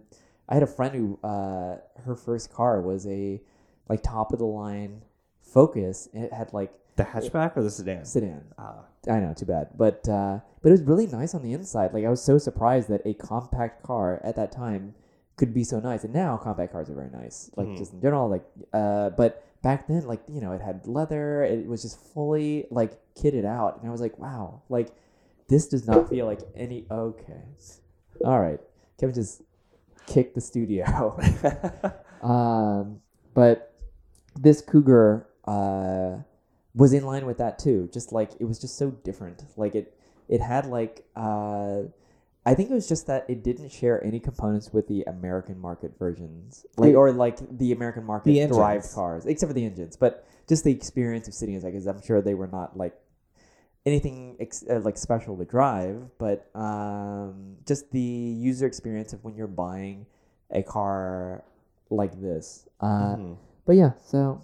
I 0.49 0.53
had 0.55 0.63
a 0.63 0.67
friend 0.67 0.93
who 0.95 1.19
uh, 1.27 1.77
her 2.03 2.15
first 2.15 2.51
car 2.53 2.81
was 2.81 3.07
a 3.07 3.41
like 3.89 4.03
top 4.03 4.33
of 4.33 4.39
the 4.39 4.45
line 4.45 5.01
Focus. 5.41 6.09
And 6.13 6.23
it 6.25 6.33
had 6.33 6.51
like 6.53 6.73
the 6.97 7.03
hatchback 7.03 7.55
or 7.55 7.63
the 7.63 7.71
sedan. 7.71 8.03
sedan. 8.05 8.43
Ah. 8.57 8.85
I 9.07 9.19
know, 9.19 9.33
too 9.33 9.45
bad. 9.45 9.69
But 9.77 10.07
uh, 10.07 10.39
but 10.61 10.69
it 10.69 10.71
was 10.71 10.83
really 10.83 11.07
nice 11.07 11.33
on 11.35 11.43
the 11.43 11.53
inside. 11.53 11.93
Like 11.93 12.05
I 12.05 12.09
was 12.09 12.21
so 12.23 12.37
surprised 12.37 12.89
that 12.89 13.01
a 13.05 13.13
compact 13.13 13.83
car 13.83 14.19
at 14.23 14.35
that 14.35 14.51
time 14.51 14.95
could 15.37 15.53
be 15.53 15.63
so 15.63 15.79
nice. 15.79 16.03
And 16.03 16.13
now 16.13 16.37
compact 16.37 16.71
cars 16.71 16.89
are 16.89 16.95
very 16.95 17.09
nice, 17.11 17.51
like 17.55 17.67
Mhm. 17.69 17.77
just 17.77 17.93
in 17.93 18.01
general. 18.01 18.29
Like, 18.29 18.45
uh, 18.73 19.11
but 19.11 19.43
back 19.61 19.87
then, 19.87 20.05
like 20.07 20.21
you 20.27 20.41
know, 20.41 20.53
it 20.53 20.61
had 20.61 20.87
leather. 20.87 21.43
It 21.43 21.67
was 21.67 21.81
just 21.81 21.99
fully 22.13 22.67
like 22.71 22.99
kitted 23.15 23.45
out, 23.45 23.79
and 23.79 23.87
I 23.87 23.91
was 23.91 24.01
like, 24.01 24.17
wow, 24.17 24.61
like 24.69 24.89
this 25.47 25.67
does 25.67 25.87
not 25.87 26.09
feel 26.09 26.25
like 26.25 26.41
any. 26.55 26.85
Okay, 26.89 27.43
all 28.23 28.39
right, 28.39 28.59
Kevin 28.97 29.13
just 29.13 29.41
kicked 30.07 30.35
the 30.35 30.41
studio. 30.41 30.85
um, 32.21 33.01
but 33.33 33.73
this 34.39 34.61
Cougar 34.61 35.27
uh, 35.45 36.17
was 36.75 36.93
in 36.93 37.05
line 37.05 37.25
with 37.25 37.37
that 37.37 37.57
too. 37.59 37.89
Just 37.93 38.11
like 38.11 38.31
it 38.39 38.45
was 38.45 38.59
just 38.59 38.77
so 38.77 38.91
different. 38.91 39.43
Like 39.57 39.75
it, 39.75 39.97
it 40.27 40.41
had 40.41 40.65
like 40.65 41.05
uh, 41.15 41.83
I 42.45 42.53
think 42.53 42.69
it 42.69 42.73
was 42.73 42.87
just 42.87 43.07
that 43.07 43.25
it 43.29 43.43
didn't 43.43 43.69
share 43.71 44.03
any 44.03 44.19
components 44.19 44.71
with 44.73 44.87
the 44.87 45.03
American 45.07 45.59
market 45.59 45.97
versions, 45.97 46.65
like 46.77 46.93
or 46.95 47.11
like 47.11 47.37
the 47.57 47.71
American 47.71 48.03
market 48.03 48.25
The 48.31 48.41
derived 48.57 48.83
cars, 48.93 49.25
except 49.25 49.49
for 49.49 49.53
the 49.53 49.65
engines. 49.65 49.95
But 49.97 50.27
just 50.47 50.63
the 50.63 50.71
experience 50.71 51.27
of 51.27 51.33
sitting 51.33 51.55
inside, 51.55 51.71
because 51.71 51.87
I'm 51.87 52.01
sure 52.03 52.21
they 52.21 52.35
were 52.35 52.47
not 52.47 52.77
like 52.77 52.93
anything 53.85 54.35
ex- 54.39 54.65
uh, 54.69 54.79
like 54.79 54.97
special 54.97 55.37
to 55.37 55.45
drive, 55.45 56.09
but 56.17 56.49
um, 56.55 57.55
just 57.65 57.91
the 57.91 57.99
user 57.99 58.65
experience 58.67 59.13
of 59.13 59.23
when 59.23 59.35
you're 59.35 59.47
buying 59.47 60.05
a 60.51 60.61
car 60.63 61.43
like 61.89 62.19
this. 62.21 62.67
Uh, 62.79 63.15
Mhm. 63.15 63.37
But 63.65 63.75
yeah, 63.77 63.91
so 64.03 64.41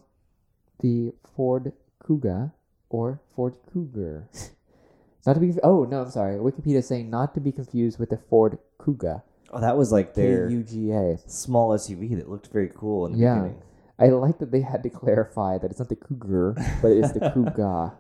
the 0.79 1.13
Ford 1.35 1.73
Kuga 2.11 2.51
or 2.89 3.19
Ford 3.35 3.53
Cougar. 3.71 4.27
Not 5.25 5.33
to 5.35 5.39
be. 5.39 5.53
Oh 5.63 5.85
no, 5.85 6.01
I'm 6.01 6.09
sorry. 6.11 6.35
Wikipedia 6.37 6.77
is 6.77 6.87
saying 6.87 7.09
not 7.11 7.35
to 7.35 7.39
be 7.39 7.51
confused 7.51 7.99
with 7.99 8.09
the 8.09 8.17
Ford 8.17 8.57
Kuga. 8.79 9.21
Oh, 9.51 9.61
that 9.61 9.77
was 9.77 9.91
like 9.91 10.15
their 10.15 10.49
U 10.49 10.63
G 10.63 10.91
A. 10.91 11.19
small 11.27 11.69
SUV 11.77 12.15
that 12.17 12.27
looked 12.29 12.47
very 12.47 12.71
cool 12.75 13.05
in 13.05 13.11
the 13.13 13.19
Yeah. 13.19 13.35
beginning. 13.35 13.61
I 13.99 14.07
like 14.07 14.39
that 14.39 14.51
they 14.51 14.61
had 14.61 14.81
to 14.81 14.89
clarify 14.89 15.59
that 15.59 15.69
it's 15.69 15.77
not 15.79 15.89
the 15.89 15.95
Cougar, 15.95 16.55
but 16.81 16.91
it's 16.91 17.11
the 17.11 17.19
Kuga. 17.35 17.93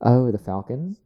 Oh, 0.00 0.30
the 0.30 0.38
Falcon, 0.38 0.96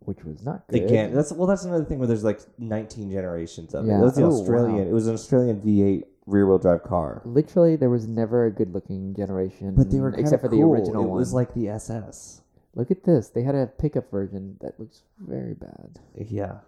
which 0.00 0.24
was 0.24 0.42
not 0.42 0.66
good. 0.68 0.82
Again, 0.82 1.14
that's 1.14 1.32
well. 1.32 1.46
That's 1.46 1.64
another 1.64 1.84
thing 1.84 2.00
where 2.00 2.08
there's 2.08 2.24
like 2.24 2.40
19 2.58 3.12
generations 3.12 3.72
of 3.72 3.84
it. 3.84 3.88
Yeah. 3.88 4.00
It 4.00 4.02
was 4.02 4.16
the 4.16 4.24
Oh, 4.24 4.32
Australian. 4.32 4.74
wow. 4.86 4.90
It 4.90 4.92
was 4.92 5.06
an 5.06 5.14
Australian 5.14 5.60
V8 5.60 6.02
rear-wheel 6.28 6.58
drive 6.58 6.82
car, 6.84 7.22
Literally, 7.24 7.76
there 7.76 7.90
was 7.90 8.06
never 8.06 8.46
a 8.46 8.50
good-looking 8.50 9.14
generation, 9.14 9.74
but 9.74 9.90
they 9.90 9.98
were 10.00 10.10
except 10.14 10.42
for 10.42 10.48
the 10.48 10.56
cool. 10.58 10.72
original 10.74 11.04
It 11.04 11.08
one. 11.08 11.18
was 11.18 11.32
like 11.32 11.54
the 11.54 11.68
SS. 11.68 12.42
Look 12.74 12.90
at 12.90 13.02
this. 13.04 13.30
They 13.30 13.42
had 13.42 13.54
a 13.54 13.66
pickup 13.66 14.10
version 14.10 14.56
that 14.60 14.78
looks 14.78 15.02
very 15.18 15.54
bad. 15.54 15.98
Yeah. 16.14 16.58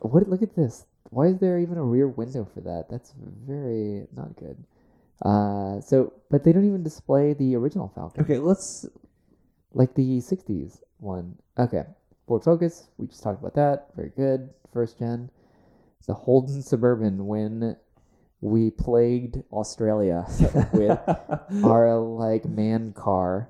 What? 0.00 0.28
Look 0.28 0.42
at 0.42 0.54
this. 0.56 0.86
Why 1.10 1.26
is 1.26 1.38
there 1.38 1.58
even 1.58 1.76
a 1.76 1.84
rear 1.84 2.08
window 2.08 2.48
for 2.54 2.60
that? 2.62 2.86
That's 2.88 3.12
very 3.46 4.06
not 4.16 4.34
good. 4.36 4.56
Uh, 5.22 5.80
so, 5.80 6.12
but 6.30 6.42
they 6.44 6.52
don't 6.52 6.66
even 6.66 6.82
display 6.82 7.34
the 7.34 7.54
original 7.54 7.92
Falcon, 7.94 8.24
Okay, 8.24 8.38
let's. 8.38 8.86
like 9.74 9.94
the 9.94 10.18
'60s 10.18 10.80
one. 10.98 11.36
Okay, 11.58 11.84
Ford 12.26 12.42
Focus. 12.42 12.88
We 12.96 13.06
just 13.06 13.22
talked 13.22 13.40
about 13.40 13.54
that. 13.54 13.88
Very 13.94 14.10
good. 14.16 14.48
First 14.72 14.98
gen. 14.98 15.30
The 16.06 16.14
Holden 16.14 16.62
Suburban 16.62 17.26
when 17.26 17.76
we 18.42 18.70
plagued 18.70 19.40
Australia 19.52 20.26
with 20.74 20.98
our 21.64 21.96
like 21.98 22.44
man 22.44 22.92
car. 22.92 23.48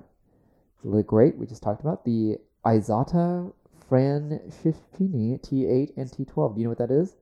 Look 0.83 1.07
great. 1.07 1.35
We 1.37 1.47
just 1.47 1.63
talked 1.63 1.81
about 1.81 2.05
the 2.05 2.37
Isotta 2.65 3.51
Fraschini 3.89 5.39
T8 5.41 5.97
and 5.97 6.09
T12. 6.09 6.55
Do 6.55 6.61
you 6.61 6.65
know 6.65 6.69
what 6.69 6.77
that 6.77 6.91
is? 6.91 7.15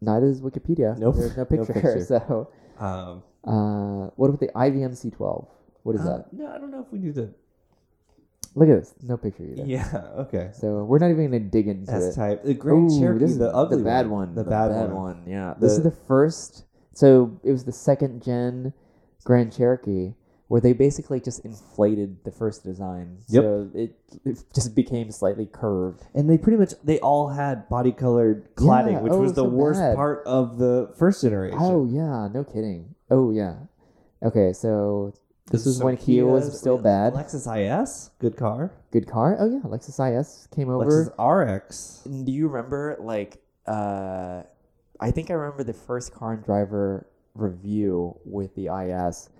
Neither 0.00 0.26
is 0.26 0.40
Wikipedia. 0.40 0.98
Nope. 0.98 1.16
There's 1.16 1.36
no 1.36 1.46
No 1.50 1.64
picture. 1.64 1.72
picture. 1.74 2.04
So, 2.04 2.50
um, 2.78 3.22
uh, 3.44 4.10
what 4.16 4.28
about 4.28 4.40
the 4.40 4.48
IBM 4.48 4.92
C12? 4.92 5.46
What 5.82 5.94
is 5.96 6.00
uh, 6.00 6.04
that? 6.16 6.32
No, 6.32 6.46
I 6.48 6.58
don't 6.58 6.70
know 6.70 6.80
if 6.80 6.90
we 6.92 6.98
do 6.98 7.12
the. 7.12 7.32
Look 8.54 8.68
at 8.68 8.80
this. 8.80 8.94
No 9.02 9.16
picture 9.16 9.44
either. 9.44 9.64
Yeah. 9.64 10.02
Okay. 10.18 10.50
So 10.52 10.84
we're 10.84 10.98
not 10.98 11.10
even 11.10 11.26
gonna 11.26 11.40
dig 11.40 11.68
into 11.68 11.90
S 11.92 12.02
it. 12.02 12.14
type. 12.14 12.42
The 12.44 12.54
Grand 12.54 12.90
Ooh, 12.90 12.98
Cherokee, 13.00 13.20
this 13.20 13.30
is 13.32 13.38
the 13.38 13.54
ugly 13.54 13.82
bad 13.82 14.08
one. 14.08 14.28
one. 14.28 14.34
The, 14.34 14.44
bad, 14.44 14.92
one. 14.92 15.22
Yeah. 15.26 15.54
This 15.58 15.72
is 15.72 15.82
The- 15.82 15.90
the 15.90 15.96
first. 15.96 16.64
So 16.94 17.40
it 17.42 17.50
was 17.52 17.64
the 17.64 17.72
second 17.72 18.22
gen 18.22 18.74
Grand 19.24 19.52
Cherokee 19.52 20.14
where 20.48 20.60
they 20.60 20.74
basically 20.74 21.18
just 21.18 21.42
inflated 21.46 22.22
the 22.24 22.30
first 22.30 22.62
design. 22.62 23.16
Yep. 23.28 23.42
So 23.42 23.70
it, 23.72 23.96
it 24.26 24.44
just 24.54 24.74
became 24.74 25.10
slightly 25.10 25.46
curved. 25.50 26.02
And 26.14 26.28
they 26.28 26.36
pretty 26.36 26.58
much 26.58 26.74
they 26.84 26.98
all 27.00 27.30
had 27.30 27.66
body 27.70 27.90
colored 27.90 28.54
cladding, 28.54 28.92
Yeah, 28.92 29.00
which 29.00 29.14
oh, 29.14 29.20
was 29.22 29.32
the 29.32 29.44
so 29.44 29.48
worst 29.48 29.80
bad. 29.80 29.96
part 29.96 30.22
of 30.26 30.58
the 30.58 30.92
first 30.98 31.22
generation. 31.22 31.56
Oh 31.58 31.86
yeah, 31.86 32.28
no 32.30 32.44
kidding. 32.44 32.94
Oh 33.10 33.30
yeah. 33.30 33.54
Okay, 34.22 34.52
so 34.52 35.14
this 35.50 35.66
was 35.66 35.78
So 35.78 35.84
when 35.84 35.96
Kia 35.96 36.24
was 36.24 36.58
still 36.58 36.78
bad. 36.78 37.14
Lexus 37.14 37.46
IS, 37.46 38.10
good 38.18 38.36
car. 38.36 38.72
Good 38.90 39.06
car. 39.06 39.36
Oh 39.38 39.50
yeah, 39.50 39.60
Lexus 39.60 39.98
IS 39.98 40.48
came 40.54 40.70
over. 40.70 40.84
Lexus 40.84 41.58
RX. 41.64 42.08
Do 42.24 42.32
you 42.32 42.48
remember 42.48 42.96
like 43.00 43.42
uh 43.66 44.42
I 45.00 45.10
think 45.10 45.30
I 45.30 45.34
remember 45.34 45.64
the 45.64 45.72
first 45.72 46.14
car 46.14 46.34
and 46.34 46.44
driver 46.44 47.06
review 47.34 48.16
with 48.24 48.54
the 48.54 48.66
IS 48.66 49.30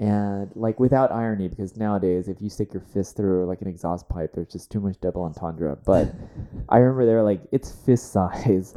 and 0.00 0.50
like 0.56 0.80
without 0.80 1.12
irony 1.12 1.46
because 1.46 1.76
nowadays 1.76 2.26
if 2.26 2.40
you 2.40 2.50
stick 2.50 2.72
your 2.72 2.82
fist 2.82 3.16
through 3.16 3.46
like 3.46 3.60
an 3.62 3.68
exhaust 3.68 4.08
pipe 4.08 4.32
there's 4.34 4.48
just 4.48 4.70
too 4.72 4.80
much 4.80 5.00
double 5.00 5.22
entendre 5.22 5.76
but 5.86 6.12
I 6.68 6.78
remember 6.78 7.06
they 7.06 7.14
were 7.14 7.22
like 7.22 7.42
it's 7.52 7.70
fist 7.70 8.12
size 8.12 8.74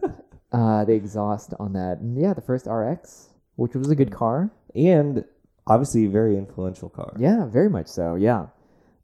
uh 0.52 0.84
the 0.86 0.92
exhaust 0.92 1.52
on 1.60 1.74
that 1.74 1.98
and 1.98 2.18
yeah 2.18 2.32
the 2.32 2.40
first 2.40 2.66
RX 2.66 3.28
which 3.56 3.74
was 3.74 3.90
a 3.90 3.94
good 3.94 4.10
car 4.10 4.50
and 4.74 5.24
obviously 5.66 6.06
a 6.06 6.10
very 6.10 6.36
influential 6.36 6.88
car. 6.88 7.14
yeah, 7.18 7.46
very 7.46 7.70
much 7.70 7.86
so. 7.86 8.14
Yeah, 8.14 8.46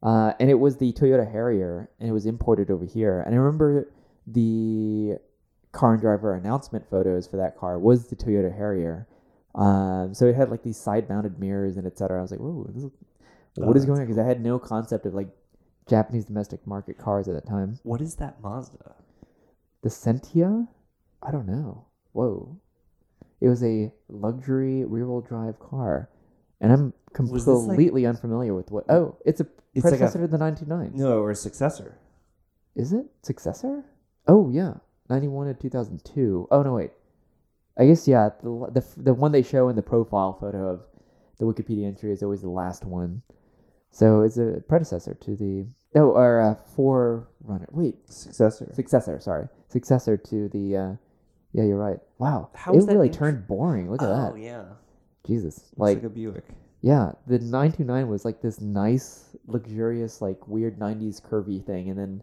uh, 0.02 0.32
and 0.40 0.50
it 0.50 0.54
was 0.54 0.78
the 0.78 0.92
Toyota 0.92 1.30
Harrier, 1.30 1.90
and 1.98 2.08
it 2.08 2.12
was 2.12 2.26
imported 2.26 2.70
over 2.70 2.84
here. 2.84 3.20
And 3.20 3.34
I 3.34 3.38
remember 3.38 3.92
the 4.26 5.18
car 5.72 5.92
and 5.92 6.00
driver 6.00 6.34
announcement 6.34 6.88
photos 6.88 7.26
for 7.26 7.36
that 7.36 7.56
car 7.56 7.78
was 7.78 8.08
the 8.08 8.16
Toyota 8.16 8.54
Harrier. 8.54 9.06
Um, 9.54 10.14
so 10.14 10.26
it 10.26 10.36
had 10.36 10.50
like 10.50 10.62
these 10.62 10.80
side-mounted 10.80 11.38
mirrors 11.38 11.76
and 11.76 11.86
etc. 11.86 12.18
I 12.18 12.22
was 12.22 12.30
like, 12.30 12.40
whoa, 12.40 12.66
this 12.72 12.84
is, 12.84 12.90
what 13.56 13.76
is 13.76 13.84
going 13.84 14.00
on? 14.00 14.06
Because 14.06 14.18
I 14.18 14.26
had 14.26 14.40
no 14.40 14.58
concept 14.58 15.06
of 15.06 15.14
like 15.14 15.28
Japanese 15.88 16.24
domestic 16.24 16.66
market 16.66 16.96
cars 16.98 17.28
at 17.28 17.34
that 17.34 17.46
time. 17.46 17.78
What 17.82 18.00
is 18.00 18.16
that 18.16 18.40
Mazda? 18.40 18.94
The 19.82 19.88
Sentia, 19.88 20.68
I 21.22 21.30
don't 21.30 21.46
know. 21.46 21.86
Whoa, 22.12 22.58
it 23.40 23.48
was 23.48 23.62
a 23.62 23.92
luxury 24.08 24.84
rear-wheel 24.84 25.22
drive 25.22 25.58
car. 25.58 26.08
And 26.61 26.72
I'm 26.72 26.92
this, 27.18 27.46
like- 27.46 27.66
completely 27.68 28.06
unfamiliar 28.06 28.54
with 28.54 28.70
what. 28.70 28.84
Oh, 28.90 29.16
it's 29.24 29.40
a 29.40 29.46
It's 29.74 29.84
like 29.84 29.94
a- 29.94 29.96
predecessor 29.98 30.20
to 30.20 30.26
the 30.28 30.38
99. 30.38 30.92
No, 30.94 31.20
or 31.20 31.30
a 31.30 31.34
successor. 31.36 31.96
Is 32.76 32.92
it 32.92 33.06
successor? 33.22 33.84
Oh 34.28 34.48
yeah, 34.50 34.74
91 35.08 35.48
to 35.48 35.54
2002. 35.54 36.48
Oh 36.50 36.62
no, 36.62 36.74
wait. 36.74 36.90
I 37.78 37.86
guess 37.86 38.06
yeah. 38.06 38.30
The, 38.42 38.70
the 38.72 38.84
the 39.02 39.14
one 39.14 39.32
they 39.32 39.42
show 39.42 39.68
in 39.68 39.76
the 39.76 39.82
profile 39.82 40.34
photo 40.38 40.68
of 40.68 40.80
the 41.38 41.46
Wikipedia 41.46 41.86
entry 41.86 42.12
is 42.12 42.22
always 42.22 42.42
the 42.42 42.50
last 42.50 42.84
one. 42.84 43.22
So 43.90 44.20
it's 44.22 44.36
a 44.36 44.62
predecessor 44.68 45.14
to 45.14 45.34
the 45.36 45.66
oh 45.96 46.11
or 46.11 46.40
a 46.40 46.56
forerunner. 46.76 47.68
Wait, 47.72 47.96
Successor. 48.08 48.70
successor. 48.74 49.18
Sorry, 49.18 49.48
successor 49.68 50.16
to 50.16 50.48
the. 50.48 50.76
Uh, 50.76 50.92
yeah, 51.52 51.64
you're 51.64 51.76
right. 51.78 51.98
Wow, 52.18 52.50
How 52.54 52.72
it 52.72 52.84
really 52.84 53.11
turned 53.11 53.48
boring. 53.48 53.90
Look 53.90 54.02
at 54.02 54.08
oh 54.08 54.14
that. 54.14 54.32
Oh 54.32 54.36
yeah. 54.36 54.64
Jesus, 55.26 55.70
like, 55.76 55.96
like 55.98 56.04
a 56.04 56.08
Buick. 56.08 56.44
yeah, 56.80 57.12
the 57.26 57.38
929 57.38 58.08
was 58.08 58.24
like 58.24 58.40
this 58.40 58.60
nice, 58.60 59.36
luxurious, 59.46 60.20
like 60.20 60.48
weird 60.48 60.78
90s 60.78 61.20
curvy 61.20 61.64
thing, 61.64 61.90
and 61.90 61.98
then 61.98 62.22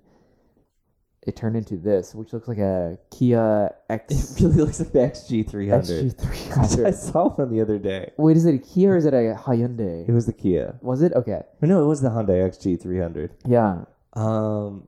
it 1.25 1.35
turned 1.35 1.57
into 1.57 1.75
this, 1.75 2.15
which 2.15 2.31
looks 2.31 2.47
like 2.47 2.57
a 2.57 2.97
Kia 3.11 3.69
X. 3.89 4.37
It 4.37 4.41
really 4.43 4.55
looks 4.55 4.79
like 4.79 4.93
the 4.93 4.99
XG300. 4.99 5.73
I 5.73 5.77
XG300. 5.79 6.85
I 6.85 6.91
saw 6.91 7.29
one 7.29 7.51
the 7.51 7.61
other 7.61 7.77
day. 7.77 8.11
Wait, 8.17 8.37
is 8.37 8.45
it 8.45 8.55
a 8.55 8.59
Kia 8.59 8.93
or 8.93 8.97
is 8.97 9.05
it 9.05 9.13
a 9.13 9.35
Hyundai? 9.37 10.07
It 10.07 10.11
was 10.13 10.25
the 10.25 10.33
Kia. 10.33 10.79
Was 10.81 11.01
it 11.01 11.13
okay? 11.13 11.41
Or 11.61 11.67
no, 11.67 11.83
it 11.83 11.87
was 11.87 12.01
the 12.01 12.09
Hyundai 12.09 12.47
XG300. 12.47 13.31
Yeah. 13.45 13.83
Um, 14.13 14.87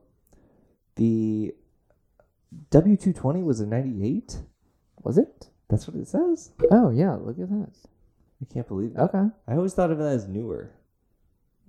the 0.96 1.54
W220 2.70 3.44
was 3.44 3.60
a 3.60 3.66
98. 3.66 4.38
Was 5.02 5.18
it? 5.18 5.48
That's 5.68 5.86
what 5.86 5.96
it 5.96 6.08
says. 6.08 6.52
Oh 6.70 6.90
yeah, 6.90 7.14
look 7.14 7.38
at 7.38 7.48
that. 7.50 7.70
I 8.42 8.52
can't 8.52 8.66
believe 8.68 8.94
that. 8.94 9.02
Okay. 9.14 9.26
I 9.48 9.54
always 9.54 9.74
thought 9.74 9.90
of 9.90 10.00
it 10.00 10.04
as 10.04 10.26
newer. 10.28 10.70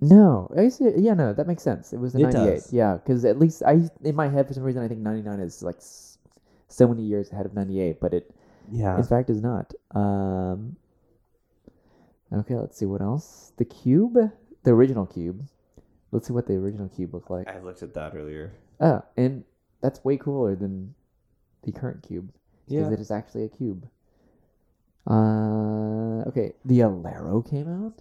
No, 0.00 0.50
I 0.56 0.64
guess 0.64 0.80
it, 0.80 0.98
yeah, 0.98 1.14
no, 1.14 1.32
that 1.32 1.46
makes 1.46 1.62
sense. 1.62 1.92
It 1.92 1.98
was 1.98 2.12
the 2.12 2.20
It 2.20 2.32
98. 2.34 2.54
does. 2.54 2.72
Yeah, 2.72 2.94
because 2.94 3.24
at 3.24 3.38
least 3.38 3.62
I 3.64 3.88
in 4.02 4.16
my 4.16 4.28
head 4.28 4.48
for 4.48 4.54
some 4.54 4.64
reason 4.64 4.82
I 4.82 4.88
think 4.88 5.00
99 5.00 5.38
is 5.40 5.62
like 5.62 5.76
s- 5.76 6.18
so 6.68 6.88
many 6.88 7.02
years 7.02 7.30
ahead 7.30 7.46
of 7.46 7.54
98, 7.54 8.00
but 8.00 8.12
it 8.14 8.34
Yeah. 8.70 8.96
in 8.96 9.04
fact 9.04 9.30
is 9.30 9.40
not. 9.40 9.72
Um, 9.94 10.76
okay, 12.32 12.56
let's 12.56 12.76
see 12.76 12.86
what 12.86 13.00
else. 13.00 13.52
The 13.58 13.64
cube, 13.64 14.16
the 14.64 14.70
original 14.72 15.06
cube. 15.06 15.46
Let's 16.10 16.26
see 16.26 16.32
what 16.32 16.46
the 16.46 16.54
original 16.56 16.88
cube 16.88 17.14
looked 17.14 17.30
like. 17.30 17.48
I 17.48 17.60
looked 17.60 17.82
at 17.82 17.94
that 17.94 18.14
earlier. 18.16 18.52
Oh, 18.80 19.02
and 19.16 19.44
that's 19.82 20.04
way 20.04 20.16
cooler 20.16 20.56
than 20.56 20.94
the 21.62 21.70
current 21.72 22.02
cube 22.02 22.32
because 22.66 22.88
Yeah. 22.88 22.92
it 22.92 22.98
is 23.00 23.10
actually 23.10 23.44
a 23.44 23.48
cube. 23.48 23.86
Uh, 25.06 26.22
okay, 26.28 26.52
the 26.64 26.80
Alero 26.80 27.48
came 27.48 27.68
out. 27.68 28.00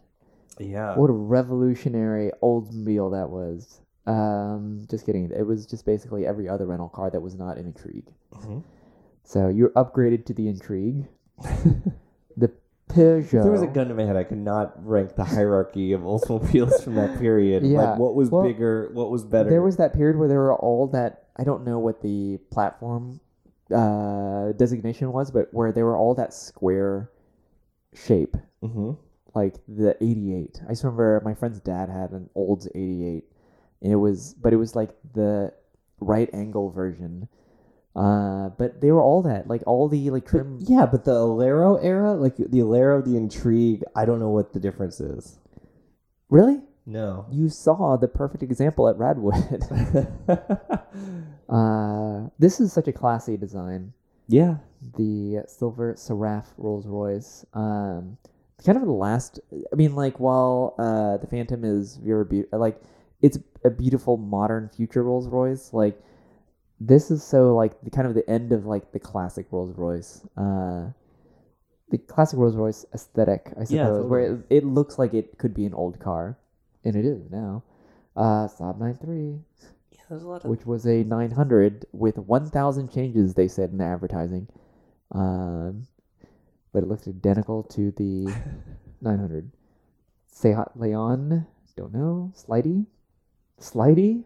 Yeah. 0.60 0.96
What 0.96 1.10
a 1.10 1.14
revolutionary 1.14 2.32
Oldsmobile 2.44 3.12
that 3.12 3.30
was. 3.30 3.80
Um, 4.06 4.86
just 4.90 5.06
kidding. 5.06 5.30
It 5.32 5.46
was 5.46 5.66
just 5.66 5.86
basically 5.86 6.26
every 6.26 6.48
other 6.48 6.66
rental 6.66 6.90
car 6.90 7.10
that 7.10 7.22
was 7.22 7.36
not 7.36 7.58
an 7.58 7.66
Intrigue. 7.66 8.08
Mhm. 8.34 8.64
So 9.24 9.48
you're 9.48 9.70
upgraded 9.70 10.26
to 10.26 10.34
the 10.34 10.48
Intrigue. 10.48 11.08
the 12.38 12.52
Peugeot. 12.90 13.24
If 13.24 13.32
there 13.32 13.52
was 13.52 13.62
a 13.62 13.68
gun 13.68 13.88
to 13.88 13.94
my 13.94 14.04
head, 14.04 14.18
I 14.18 14.24
could 14.24 14.38
not 14.40 14.74
rank 14.86 15.16
the 15.16 15.24
hierarchy 15.24 15.94
of 15.94 16.02
Oldsmobiles 16.02 16.84
from 16.84 16.96
that 16.96 17.20
period. 17.20 17.64
Yeah. 17.64 17.92
Like 17.92 18.00
what 18.00 18.16
was 18.16 18.30
Well, 18.30 18.44
bigger, 18.44 18.90
what 18.94 19.10
was 19.10 19.24
better. 19.24 19.50
There 19.50 19.62
was 19.62 19.78
that 19.78 19.94
period 19.94 20.18
where 20.18 20.28
there 20.28 20.40
were 20.40 20.56
all 20.56 20.88
that 20.88 21.26
I 21.38 21.44
don't 21.44 21.64
know 21.64 21.80
what 21.80 22.02
the 22.02 22.38
platform 22.52 23.20
uh, 23.74 24.54
designation 24.54 25.12
was, 25.12 25.32
but 25.32 25.54
where 25.54 25.72
they 25.72 25.84
were 25.84 25.98
all 25.98 26.16
that 26.16 26.34
square 26.34 27.10
shape, 27.94 28.36
hmm 28.62 28.94
like 29.34 29.56
the 29.68 29.96
88. 30.04 30.62
I 30.66 30.70
just 30.72 30.84
remember 30.84 31.22
my 31.24 31.34
friend's 31.34 31.60
dad 31.62 31.90
had 31.90 32.12
an 32.12 32.30
old 32.36 32.68
88, 32.76 33.24
and 33.82 33.92
it 33.92 33.96
was, 33.96 34.34
but 34.34 34.54
it 34.54 34.58
was 34.58 34.76
like 34.76 34.90
the 35.14 35.54
right 36.00 36.30
angle 36.34 36.70
version. 36.70 37.28
Uh, 37.96 38.50
but 38.58 38.80
they 38.80 38.92
were 38.92 39.02
all 39.02 39.22
that, 39.22 39.48
like 39.48 39.64
all 39.66 39.90
the 39.90 40.10
like 40.10 40.30
But, 40.32 40.70
yeah, 40.70 40.86
but 40.86 41.04
the 41.04 41.12
Alero 41.12 41.78
era, 41.84 42.14
like 42.14 42.38
the 42.38 42.60
Alero, 42.60 43.04
the 43.04 43.18
Intrigue, 43.18 43.84
I 43.96 44.06
don't 44.06 44.20
know 44.20 44.30
what 44.30 44.54
the 44.54 44.60
difference 44.60 45.00
is. 45.00 45.40
Really? 46.30 46.62
No. 46.86 47.26
You 47.32 47.50
saw 47.50 47.96
the 47.98 48.08
perfect 48.08 48.44
example 48.44 48.88
at 48.90 48.98
Radwood. 48.98 49.38
uh, 51.50 52.30
this 52.40 52.60
is 52.60 52.74
such 52.74 52.88
a 52.88 52.92
classy 52.94 53.38
design. 53.38 53.94
yeah. 54.28 54.58
The 54.98 55.44
silver 55.48 55.94
Seraph 55.96 56.54
Rolls 56.58 56.88
Royce. 56.88 57.46
Um, 57.54 58.18
kind 58.66 58.80
of 58.80 58.84
the 58.86 58.92
last. 58.92 59.40
I 59.72 59.76
mean, 59.76 59.94
like 59.96 60.20
while 60.20 60.74
uh, 60.80 61.18
the 61.18 61.28
Phantom 61.28 61.64
is 61.64 61.98
very 61.98 62.26
be- 62.26 62.46
like 62.52 62.82
it's 63.22 63.38
a 63.64 63.70
beautiful 63.70 64.18
modern 64.18 64.70
future 64.70 65.04
Rolls 65.04 65.28
Royce. 65.28 65.72
Like 65.72 66.02
this 66.80 67.12
is 67.12 67.24
so 67.24 67.54
like 67.56 67.80
the 67.84 67.92
kind 67.92 68.08
of 68.08 68.16
the 68.16 68.28
end 68.28 68.52
of 68.54 68.66
like 68.66 68.92
the 68.92 69.00
classic 69.00 69.46
Rolls 69.52 69.78
Royce. 69.78 70.22
Uh, 70.36 70.88
the 71.92 72.00
classic 72.00 72.40
Rolls 72.40 72.56
Royce 72.56 72.84
aesthetic, 72.96 73.50
I 73.60 73.66
suppose, 73.66 73.70
Yeah, 73.70 73.90
where 74.00 74.34
it, 74.34 74.46
it 74.50 74.64
looks 74.66 74.98
like 74.98 75.14
it 75.14 75.38
could 75.38 75.54
be 75.54 75.66
an 75.68 75.76
old 75.76 76.00
car, 76.00 76.40
and 76.84 76.96
it 76.96 77.06
is 77.06 77.30
now. 77.30 77.64
Uh, 78.16 78.48
Saab 78.48 78.78
93, 78.80 79.40
Yeah, 79.92 80.00
there's 80.10 80.24
a 80.24 80.28
lot 80.28 80.46
which 80.46 80.66
was 80.66 80.86
a 80.86 81.04
900 81.04 81.86
with 81.94 82.18
1,000 82.18 82.92
changes, 82.92 83.34
they 83.34 83.48
said 83.48 83.72
in 83.72 83.78
the 83.78 83.86
advertising. 83.86 84.48
Um, 85.12 85.88
but 86.74 86.84
it 86.84 86.88
looks 86.88 87.08
identical 87.08 87.64
to 87.64 87.92
the 87.92 88.34
900. 89.02 89.52
Seat 90.28 90.56
Leon, 90.76 91.46
don't 91.76 91.94
know. 91.94 92.32
Slidey? 92.36 92.86
Slidey? 93.60 94.24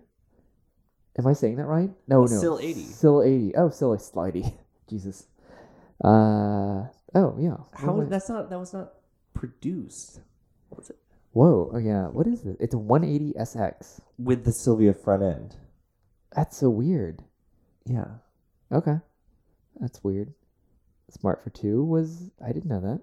Am 1.17 1.27
I 1.27 1.33
saying 1.33 1.55
that 1.55 1.65
right? 1.65 1.89
No, 2.07 2.21
no. 2.21 2.25
Still 2.25 2.59
80. 2.59 2.83
Still 2.83 3.23
80. 3.23 3.55
Oh, 3.55 3.69
still 3.69 3.93
a 3.93 3.97
Slidey. 3.97 4.53
Jesus. 4.89 5.27
Uh, 6.03 6.87
oh, 7.15 7.35
yeah. 7.39 7.57
How 7.73 7.93
What 7.93 8.09
that's 8.09 8.29
not 8.29 8.49
that 8.49 8.59
was 8.59 8.73
not 8.73 8.93
produced. 9.33 10.19
What's 10.69 10.89
it? 10.89 10.97
Whoa, 11.35 11.69
oh, 11.73 11.77
yeah. 11.77 12.07
What 12.07 12.27
is 12.27 12.45
it? 12.45 12.55
It's 12.61 12.73
a 12.73 12.77
180 12.77 13.33
SX. 13.37 13.99
With 14.17 14.45
the 14.45 14.53
Sylvia 14.53 14.93
front 14.93 15.21
end. 15.21 15.57
That's 16.33 16.55
so 16.55 16.69
weird. 16.69 17.25
Yeah. 17.85 18.05
Okay. 18.71 18.95
That's 19.81 20.01
weird. 20.01 20.33
Smart 21.09 21.43
for 21.43 21.49
two 21.49 21.83
was 21.83 22.31
I 22.41 22.53
didn't 22.53 22.69
know 22.69 22.79
that. 22.79 23.01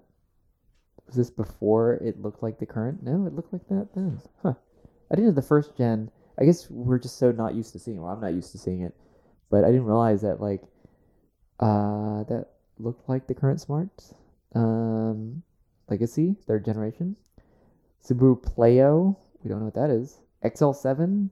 Was 1.05 1.15
this 1.15 1.29
before 1.29 1.93
it 2.03 2.23
looked 2.23 2.41
like 2.41 2.57
the 2.57 2.65
current? 2.65 3.03
No, 3.03 3.27
it 3.27 3.35
looked 3.35 3.53
like 3.53 3.67
that 3.67 3.89
then. 3.93 4.19
Huh. 4.41 4.55
I 5.11 5.15
didn't 5.15 5.29
know 5.29 5.35
the 5.35 5.43
first 5.43 5.77
gen. 5.77 6.09
I 6.39 6.45
guess 6.45 6.67
we're 6.71 6.97
just 6.97 7.19
so 7.19 7.31
not 7.31 7.53
used 7.53 7.73
to 7.73 7.79
seeing. 7.79 8.01
Well, 8.01 8.11
I'm 8.11 8.21
not 8.21 8.33
used 8.33 8.51
to 8.53 8.57
seeing 8.57 8.81
it, 8.81 8.95
but 9.51 9.63
I 9.63 9.67
didn't 9.67 9.85
realize 9.85 10.23
that 10.23 10.41
like, 10.41 10.63
uh, 11.59 12.23
that 12.23 12.47
looked 12.79 13.07
like 13.07 13.27
the 13.27 13.35
current 13.35 13.61
smart 13.61 13.89
Um, 14.55 15.43
Legacy 15.87 16.35
third 16.47 16.65
generation. 16.65 17.15
Subaru 18.05 18.41
Pleo. 18.41 19.17
We 19.43 19.49
don't 19.49 19.59
know 19.59 19.65
what 19.65 19.75
that 19.75 19.89
is. 19.89 20.19
XL7. 20.43 21.29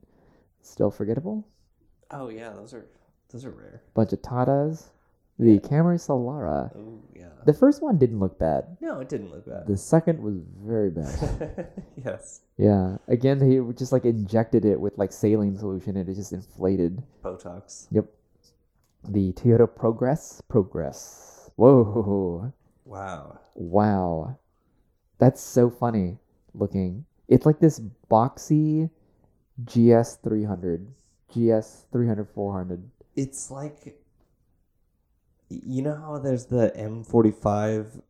Still 0.61 0.91
forgettable. 0.91 1.48
Oh 2.11 2.30
yeah, 2.30 2.52
those 2.52 2.73
are 2.73 2.85
those 3.31 3.45
are 3.45 3.52
rare. 3.52 3.81
Bunch 3.93 4.14
of 4.14 4.22
Tatas. 4.22 4.89
The 5.39 5.60
Camry 5.60 5.98
Solara. 5.98 6.72
Oh 6.76 7.02
yeah. 7.15 7.30
The 7.45 7.53
first 7.53 7.81
one 7.81 7.98
didn't 7.98 8.19
look 8.19 8.38
bad. 8.38 8.77
no, 8.80 8.99
it 8.99 9.10
didn't 9.10 9.31
look 9.31 9.48
bad. 9.48 9.65
The 9.65 9.76
second 9.76 10.22
was 10.22 10.35
very 10.64 10.91
bad. 10.91 11.69
yes. 12.06 12.41
yeah. 12.57 12.98
Again, 13.07 13.41
he 13.41 13.60
just 13.73 13.91
like 13.91 14.06
injected 14.06 14.65
it 14.65 14.80
with 14.80 14.98
like 14.99 15.11
saline 15.11 15.57
solution 15.57 15.98
and 15.98 16.07
it 16.07 16.14
just 16.14 16.31
inflated. 16.31 17.02
Botox. 17.23 17.88
Yep. 17.89 18.06
The 19.10 19.34
Toyota 19.34 19.73
Progress. 19.73 20.41
Progress. 20.48 21.49
Whoa. 21.56 22.53
Wow. 22.85 23.39
Wow. 23.56 24.38
That's 25.18 25.41
so 25.41 25.72
funny 25.72 26.19
looking. 26.53 27.05
It's 27.27 27.45
like 27.45 27.59
this 27.59 27.79
boxy 28.09 28.89
GS 29.63 30.15
300. 30.23 30.87
GS 31.33 31.85
300 31.91 32.27
400. 32.33 32.89
It's 33.15 33.49
like 33.51 33.97
you 35.49 35.81
know 35.81 35.95
how 35.95 36.17
there's 36.17 36.45
the 36.45 36.71
M45 36.77 38.01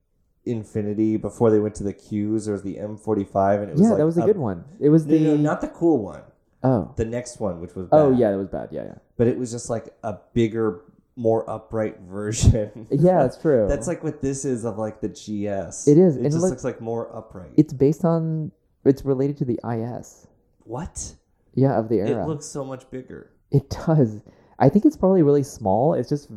Infiniti 0.45 1.19
before 1.21 1.49
they 1.51 1.59
went 1.59 1.75
to 1.75 1.83
the 1.83 1.93
Qs. 1.93 2.45
There 2.45 2.53
was 2.53 2.63
the 2.63 2.75
M45, 2.75 3.61
and 3.61 3.69
it 3.69 3.73
was 3.73 3.81
Yeah, 3.81 3.89
like 3.89 3.97
that 3.97 4.05
was 4.05 4.17
a 4.17 4.21
good 4.21 4.37
one. 4.37 4.63
It 4.79 4.89
was 4.89 5.05
No, 5.05 5.13
the. 5.17 5.19
no, 5.19 5.37
not 5.37 5.61
the 5.61 5.67
cool 5.67 5.99
one. 6.03 6.21
oh. 6.63 6.93
The 6.95 7.05
next 7.05 7.39
one, 7.39 7.59
which 7.61 7.75
was 7.75 7.87
oh, 7.91 8.09
bad. 8.09 8.15
Oh, 8.15 8.19
yeah, 8.19 8.31
that 8.31 8.37
was 8.37 8.47
bad. 8.47 8.69
Yeah, 8.71 8.83
yeah. 8.85 8.95
but 9.17 9.27
it 9.27 9.37
was 9.37 9.51
just 9.51 9.69
like 9.69 9.89
a 10.03 10.17
bigger, 10.33 10.81
more 11.21 11.47
upright 11.49 11.99
version. 12.09 12.87
Yeah, 12.89 13.21
that's 13.23 13.37
true. 13.37 13.67
That's 13.69 13.87
like 13.87 14.03
what 14.03 14.21
this 14.21 14.43
is 14.45 14.65
of 14.65 14.77
like 14.77 15.01
the 15.01 15.09
GS. 15.09 15.87
It 15.87 15.97
is, 15.97 16.17
It 16.17 16.23
just 16.23 16.37
look- 16.37 16.49
looks 16.51 16.63
like 16.63 16.81
more 16.81 17.15
upright. 17.15 17.51
It's 17.57 17.73
based 17.73 18.03
on. 18.05 18.51
It's 18.83 19.05
related 19.05 19.37
to 19.37 19.45
the 19.45 19.59
IS. 19.63 20.27
what? 20.63 21.13
Yeah, 21.53 21.77
of 21.77 21.87
the 21.89 21.97
era. 21.99 22.23
It 22.23 22.27
looks 22.27 22.45
so 22.45 22.63
much 22.65 22.89
bigger. 22.89 23.29
It 23.51 23.69
does. 23.69 24.21
I 24.57 24.69
think 24.69 24.85
it's 24.85 24.95
probably 24.97 25.21
really 25.21 25.43
small. 25.43 25.93
It's 25.93 26.09
just 26.09 26.29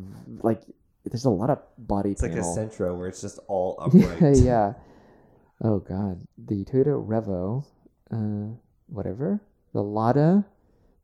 like 0.43 0.61
there's 1.05 1.25
a 1.25 1.31
lot 1.31 1.51
of 1.51 1.59
body 1.79 2.11
It's 2.11 2.23
like 2.23 2.33
a 2.33 2.37
panel. 2.37 2.57
Sentra 2.57 2.97
where 2.99 3.09
it's 3.09 3.21
just 3.23 3.39
all 3.49 3.77
upright. 3.81 4.37
yeah. 4.39 4.75
Oh 5.63 5.79
god, 5.79 6.27
the 6.37 6.65
Toyota 6.65 6.95
Revo, 7.07 7.65
uh, 8.11 8.55
whatever. 8.89 9.41
The 9.73 9.83
Lada, 9.83 10.45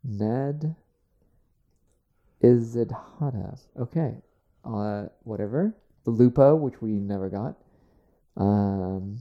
Ned, 0.05 0.74
Izidhata. 2.43 3.59
Okay, 3.79 4.15
uh, 4.65 5.07
whatever. 5.25 5.75
The 6.05 6.11
Lupo, 6.11 6.55
which 6.57 6.81
we 6.81 6.93
never 6.93 7.29
got. 7.29 7.57
Um, 8.37 9.19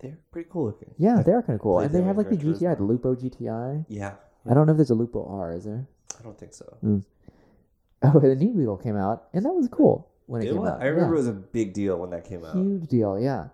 They're 0.00 0.18
pretty 0.32 0.48
cool 0.50 0.66
looking. 0.66 0.92
yeah, 0.98 1.18
I- 1.18 1.22
they're 1.22 1.42
kind 1.42 1.54
of 1.56 1.60
cool, 1.60 1.78
and 1.80 1.92
they 1.94 2.02
have 2.02 2.16
like 2.16 2.28
the 2.30 2.36
GTI, 2.36 2.76
the 2.76 2.82
Lupo 2.84 3.14
GTI. 3.14 3.84
Yeah. 3.88 4.14
I 4.48 4.54
don't 4.54 4.66
know 4.66 4.72
if 4.72 4.76
there's 4.78 4.90
a 4.90 4.94
Lupo 4.94 5.24
R, 5.28 5.52
is 5.54 5.64
there? 5.64 5.86
I 6.18 6.22
don't 6.22 6.38
think 6.38 6.54
so. 6.54 6.66
Oh, 8.02 8.20
the 8.20 8.34
new 8.34 8.52
Beetle 8.54 8.78
came 8.78 8.96
out, 8.96 9.24
and 9.32 9.44
that 9.44 9.52
was 9.52 9.68
cool 9.68 10.08
when 10.26 10.42
it, 10.42 10.46
It 10.46 10.52
came 10.52 10.60
was- 10.62 10.70
out. 10.70 10.82
I 10.82 10.86
remember 10.86 11.14
Yeah. 11.14 11.20
it 11.20 11.26
was 11.26 11.28
a 11.28 11.32
big 11.32 11.74
deal 11.74 11.98
when 11.98 12.10
that 12.10 12.24
came 12.24 12.44
out. 12.44 12.54
huge 12.56 12.86
deal, 12.88 13.18
yeah. 13.18 13.48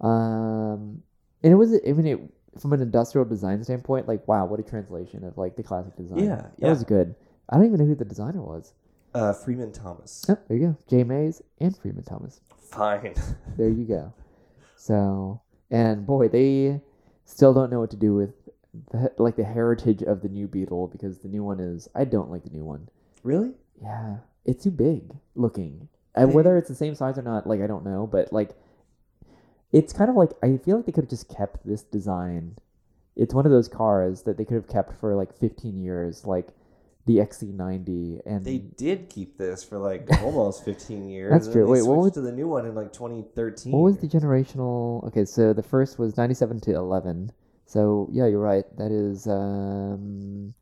Um, 0.00 1.02
and 1.42 1.52
it 1.52 1.56
was, 1.56 1.72
I 1.86 1.92
mean, 1.92 2.06
it 2.06 2.20
from 2.60 2.72
an 2.72 2.80
industrial 2.80 3.24
design 3.26 3.62
standpoint, 3.64 4.08
like 4.08 4.26
wow, 4.26 4.46
what 4.46 4.58
a 4.60 4.62
translation 4.62 5.24
of 5.24 5.36
like 5.36 5.56
the 5.56 5.62
classic 5.62 5.94
design. 5.96 6.18
Yeah, 6.20 6.36
that 6.36 6.52
yeah. 6.58 6.68
was 6.70 6.84
good. 6.84 7.14
I 7.48 7.56
don't 7.56 7.66
even 7.66 7.78
know 7.78 7.86
who 7.86 7.94
the 7.94 8.04
designer 8.04 8.42
was. 8.42 8.72
Uh, 9.14 9.32
Freeman 9.32 9.72
Thomas. 9.72 10.24
Oh, 10.28 10.36
there 10.48 10.56
you 10.56 10.66
go, 10.66 10.76
Jay 10.88 11.04
Mays 11.04 11.42
and 11.60 11.76
Freeman 11.76 12.04
Thomas. 12.04 12.40
Fine. 12.70 13.14
There 13.56 13.68
you 13.70 13.84
go. 13.84 14.12
So, 14.76 15.40
and 15.70 16.06
boy, 16.06 16.28
they 16.28 16.80
still 17.24 17.54
don't 17.54 17.70
know 17.70 17.80
what 17.80 17.90
to 17.90 17.96
do 17.96 18.14
with 18.14 18.34
the, 18.92 19.10
like 19.16 19.36
the 19.36 19.44
heritage 19.44 20.02
of 20.02 20.20
the 20.20 20.28
new 20.28 20.46
Beetle 20.46 20.88
because 20.88 21.18
the 21.18 21.28
new 21.28 21.42
one 21.42 21.60
is. 21.60 21.88
I 21.94 22.04
don't 22.04 22.30
like 22.30 22.44
the 22.44 22.50
new 22.50 22.64
one. 22.64 22.88
really? 23.22 23.52
Yeah, 23.82 24.16
it's 24.44 24.64
too 24.64 24.70
big 24.70 25.14
looking. 25.34 25.88
And 26.14 26.32
whether 26.32 26.56
it's 26.56 26.68
the 26.68 26.74
same 26.74 26.94
size 26.94 27.18
or 27.18 27.22
not, 27.22 27.46
like 27.46 27.60
I 27.60 27.66
don't 27.66 27.84
know, 27.84 28.06
but 28.06 28.32
like 28.32 28.50
it's 29.72 29.92
kind 29.92 30.08
of 30.10 30.16
like 30.16 30.30
I 30.42 30.56
feel 30.58 30.76
like 30.76 30.86
they 30.86 30.92
could 30.92 31.04
have 31.04 31.10
just 31.10 31.28
kept 31.34 31.66
this 31.66 31.82
design. 31.82 32.56
It's 33.16 33.34
one 33.34 33.46
of 33.46 33.52
those 33.52 33.68
cars 33.68 34.22
that 34.22 34.36
they 34.36 34.44
could 34.44 34.54
have 34.54 34.68
kept 34.68 34.98
for 35.00 35.14
like 35.14 35.34
15 35.38 35.76
years, 35.78 36.24
like 36.26 36.48
the 37.06 37.16
XC90 37.18 38.20
and 38.26 38.44
They 38.44 38.58
did 38.58 39.08
keep 39.08 39.38
this 39.38 39.62
for 39.64 39.78
like 39.78 40.08
almost 40.22 40.64
15 40.64 41.08
years. 41.08 41.32
That's 41.32 41.48
true. 41.52 41.66
Wait, 41.68 41.82
what 41.86 41.96
was- 41.98 42.12
to 42.12 42.20
the 42.20 42.32
new 42.32 42.48
one 42.48 42.66
in 42.66 42.74
like 42.74 42.92
2013? 42.92 43.72
what 43.72 43.80
was 43.80 43.98
the 43.98 44.08
generational? 44.08 45.04
Okay, 45.06 45.24
so 45.24 45.52
the 45.52 45.62
first 45.62 45.98
was 45.98 46.16
97 46.16 46.60
to 46.62 46.74
11. 46.74 47.30
So 47.64 48.08
yeah, 48.12 48.26
you're 48.26 48.40
right. 48.40 48.64
That 48.76 48.90
is 48.92 49.26
um 49.26 50.54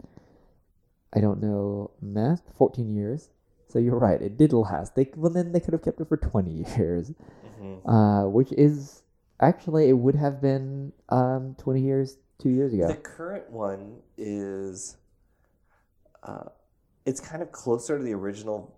I 1.13 1.21
don't 1.21 1.41
know 1.41 1.91
math. 2.03 2.43
14 2.59 2.95
years. 2.95 3.31
So 3.69 3.79
you're 3.79 3.99
right. 3.99 4.21
It 4.21 4.37
did 4.37 4.53
last. 4.53 4.95
They 4.95 5.11
well 5.17 5.33
then 5.33 5.53
they 5.53 5.61
could 5.61 5.73
have 5.73 5.83
kept 5.83 6.01
it 6.01 6.09
for 6.09 6.17
20 6.17 6.51
years. 6.77 7.13
Mhm. 7.61 7.81
uh, 7.89 8.29
which 8.29 8.53
is 8.53 9.03
actually 9.41 9.89
it 9.89 9.93
would 9.95 10.15
have 10.17 10.41
been 10.43 10.93
um, 11.09 11.55
20 11.59 11.81
years 11.81 12.17
two 12.39 12.51
years 12.51 12.73
ago 12.75 12.89
The 12.89 12.95
current 12.97 13.49
one 13.51 13.99
is, 14.19 14.97
uh, 16.25 16.45
it's 17.07 17.21
kind 17.21 17.43
of 17.43 17.53
closer 17.53 17.99
to 17.99 18.05
the 18.05 18.13
original 18.15 18.77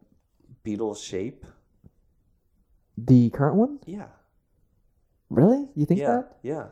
Beetle 0.64 0.94
shape. 0.94 1.44
the 2.98 3.31
current 3.31 3.56
one 3.56 3.78
Yeah. 3.86 4.06
really 5.31 5.68
you 5.74 5.85
think 5.86 6.01
yeah. 6.01 6.06
that 6.16 6.39
Yeah. 6.43 6.66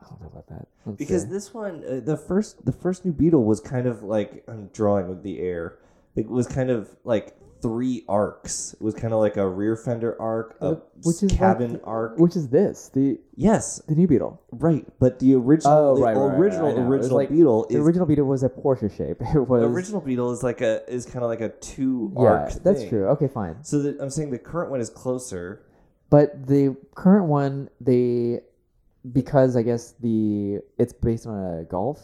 i 0.00 0.08
don't 0.08 0.20
know 0.20 0.26
about 0.28 0.46
that 0.48 0.66
Let's 0.86 0.98
Because 0.98 1.22
see. 1.24 1.28
this 1.28 1.52
one, 1.54 1.84
uh, 1.86 2.00
the 2.00 2.16
first, 2.16 2.64
the 2.64 2.72
first 2.72 3.04
new 3.04 3.12
Beetle 3.12 3.44
was 3.44 3.60
kind 3.60 3.86
of 3.86 4.02
like 4.02 4.42
I'm 4.48 4.68
drawing 4.72 5.08
with 5.10 5.22
the 5.22 5.38
air. 5.40 5.76
It 6.16 6.26
was 6.26 6.46
kind 6.48 6.70
of 6.70 6.88
like 7.04 7.36
three 7.62 8.04
arcs. 8.08 8.74
It 8.74 8.82
was 8.82 8.94
kind 8.94 9.12
of 9.12 9.20
like 9.20 9.36
a 9.36 9.48
rear 9.48 9.76
fender 9.76 10.20
arc, 10.20 10.56
a 10.60 10.76
which 11.02 11.22
is 11.22 11.30
like- 11.30 11.38
cabin 11.38 11.80
arc. 11.84 12.18
which 12.18 12.36
is 12.36 12.48
this 12.48 12.88
the 12.94 13.18
yes, 13.36 13.80
the 13.88 13.94
new 13.94 14.06
beetle 14.06 14.40
right. 14.52 14.86
But 14.98 15.18
the 15.18 15.34
original, 15.34 15.72
Oh, 15.72 15.96
the 15.96 16.02
right, 16.02 16.16
right, 16.16 16.26
right, 16.26 16.38
original, 16.38 16.68
I 16.68 16.72
know. 16.72 16.76
It 16.78 16.80
was 16.84 16.88
original 16.90 17.16
like- 17.16 17.28
Beetle 17.30 17.66
the 17.70 17.78
original 17.78 18.06
beetle 18.06 18.26
was 18.26 18.42
a 18.42 18.48
porsche 18.48 18.90
shape 18.96 19.18
it 19.34 19.38
was 19.48 19.60
the 19.62 19.68
original 19.68 20.00
Beetle 20.00 20.32
is 20.32 20.42
like 20.42 20.60
a 20.60 20.88
is 20.92 21.06
kind 21.06 21.22
of 21.24 21.28
like 21.30 21.40
a 21.40 21.50
two 21.50 22.12
yeah 22.16 22.22
arc. 22.22 22.52
that's 22.62 22.80
thing. 22.80 22.88
true 22.88 23.06
okay 23.08 23.28
fine 23.28 23.56
So 23.62 23.80
the, 23.82 24.02
I'm 24.02 24.10
saying 24.10 24.30
the 24.30 24.38
current 24.38 24.70
one 24.70 24.80
is 24.80 24.90
closer. 24.90 25.62
but 26.10 26.46
the 26.46 26.76
current 26.94 27.26
one 27.26 27.68
they 27.80 28.40
because 29.12 29.56
I 29.56 29.62
guess 29.62 29.92
the 30.00 30.60
it's 30.78 30.92
based 30.92 31.26
on 31.26 31.58
a 31.60 31.64
Golf. 31.64 32.00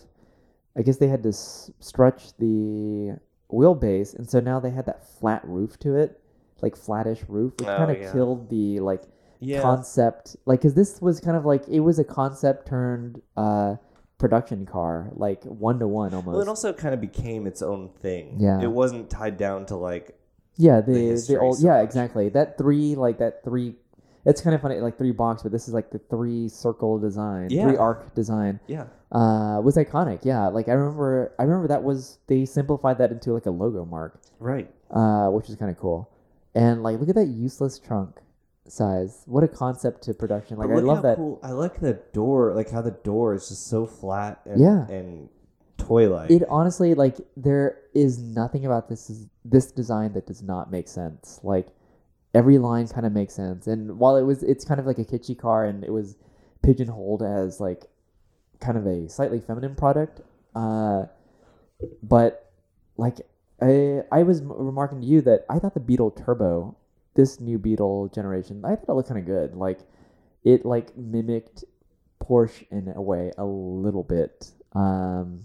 I 0.79 0.83
guess 0.83 0.97
they 0.99 1.09
had 1.09 1.23
to 1.23 1.31
s- 1.31 1.71
stretch 1.81 2.37
the 2.39 3.19
wheelbase, 3.51 4.15
and 4.17 4.29
so 4.29 4.41
now 4.41 4.61
they 4.61 4.71
had 4.71 4.87
that 4.87 5.05
flat 5.19 5.43
roof 5.47 5.79
to 5.81 5.97
it, 5.97 6.21
like 6.63 6.77
flattish 6.77 7.23
roof, 7.29 7.53
which 7.59 7.69
Oh, 7.69 7.77
kind 7.77 7.91
of 7.91 7.99
yeah. 8.01 8.13
killed 8.13 8.49
the 8.51 8.81
like 8.81 9.03
Yeah. 9.41 9.63
concept. 9.63 10.37
Like, 10.47 10.61
because 10.61 10.75
this 10.75 11.01
was 11.01 11.21
kind 11.21 11.37
of 11.37 11.45
like 11.45 11.67
it 11.69 11.81
was 11.81 11.99
a 11.99 12.05
concept 12.05 12.67
turned 12.69 13.21
uh 13.37 13.77
production 14.19 14.65
car, 14.65 15.11
like 15.15 15.45
one 15.45 15.79
to 15.79 15.87
one 15.87 16.15
almost. 16.15 16.33
well, 16.33 16.41
it 16.41 16.49
also 16.49 16.73
kind 16.73 16.95
of 16.95 17.01
became 17.01 17.47
its 17.47 17.61
own 17.63 17.91
thing. 18.01 18.37
Yeah. 18.39 18.61
It 18.63 18.71
wasn't 18.73 19.11
tied 19.11 19.37
down 19.37 19.67
to 19.67 19.77
like 19.77 20.19
Yeah, 20.57 20.81
the 20.81 20.93
the, 20.93 21.09
history 21.09 21.37
old 21.37 21.59
so 21.59 21.67
yeah 21.67 21.75
much. 21.77 21.85
exactly 21.85 22.31
that 22.31 22.57
three 22.59 22.95
like 22.95 23.19
that 23.19 23.45
three. 23.45 23.75
It's 24.25 24.41
kind 24.41 24.55
of 24.57 24.63
funny 24.63 24.81
like 24.81 24.97
three 24.99 25.13
box, 25.13 25.43
but 25.45 25.53
this 25.53 25.69
is 25.69 25.75
like 25.75 25.91
the 25.91 25.99
three 25.99 26.49
circle 26.49 26.99
design, 26.99 27.49
three 27.51 27.77
arc 27.77 28.13
design. 28.15 28.59
yeah. 28.67 28.87
Uh, 29.13 29.61
was 29.63 29.77
iconic. 29.77 30.25
Yeah, 30.25 30.49
like 30.49 30.69
I 30.69 30.73
remember, 30.73 31.33
I 31.39 31.45
remember 31.45 31.69
that 31.69 31.83
was 31.85 32.19
they 32.27 32.45
simplified 32.45 32.99
that 32.99 33.13
into 33.13 33.33
like 33.33 33.47
a 33.47 33.51
logo 33.51 33.85
mark, 33.85 34.21
Right. 34.41 34.69
uh, 34.91 35.29
which 35.29 35.49
is 35.49 35.55
kind 35.57 35.71
of 35.71 35.79
cool. 35.79 36.11
And 36.55 36.83
like, 36.83 36.99
look 36.99 37.09
at 37.09 37.15
that 37.15 37.27
useless 37.29 37.79
trunk 37.79 38.17
size. 38.67 39.23
What 39.27 39.45
a 39.45 39.49
concept 39.49 40.03
to 40.05 40.15
production. 40.15 40.57
Like 40.59 40.71
I 40.71 40.75
love 40.77 41.03
that. 41.03 41.17
Cool. 41.19 41.39
I 41.43 41.53
like 41.53 41.81
the 41.81 41.95
door, 42.13 42.53
like 42.53 42.71
how 42.71 42.83
the 42.83 42.91
door 42.91 43.35
is 43.35 43.49
just 43.49 43.69
so 43.69 43.87
flat 43.87 44.41
and 44.45 44.61
Yeah. 44.61 44.89
and 44.89 45.29
toy 45.79 46.09
like. 46.13 46.31
It 46.31 46.43
honestly 46.49 46.95
like 46.95 47.17
there 47.37 47.79
is 47.95 48.19
nothing 48.19 48.67
about 48.67 48.89
this 48.89 49.09
is 49.09 49.27
this 49.45 49.71
design 49.71 50.15
that 50.15 50.27
does 50.27 50.43
not 50.43 50.73
make 50.73 50.89
sense. 50.89 51.39
Like 51.45 51.69
every 52.35 52.59
line 52.59 52.89
kind 52.89 53.07
of 53.07 53.13
makes 53.13 53.35
sense. 53.35 53.69
And 53.69 54.01
while 54.01 54.17
it 54.17 54.23
was 54.23 54.43
it's 54.43 54.65
kind 54.65 54.81
of 54.81 54.87
like 54.87 54.99
a 54.99 55.05
kitschy 55.05 55.39
car 55.39 55.65
and 55.65 55.85
it 55.85 55.93
was 55.93 56.17
pigeonholed 56.63 57.23
as 57.23 57.61
like 57.61 57.87
kind 58.61 58.77
of 58.79 58.87
a 58.87 59.09
slightly 59.09 59.41
feminine 59.41 59.75
product, 59.75 60.21
uh, 60.55 61.07
but 62.03 62.51
like 62.97 63.21
I 63.61 64.03
I 64.13 64.23
was 64.23 64.41
m- 64.41 64.53
remarking 64.53 65.01
to 65.01 65.07
you 65.07 65.21
that 65.23 65.45
I 65.49 65.59
thought 65.59 65.75
the 65.75 65.81
Beetle 65.81 66.11
Turbo, 66.13 66.77
this 67.15 67.41
new 67.41 67.59
Beetle 67.59 68.09
generation, 68.09 68.65
I 68.65 68.77
thought 68.77 68.89
it 68.89 68.95
looked 68.95 69.09
kind 69.09 69.21
of 69.21 69.27
good. 69.27 69.55
Like 69.55 69.81
it 70.45 70.65
like 70.65 70.97
mimicked 70.97 71.65
Porsche 72.23 72.67
in 72.71 72.93
a 72.95 73.03
way 73.03 73.33
a 73.39 73.45
little 73.45 74.03
bit. 74.03 74.51
Um, 74.73 75.43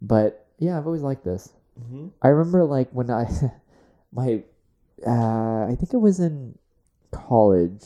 but 0.00 0.46
yeah, 0.58 0.78
I've 0.78 0.86
always 0.86 1.02
liked 1.02 1.24
this. 1.24 1.52
Mhm. 1.80 2.10
I 2.20 2.28
remember 2.28 2.64
like 2.64 2.90
when 2.92 3.10
I 3.10 3.26
my 4.12 4.42
uh, 5.06 5.64
I 5.66 5.74
think 5.78 5.92
it 5.94 5.98
was 6.00 6.20
in 6.20 6.56
college, 7.10 7.84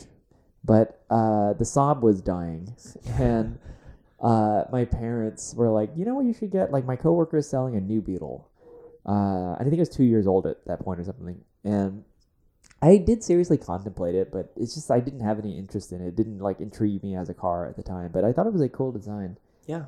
but 0.65 1.01
uh, 1.11 1.53
the 1.55 1.65
Saab 1.65 2.01
was 2.03 2.21
dying, 2.21 2.75
and 3.19 3.59
uh, 4.21 4.65
my 4.73 4.85
parents 4.85 5.55
were 5.55 5.71
like, 5.71 5.91
you 5.97 6.05
know 6.05 6.15
what, 6.15 6.27
you 6.27 6.33
should 6.33 6.51
get 6.51 6.73
like 6.73 6.85
my 6.85 6.97
coworker 6.97 7.39
is 7.39 7.49
selling 7.49 7.77
a 7.77 7.81
new 7.81 8.01
Beetle. 8.01 8.49
Uh, 9.05 9.53
I 9.55 9.59
think 9.61 9.75
it 9.75 9.79
was 9.79 9.89
two 9.89 10.05
years 10.05 10.27
old 10.27 10.47
at 10.47 10.65
that 10.67 10.81
point 10.81 11.01
or 11.01 11.05
something, 11.05 11.41
and 11.65 12.05
I 12.83 12.97
did 12.97 13.23
seriously 13.23 13.57
contemplate 13.57 14.15
it, 14.15 14.33
but 14.33 14.53
it's 14.57 14.75
just 14.75 14.91
I 14.91 15.01
didn't 15.01 15.21
have 15.21 15.39
any 15.39 15.57
interest 15.57 15.93
in 15.93 16.01
it. 16.01 16.09
It 16.09 16.17
didn't 16.17 16.41
like 16.41 16.61
intrigue 16.61 17.03
me 17.03 17.15
as 17.15 17.29
a 17.29 17.35
car 17.35 17.67
at 17.67 17.77
the 17.77 17.83
time, 17.83 18.11
but 18.13 18.25
I 18.25 18.33
thought 18.33 18.47
it 18.47 18.53
was 18.53 18.63
a 18.63 18.69
cool 18.69 18.93
design. 18.93 19.39
Yeah. 19.67 19.85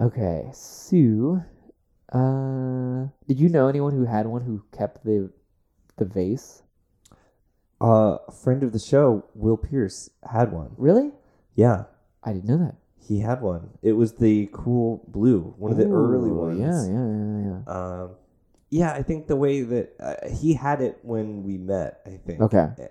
Okay, 0.00 0.48
Sue. 0.52 1.42
Uh, 2.12 3.08
did 3.26 3.40
you 3.40 3.48
know 3.48 3.68
anyone 3.68 3.94
who 3.94 4.04
had 4.04 4.26
one 4.26 4.42
who 4.42 4.62
kept 4.76 5.04
the 5.04 5.30
the 5.96 6.04
vase? 6.04 6.62
Uh, 7.80 8.18
a 8.28 8.32
friend 8.32 8.62
of 8.62 8.72
the 8.72 8.78
show, 8.78 9.24
Will 9.34 9.56
Pierce, 9.56 10.08
had 10.30 10.52
one. 10.52 10.70
Really? 10.76 11.10
Yeah. 11.56 11.84
I 12.22 12.32
didn't 12.32 12.44
know 12.44 12.58
that. 12.58 12.76
He 13.06 13.18
had 13.20 13.42
one. 13.42 13.70
It 13.82 13.92
was 13.92 14.12
the 14.14 14.48
cool 14.52 15.04
blue, 15.08 15.54
one 15.58 15.72
of 15.72 15.78
the 15.78 15.88
early 15.88 16.30
ones. 16.30 16.58
Yeah, 16.58 16.86
yeah, 16.86 17.06
yeah, 17.08 17.62
yeah. 17.66 18.02
Um, 18.02 18.10
yeah, 18.70 18.92
I 18.92 19.02
think 19.02 19.26
the 19.26 19.36
way 19.36 19.62
that 19.62 19.92
uh, 20.00 20.28
he 20.34 20.54
had 20.54 20.80
it 20.80 20.98
when 21.02 21.42
we 21.42 21.58
met, 21.58 22.00
I 22.06 22.18
think. 22.24 22.40
Okay. 22.40 22.68
Eh, 22.78 22.86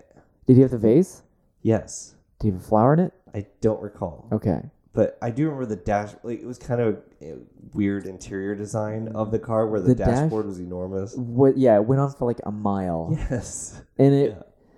Did 0.46 0.56
he 0.56 0.62
have 0.62 0.70
the 0.70 0.78
vase? 0.78 1.22
Yes. 1.62 2.14
Did 2.38 2.48
he 2.48 2.52
have 2.52 2.60
a 2.60 2.64
flower 2.64 2.92
in 2.94 3.00
it? 3.00 3.12
I 3.34 3.46
don't 3.60 3.80
recall. 3.82 4.28
Okay. 4.32 4.60
But 4.92 5.16
I 5.22 5.30
do 5.30 5.44
remember 5.46 5.64
the 5.66 5.76
dash. 5.76 6.10
Like 6.22 6.40
it 6.40 6.46
was 6.46 6.58
kind 6.58 6.80
of 6.80 7.00
a 7.22 7.36
weird 7.72 8.04
interior 8.06 8.54
design 8.54 9.08
of 9.14 9.30
the 9.30 9.38
car 9.38 9.66
where 9.66 9.80
the, 9.80 9.88
The 9.88 9.94
dash- 9.94 10.08
dashboard 10.08 10.44
was 10.46 10.60
enormous. 10.60 11.16
What? 11.16 11.56
Yeah, 11.56 11.76
it 11.76 11.86
went 11.86 12.00
on 12.00 12.12
for 12.12 12.26
like 12.26 12.40
a 12.44 12.52
mile, 12.52 13.16
Yes. 13.30 13.80
and 13.98 14.12
it, 14.14 14.36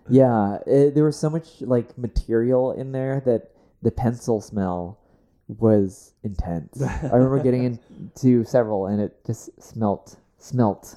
yeah, 0.08 0.58
it, 0.66 0.94
there 0.94 1.04
was 1.04 1.16
so 1.18 1.28
much 1.28 1.60
like 1.62 1.98
material 1.98 2.70
in 2.72 2.92
there 2.92 3.20
that 3.26 3.50
the 3.82 3.90
pencil 3.90 4.40
smell 4.40 5.00
was 5.48 6.14
intense. 6.22 6.82
I 6.82 7.06
remember 7.12 7.40
getting 7.42 7.64
into 8.14 8.44
several, 8.44 8.86
and 8.86 9.00
it 9.00 9.24
just 9.26 9.50
smelt, 9.62 10.16
smelt. 10.38 10.96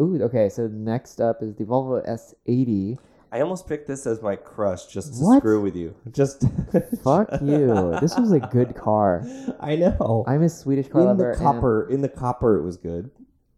Ooh, 0.00 0.20
okay. 0.22 0.48
So 0.48 0.66
next 0.68 1.20
up 1.20 1.42
is 1.42 1.54
the 1.56 1.64
Volvo 1.64 2.06
S80. 2.08 2.98
I 3.32 3.40
almost 3.40 3.66
picked 3.66 3.88
this 3.88 4.06
as 4.06 4.22
my 4.22 4.36
crush 4.36 4.86
just 4.86 5.14
to 5.18 5.24
What? 5.24 5.38
screw 5.38 5.60
with 5.60 5.74
you. 5.74 5.94
Just 6.12 6.44
Fuck 7.02 7.28
you. 7.42 7.96
This 8.00 8.16
was 8.16 8.30
a 8.32 8.38
good 8.40 8.76
car. 8.76 9.24
I 9.58 9.74
know. 9.76 10.24
I'm 10.28 10.42
a 10.42 10.48
Swedish 10.48 10.88
car 10.88 11.00
in 11.02 11.06
lover. 11.08 11.34
the 11.36 11.42
copper, 11.42 11.88
in 11.90 12.02
the 12.02 12.08
copper, 12.08 12.56
it 12.56 12.62
was 12.62 12.76
good. 12.76 13.10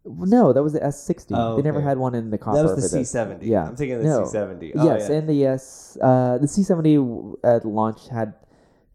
no, 0.05 0.53
that 0.53 0.63
was 0.63 0.73
the 0.73 0.79
S60. 0.79 1.27
Oh, 1.33 1.55
They 1.55 1.61
never 1.61 1.81
had 1.81 1.97
one 1.99 2.15
in 2.15 2.31
the 2.31 2.37
copper. 2.37 2.57
that 2.63 2.75
was 2.75 2.91
the. 2.91 2.97
C70. 2.99 3.39
Yeah. 3.43 3.67
I'm 3.67 3.75
thinking 3.75 3.97
of 3.97 4.03
No. 4.03 4.25
the 4.25 4.37
C70. 4.37 4.71
Oh, 4.75 4.85
yes, 4.85 5.07
yeah. 5.09 5.15
and 5.17 5.29
the 5.29 5.45
S, 5.45 5.97
uh, 6.01 6.39
the 6.41 6.47
C70 6.47 7.35
at 7.43 7.63
launch 7.65 8.07
had, 8.09 8.33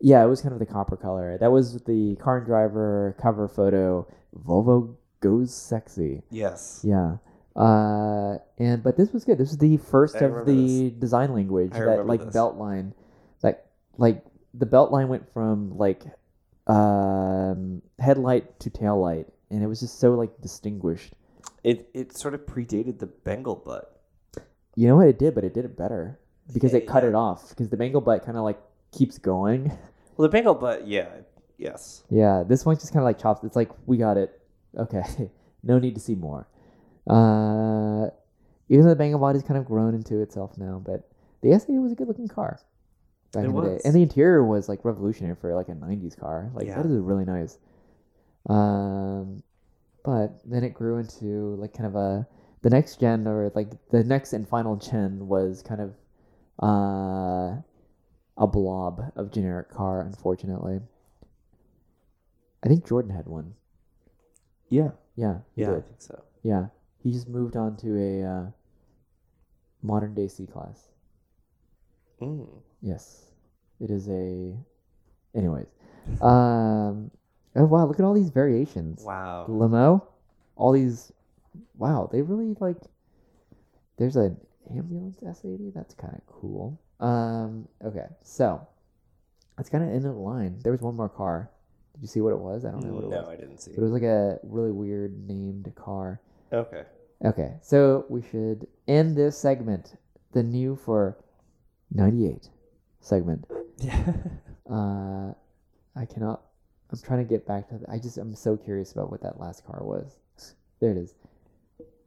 yeah, 0.01 0.23
it 0.25 0.29
was 0.29 0.41
kind 0.43 0.53
of 0.53 0.59
the 0.59 0.67
copper 0.67 0.97
color. 0.97 1.39
That 1.39 1.51
was 1.53 1.81
the 1.85 2.17
car 2.17 2.39
and 2.39 2.47
driver 2.47 3.17
cover 3.21 3.49
photo. 3.49 4.07
Volvo 4.47 4.97
goes 5.21 5.55
sexy. 5.55 6.23
yes. 6.31 6.81
Yeah. 6.85 7.17
Uh, 7.57 8.39
and 8.59 8.83
but 8.83 8.97
this 8.97 9.13
was 9.13 9.25
good. 9.25 9.39
This 9.39 9.49
was 9.51 9.59
the 9.59 9.77
first 9.77 10.17
I 10.17 10.25
of 10.27 10.45
the 10.45 10.91
design 10.99 11.33
language 11.33 11.71
I 11.73 11.81
that 11.85 12.07
like 12.07 12.25
this. 12.25 12.33
belt 12.35 12.57
line, 12.57 12.95
like 13.45 13.65
like 13.97 14.25
the 14.55 14.67
belt 14.67 14.91
line 14.91 15.09
went 15.09 15.33
from 15.33 15.79
like 15.79 16.03
um 16.67 17.83
headlight 17.99 18.59
to 18.61 18.71
tail 18.71 19.01
light, 19.01 19.29
and 19.51 19.63
it 19.63 19.67
was 19.67 19.81
just 19.81 20.01
so 20.01 20.15
like 20.15 20.41
distinguished. 20.41 21.13
It 21.63 21.89
it 21.95 22.17
sort 22.17 22.35
of 22.35 22.41
predated 22.45 22.99
the 22.99 23.07
Bangle 23.07 23.55
butt. 23.57 24.01
You 24.75 24.89
know 24.89 24.97
what 24.97 25.07
it 25.09 25.19
did, 25.19 25.35
but 25.35 25.45
it 25.45 25.55
did 25.55 25.65
it 25.65 25.77
better 25.77 26.19
because 26.53 26.73
Yeah, 26.73 26.79
it 26.79 26.87
cut 26.89 27.05
yeah. 27.05 27.11
it 27.11 27.15
off. 27.15 27.51
Because 27.51 27.69
the 27.69 27.77
Bangle 27.77 28.01
butt 28.01 28.25
kind 28.25 28.37
of 28.37 28.43
like 28.45 28.59
keeps 28.97 29.19
going. 29.19 29.69
Well, 30.17 30.29
the 30.29 30.29
Bangle 30.29 30.55
butt, 30.55 30.87
yeah, 30.87 31.09
yes. 31.59 32.05
yeah, 32.11 32.45
this 32.47 32.65
one 32.65 32.77
just 32.77 32.93
kind 32.93 33.03
of 33.03 33.05
like 33.05 33.19
chops. 33.19 33.43
It's 33.45 33.57
like 33.57 33.71
we 33.87 33.97
got 33.97 34.17
it. 34.17 34.41
Okay, 34.79 35.03
no 35.65 35.79
need 35.79 35.95
to 35.97 36.01
see 36.01 36.15
more. 36.15 36.47
Uh, 37.09 38.07
even 38.69 38.85
though 38.85 38.91
the 38.91 38.97
Bangle 38.97 39.19
body's 39.21 39.43
kind 39.43 39.59
of 39.59 39.65
grown 39.67 39.95
into 39.95 40.21
itself 40.21 40.57
now, 40.57 40.81
but 40.85 41.09
the 41.43 41.49
S80 41.51 41.83
was 41.83 41.93
a 41.93 41.95
good 41.95 42.09
looking 42.09 42.29
car 42.29 42.61
back 43.33 43.45
It 43.45 43.49
in 43.49 43.55
the 43.55 43.61
day, 43.63 43.69
was. 43.75 43.83
and 43.85 43.95
the 43.95 44.03
interior 44.03 44.45
was 44.45 44.69
like 44.69 44.85
revolutionary 44.85 45.37
for 45.37 45.55
like 45.55 45.69
a 45.69 45.73
'90s 45.75 46.17
car. 46.19 46.51
Like 46.55 46.67
Yeah. 46.67 46.77
that 46.81 46.87
is 46.87 46.99
really 46.99 47.25
nice. 47.25 47.59
Um, 48.49 49.43
but 50.05 50.41
then 50.45 50.65
it 50.65 50.75
grew 50.75 50.99
into 50.99 51.57
like 51.57 51.73
kind 51.73 51.87
of 51.87 51.97
a 51.97 52.27
the 52.63 52.71
next 52.71 53.01
gen 53.01 53.27
or 53.27 53.51
like 53.55 53.69
the 53.91 54.05
next 54.05 54.33
and 54.33 54.49
final 54.49 54.77
gen 54.77 55.27
was 55.29 55.63
kind 55.63 55.81
of 55.81 55.95
uh 56.61 57.57
a 58.37 58.47
blob 58.47 59.13
of 59.17 59.31
generic 59.31 59.71
car. 59.71 60.01
Unfortunately, 60.01 60.81
I 62.63 62.69
think 62.69 62.87
Jordan 62.87 63.15
had 63.15 63.27
one. 63.27 63.55
Yeah. 64.69 64.91
Yeah, 65.17 65.39
he 65.55 65.63
Yeah, 65.63 65.71
I 65.71 65.81
think 65.81 66.01
so. 66.01 66.23
Yeah, 66.43 66.67
he 67.03 67.13
just 67.13 67.29
moved 67.29 67.57
on 67.57 67.77
to 67.79 67.97
a 67.97 68.23
uh, 68.25 68.47
modern 69.83 70.15
day 70.15 70.29
C 70.29 70.47
class. 70.47 70.89
Mm. 72.21 72.49
Yes, 72.81 73.31
it 73.81 73.91
is 73.91 74.09
a. 74.09 74.57
Anyways, 75.35 75.67
um, 76.21 77.11
oh 77.57 77.65
wow! 77.65 77.87
Look 77.87 77.99
at 77.99 78.05
all 78.05 78.15
these 78.15 78.31
variations. 78.31 79.03
Wow. 79.05 79.47
Limo, 79.49 80.07
all 80.57 80.73
these. 80.73 81.13
Wow, 81.77 82.09
they 82.11 82.23
really 82.23 82.57
like. 82.61 82.79
There's 83.97 84.17
an 84.17 84.37
ambulance 84.71 85.19
S80. 85.21 85.73
That's 85.73 85.95
kind 85.95 86.15
of 86.15 86.27
cool. 86.27 86.81
Um. 87.05 87.69
Okay, 87.85 88.07
so 88.23 88.67
that's 89.57 89.69
kind 89.69 89.85
of 89.85 89.91
end 89.91 90.07
of 90.07 90.15
the 90.15 90.21
line. 90.21 90.59
There 90.63 90.73
was 90.73 90.81
one 90.81 90.97
more 90.97 91.09
car. 91.09 91.51
Did 91.95 92.03
you 92.03 92.09
see 92.09 92.21
what 92.21 92.33
it 92.33 92.39
was? 92.39 92.65
I 92.65 92.71
don't 92.71 92.83
know 92.85 92.95
what 92.95 93.05
it 93.05 93.11
No, 93.11 93.19
was. 93.19 93.29
I 93.29 93.37
didn't 93.37 93.59
see. 93.59 93.71
It 93.73 93.79
was 93.79 93.93
like 93.93 94.03
a 94.03 94.39
really 94.43 94.73
weird 94.73 95.17
named 95.29 95.71
car. 95.77 96.21
Okay. 96.53 96.83
Okay, 97.25 97.55
so 97.63 98.05
we 98.09 98.21
should 98.23 98.67
end 98.89 99.17
this 99.17 99.39
segment, 99.39 99.97
the 100.33 100.43
new 100.43 100.77
for 100.77 101.17
98 101.93 102.49
segment. 103.01 103.45
Yeah. 103.79 104.13
Uh, 104.71 105.35
I 105.95 106.07
cannot, 106.07 106.41
I'm 106.91 106.99
trying 106.99 107.19
to 107.19 107.29
get 107.29 107.47
back 107.47 107.69
to, 107.69 107.77
the, 107.77 107.91
I 107.91 107.99
just, 107.99 108.17
I'm 108.17 108.35
so 108.35 108.57
curious 108.57 108.93
about 108.93 109.11
what 109.11 109.21
that 109.21 109.39
last 109.39 109.63
car 109.67 109.81
was. 109.83 110.17
There 110.81 110.91
it 110.91 110.97
is. 110.97 111.15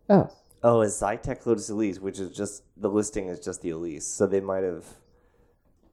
Oh, 0.10 0.28
oh, 0.68 0.82
a 0.82 0.86
Zytek 0.88 1.46
Lotus 1.46 1.70
Elise, 1.70 2.00
which 2.00 2.20
is 2.20 2.30
just 2.36 2.64
the 2.76 2.90
listing 2.90 3.28
is 3.30 3.40
just 3.40 3.62
the 3.62 3.70
Elise, 3.72 4.06
so 4.06 4.28
they 4.28 4.42
might 4.42 4.64
have 4.64 4.86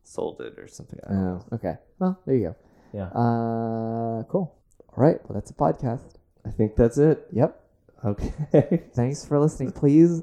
sold 0.02 0.40
it 0.40 0.58
or 0.58 0.68
something. 0.68 0.98
I 1.06 1.08
don't 1.12 1.24
know. 1.24 1.44
Oh, 1.50 1.54
okay. 1.56 1.74
Well, 1.98 2.18
there 2.26 2.34
you 2.36 2.44
go. 2.48 2.56
Yeah. 2.92 3.06
Uh, 3.08 4.22
cool. 4.24 4.54
All 4.96 5.02
right. 5.04 5.18
Well, 5.28 5.34
that's 5.34 5.50
a 5.50 5.54
podcast. 5.54 6.14
I 6.46 6.50
think 6.50 6.76
that's 6.76 6.98
it. 6.98 7.26
Yep. 7.32 7.60
Okay. 8.04 8.82
Thanks 8.94 9.24
for 9.24 9.38
listening. 9.40 9.72
Please 9.72 10.22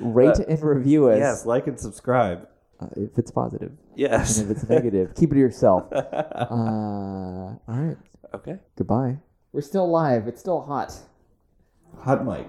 rate 0.00 0.40
Uh, 0.40 0.44
and 0.48 0.62
review 0.62 1.08
us 1.10 1.18
yes, 1.18 1.46
like 1.46 1.66
and 1.68 1.78
subscribe. 1.78 2.48
uh, 2.80 2.88
if 2.96 3.16
it's 3.18 3.30
positive. 3.30 3.72
Yes. 3.94 4.38
And 4.38 4.50
if 4.50 4.56
it's 4.56 4.68
negative, 4.68 5.14
keep 5.14 5.30
it 5.30 5.34
to 5.34 5.40
yourself. 5.40 5.84
Uh, 5.92 7.54
all 7.68 7.78
right. 7.86 7.96
okay. 8.34 8.56
Goodbye. 8.76 9.18
We're 9.52 9.60
still 9.72 9.88
live. 9.88 10.26
It's 10.26 10.40
still 10.40 10.60
hot. 10.62 10.92
Hot 12.04 12.24
mic. 12.26 12.48